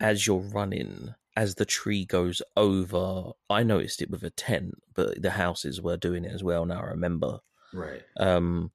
as 0.00 0.26
you're 0.26 0.38
running, 0.58 1.14
as 1.36 1.54
the 1.54 1.64
tree 1.64 2.04
goes 2.04 2.42
over, 2.56 3.32
I 3.48 3.62
noticed 3.62 4.02
it 4.02 4.10
with 4.10 4.22
a 4.22 4.30
tent, 4.30 4.74
but 4.94 5.22
the 5.22 5.30
houses 5.30 5.80
were 5.80 5.96
doing 5.96 6.24
it 6.24 6.32
as 6.32 6.42
well. 6.44 6.66
Now 6.66 6.80
I 6.82 6.86
remember. 6.90 7.40
Right. 7.72 8.02
Um, 8.18 8.70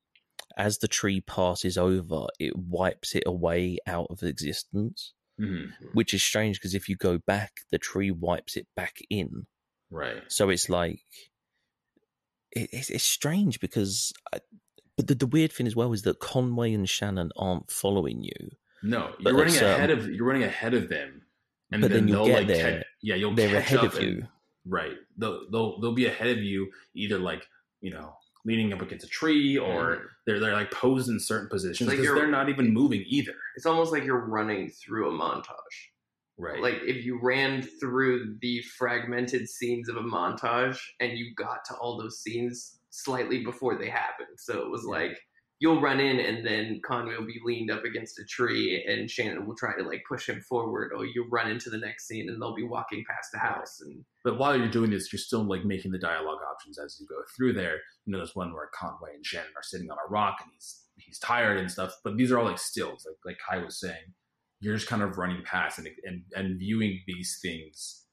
as 0.57 0.79
the 0.79 0.87
tree 0.87 1.21
passes 1.21 1.77
over, 1.77 2.27
it 2.39 2.55
wipes 2.57 3.15
it 3.15 3.23
away 3.25 3.77
out 3.87 4.07
of 4.09 4.23
existence, 4.23 5.13
hmm 5.39 5.65
which 5.93 6.13
is 6.13 6.21
strange 6.23 6.59
because 6.59 6.75
if 6.75 6.87
you 6.89 6.95
go 6.95 7.17
back, 7.17 7.51
the 7.71 7.77
tree 7.79 8.11
wipes 8.11 8.55
it 8.57 8.67
back 8.75 8.97
in. 9.09 9.47
Right. 9.89 10.21
So 10.27 10.49
it's 10.49 10.69
like 10.69 10.99
it, 12.51 12.69
it's, 12.71 12.89
it's 12.89 13.03
strange 13.03 13.59
because, 13.59 14.11
I, 14.33 14.39
but 14.97 15.07
the, 15.07 15.15
the 15.15 15.27
weird 15.27 15.51
thing 15.51 15.65
as 15.67 15.75
well 15.75 15.93
is 15.93 16.01
that 16.03 16.19
Conway 16.19 16.73
and 16.73 16.87
Shannon 16.89 17.31
aren't 17.37 17.71
following 17.71 18.23
you. 18.23 18.51
No, 18.83 19.13
you're 19.19 19.33
running 19.35 19.57
um, 19.57 19.63
ahead 19.65 19.89
of 19.91 20.09
you're 20.09 20.25
running 20.25 20.43
ahead 20.43 20.73
of 20.73 20.89
them, 20.89 21.23
and 21.71 21.81
But 21.81 21.91
then, 21.91 22.01
then 22.05 22.07
you'll 22.07 22.25
they'll 22.25 22.33
get 22.35 22.37
like 22.39 22.47
there. 22.47 22.77
catch, 22.77 22.85
yeah, 23.01 23.15
you'll 23.15 23.35
They're 23.35 23.49
catch 23.49 23.59
ahead 23.71 23.79
up 23.79 23.85
of 23.93 23.95
and- 23.99 24.03
you. 24.07 24.27
right. 24.65 24.95
They'll 25.17 25.49
they'll 25.51 25.79
they'll 25.81 25.93
be 25.93 26.05
ahead 26.05 26.29
of 26.29 26.37
you 26.37 26.69
either 26.95 27.17
like 27.19 27.43
you 27.81 27.91
know 27.91 28.13
leaning 28.45 28.71
up 28.73 28.81
against 28.81 29.05
a 29.05 29.09
tree 29.09 29.57
or 29.57 29.95
Mhm. 29.97 30.05
they're 30.25 30.39
they're 30.39 30.53
like 30.53 30.71
posed 30.71 31.09
in 31.09 31.19
certain 31.19 31.49
positions 31.49 31.89
because 31.89 32.03
you're- 32.05 32.17
they're 32.19 32.29
not 32.31 32.49
even 32.49 32.73
moving 32.73 33.03
either. 33.07 33.35
It's 33.55 33.65
almost 33.65 33.91
like 33.91 34.03
you're 34.05 34.25
running 34.25 34.69
through 34.69 35.09
a 35.09 35.11
montage. 35.11 35.89
Right. 36.37 36.61
Like 36.61 36.81
if 36.83 37.03
you 37.03 37.19
ran 37.21 37.61
through 37.61 38.37
the 38.41 38.61
fragmented 38.77 39.49
scenes 39.49 39.89
of 39.89 39.97
a 39.97 40.01
montage 40.03 40.79
and 41.01 41.17
you 41.17 41.35
got 41.35 41.65
to 41.65 41.73
all 41.75 41.97
those 41.97 42.21
scenes 42.21 42.79
slightly 42.91 43.43
before 43.43 43.77
they 43.77 43.89
happened. 43.89 44.37
So 44.39 44.61
it 44.61 44.69
was 44.69 44.83
Yeah. 44.85 44.91
like 44.91 45.17
you'll 45.59 45.81
run 45.81 45.99
in 45.99 46.19
and 46.19 46.45
then 46.45 46.81
Conway 46.85 47.15
will 47.17 47.25
be 47.25 47.41
leaned 47.43 47.69
up 47.69 47.83
against 47.83 48.17
a 48.19 48.23
tree 48.23 48.85
and 48.87 49.11
Shannon 49.11 49.45
will 49.45 49.55
try 49.55 49.75
to 49.77 49.83
like 49.83 50.03
push 50.07 50.27
him 50.27 50.41
forward 50.41 50.91
or 50.95 51.05
you'll 51.05 51.27
run 51.27 51.51
into 51.51 51.69
the 51.69 51.77
next 51.77 52.07
scene 52.07 52.29
and 52.29 52.41
they'll 52.41 52.55
be 52.55 52.63
walking 52.63 53.03
past 53.07 53.31
the 53.33 53.39
house 53.39 53.81
and 53.81 54.03
But 54.23 54.37
while 54.37 54.57
you're 54.57 54.69
doing 54.69 54.89
this, 54.89 55.11
you're 55.11 55.19
still 55.19 55.43
like 55.43 55.65
making 55.65 55.91
the 55.91 55.99
dialogue 55.99 56.39
options 56.49 56.79
as 56.79 56.97
you 56.99 57.07
go 57.07 57.21
through 57.35 57.53
there. 57.53 57.75
You 58.05 58.13
know, 58.13 58.19
there's 58.19 58.35
one 58.35 58.53
where 58.53 58.69
Conway 58.73 59.13
and 59.15 59.25
Shannon 59.25 59.51
are 59.55 59.63
sitting 59.63 59.91
on 59.91 59.97
a 59.97 60.09
rock 60.09 60.37
and 60.41 60.51
he's 60.53 60.83
he's 60.95 61.19
tired 61.19 61.57
and 61.57 61.69
stuff. 61.69 61.93
But 62.03 62.17
these 62.17 62.31
are 62.31 62.39
all 62.39 62.45
like 62.45 62.59
stills, 62.59 63.05
like 63.05 63.17
like 63.25 63.37
Kai 63.47 63.63
was 63.63 63.79
saying. 63.79 64.13
You're 64.61 64.75
just 64.75 64.89
kind 64.89 65.01
of 65.01 65.17
running 65.17 65.43
past 65.43 65.77
and 65.77 65.87
and, 66.05 66.23
and 66.35 66.59
viewing 66.59 67.01
these 67.05 67.39
things 67.41 68.05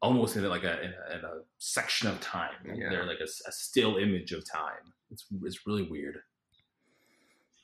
almost 0.00 0.36
in 0.36 0.44
like 0.48 0.64
a 0.64 0.80
in 0.82 0.92
a, 0.92 1.18
in 1.18 1.24
a 1.24 1.40
section 1.58 2.08
of 2.08 2.20
time. 2.20 2.50
Yeah. 2.64 2.90
They're 2.90 3.06
like 3.06 3.20
a 3.20 3.52
still 3.52 3.96
image 3.96 4.32
of 4.32 4.44
time. 4.48 4.92
It's 5.10 5.24
it's 5.42 5.66
really 5.66 5.88
weird. 5.88 6.18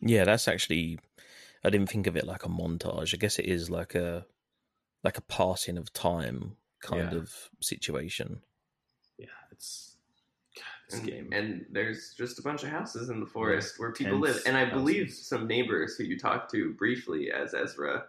Yeah, 0.00 0.24
that's 0.24 0.48
actually. 0.48 0.98
I 1.64 1.70
didn't 1.70 1.90
think 1.90 2.06
of 2.06 2.16
it 2.16 2.26
like 2.26 2.44
a 2.44 2.48
montage. 2.48 3.12
I 3.12 3.16
guess 3.16 3.38
it 3.38 3.46
is 3.46 3.68
like 3.68 3.94
a 3.94 4.26
like 5.02 5.18
a 5.18 5.22
passing 5.22 5.76
of 5.78 5.92
time 5.92 6.56
kind 6.80 7.12
Yeah. 7.12 7.18
of 7.18 7.32
situation. 7.60 8.42
Yeah, 9.18 9.26
it's 9.50 9.96
this 10.88 11.00
and, 11.00 11.08
game. 11.08 11.28
and 11.32 11.66
there's 11.70 12.14
just 12.16 12.38
a 12.38 12.42
bunch 12.42 12.62
of 12.62 12.70
houses 12.70 13.10
in 13.10 13.20
the 13.20 13.26
forest 13.26 13.78
where 13.78 13.92
people 13.92 14.18
live. 14.18 14.40
And 14.46 14.56
I 14.56 14.70
believe 14.70 15.12
some 15.12 15.46
neighbors 15.46 15.96
who 15.96 16.04
you 16.04 16.18
talked 16.18 16.50
to 16.52 16.74
briefly 16.74 17.30
as 17.30 17.54
Ezra. 17.54 18.04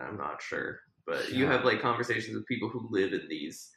I'm 0.00 0.16
not 0.16 0.40
sure, 0.40 0.80
but 1.06 1.30
you 1.32 1.46
have 1.46 1.64
like 1.64 1.80
conversations 1.82 2.34
with 2.34 2.46
people 2.46 2.68
who 2.68 2.88
live 2.90 3.12
in 3.12 3.28
these 3.28 3.70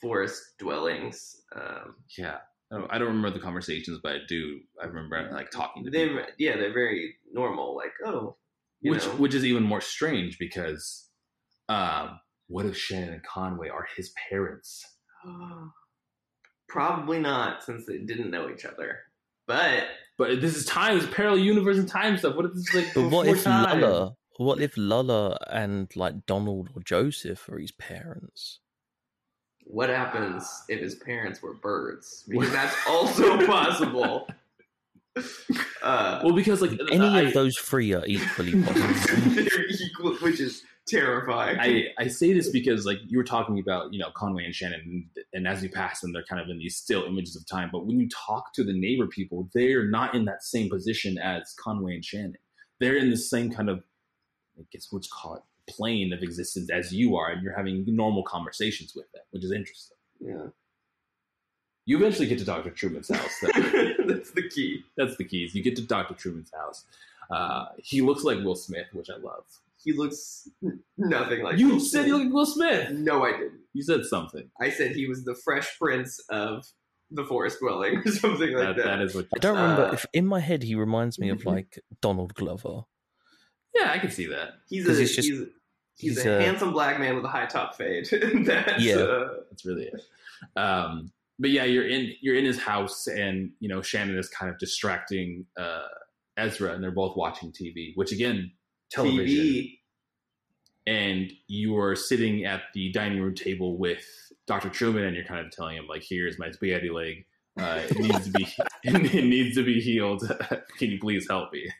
forest 0.00 0.42
dwellings. 0.58 1.42
Um, 1.54 1.96
yeah. 2.16 2.38
I 2.70 2.76
don't, 2.76 2.92
I 2.92 2.98
don't 2.98 3.08
remember 3.08 3.30
the 3.30 3.40
conversations, 3.40 3.98
but 4.02 4.12
I 4.12 4.18
do. 4.28 4.60
I 4.82 4.86
remember 4.86 5.30
like 5.32 5.50
talking 5.50 5.84
to 5.84 5.90
they 5.90 6.08
people. 6.08 6.24
yeah, 6.38 6.56
they're 6.56 6.72
very 6.72 7.16
normal. 7.32 7.76
Like 7.76 7.92
oh, 8.04 8.36
you 8.80 8.92
which 8.92 9.06
know. 9.06 9.12
which 9.12 9.34
is 9.34 9.44
even 9.44 9.62
more 9.62 9.80
strange 9.80 10.38
because 10.38 11.08
um 11.68 12.20
what 12.46 12.66
if 12.66 12.76
Shannon 12.76 13.14
and 13.14 13.22
Conway 13.22 13.68
are 13.68 13.86
his 13.96 14.12
parents? 14.28 14.84
probably 16.68 17.18
not 17.18 17.64
since 17.64 17.86
they 17.86 17.98
didn't 17.98 18.30
know 18.30 18.48
each 18.50 18.64
other. 18.64 19.00
But 19.46 19.84
But 20.18 20.40
this 20.40 20.56
is 20.56 20.66
time, 20.66 20.98
it's 20.98 21.06
parallel 21.06 21.38
universe 21.38 21.78
and 21.78 21.88
time 21.88 22.18
stuff. 22.18 22.36
What 22.36 22.44
if 22.44 22.52
this 22.52 22.68
is 22.68 22.74
like 22.74 22.94
But 22.94 23.10
what 23.10 23.26
if 23.26 23.42
time? 23.42 23.80
Lula? 23.80 24.14
What 24.36 24.60
if 24.60 24.76
Lula 24.76 25.38
and 25.50 25.90
like 25.96 26.26
Donald 26.26 26.70
or 26.76 26.82
Joseph 26.82 27.48
are 27.48 27.58
his 27.58 27.72
parents? 27.72 28.60
What 29.68 29.90
happens 29.90 30.64
if 30.68 30.80
his 30.80 30.94
parents 30.96 31.42
were 31.42 31.54
birds? 31.54 32.24
Because 32.26 32.50
that's 32.50 32.74
also 32.88 33.46
possible. 33.46 34.28
Uh, 35.82 36.20
Well, 36.24 36.34
because 36.34 36.62
like 36.62 36.72
Any 36.90 37.06
I, 37.06 37.20
of 37.22 37.34
those 37.34 37.56
three 37.58 37.92
are 37.92 38.04
equally 38.06 38.62
possible. 38.64 39.30
they're 39.34 39.68
equal, 39.68 40.14
which 40.16 40.40
is 40.40 40.62
terrifying. 40.86 41.58
I, 41.60 41.88
I 41.98 42.08
say 42.08 42.32
this 42.32 42.48
because 42.50 42.86
like 42.86 42.98
you 43.06 43.18
were 43.18 43.24
talking 43.24 43.58
about 43.58 43.92
you 43.92 43.98
know 43.98 44.08
Conway 44.16 44.44
and 44.44 44.54
Shannon 44.54 44.80
and, 44.84 45.24
and 45.34 45.46
as 45.46 45.62
you 45.62 45.68
pass 45.68 46.00
them 46.00 46.12
they're 46.14 46.24
kind 46.24 46.40
of 46.40 46.48
in 46.48 46.58
these 46.58 46.76
still 46.76 47.04
images 47.04 47.36
of 47.36 47.46
time 47.46 47.68
but 47.70 47.86
when 47.86 48.00
you 48.00 48.08
talk 48.08 48.54
to 48.54 48.64
the 48.64 48.72
neighbor 48.72 49.06
people 49.06 49.50
they're 49.52 49.86
not 49.86 50.14
in 50.14 50.24
that 50.24 50.42
same 50.42 50.70
position 50.70 51.18
as 51.18 51.54
Conway 51.62 51.94
and 51.96 52.04
Shannon 52.04 52.34
they're 52.80 52.96
in 52.96 53.10
the 53.10 53.18
same 53.18 53.52
kind 53.52 53.68
of 53.68 53.82
I 54.58 54.62
guess 54.72 54.86
what's 54.90 55.08
called 55.08 55.40
plane 55.68 56.12
of 56.12 56.22
existence 56.22 56.70
as 56.70 56.92
you 56.92 57.16
are 57.16 57.30
and 57.30 57.42
you're 57.42 57.56
having 57.56 57.84
normal 57.86 58.22
conversations 58.22 58.92
with 58.94 59.10
them 59.12 59.22
which 59.30 59.44
is 59.44 59.52
interesting 59.52 59.96
yeah, 60.20 60.46
you 61.86 61.96
eventually 61.96 62.26
get 62.26 62.38
to 62.38 62.44
Dr. 62.44 62.70
Truman's 62.70 63.08
house 63.08 63.38
that's 63.42 64.30
the 64.32 64.48
key. 64.52 64.82
that's 64.96 65.16
the 65.16 65.24
keys 65.24 65.54
you 65.54 65.62
get 65.62 65.76
to 65.76 65.82
Dr. 65.82 66.14
Truman's 66.14 66.50
house 66.54 66.84
uh, 67.30 67.66
he 67.78 68.00
looks 68.00 68.24
like 68.24 68.38
Will 68.38 68.56
Smith 68.56 68.86
which 68.92 69.10
I 69.10 69.16
love 69.18 69.44
He 69.84 69.92
looks 69.92 70.48
nothing 70.96 71.42
like. 71.42 71.58
you 71.58 71.68
Will 71.68 71.80
said 71.80 72.04
Smith. 72.04 72.06
you 72.08 72.12
look 72.16 72.24
like 72.24 72.32
Will 72.34 72.46
Smith 72.46 72.90
No, 72.90 73.24
I 73.24 73.32
didn't. 73.32 73.60
you 73.74 73.82
said 73.82 74.04
something 74.04 74.50
I 74.60 74.70
said 74.70 74.92
he 74.96 75.06
was 75.06 75.24
the 75.24 75.34
Fresh 75.34 75.78
Prince 75.78 76.18
of 76.30 76.64
the 77.10 77.24
Forest 77.24 77.58
Dwelling 77.60 77.98
or 78.04 78.10
something 78.10 78.52
like 78.52 78.66
that, 78.66 78.76
that. 78.76 78.84
that 78.84 79.00
is 79.02 79.14
what 79.14 79.26
I 79.34 79.38
don't 79.38 79.56
remember 79.56 79.86
Uh, 79.86 79.92
if 79.92 80.06
in 80.12 80.26
my 80.26 80.40
head 80.40 80.62
he 80.62 80.74
reminds 80.74 81.18
me 81.18 81.28
of 81.30 81.44
like 81.44 81.78
Donald 82.02 82.34
Glover. 82.34 82.82
Yeah 83.74 83.90
I 83.92 83.98
can 83.98 84.10
see 84.10 84.26
that 84.26 84.54
He's 84.68 84.86
'Cause 84.86 84.98
a 84.98 85.02
it's 85.02 85.14
just- 85.16 85.28
he's, 85.28 85.38
he's, 85.96 86.16
he's 86.16 86.26
a, 86.26 86.38
a- 86.38 86.42
handsome 86.42 86.72
black 86.72 86.98
man 87.00 87.14
with 87.16 87.24
a 87.24 87.28
high 87.28 87.46
top 87.46 87.74
fade. 87.76 88.06
That's, 88.46 88.82
Yeah. 88.82 88.96
uh, 88.96 89.28
That's 89.50 89.64
really 89.64 89.84
it. 89.86 90.00
Um, 90.56 91.10
but 91.40 91.50
yeah, 91.50 91.64
you're 91.64 91.86
in 91.88 92.12
you're 92.20 92.34
in 92.36 92.44
his 92.44 92.58
house, 92.58 93.06
and 93.06 93.50
you 93.60 93.68
know 93.68 93.80
Shannon 93.82 94.16
is 94.18 94.28
kind 94.28 94.50
of 94.50 94.58
distracting 94.58 95.46
uh, 95.56 95.82
Ezra, 96.36 96.72
and 96.74 96.82
they're 96.82 96.90
both 96.90 97.16
watching 97.16 97.52
TV, 97.52 97.92
which 97.96 98.12
again, 98.12 98.50
television. 98.90 99.26
TV. 99.44 99.74
And 100.86 101.30
you 101.48 101.76
are 101.78 101.94
sitting 101.94 102.44
at 102.46 102.62
the 102.74 102.90
dining 102.92 103.20
room 103.20 103.34
table 103.34 103.76
with 103.76 104.02
Dr. 104.46 104.70
Truman, 104.70 105.04
and 105.04 105.14
you're 105.14 105.24
kind 105.26 105.44
of 105.44 105.52
telling 105.52 105.76
him 105.76 105.86
like, 105.86 106.02
"Here's 106.08 106.38
my 106.38 106.50
spaghetti 106.50 106.88
leg. 106.90 107.24
Uh, 107.60 107.82
it 107.90 107.98
needs 107.98 108.24
to 108.24 108.30
be 108.30 108.48
it 108.84 109.24
needs 109.24 109.56
to 109.56 109.64
be 109.64 109.80
healed. 109.80 110.22
Can 110.78 110.90
you 110.90 110.98
please 110.98 111.26
help 111.28 111.52
me?" 111.52 111.70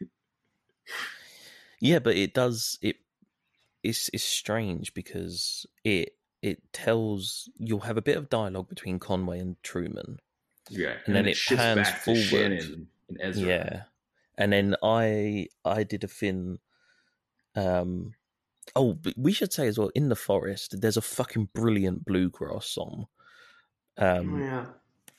Yeah, 1.81 1.99
but 1.99 2.17
it 2.17 2.35
does 2.35 2.79
it. 2.83 2.97
It's 3.83 4.11
it's 4.13 4.25
strange 4.25 4.93
because 4.95 5.67
it 5.85 6.17
it 6.43 6.73
tells 6.73 7.49
you'll 7.57 7.81
have 7.81 7.97
a 7.97 8.03
bit 8.03 8.17
of 8.17 8.29
dialogue 8.29 8.69
between 8.69 8.99
Conway 8.99 9.39
and 9.39 9.61
Truman. 9.63 10.19
Yeah, 10.71 10.97
And 11.07 11.15
then 11.17 11.27
it 11.27 11.37
shifts 11.37 11.63
pans 11.65 11.89
back 11.89 12.01
forward. 12.01 12.61
to 12.61 12.87
and 13.09 13.19
Ezra. 13.21 13.49
Yeah, 13.49 13.83
and 14.37 14.53
then 14.53 14.77
I 14.83 15.49
I 15.65 15.83
did 15.85 16.05
a 16.05 16.09
thing. 16.09 16.59
Um, 17.55 18.15
oh, 18.77 18.93
but 18.93 19.15
we 19.17 19.33
should 19.33 19.53
say 19.53 19.67
as 19.67 19.79
well 19.79 19.91
in 19.95 20.09
the 20.11 20.17
forest. 20.17 20.81
There's 20.81 20.97
a 20.97 21.03
fucking 21.03 21.49
brilliant 21.55 22.05
bluegrass 22.05 22.67
song. 22.67 23.07
Um, 23.97 24.41
yeah. 24.41 24.67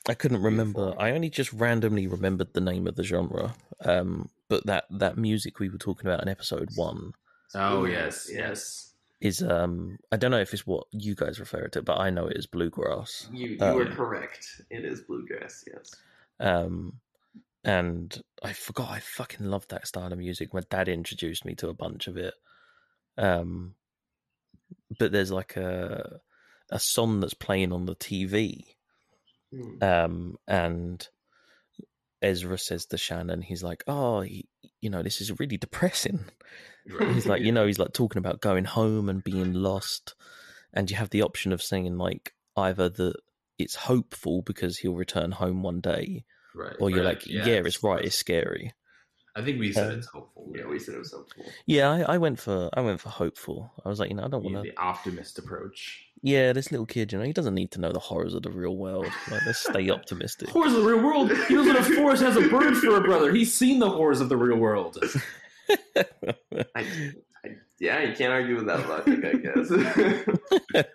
I 0.08 0.14
couldn't 0.14 0.42
remember. 0.42 0.94
I 0.98 1.10
only 1.12 1.30
just 1.30 1.52
randomly 1.52 2.06
remembered 2.06 2.52
the 2.54 2.60
name 2.60 2.86
of 2.86 2.96
the 2.96 3.04
genre. 3.04 3.54
Um, 3.84 4.28
but 4.48 4.66
that 4.66 4.84
that 4.90 5.16
music 5.18 5.58
we 5.58 5.68
were 5.68 5.78
talking 5.78 6.06
about 6.06 6.22
in 6.22 6.28
episode 6.28 6.70
one 6.74 7.12
Oh 7.54 7.84
yes, 7.84 8.28
yes. 8.32 8.92
is 9.20 9.42
um 9.42 9.98
I 10.10 10.16
don't 10.16 10.30
know 10.30 10.40
if 10.40 10.52
it's 10.54 10.66
what 10.66 10.86
you 10.92 11.14
guys 11.14 11.38
refer 11.40 11.68
to, 11.68 11.82
but 11.82 11.98
I 11.98 12.10
know 12.10 12.26
it 12.26 12.36
is 12.36 12.46
bluegrass. 12.46 13.28
You 13.32 13.50
you 13.50 13.58
Um, 13.64 13.78
are 13.78 13.94
correct. 13.94 14.62
It 14.70 14.84
is 14.84 15.02
bluegrass. 15.02 15.64
Yes. 15.72 15.94
Um, 16.40 17.00
and 17.62 18.22
I 18.42 18.54
forgot 18.54 18.90
I 18.90 19.00
fucking 19.00 19.46
loved 19.46 19.70
that 19.70 19.86
style 19.86 20.12
of 20.12 20.18
music. 20.18 20.54
My 20.54 20.62
dad 20.70 20.88
introduced 20.88 21.44
me 21.44 21.54
to 21.56 21.68
a 21.68 21.74
bunch 21.74 22.06
of 22.08 22.16
it. 22.16 22.32
Um, 23.18 23.74
but 24.98 25.12
there's 25.12 25.30
like 25.30 25.56
a 25.56 26.20
a 26.70 26.78
song 26.80 27.20
that's 27.20 27.34
playing 27.34 27.72
on 27.72 27.84
the 27.86 27.96
TV. 27.96 28.64
Hmm. 29.52 29.82
Um, 29.82 30.36
and 30.46 31.08
Ezra 32.22 32.58
says 32.58 32.86
to 32.86 32.98
Shannon, 32.98 33.42
he's 33.42 33.62
like, 33.62 33.82
"Oh, 33.86 34.20
he, 34.20 34.46
you 34.80 34.90
know, 34.90 35.02
this 35.02 35.20
is 35.20 35.38
really 35.40 35.56
depressing." 35.56 36.24
He's 36.86 37.26
like, 37.26 37.42
you 37.42 37.52
know, 37.52 37.66
he's 37.66 37.78
like 37.78 37.92
talking 37.92 38.18
about 38.18 38.40
going 38.40 38.64
home 38.64 39.08
and 39.08 39.24
being 39.24 39.52
lost, 39.54 40.14
and 40.72 40.90
you 40.90 40.96
have 40.96 41.10
the 41.10 41.22
option 41.22 41.52
of 41.52 41.62
saying 41.62 41.96
like 41.96 42.32
either 42.56 42.88
that 42.88 43.14
it's 43.58 43.74
hopeful 43.74 44.42
because 44.42 44.78
he'll 44.78 44.94
return 44.94 45.32
home 45.32 45.62
one 45.62 45.80
day, 45.80 46.24
Right. 46.54 46.76
or 46.80 46.90
you're 46.90 47.04
right, 47.04 47.16
like, 47.16 47.26
yeah, 47.26 47.44
it's 47.46 47.82
right, 47.82 47.96
right. 47.96 48.04
it's 48.04 48.16
scary. 48.16 48.72
I 49.36 49.42
think 49.42 49.60
we 49.60 49.72
said 49.72 49.92
Um, 49.92 49.98
it's 49.98 50.06
hopeful. 50.08 50.52
Yeah, 50.54 50.66
we 50.66 50.78
said 50.78 50.94
it 50.94 50.98
was 50.98 51.12
hopeful. 51.12 51.44
Yeah, 51.66 51.90
I, 51.90 52.14
I 52.14 52.18
went 52.18 52.38
for 52.40 52.68
I 52.74 52.80
went 52.80 53.00
for 53.00 53.08
hopeful. 53.10 53.72
I 53.84 53.88
was 53.88 54.00
like, 54.00 54.10
you 54.10 54.16
know, 54.16 54.24
I 54.24 54.28
don't 54.28 54.42
want 54.42 54.56
to. 54.56 54.62
the 54.62 54.76
optimist 54.76 55.38
approach. 55.38 56.06
Yeah, 56.22 56.52
this 56.52 56.70
little 56.70 56.84
kid, 56.86 57.12
you 57.12 57.18
know, 57.18 57.24
he 57.24 57.32
doesn't 57.32 57.54
need 57.54 57.70
to 57.72 57.80
know 57.80 57.92
the 57.92 57.98
horrors 57.98 58.34
of 58.34 58.42
the 58.42 58.50
real 58.50 58.76
world. 58.76 59.06
Like, 59.30 59.40
let's 59.46 59.60
stay 59.60 59.88
optimistic. 59.98 60.50
Horrors 60.50 60.74
of 60.74 60.82
the 60.82 60.88
real 60.88 61.02
world. 61.02 61.32
He 61.48 61.54
knows 61.54 61.66
in 61.66 61.76
a 61.76 61.82
forest 61.82 62.22
has 62.22 62.36
a 62.36 62.46
bird 62.48 62.76
for 62.76 62.96
a 62.96 63.00
brother. 63.00 63.32
He's 63.32 63.54
seen 63.54 63.78
the 63.78 63.88
horrors 63.88 64.20
of 64.20 64.28
the 64.28 64.36
real 64.36 64.58
world. 64.58 64.98
I, 65.96 66.04
I, 66.74 66.84
yeah, 67.78 68.02
you 68.02 68.14
can't 68.14 68.32
argue 68.32 68.56
with 68.56 68.66
that 68.66 68.86
logic, 68.88 69.24
I 69.24 70.74
guess. 70.74 70.84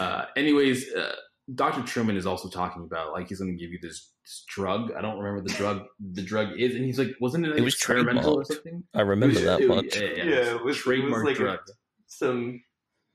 Uh, 0.00 0.24
anyways, 0.36 0.92
uh, 0.92 1.14
Dr. 1.54 1.82
Truman 1.82 2.16
is 2.16 2.26
also 2.26 2.48
talking 2.48 2.82
about 2.84 3.12
like 3.12 3.28
he's 3.28 3.38
going 3.40 3.50
to 3.50 3.56
give 3.62 3.72
you 3.72 3.78
this, 3.80 4.12
this 4.24 4.44
drug. 4.48 4.92
I 4.92 5.00
don't 5.00 5.18
remember 5.18 5.40
the 5.48 5.54
drug. 5.54 5.84
The 6.12 6.22
drug 6.22 6.58
is, 6.58 6.74
and 6.74 6.84
he's 6.84 6.98
like, 6.98 7.14
wasn't 7.20 7.46
it, 7.46 7.50
like, 7.50 7.58
It 7.58 7.62
was 7.62 7.74
experimental 7.74 8.34
or 8.34 8.44
something? 8.44 8.84
I 8.94 9.00
remember 9.00 9.34
was- 9.34 9.44
that 9.44 9.60
it- 9.62 9.68
much. 9.68 9.96
Yeah, 9.96 10.02
yeah, 10.02 10.24
Yeah, 10.24 10.24
it 10.24 10.40
was 10.40 10.48
it 10.60 10.64
was- 10.64 10.76
trademark 10.78 11.10
it 11.10 11.14
was 11.14 11.24
like 11.24 11.36
a- 11.36 11.38
drug. 11.38 11.58
Some 12.06 12.62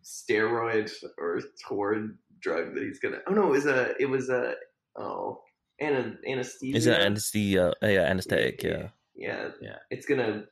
steroid 0.03 0.91
or 1.17 1.41
toward 1.67 2.17
drug 2.41 2.73
that 2.75 2.83
he's 2.83 2.99
gonna. 2.99 3.19
Oh 3.27 3.33
no, 3.33 3.47
it 3.47 3.51
was 3.51 3.65
a. 3.65 3.93
It 3.99 4.05
was 4.09 4.29
a. 4.29 4.55
Oh, 4.97 5.41
ana, 5.79 6.15
anesthesia. 6.27 6.77
Is 6.77 6.87
it 6.87 6.99
anesthesia? 6.99 7.73
Uh, 7.81 7.87
yeah, 7.87 8.01
anesthetic. 8.03 8.61
Yeah. 8.63 8.89
yeah, 9.15 9.49
Yeah. 9.61 9.77
It's 9.89 10.05
gonna 10.05 10.45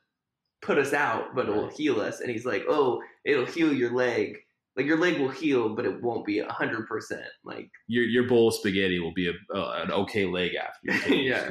put 0.62 0.78
us 0.78 0.92
out, 0.92 1.34
but 1.34 1.48
it'll 1.48 1.68
heal 1.70 2.00
us. 2.00 2.20
And 2.20 2.30
he's 2.30 2.44
like, 2.46 2.64
"Oh, 2.68 3.02
it'll 3.24 3.46
heal 3.46 3.72
your 3.72 3.92
leg. 3.92 4.38
Like 4.76 4.86
your 4.86 4.98
leg 4.98 5.18
will 5.20 5.28
heal, 5.28 5.74
but 5.74 5.84
it 5.84 6.02
won't 6.02 6.24
be 6.24 6.38
a 6.38 6.50
hundred 6.50 6.86
percent. 6.88 7.26
Like 7.44 7.68
Your 7.88 8.04
your 8.04 8.24
bowl 8.28 8.48
of 8.48 8.54
spaghetti 8.54 8.98
will 9.00 9.12
be 9.12 9.28
a, 9.28 9.32
uh, 9.56 9.82
an 9.84 9.90
okay 9.92 10.24
leg 10.26 10.52
after. 10.54 11.14
Yeah. 11.14 11.50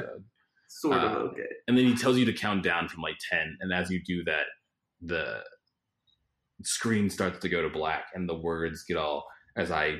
sort 0.68 0.98
of 0.98 1.12
Uh, 1.12 1.16
okay." 1.26 1.46
and 1.68 1.76
then 1.78 1.84
he 1.84 1.94
tells 1.94 2.16
you 2.18 2.24
to 2.24 2.32
count 2.32 2.62
down 2.64 2.88
from 2.88 3.02
like 3.02 3.16
10 3.30 3.58
and 3.60 3.72
as 3.72 3.90
you 3.90 4.00
do 4.04 4.24
that 4.24 4.46
the 5.02 5.40
screen 6.64 7.10
starts 7.10 7.38
to 7.40 7.48
go 7.48 7.60
to 7.62 7.68
black 7.68 8.06
and 8.14 8.28
the 8.28 8.34
words 8.34 8.84
get 8.88 8.96
all 8.96 9.24
as 9.56 9.70
i 9.70 9.96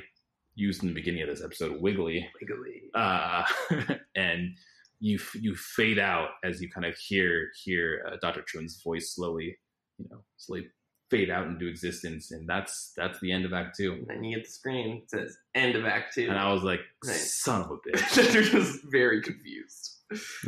used 0.54 0.82
in 0.82 0.88
the 0.88 0.94
beginning 0.94 1.22
of 1.22 1.28
this 1.28 1.42
episode 1.44 1.80
wiggly 1.82 2.26
Wiggly. 2.40 2.82
uh, 2.94 3.44
and 4.16 4.56
you 5.00 5.18
you 5.34 5.54
fade 5.54 5.98
out 5.98 6.28
as 6.44 6.62
you 6.62 6.70
kind 6.70 6.86
of 6.86 6.96
hear 6.96 7.48
hear 7.64 8.04
uh, 8.10 8.16
dr 8.22 8.42
truman's 8.46 8.80
voice 8.82 9.14
slowly 9.14 9.56
you 9.98 10.06
know 10.10 10.22
slowly 10.38 10.66
fade 11.12 11.28
out 11.30 11.46
into 11.46 11.68
existence 11.68 12.30
and 12.30 12.48
that's 12.48 12.92
that's 12.96 13.20
the 13.20 13.30
end 13.30 13.44
of 13.44 13.52
act 13.52 13.76
two 13.76 13.92
And 13.92 14.06
then 14.08 14.24
you 14.24 14.36
get 14.36 14.46
the 14.46 14.50
screen. 14.50 15.02
It 15.02 15.10
says 15.10 15.36
end 15.54 15.76
of 15.76 15.84
act 15.84 16.14
two. 16.14 16.28
and 16.28 16.38
i 16.38 16.50
was 16.50 16.62
like 16.62 16.80
Right. 17.04 17.14
son 17.14 17.60
of 17.62 17.70
a 17.70 17.76
bitch 17.88 18.34
You're 18.34 18.42
just 18.42 18.80
very 18.90 19.20
confused. 19.20 19.90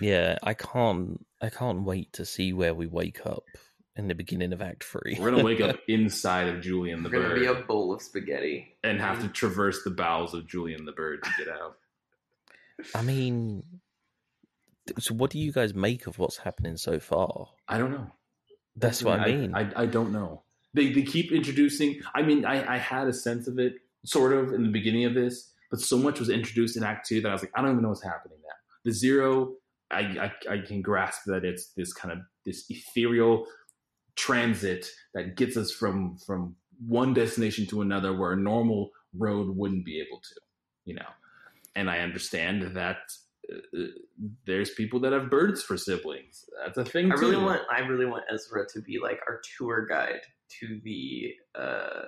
Yeah, 0.01 0.37
I 0.43 0.55
can't. 0.55 1.25
I 1.41 1.49
can't 1.49 1.85
wait 1.85 2.13
to 2.15 2.25
see 2.25 2.53
where 2.53 2.75
we 2.75 2.87
wake 2.87 3.25
up 3.25 3.45
in 3.97 4.09
the 4.09 4.15
beginning 4.15 4.53
of 4.53 4.61
Act 4.61 4.85
Three. 4.85 5.17
we're 5.19 5.31
gonna 5.31 5.45
wake 5.45 5.61
up 5.61 5.77
inside 5.89 6.49
of 6.49 6.61
julian 6.61 7.03
the 7.03 7.09
We're 7.09 7.23
gonna 7.23 7.35
bird 7.35 7.41
be 7.41 7.47
a 7.47 7.67
bowl 7.67 7.95
of 7.95 8.03
spaghetti. 8.03 8.77
and 8.83 9.01
have 9.01 9.21
to 9.21 9.29
mm. 9.29 9.33
traverse 9.35 9.83
the 9.85 9.91
bowels 9.91 10.35
of 10.35 10.47
Julian 10.47 10.85
the 10.85 10.93
bird 10.93 11.23
to 11.23 11.31
get 11.39 11.49
out. 11.49 11.77
I 12.95 13.03
mean, 13.03 13.63
so 14.99 15.15
what 15.15 15.31
do 15.31 15.39
you 15.39 15.53
guys 15.53 15.75
make 15.75 16.07
of 16.07 16.19
what's 16.19 16.39
happening 16.39 16.77
so 16.77 16.99
far? 16.99 17.49
I 17.69 17.79
don't 17.79 17.93
know. 17.93 18.11
That's 18.77 19.03
what 19.03 19.21
I 19.21 19.27
mean. 19.27 19.55
I, 19.55 19.71
I, 19.77 19.87
don't 19.87 20.13
know. 20.13 20.43
They 20.75 20.93
they 20.93 21.03
keep 21.03 21.33
introducing. 21.33 22.01
I 22.15 22.23
mean, 22.23 22.45
I, 22.45 22.75
I 22.75 22.79
had 22.79 23.09
a 23.09 23.13
sense 23.13 23.49
of 23.49 23.59
it 23.59 23.75
sort 24.05 24.33
of 24.33 24.53
in 24.53 24.63
the 24.65 24.71
beginning 24.71 25.05
of 25.05 25.15
this, 25.15 25.53
but 25.71 25.81
so 25.81 25.97
much 25.97 26.19
was 26.19 26.29
introduced 26.29 26.77
in 26.77 26.85
Act 26.85 27.07
Two 27.09 27.21
that 27.21 27.29
I 27.29 27.33
was 27.33 27.43
like, 27.43 27.53
I 27.55 27.63
don't 27.63 27.71
even 27.71 27.83
know 27.83 27.91
what's 27.91 28.03
happening 28.03 28.39
now. 28.43 28.55
The 28.85 28.93
zero, 28.93 29.55
I 29.91 30.31
I, 30.49 30.55
I 30.55 30.59
can 30.59 30.83
grasp 30.83 31.23
that 31.27 31.45
it's 31.45 31.73
this 31.77 31.93
kind 31.93 32.13
of 32.13 32.19
this 32.45 32.65
ethereal 32.69 33.47
transit 34.17 34.87
that 35.15 35.37
gets 35.37 35.57
us 35.57 35.71
from 35.71 36.19
from 36.27 36.57
one 36.87 37.15
destination 37.15 37.67
to 37.67 37.81
another 37.81 38.17
where 38.17 38.33
a 38.33 38.37
normal 38.37 38.91
road 39.17 39.57
wouldn't 39.57 39.85
be 39.85 40.01
able 40.01 40.21
to, 40.21 40.41
you 40.85 40.95
know. 40.95 41.07
And 41.77 41.91
I 41.91 42.01
understand 42.01 42.77
that 42.77 42.99
uh, 43.53 43.79
there's 44.47 44.71
people 44.71 45.01
that 45.01 45.13
have 45.13 45.31
birds 45.31 45.63
for 45.63 45.77
siblings. 45.77 46.45
That's 46.65 46.79
a 46.79 46.85
thing. 46.85 47.11
I 47.11 47.17
really 47.17 47.37
want 47.37 47.63
I 47.71 47.81
really 47.81 48.07
want 48.07 48.25
Ezra 48.33 48.67
to 48.75 48.81
be 48.81 48.99
like 49.03 49.21
our 49.29 49.41
tour 49.57 49.87
guide 49.87 50.21
to 50.61 50.81
the 50.85 51.33
uh 51.59 52.07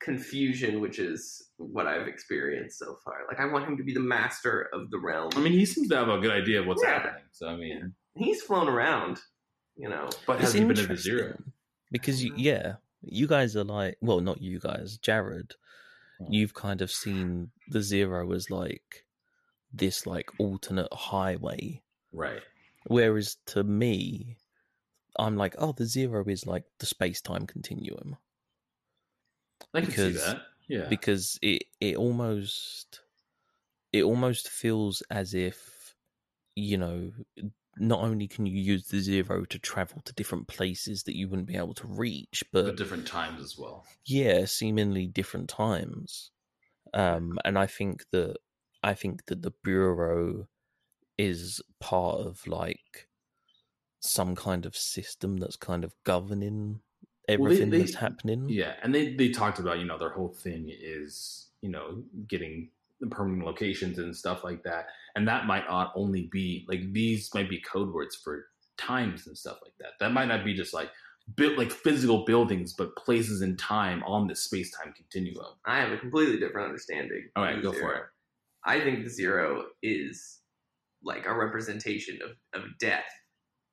confusion 0.00 0.80
which 0.80 0.98
is 0.98 1.50
what 1.58 1.86
I've 1.86 2.08
experienced 2.08 2.78
so 2.78 2.96
far. 3.04 3.18
Like 3.28 3.38
I 3.38 3.44
want 3.52 3.66
him 3.68 3.76
to 3.76 3.84
be 3.84 3.92
the 3.92 4.00
master 4.00 4.68
of 4.72 4.90
the 4.90 4.98
realm. 4.98 5.30
I 5.36 5.40
mean, 5.40 5.52
he 5.52 5.66
seems 5.66 5.88
to 5.88 5.96
have 5.96 6.08
a 6.08 6.18
good 6.18 6.30
idea 6.30 6.60
of 6.60 6.66
what's 6.66 6.82
Yeah. 6.82 6.94
happening. 6.94 7.24
So 7.32 7.48
I 7.48 7.56
mean, 7.56 7.94
he's 8.14 8.40
flown 8.42 8.66
around, 8.68 9.20
you 9.76 9.88
know. 9.90 10.08
but 10.26 10.40
has 10.40 10.54
he 10.54 10.60
been 10.64 10.78
at 10.78 10.88
the 10.88 10.96
zero? 10.96 11.36
because 11.90 12.24
you, 12.24 12.32
Mhm. 12.32 12.38
yeah, 12.38 12.76
you 13.02 13.26
guys 13.26 13.56
are 13.56 13.64
like, 13.64 13.98
well, 14.00 14.20
not 14.20 14.40
you 14.40 14.58
guys, 14.58 14.96
Jared. 14.98 15.54
Hmm. 16.18 16.32
You've 16.32 16.54
kind 16.54 16.80
of 16.80 16.90
seen 16.90 17.50
the 17.68 17.82
zero 17.82 18.32
as 18.32 18.50
like 18.50 19.04
this 19.72 20.06
like 20.06 20.30
alternate 20.40 20.92
highway, 20.94 21.82
Right. 22.12 22.42
whereas 22.86 23.36
to 23.46 23.64
me, 23.64 24.38
I'm 25.20 25.36
like, 25.36 25.54
oh, 25.58 25.72
the 25.72 25.86
zero 25.86 26.24
is 26.26 26.46
like 26.46 26.64
the 26.78 26.86
space 26.86 27.20
time 27.20 27.46
continuum. 27.46 28.16
I 29.74 29.80
can 29.82 29.90
see 29.90 30.08
Because- 30.08 30.24
that. 30.26 30.42
Yeah. 30.68 30.86
because 30.88 31.36
it 31.42 31.64
it 31.80 31.96
almost 31.96 33.00
it 33.92 34.04
almost 34.04 34.48
feels 34.48 35.02
as 35.10 35.34
if 35.34 35.96
you 36.54 36.78
know 36.78 37.10
not 37.76 38.00
only 38.02 38.28
can 38.28 38.46
you 38.46 38.56
use 38.60 38.86
the 38.86 39.00
zero 39.00 39.44
to 39.46 39.58
travel 39.58 40.00
to 40.04 40.12
different 40.12 40.46
places 40.46 41.02
that 41.04 41.16
you 41.16 41.28
wouldn't 41.28 41.48
be 41.48 41.56
able 41.56 41.74
to 41.74 41.88
reach 41.88 42.44
but 42.52 42.66
At 42.66 42.76
different 42.76 43.08
times 43.08 43.40
as 43.42 43.58
well. 43.58 43.84
yeah 44.06 44.44
seemingly 44.44 45.08
different 45.08 45.48
times 45.48 46.30
um 46.94 47.36
and 47.44 47.58
i 47.58 47.66
think 47.66 48.04
that 48.12 48.36
i 48.84 48.94
think 48.94 49.24
that 49.26 49.42
the 49.42 49.52
bureau 49.64 50.46
is 51.18 51.60
part 51.80 52.20
of 52.20 52.46
like 52.46 53.08
some 54.00 54.34
kind 54.34 54.66
of 54.66 54.76
system 54.76 55.36
that's 55.36 55.56
kind 55.56 55.84
of 55.84 55.94
governing 56.04 56.80
they- 57.28 57.34
everything 57.34 57.70
they- 57.70 57.78
that's 57.78 57.94
happening 57.94 58.48
Yeah, 58.48 58.74
and 58.82 58.94
they 58.94 59.14
they 59.14 59.30
talked 59.30 59.58
about 59.58 59.78
you 59.78 59.84
know 59.84 59.98
their 59.98 60.10
whole 60.10 60.32
thing 60.32 60.68
is 60.68 61.50
you 61.62 61.68
know 61.70 62.02
getting 62.26 62.70
the 63.00 63.06
permanent 63.06 63.46
locations 63.46 63.98
and 63.98 64.14
stuff 64.16 64.44
like 64.44 64.62
that, 64.64 64.86
and 65.14 65.26
that 65.28 65.46
might 65.46 65.66
not 65.68 65.92
only 65.94 66.28
be 66.30 66.66
like 66.68 66.92
these 66.92 67.32
might 67.34 67.48
be 67.48 67.60
code 67.60 67.92
words 67.92 68.14
for 68.16 68.46
times 68.76 69.26
and 69.26 69.36
stuff 69.38 69.58
like 69.62 69.72
that. 69.78 69.92
That 70.00 70.12
might 70.12 70.26
not 70.28 70.44
be 70.44 70.54
just 70.54 70.74
like 70.74 70.90
built 71.36 71.56
like 71.56 71.70
physical 71.70 72.24
buildings, 72.24 72.74
but 72.74 72.96
places 72.96 73.40
in 73.42 73.56
time 73.56 74.02
on 74.04 74.26
the 74.26 74.34
space 74.34 74.70
time 74.76 74.92
continuum. 74.94 75.46
I 75.64 75.78
have 75.80 75.92
a 75.92 75.98
completely 75.98 76.38
different 76.38 76.66
understanding. 76.68 77.30
All 77.36 77.44
right, 77.44 77.56
of 77.56 77.62
the 77.62 77.70
go 77.70 77.78
for 77.78 77.94
it. 77.94 78.02
I 78.64 78.80
think 78.80 79.04
the 79.04 79.10
zero 79.10 79.66
is 79.82 80.40
like 81.02 81.24
a 81.26 81.32
representation 81.34 82.18
of, 82.22 82.30
of 82.60 82.68
death, 82.78 83.10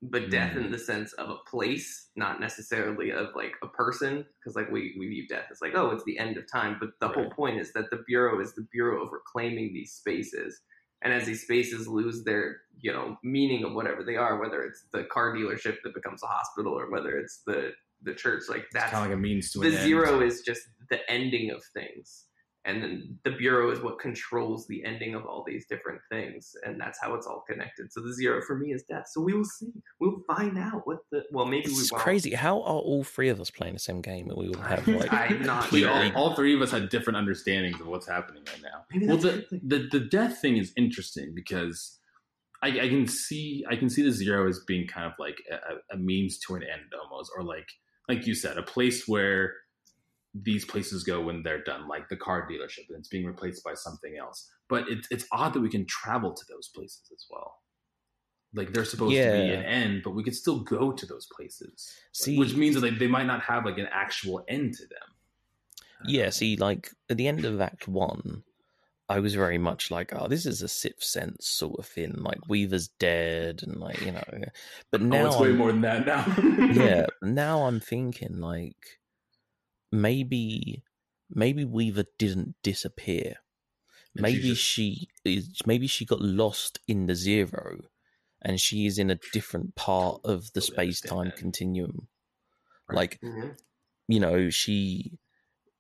but 0.02 0.30
death 0.30 0.54
Mm. 0.54 0.66
in 0.66 0.72
the 0.72 0.78
sense 0.78 1.14
of 1.14 1.30
a 1.30 1.38
place, 1.50 2.10
not 2.16 2.40
necessarily 2.40 3.12
of 3.12 3.30
like 3.36 3.56
a 3.64 3.68
person. 3.68 4.26
Because 4.40 4.56
like 4.56 4.70
we, 4.72 4.96
we 5.00 5.08
view 5.08 5.28
death 5.28 5.48
as 5.52 5.60
like, 5.62 5.74
oh, 5.76 5.90
it's 5.92 6.04
the 6.04 6.20
end 6.20 6.38
of 6.38 6.50
time. 6.52 6.78
But 6.80 6.92
the 7.00 7.08
whole 7.08 7.30
point 7.32 7.60
is 7.60 7.74
that 7.74 7.90
the 7.90 8.04
bureau 8.08 8.40
is 8.40 8.54
the 8.54 8.68
bureau 8.72 9.04
of 9.04 9.12
reclaiming 9.12 9.74
these 9.74 9.94
spaces. 9.94 10.62
And 11.02 11.14
as 11.14 11.26
these 11.26 11.44
spaces 11.44 11.88
lose 11.88 12.24
their, 12.24 12.58
you 12.80 12.92
know, 12.92 13.18
meaning 13.24 13.64
of 13.64 13.74
whatever 13.74 14.04
they 14.04 14.16
are, 14.18 14.40
whether 14.40 14.64
it's 14.64 14.86
the 14.92 15.04
car 15.06 15.34
dealership 15.36 15.78
that 15.84 15.94
becomes 15.94 16.22
a 16.24 16.28
hospital 16.28 16.74
or 16.74 16.90
whether 16.92 17.18
it's 17.18 17.42
the 17.48 17.72
the 18.04 18.14
church, 18.14 18.44
like 18.48 18.66
that's 18.72 18.92
kind 18.92 19.06
of 19.06 19.10
like 19.10 19.18
a 19.18 19.20
means 19.20 19.52
to 19.52 19.60
the 19.60 19.70
end. 19.70 19.78
zero 19.80 20.22
is 20.22 20.42
just 20.42 20.62
the 20.92 21.00
ending 21.10 21.50
of 21.50 21.64
things 21.74 22.26
and 22.68 22.84
then 22.84 23.18
the 23.24 23.32
bureau 23.32 23.72
is 23.72 23.80
what 23.80 23.98
controls 23.98 24.68
the 24.68 24.84
ending 24.84 25.16
of 25.16 25.26
all 25.26 25.44
these 25.48 25.66
different 25.66 26.00
things 26.12 26.56
and 26.64 26.80
that's 26.80 27.00
how 27.02 27.16
it's 27.16 27.26
all 27.26 27.44
connected 27.50 27.92
so 27.92 28.02
the 28.02 28.14
zero 28.14 28.42
for 28.46 28.58
me 28.58 28.72
is 28.74 28.84
death 28.84 29.06
so 29.12 29.22
we 29.22 29.34
will 29.34 29.46
see 29.46 29.72
we'll 30.00 30.22
find 30.28 30.58
out 30.58 30.86
what 30.86 31.00
the 31.12 31.24
well 31.32 31.46
maybe 31.46 31.66
It's 31.66 31.92
we 31.92 31.98
crazy. 31.98 32.34
How 32.34 32.62
are 32.62 32.80
all 32.80 33.04
three 33.04 33.30
of 33.30 33.40
us 33.40 33.50
playing 33.50 33.74
the 33.74 33.80
same 33.80 34.02
game 34.02 34.30
and 34.30 34.38
we 34.38 34.50
all 34.50 34.62
have 34.62 34.88
like 34.88 35.12
I'm 35.14 35.42
not 35.44 35.70
sure. 35.70 35.90
all, 35.90 36.12
all 36.16 36.36
three 36.36 36.54
of 36.54 36.62
us 36.62 36.72
had 36.72 36.90
different 36.90 37.18
understandings 37.18 37.80
of 37.80 37.88
what's 37.88 38.08
happening 38.08 38.44
right 38.48 38.62
now. 38.62 38.84
Maybe 38.92 39.08
well, 39.08 39.18
the, 39.18 39.30
a 39.30 39.32
good 39.32 39.50
thing. 39.50 39.62
the 39.66 39.88
the 39.92 40.00
death 40.02 40.40
thing 40.40 40.58
is 40.58 40.74
interesting 40.76 41.34
because 41.34 41.98
I, 42.62 42.70
I 42.70 42.90
can 42.90 43.08
see 43.08 43.66
I 43.70 43.76
can 43.76 43.90
see 43.90 44.02
the 44.04 44.12
zero 44.12 44.48
as 44.48 44.60
being 44.60 44.88
kind 44.88 45.06
of 45.06 45.14
like 45.20 45.38
a, 45.52 45.96
a 45.96 45.98
means 45.98 46.40
to 46.48 46.56
an 46.56 46.64
end 46.64 46.94
almost, 47.02 47.32
or 47.36 47.44
like 47.44 47.68
like 48.10 48.26
you 48.26 48.36
said, 48.36 48.58
a 48.58 48.64
place 48.64 49.08
where 49.08 49.54
these 50.34 50.66
places 50.66 51.04
go 51.04 51.22
when 51.22 51.42
they're 51.44 51.64
done, 51.64 51.88
like 51.88 52.10
the 52.10 52.18
car 52.18 52.48
dealership, 52.50 52.88
and 52.90 52.98
it's 53.00 53.08
being 53.08 53.26
replaced 53.26 53.64
by 53.64 53.74
something 53.74 54.18
else. 54.18 54.50
But 54.70 54.86
it's 54.90 55.08
it's 55.12 55.26
odd 55.32 55.54
that 55.54 55.62
we 55.62 55.70
can 55.70 55.86
travel 55.86 56.34
to 56.34 56.46
those 56.50 56.70
places 56.76 57.10
as 57.14 57.26
well. 57.30 57.56
Like 58.54 58.74
they're 58.74 58.86
supposed 58.86 59.16
to 59.16 59.22
be 59.22 59.54
an 59.54 59.64
end, 59.64 60.02
but 60.04 60.12
we 60.12 60.24
could 60.24 60.36
still 60.36 60.60
go 60.62 60.92
to 60.92 61.06
those 61.06 61.28
places, 61.36 61.92
See- 62.14 62.38
which 62.38 62.56
means 62.56 62.76
that 62.76 62.82
they, 62.82 62.92
they 62.92 63.08
might 63.08 63.26
not 63.26 63.42
have 63.44 63.66
like 63.66 63.78
an 63.78 63.88
actual 63.92 64.44
end 64.48 64.74
to 64.76 64.84
them. 64.88 65.10
yeah. 66.06 66.30
See, 66.30 66.56
like 66.56 66.92
at 67.10 67.18
the 67.18 67.28
end 67.28 67.44
of 67.46 67.60
Act 67.60 67.88
One, 67.88 68.44
I 69.10 69.20
was 69.20 69.36
very 69.36 69.58
much 69.58 69.92
like, 69.92 70.14
oh, 70.16 70.28
this 70.28 70.46
is 70.46 70.62
a 70.62 70.68
sixth 70.68 71.08
sense 71.08 71.48
sort 71.48 71.80
of 71.80 71.86
thing. 71.86 72.14
Like 72.18 72.48
Weaver's 72.48 72.88
dead, 73.00 73.64
and 73.64 73.78
like 73.78 74.02
you 74.02 74.12
know, 74.14 74.24
but 74.92 75.02
now 75.02 75.24
oh, 75.24 75.28
it's 75.28 75.38
way 75.40 75.48
I'm- 75.50 75.58
more 75.58 75.72
than 75.72 75.82
that 75.82 76.06
now. 76.06 76.26
yeah, 76.74 77.06
now 77.22 77.64
I'm 77.66 77.80
thinking 77.80 78.40
like 78.40 78.97
maybe 80.02 80.84
maybe 81.30 81.66
Weaver 81.66 82.06
didn't 82.18 82.56
disappear. 82.64 83.38
And 84.16 84.22
Maybe 84.24 84.50
just- 84.50 84.62
she 84.62 85.10
is 85.26 85.60
maybe 85.66 85.88
she 85.88 86.06
got 86.06 86.22
lost 86.22 86.80
in 86.88 87.06
the 87.08 87.16
zero 87.16 87.90
and 88.42 88.60
she 88.62 88.86
is 88.86 88.98
in 88.98 89.10
a 89.10 89.20
different 89.34 89.76
part 89.76 90.22
of 90.24 90.52
the 90.54 90.62
space 90.62 91.02
time 91.02 91.32
continuum. 91.36 92.08
Right. 92.88 92.96
Like, 92.96 93.20
Mhm. 93.22 93.58
you 94.08 94.20
know, 94.20 94.50
she 94.50 95.20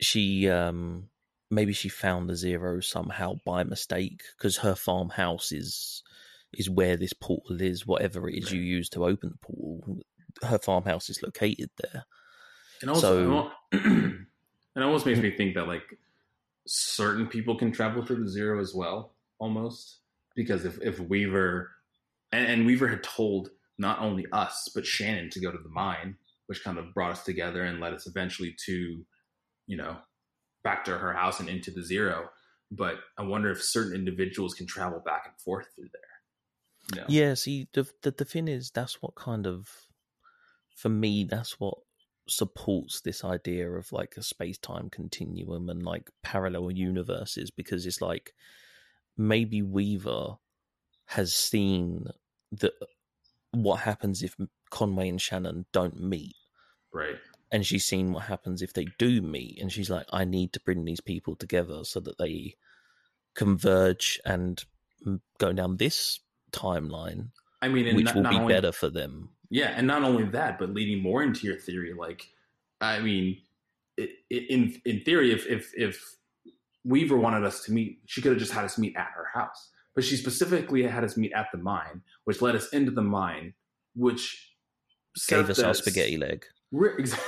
she 0.02 0.50
um 0.50 1.10
maybe 1.50 1.74
she 1.74 1.90
found 1.90 2.30
the 2.30 2.36
zero 2.36 2.82
somehow 2.82 3.36
by 3.46 3.64
mistake 3.64 4.22
because 4.38 4.58
her 4.58 4.76
farmhouse 4.76 5.52
is 5.52 6.04
is 6.54 6.70
where 6.70 6.98
this 6.98 7.14
portal 7.14 7.62
is, 7.62 7.86
whatever 7.88 8.30
it 8.30 8.36
is 8.44 8.52
you 8.52 8.62
use 8.62 8.90
to 8.90 9.06
open 9.06 9.30
the 9.30 9.38
portal. 9.38 10.02
Her 10.44 10.60
farmhouse 10.60 11.10
is 11.10 11.22
located 11.24 11.70
there. 11.78 12.06
And 12.82 12.90
also, 12.90 13.26
So- 13.26 13.52
it 13.74 14.28
almost 14.82 15.06
makes 15.06 15.20
me 15.20 15.32
think 15.32 15.56
that 15.56 15.68
like 15.68 15.84
certain 16.68 17.28
people 17.28 17.58
can 17.58 17.72
travel 17.72 18.04
through 18.06 18.24
the 18.24 18.30
zero 18.30 18.60
as 18.60 18.74
well, 18.76 19.16
almost 19.40 20.02
because 20.36 20.66
if 20.66 20.80
if 20.82 21.00
Weaver 21.00 21.72
and, 22.32 22.48
and 22.48 22.66
Weaver 22.66 22.88
had 22.88 23.04
told 23.04 23.50
not 23.78 24.00
only 24.00 24.26
us 24.32 24.70
but 24.74 24.86
Shannon 24.86 25.30
to 25.32 25.40
go 25.40 25.52
to 25.52 25.58
the 25.58 25.70
mine, 25.70 26.18
which 26.48 26.64
kind 26.64 26.78
of 26.78 26.94
brought 26.94 27.12
us 27.12 27.24
together 27.24 27.64
and 27.64 27.80
led 27.80 27.94
us 27.94 28.08
eventually 28.08 28.56
to, 28.66 29.06
you 29.68 29.78
know, 29.78 29.98
back 30.64 30.86
to 30.86 30.98
her 30.98 31.14
house 31.14 31.40
and 31.40 31.50
into 31.50 31.72
the 31.72 31.84
zero. 31.84 32.30
But 32.70 32.96
I 33.18 33.24
wonder 33.24 33.50
if 33.50 33.64
certain 33.64 33.96
individuals 33.96 34.54
can 34.54 34.68
travel 34.68 35.02
back 35.06 35.24
and 35.26 35.40
forth 35.40 35.68
through 35.76 35.90
there. 35.94 36.96
You 36.96 37.02
know? 37.02 37.06
Yeah, 37.10 37.34
see, 37.36 37.68
the, 37.74 37.88
the 38.02 38.12
the 38.12 38.26
thing 38.26 38.48
is, 38.48 38.72
that's 38.72 39.02
what 39.02 39.16
kind 39.16 39.48
of, 39.48 39.70
for 40.76 40.90
me, 40.90 41.24
that's 41.24 41.60
what 41.60 41.76
supports 42.30 43.02
this 43.02 43.24
idea 43.24 43.70
of 43.70 43.92
like 43.92 44.16
a 44.18 44.24
space 44.24 44.58
time 44.58 44.90
continuum 44.90 45.70
and 45.70 45.84
like 45.84 46.10
parallel 46.24 46.72
universes 46.72 47.52
because 47.52 47.86
it's 47.86 48.02
like 48.02 48.34
maybe 49.18 49.62
Weaver 49.62 50.38
has 51.06 51.34
seen 51.34 52.08
that 52.52 52.74
what 53.52 53.80
happens 53.82 54.24
if 54.24 54.36
Conway 54.70 55.10
and 55.10 55.22
Shannon 55.22 55.66
don't 55.72 56.02
meet, 56.02 56.36
Right. 56.92 57.16
and 57.52 57.66
she's 57.66 57.86
seen 57.86 58.12
what 58.12 58.24
happens 58.24 58.62
if 58.62 58.74
they 58.74 58.88
do 58.98 59.22
meet, 59.22 59.60
and 59.62 59.72
she's 59.72 59.90
like, 59.90 60.06
I 60.12 60.26
need 60.26 60.54
to 60.54 60.60
bring 60.60 60.86
these 60.86 61.02
people 61.02 61.36
together 61.36 61.84
so 61.84 62.00
that 62.02 62.18
they 62.18 62.56
converge 63.36 64.20
and 64.26 64.64
go 65.40 65.54
down 65.54 65.78
this 65.78 66.20
timeline 66.52 67.30
I 67.62 67.70
mean, 67.70 67.96
which 67.96 68.06
not, 68.06 68.16
will 68.16 68.24
be 68.24 68.36
only, 68.36 68.54
better 68.54 68.72
for 68.72 68.90
them. 68.90 69.30
Yeah, 69.50 69.74
and 69.76 69.88
not 69.88 70.04
only 70.04 70.26
that, 70.26 70.60
but 70.60 70.74
leading 70.74 71.02
more 71.02 71.24
into 71.24 71.48
your 71.48 71.58
theory, 71.58 71.94
like, 71.94 72.28
I 72.82 73.00
mean, 73.00 73.42
i 74.00 74.04
i 74.04 74.36
in 74.50 74.80
in 74.86 75.02
theory, 75.02 75.32
if 75.32 75.46
if 75.48 75.72
if 75.76 76.16
Weaver 76.84 77.18
wanted 77.18 77.44
us 77.44 77.64
to 77.66 77.72
meet, 77.72 78.00
she 78.06 78.22
could 78.22 78.32
have 78.32 78.40
just 78.40 78.54
had 78.54 78.66
us 78.66 78.78
meet 78.78 78.96
at 78.96 79.10
her 79.16 79.28
house, 79.34 79.70
but 79.96 80.04
she 80.04 80.16
specifically 80.16 80.84
had 80.84 81.04
us 81.04 81.18
meet 81.18 81.34
at 81.34 81.48
the 81.52 81.58
mine, 81.58 82.02
which 82.26 82.42
led 82.42 82.56
us 82.56 82.70
into 82.70 82.92
the 82.92 83.02
mine, 83.02 83.54
which 83.96 84.54
set 85.16 85.38
Gave 85.38 85.46
up 85.46 85.52
us 85.52 85.60
our 85.60 85.74
spaghetti 85.74 86.18
leg. 86.18 86.46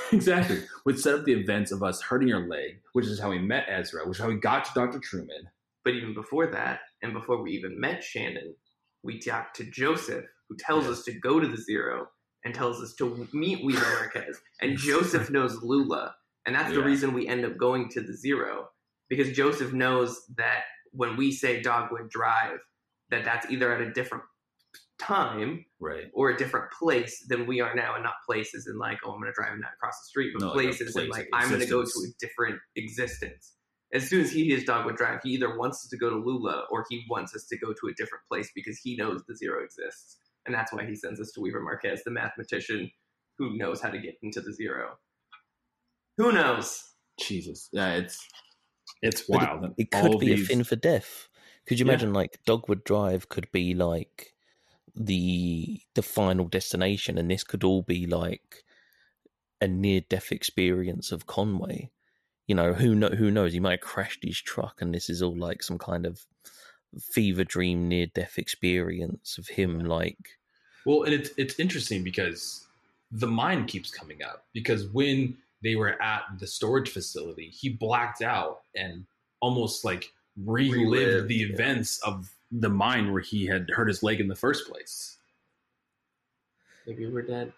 Exactly, 0.11 0.63
which 0.83 0.97
set 0.97 1.15
up 1.15 1.23
the 1.23 1.33
events 1.33 1.71
of 1.71 1.81
us 1.81 2.01
hurting 2.01 2.27
your 2.27 2.47
leg, 2.47 2.81
which 2.93 3.05
is 3.05 3.19
how 3.19 3.29
we 3.29 3.39
met 3.39 3.65
Ezra, 3.69 4.05
which 4.05 4.17
is 4.17 4.21
how 4.21 4.29
we 4.29 4.35
got 4.35 4.65
to 4.65 4.71
Doctor 4.73 4.99
Truman. 4.99 5.49
But 5.85 5.93
even 5.93 6.13
before 6.13 6.47
that, 6.47 6.81
and 7.01 7.13
before 7.13 7.41
we 7.41 7.51
even 7.51 7.79
met 7.79 8.03
Shannon, 8.03 8.53
we 9.01 9.17
talked 9.17 9.55
to 9.55 9.63
Joseph, 9.63 10.25
who 10.49 10.57
tells 10.57 10.87
us 10.87 11.03
to 11.03 11.13
go 11.13 11.39
to 11.39 11.47
the 11.47 11.57
Zero 11.61 12.07
and 12.43 12.53
tells 12.55 12.81
us 12.81 12.93
to 12.95 13.27
meet 13.33 13.63
Weaver 13.63 13.79
Marquez. 13.99 14.39
And 14.61 14.77
Joseph 14.77 15.29
knows 15.29 15.61
Lula, 15.61 16.15
and 16.45 16.55
that's 16.55 16.73
the 16.73 16.79
Yeah. 16.79 16.85
reason 16.85 17.13
we 17.13 17.27
end 17.27 17.45
up 17.45 17.57
going 17.57 17.89
to 17.89 18.01
the 18.01 18.13
Zero 18.15 18.69
because 19.09 19.31
Joseph 19.31 19.73
knows 19.73 20.21
that 20.37 20.63
when 20.91 21.15
we 21.17 21.31
say 21.31 21.61
Dogwood 21.61 22.09
Drive, 22.09 22.59
that 23.09 23.23
that's 23.25 23.49
either 23.51 23.73
at 23.73 23.81
a 23.81 23.91
different 23.91 24.23
time 24.97 25.65
Right. 25.79 26.05
or 26.13 26.29
a 26.31 26.37
different 26.37 26.71
place 26.71 27.25
than 27.27 27.45
we 27.47 27.61
are 27.61 27.73
now, 27.75 27.95
and 27.95 28.03
not 28.03 28.15
places 28.25 28.67
in 28.67 28.77
like, 28.77 28.99
oh, 29.05 29.11
I'm 29.11 29.19
going 29.21 29.31
to 29.31 29.35
drive 29.35 29.57
not 29.59 29.71
across 29.73 29.99
the 30.01 30.05
street, 30.07 30.33
but 30.33 30.41
No, 30.41 30.47
like 30.53 30.65
a 30.65 30.67
places 30.69 30.91
place 30.93 31.09
like 31.09 31.21
of 31.21 31.27
I'm 31.33 31.49
going 31.49 31.61
to 31.61 31.65
go 31.67 31.77
to 31.77 31.81
existence. 31.83 32.15
a 32.15 32.25
different 32.25 32.59
existence. 32.75 33.53
As 33.93 34.07
soon 34.07 34.21
as 34.21 34.31
he 34.31 34.43
hears 34.45 34.65
Dogwood 34.65 34.97
Drive, 34.97 35.21
he 35.23 35.31
either 35.31 35.57
wants 35.57 35.83
us 35.83 35.89
to 35.89 35.97
go 35.97 36.09
to 36.11 36.15
Lula 36.17 36.65
or 36.69 36.85
he 36.89 37.05
wants 37.09 37.33
us 37.35 37.45
to 37.47 37.57
go 37.57 37.73
to 37.73 37.87
a 37.87 37.93
different 37.93 38.23
place 38.27 38.51
because 38.53 38.77
he 38.83 38.95
knows 38.95 39.23
the 39.27 39.35
zero 39.35 39.63
exists, 39.63 40.17
and 40.49 40.55
that's 40.57 40.73
why 40.73 40.83
he 40.83 40.95
sends 40.95 41.19
us 41.21 41.31
to 41.33 41.41
Weaver 41.41 41.61
Marquez, 41.61 42.03
the 42.03 42.09
mathematician 42.11 42.89
who 43.37 43.55
knows 43.55 43.79
how 43.81 43.89
to 43.91 43.99
get 43.99 44.15
into 44.23 44.41
the 44.41 44.51
zero. 44.51 44.97
Who 46.17 46.31
knows? 46.31 46.83
Jesus, 47.19 47.69
yeah, 47.71 47.93
it's 47.93 48.27
it's 49.03 49.21
But 49.29 49.41
wild. 49.41 49.63
and 49.63 49.73
It 49.77 49.91
could 49.91 50.19
be 50.19 50.33
these- 50.33 50.41
a 50.43 50.45
fin 50.47 50.63
for 50.63 50.75
death. 50.75 51.29
Could 51.67 51.79
you 51.79 51.85
Yeah. 51.85 51.91
imagine 51.93 52.13
like 52.13 52.39
Dogwood 52.45 52.83
Drive 52.83 53.29
could 53.29 53.51
be 53.51 53.75
like 53.75 54.35
the 54.95 55.81
the 55.93 56.01
final 56.01 56.47
destination, 56.47 57.17
and 57.19 57.29
this 57.29 57.43
could 57.43 57.63
all 57.63 57.83
be 57.83 58.07
like 58.07 58.63
a 59.61 59.67
near 59.67 60.01
death 60.01 60.31
experience 60.31 61.11
of 61.11 61.27
Conway. 61.27 61.91
You 62.47 62.55
know, 62.55 62.73
who 62.73 62.95
know 62.95 63.09
who 63.09 63.29
knows? 63.29 63.53
He 63.53 63.59
might 63.59 63.79
have 63.81 63.89
crashed 63.89 64.23
his 64.23 64.41
truck, 64.41 64.81
and 64.81 64.93
this 64.95 65.09
is 65.09 65.21
all 65.21 65.37
like 65.37 65.61
some 65.61 65.77
kind 65.77 66.05
of 66.07 66.25
fever 66.99 67.43
dream 67.43 67.87
near 67.87 68.07
death 68.07 68.39
experience 68.39 69.37
of 69.37 69.49
him. 69.49 69.79
Like, 69.79 70.38
Well, 70.85 71.03
and 71.03 71.13
it's 71.13 71.31
it's 71.37 71.59
interesting 71.59 72.03
because 72.03 72.67
the 73.11 73.27
mine 73.27 73.65
keeps 73.65 73.91
coming 73.91 74.23
up 74.23 74.45
because 74.53 74.87
when 74.87 75.37
they 75.61 75.75
were 75.75 76.01
at 76.01 76.23
the 76.39 76.47
storage 76.47 76.89
facility, 76.89 77.49
he 77.49 77.69
blacked 77.69 78.21
out 78.21 78.61
and 78.75 79.05
almost 79.41 79.83
like 79.83 80.11
relived, 80.45 80.75
Relived, 80.75 81.27
the 81.27 81.35
yeah. 81.35 81.47
events 81.47 81.99
of 81.99 82.31
the 82.51 82.69
mine 82.69 83.11
where 83.11 83.21
he 83.21 83.45
had 83.45 83.69
hurt 83.69 83.87
his 83.87 84.03
leg 84.03 84.19
in 84.19 84.27
the 84.27 84.35
first 84.35 84.67
place. 84.69 85.17
Maybe 86.87 87.05
we're 87.07 87.21
dead. 87.23 87.53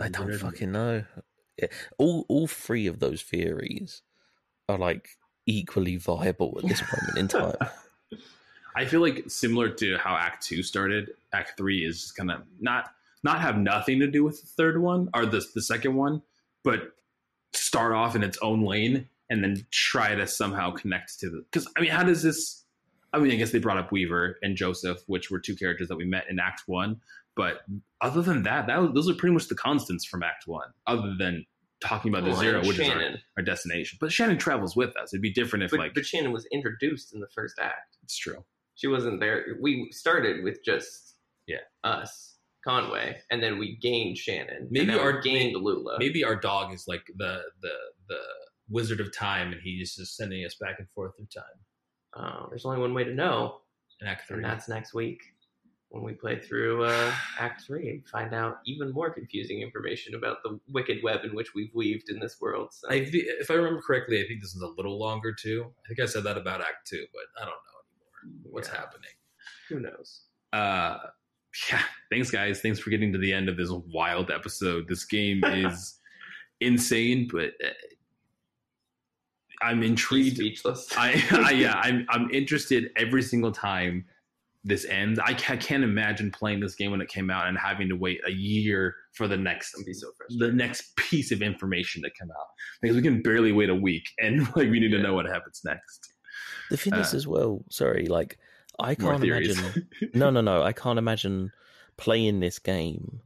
I 0.00 0.08
don't 0.08 0.32
fucking 0.34 0.70
know. 0.70 1.04
All 1.98 2.24
all 2.28 2.46
three 2.46 2.86
of 2.86 3.00
those 3.00 3.22
theories 3.22 4.02
are 4.68 4.78
like 4.78 5.08
equally 5.46 5.96
viable 5.96 6.58
at 6.62 6.68
this 6.68 6.82
moment 6.82 7.18
in 7.18 7.28
time. 7.56 7.56
I 8.76 8.84
feel 8.84 9.00
like 9.00 9.24
similar 9.28 9.68
to 9.68 9.96
how 9.98 10.14
Act 10.14 10.46
Two 10.46 10.62
started, 10.62 11.10
Act 11.32 11.56
Three 11.56 11.84
is 11.84 12.00
just 12.00 12.16
kind 12.16 12.30
of 12.30 12.42
not 12.60 12.92
not 13.22 13.40
have 13.40 13.58
nothing 13.58 14.00
to 14.00 14.06
do 14.06 14.24
with 14.24 14.40
the 14.40 14.46
third 14.46 14.80
one 14.80 15.08
or 15.14 15.26
the 15.26 15.44
the 15.54 15.62
second 15.62 15.94
one, 15.94 16.22
but 16.64 16.92
start 17.52 17.92
off 17.92 18.14
in 18.16 18.22
its 18.22 18.38
own 18.42 18.62
lane 18.62 19.08
and 19.28 19.42
then 19.44 19.66
try 19.70 20.14
to 20.14 20.26
somehow 20.26 20.70
connect 20.70 21.18
to 21.20 21.30
the. 21.30 21.44
Because 21.50 21.68
I 21.76 21.80
mean, 21.80 21.90
how 21.90 22.02
does 22.02 22.22
this? 22.22 22.64
I 23.12 23.18
mean, 23.18 23.32
I 23.32 23.36
guess 23.36 23.50
they 23.50 23.58
brought 23.58 23.78
up 23.78 23.90
Weaver 23.90 24.38
and 24.42 24.56
Joseph, 24.56 25.02
which 25.06 25.30
were 25.30 25.40
two 25.40 25.56
characters 25.56 25.88
that 25.88 25.96
we 25.96 26.04
met 26.04 26.26
in 26.30 26.38
Act 26.38 26.62
One, 26.66 27.00
but 27.34 27.62
other 28.00 28.22
than 28.22 28.44
that, 28.44 28.68
that 28.68 28.80
was, 28.80 28.92
those 28.92 29.08
are 29.10 29.14
pretty 29.14 29.32
much 29.32 29.48
the 29.48 29.56
constants 29.56 30.04
from 30.04 30.22
Act 30.22 30.46
One. 30.46 30.68
Other 30.86 31.14
than 31.18 31.44
talking 31.80 32.12
about 32.12 32.24
the 32.24 32.36
zero, 32.36 32.60
which 32.60 32.78
is 32.78 32.88
our, 32.88 33.02
our 33.38 33.42
destination. 33.42 33.98
But 34.00 34.12
Shannon 34.12 34.38
travels 34.38 34.76
with 34.76 34.96
us. 34.96 35.12
It'd 35.12 35.22
be 35.22 35.32
different 35.32 35.64
if 35.64 35.70
But, 35.70 35.80
like 35.80 35.94
but 35.94 36.04
Shannon 36.06 36.32
was 36.32 36.46
introduced 36.52 37.14
in 37.14 37.20
the 37.20 37.28
first 37.34 37.58
act. 37.58 37.96
it's 38.02 38.16
true. 38.16 38.44
She 38.80 38.86
wasn't 38.88 39.20
there. 39.20 39.56
We 39.60 39.90
started 39.92 40.42
with 40.42 40.64
just 40.64 41.16
Yeah. 41.46 41.58
us, 41.84 42.38
Conway, 42.66 43.20
and 43.30 43.42
then 43.42 43.58
we 43.58 43.76
gained 43.76 44.16
Shannon. 44.16 44.68
Maybe 44.70 44.92
and 44.92 45.00
our- 45.00 45.20
gained 45.20 45.54
Lula. 45.56 45.98
maybe 45.98 46.24
our 46.24 46.36
dog 46.36 46.72
is 46.72 46.84
like 46.88 47.04
the 47.16 47.42
the 47.60 47.74
the 48.08 48.20
wizard 48.70 49.00
of 49.00 49.12
time 49.14 49.52
and 49.52 49.60
he's 49.60 49.96
just 49.96 50.16
sending 50.16 50.44
us 50.46 50.54
back 50.60 50.76
and 50.78 50.88
forth 50.94 51.12
through 51.16 51.26
time 51.26 51.58
Uh, 52.14 52.48
there's 52.48 52.64
only 52.64 52.78
one 52.80 52.94
way 52.94 53.04
to 53.04 53.12
know, 53.12 53.60
in 54.00 54.06
act 54.06 54.26
three 54.26 54.36
and 54.36 54.44
that's 54.44 54.68
next 54.68 54.94
week 54.94 55.20
when 55.88 56.02
we 56.04 56.12
play 56.14 56.38
through 56.38 56.84
uh, 56.84 57.12
Act 57.38 57.62
Three 57.66 57.88
and 57.90 58.08
find 58.08 58.32
out 58.32 58.58
even 58.64 58.92
more 58.92 59.10
confusing 59.12 59.60
information 59.60 60.14
about 60.14 60.36
the 60.44 60.58
wicked 60.68 61.02
web 61.02 61.24
in 61.24 61.34
which 61.34 61.52
we've 61.54 61.74
weaved 61.74 62.08
in 62.10 62.18
this 62.20 62.36
world. 62.40 62.68
So. 62.72 62.88
I, 62.88 62.94
if 63.42 63.50
i 63.50 63.54
remember 63.54 63.82
correctly 63.86 64.16
i 64.22 64.26
think 64.26 64.40
this 64.40 64.54
is 64.54 64.62
a 64.62 64.68
little 64.78 64.98
longer 65.06 65.32
too 65.34 65.58
i 65.84 65.88
think 65.88 65.98
i 66.00 66.06
said 66.06 66.22
that 66.24 66.38
about 66.38 66.60
act 66.60 66.86
two 66.88 67.04
but 67.12 67.26
i 67.42 67.44
don't 67.44 67.50
know 67.68 67.69
what's 68.44 68.68
Yeah. 68.68 68.76
happening 68.80 69.10
Who 69.68 69.80
knows? 69.80 70.22
uh 70.52 70.98
yeah 71.70 71.82
thanks 72.10 72.30
guys 72.30 72.60
thanks 72.60 72.78
for 72.78 72.90
getting 72.90 73.12
to 73.12 73.18
the 73.18 73.32
end 73.32 73.48
of 73.48 73.56
this 73.56 73.70
wild 73.92 74.30
episode 74.30 74.86
this 74.88 75.04
game 75.04 75.42
is 75.44 75.98
insane 76.60 77.28
but 77.32 77.52
uh, 77.64 77.68
i'm 79.62 79.82
intrigued 79.82 80.36
speechless. 80.36 80.88
I, 80.96 81.22
I 81.32 81.50
yeah, 81.64 81.74
I'm 81.82 82.06
I'm 82.08 82.30
interested 82.30 82.90
every 82.96 83.22
single 83.22 83.52
time 83.52 84.04
this 84.62 84.84
ends. 84.86 85.18
I 85.18 85.32
ca- 85.34 85.56
can't 85.56 85.82
imagine 85.84 86.30
playing 86.30 86.60
this 86.60 86.74
game 86.74 86.90
when 86.90 87.00
it 87.00 87.08
came 87.08 87.30
out 87.30 87.46
and 87.48 87.56
having 87.58 87.88
to 87.88 87.96
wait 87.96 88.20
a 88.26 88.30
year 88.30 88.94
for 89.14 89.26
the 89.26 89.36
next 89.36 89.74
be 89.86 89.92
so 89.94 90.08
the 90.38 90.52
next 90.52 90.94
piece 90.96 91.30
of 91.32 91.40
information 91.42 92.02
to 92.02 92.10
come 92.18 92.30
out 92.30 92.46
because 92.82 92.96
we 92.96 93.02
can 93.02 93.22
barely 93.22 93.52
wait 93.52 93.70
a 93.70 93.74
week 93.74 94.04
and 94.18 94.40
like 94.56 94.68
we 94.70 94.78
need 94.80 94.90
to 94.92 94.98
know 94.98 95.14
what 95.14 95.26
happens 95.26 95.60
next. 95.64 96.12
The 96.70 96.76
thing 96.76 96.94
is, 96.94 97.12
Uh, 97.12 97.16
as 97.16 97.26
well. 97.26 97.64
Sorry, 97.68 98.06
like 98.06 98.38
I 98.78 98.94
can't 98.94 99.22
imagine. 99.22 99.88
no, 100.14 100.30
no, 100.30 100.40
no. 100.40 100.62
I 100.62 100.72
can't 100.72 100.98
imagine 100.98 101.52
playing 101.96 102.40
this 102.40 102.58
game 102.58 103.20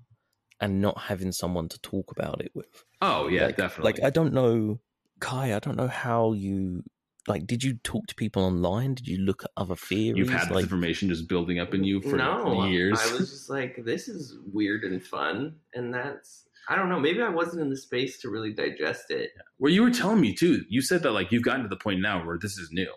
and 0.61 0.81
not 0.81 0.99
having 0.99 1.33
someone 1.33 1.69
to 1.69 1.79
talk 1.81 2.11
about 2.11 2.41
it 2.41 2.51
with. 2.55 2.85
oh 3.03 3.29
yeah, 3.29 3.47
like, 3.47 3.57
definitely. 3.57 3.93
Like 3.93 4.03
I 4.03 4.11
don't 4.11 4.33
know, 4.33 4.81
Kai. 5.21 5.55
I 5.55 5.59
don't 5.59 5.77
know 5.77 5.89
how 5.89 6.33
you 6.33 6.83
like. 7.29 7.47
Did 7.47 7.63
you 7.63 7.75
talk 7.85 8.07
to 8.09 8.15
people 8.15 8.45
online? 8.45 8.95
Did 8.95 9.07
you 9.09 9.19
look 9.19 9.45
at 9.45 9.51
other 9.57 9.77
theories? 9.77 10.19
You've 10.19 10.31
had 10.31 10.49
this 10.49 10.51
like, 10.51 10.63
information 10.65 11.09
just 11.09 11.29
building 11.29 11.59
up 11.59 11.75
in 11.75 11.85
you 11.85 12.01
for 12.01 12.17
no, 12.17 12.67
years. 12.67 12.99
I 13.01 13.13
was 13.13 13.31
just 13.31 13.51
like, 13.51 13.85
this 13.85 14.09
is 14.09 14.37
weird 14.53 14.85
and 14.85 15.03
fun, 15.03 15.57
and 15.75 15.93
that's 15.93 16.45
I 16.69 16.77
don't 16.77 16.89
know. 16.89 16.99
Maybe 16.99 17.21
I 17.21 17.29
wasn't 17.29 17.63
in 17.63 17.71
the 17.71 17.77
space 17.77 18.19
to 18.21 18.31
really 18.31 18.53
digest 18.53 19.11
it. 19.11 19.33
Well, 19.59 19.73
you 19.73 19.83
were 19.83 19.91
telling 19.91 20.21
me 20.21 20.35
too, 20.35 20.65
you 20.69 20.81
said 20.81 21.03
that 21.03 21.13
like 21.13 21.31
you've 21.31 21.43
gotten 21.43 21.63
to 21.63 21.69
the 21.69 21.77
point 21.77 22.01
now 22.01 22.25
where 22.25 22.39
this 22.39 22.57
is 22.57 22.71
new. 22.73 22.93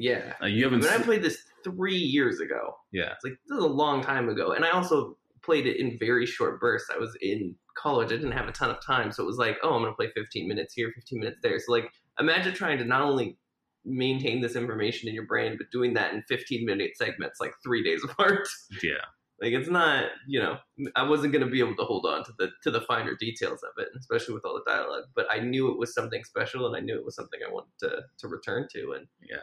Yeah, 0.00 0.32
Like 0.40 0.52
you 0.52 0.60
I 0.66 0.70
haven't. 0.70 0.80
mean, 0.80 0.88
I 1.00 1.02
played 1.02 1.22
this 1.22 1.44
three 1.62 1.96
years 1.96 2.40
ago. 2.40 2.74
yeah, 2.90 3.12
It's 3.12 3.24
like 3.24 3.34
this 3.46 3.58
is 3.58 3.64
a 3.64 3.68
long 3.68 4.02
time 4.02 4.28
ago, 4.30 4.52
and 4.52 4.64
I 4.64 4.70
also 4.70 5.16
played 5.42 5.66
it 5.66 5.78
in 5.78 5.98
very 5.98 6.24
short 6.26 6.58
bursts. 6.60 6.90
I 6.94 6.98
was 6.98 7.16
in 7.20 7.54
college; 7.76 8.06
I 8.12 8.16
didn't 8.16 8.32
have 8.32 8.48
a 8.48 8.52
ton 8.52 8.70
of 8.70 8.84
time, 8.84 9.12
so 9.12 9.22
it 9.22 9.26
was 9.26 9.36
like, 9.36 9.58
oh, 9.62 9.74
I'm 9.74 9.82
going 9.82 9.92
to 9.92 9.96
play 9.96 10.08
15 10.14 10.48
minutes 10.48 10.72
here, 10.74 10.90
15 10.94 11.20
minutes 11.20 11.38
there. 11.42 11.58
So 11.58 11.72
like, 11.72 11.90
imagine 12.18 12.54
trying 12.54 12.78
to 12.78 12.84
not 12.84 13.02
only 13.02 13.36
maintain 13.84 14.40
this 14.40 14.56
information 14.56 15.08
in 15.08 15.14
your 15.14 15.26
brain, 15.26 15.56
but 15.58 15.70
doing 15.70 15.94
that 15.94 16.12
in 16.14 16.22
15 16.28 16.64
minute 16.66 16.92
segments, 16.96 17.40
like 17.40 17.52
three 17.62 17.82
days 17.82 18.02
apart. 18.08 18.48
yeah. 18.82 19.04
Like 19.42 19.52
it's 19.54 19.70
not, 19.70 20.04
you 20.28 20.38
know, 20.38 20.58
I 20.96 21.02
wasn't 21.02 21.32
going 21.32 21.44
to 21.44 21.50
be 21.50 21.60
able 21.60 21.74
to 21.76 21.84
hold 21.84 22.04
on 22.04 22.24
to 22.24 22.32
the 22.38 22.48
to 22.62 22.70
the 22.70 22.82
finer 22.82 23.14
details 23.18 23.62
of 23.62 23.70
it, 23.82 23.88
especially 23.98 24.34
with 24.34 24.44
all 24.44 24.52
the 24.54 24.70
dialogue. 24.70 25.04
But 25.16 25.26
I 25.30 25.38
knew 25.40 25.70
it 25.72 25.78
was 25.78 25.94
something 25.94 26.22
special, 26.24 26.66
and 26.66 26.76
I 26.76 26.80
knew 26.80 26.94
it 26.98 27.04
was 27.06 27.16
something 27.16 27.40
I 27.46 27.50
wanted 27.50 27.72
to 27.80 28.02
to 28.18 28.28
return 28.28 28.66
to. 28.74 28.92
And 28.92 29.06
Yeah. 29.22 29.38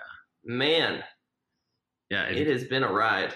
Man, 0.47 1.03
Yeah, 2.09 2.23
if, 2.23 2.37
it 2.37 2.47
has 2.47 2.63
been 2.63 2.83
a 2.83 2.91
ride. 2.91 3.33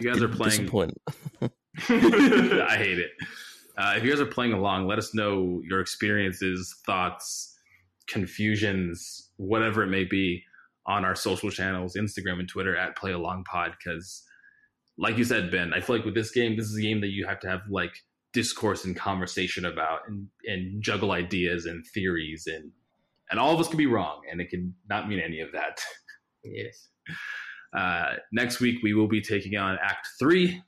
you 0.00 0.10
guys 0.10 0.22
are 0.22 0.28
playing, 0.28 0.62
disappoint. 0.62 0.96
I 1.42 2.76
hate 2.76 2.98
it. 2.98 3.10
Uh, 3.76 3.94
if 3.96 4.04
you 4.04 4.10
guys 4.10 4.20
are 4.20 4.26
playing 4.26 4.52
along, 4.52 4.86
let 4.86 4.98
us 4.98 5.14
know 5.14 5.60
your 5.68 5.80
experiences, 5.80 6.74
thoughts, 6.86 7.56
confusions, 8.08 9.30
whatever 9.36 9.82
it 9.82 9.88
may 9.88 10.04
be, 10.04 10.42
on 10.86 11.04
our 11.04 11.14
social 11.14 11.50
channels, 11.50 11.96
Instagram 11.96 12.38
and 12.38 12.48
Twitter 12.48 12.76
at 12.76 12.96
Play 12.96 13.12
Along 13.12 13.44
Pod. 13.44 13.72
Because, 13.72 14.22
like 14.96 15.18
you 15.18 15.24
said, 15.24 15.50
Ben, 15.50 15.72
I 15.72 15.80
feel 15.80 15.96
like 15.96 16.04
with 16.04 16.14
this 16.14 16.30
game, 16.30 16.56
this 16.56 16.66
is 16.66 16.76
a 16.76 16.82
game 16.82 17.00
that 17.00 17.08
you 17.08 17.26
have 17.26 17.40
to 17.40 17.48
have 17.48 17.62
like 17.68 17.92
discourse 18.32 18.84
and 18.84 18.96
conversation 18.96 19.64
about, 19.64 20.00
and 20.06 20.28
and 20.46 20.82
juggle 20.82 21.12
ideas 21.12 21.66
and 21.66 21.84
theories, 21.92 22.46
and 22.46 22.70
and 23.30 23.40
all 23.40 23.52
of 23.52 23.60
us 23.60 23.68
can 23.68 23.78
be 23.78 23.86
wrong, 23.86 24.20
and 24.30 24.40
it 24.40 24.50
can 24.50 24.74
not 24.88 25.08
mean 25.08 25.18
any 25.18 25.40
of 25.40 25.52
that. 25.52 25.80
Yes. 26.44 26.88
Uh, 27.72 28.14
next 28.32 28.60
week, 28.60 28.82
we 28.82 28.94
will 28.94 29.08
be 29.08 29.20
taking 29.20 29.56
on 29.56 29.78
Act 29.82 30.08
Three 30.18 30.62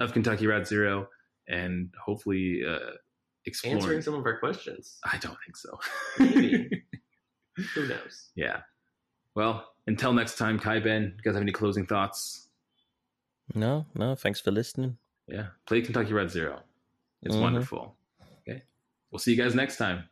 of 0.00 0.12
Kentucky 0.12 0.46
Route 0.46 0.66
Zero, 0.66 1.08
and 1.48 1.90
hopefully 2.02 2.62
uh, 2.66 2.78
exploring. 3.44 3.78
Answering 3.78 4.02
some 4.02 4.14
of 4.14 4.24
our 4.24 4.38
questions. 4.38 4.98
I 5.04 5.18
don't 5.18 5.36
think 5.44 5.56
so. 5.56 5.78
Maybe. 6.18 6.82
Who 7.74 7.88
knows? 7.88 8.30
yeah. 8.36 8.60
Well, 9.34 9.66
until 9.86 10.12
next 10.12 10.36
time, 10.38 10.58
Kai 10.58 10.78
Ben, 10.80 11.14
you 11.16 11.22
guys 11.22 11.34
have 11.34 11.42
any 11.42 11.52
closing 11.52 11.86
thoughts? 11.86 12.48
no, 13.54 13.86
no. 13.94 14.14
Thanks 14.14 14.40
for 14.40 14.50
listening. 14.50 14.96
Yeah, 15.26 15.46
play 15.66 15.80
Kentucky 15.82 16.12
Route 16.12 16.30
Zero. 16.30 16.60
It's 17.22 17.34
Mhm. 17.34 17.40
wonderful. 17.40 17.96
Okay, 18.48 18.62
we'll 19.10 19.18
see 19.18 19.32
you 19.34 19.42
guys 19.42 19.54
next 19.54 19.76
time. 19.76 20.04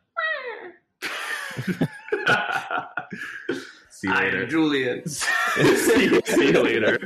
see 4.01 4.07
you 4.07 4.13
later. 4.13 4.43
I'm 4.43 4.49
Julian. 4.49 5.07
see, 5.07 6.21
see 6.21 6.51
you 6.51 6.61
later. 6.63 6.99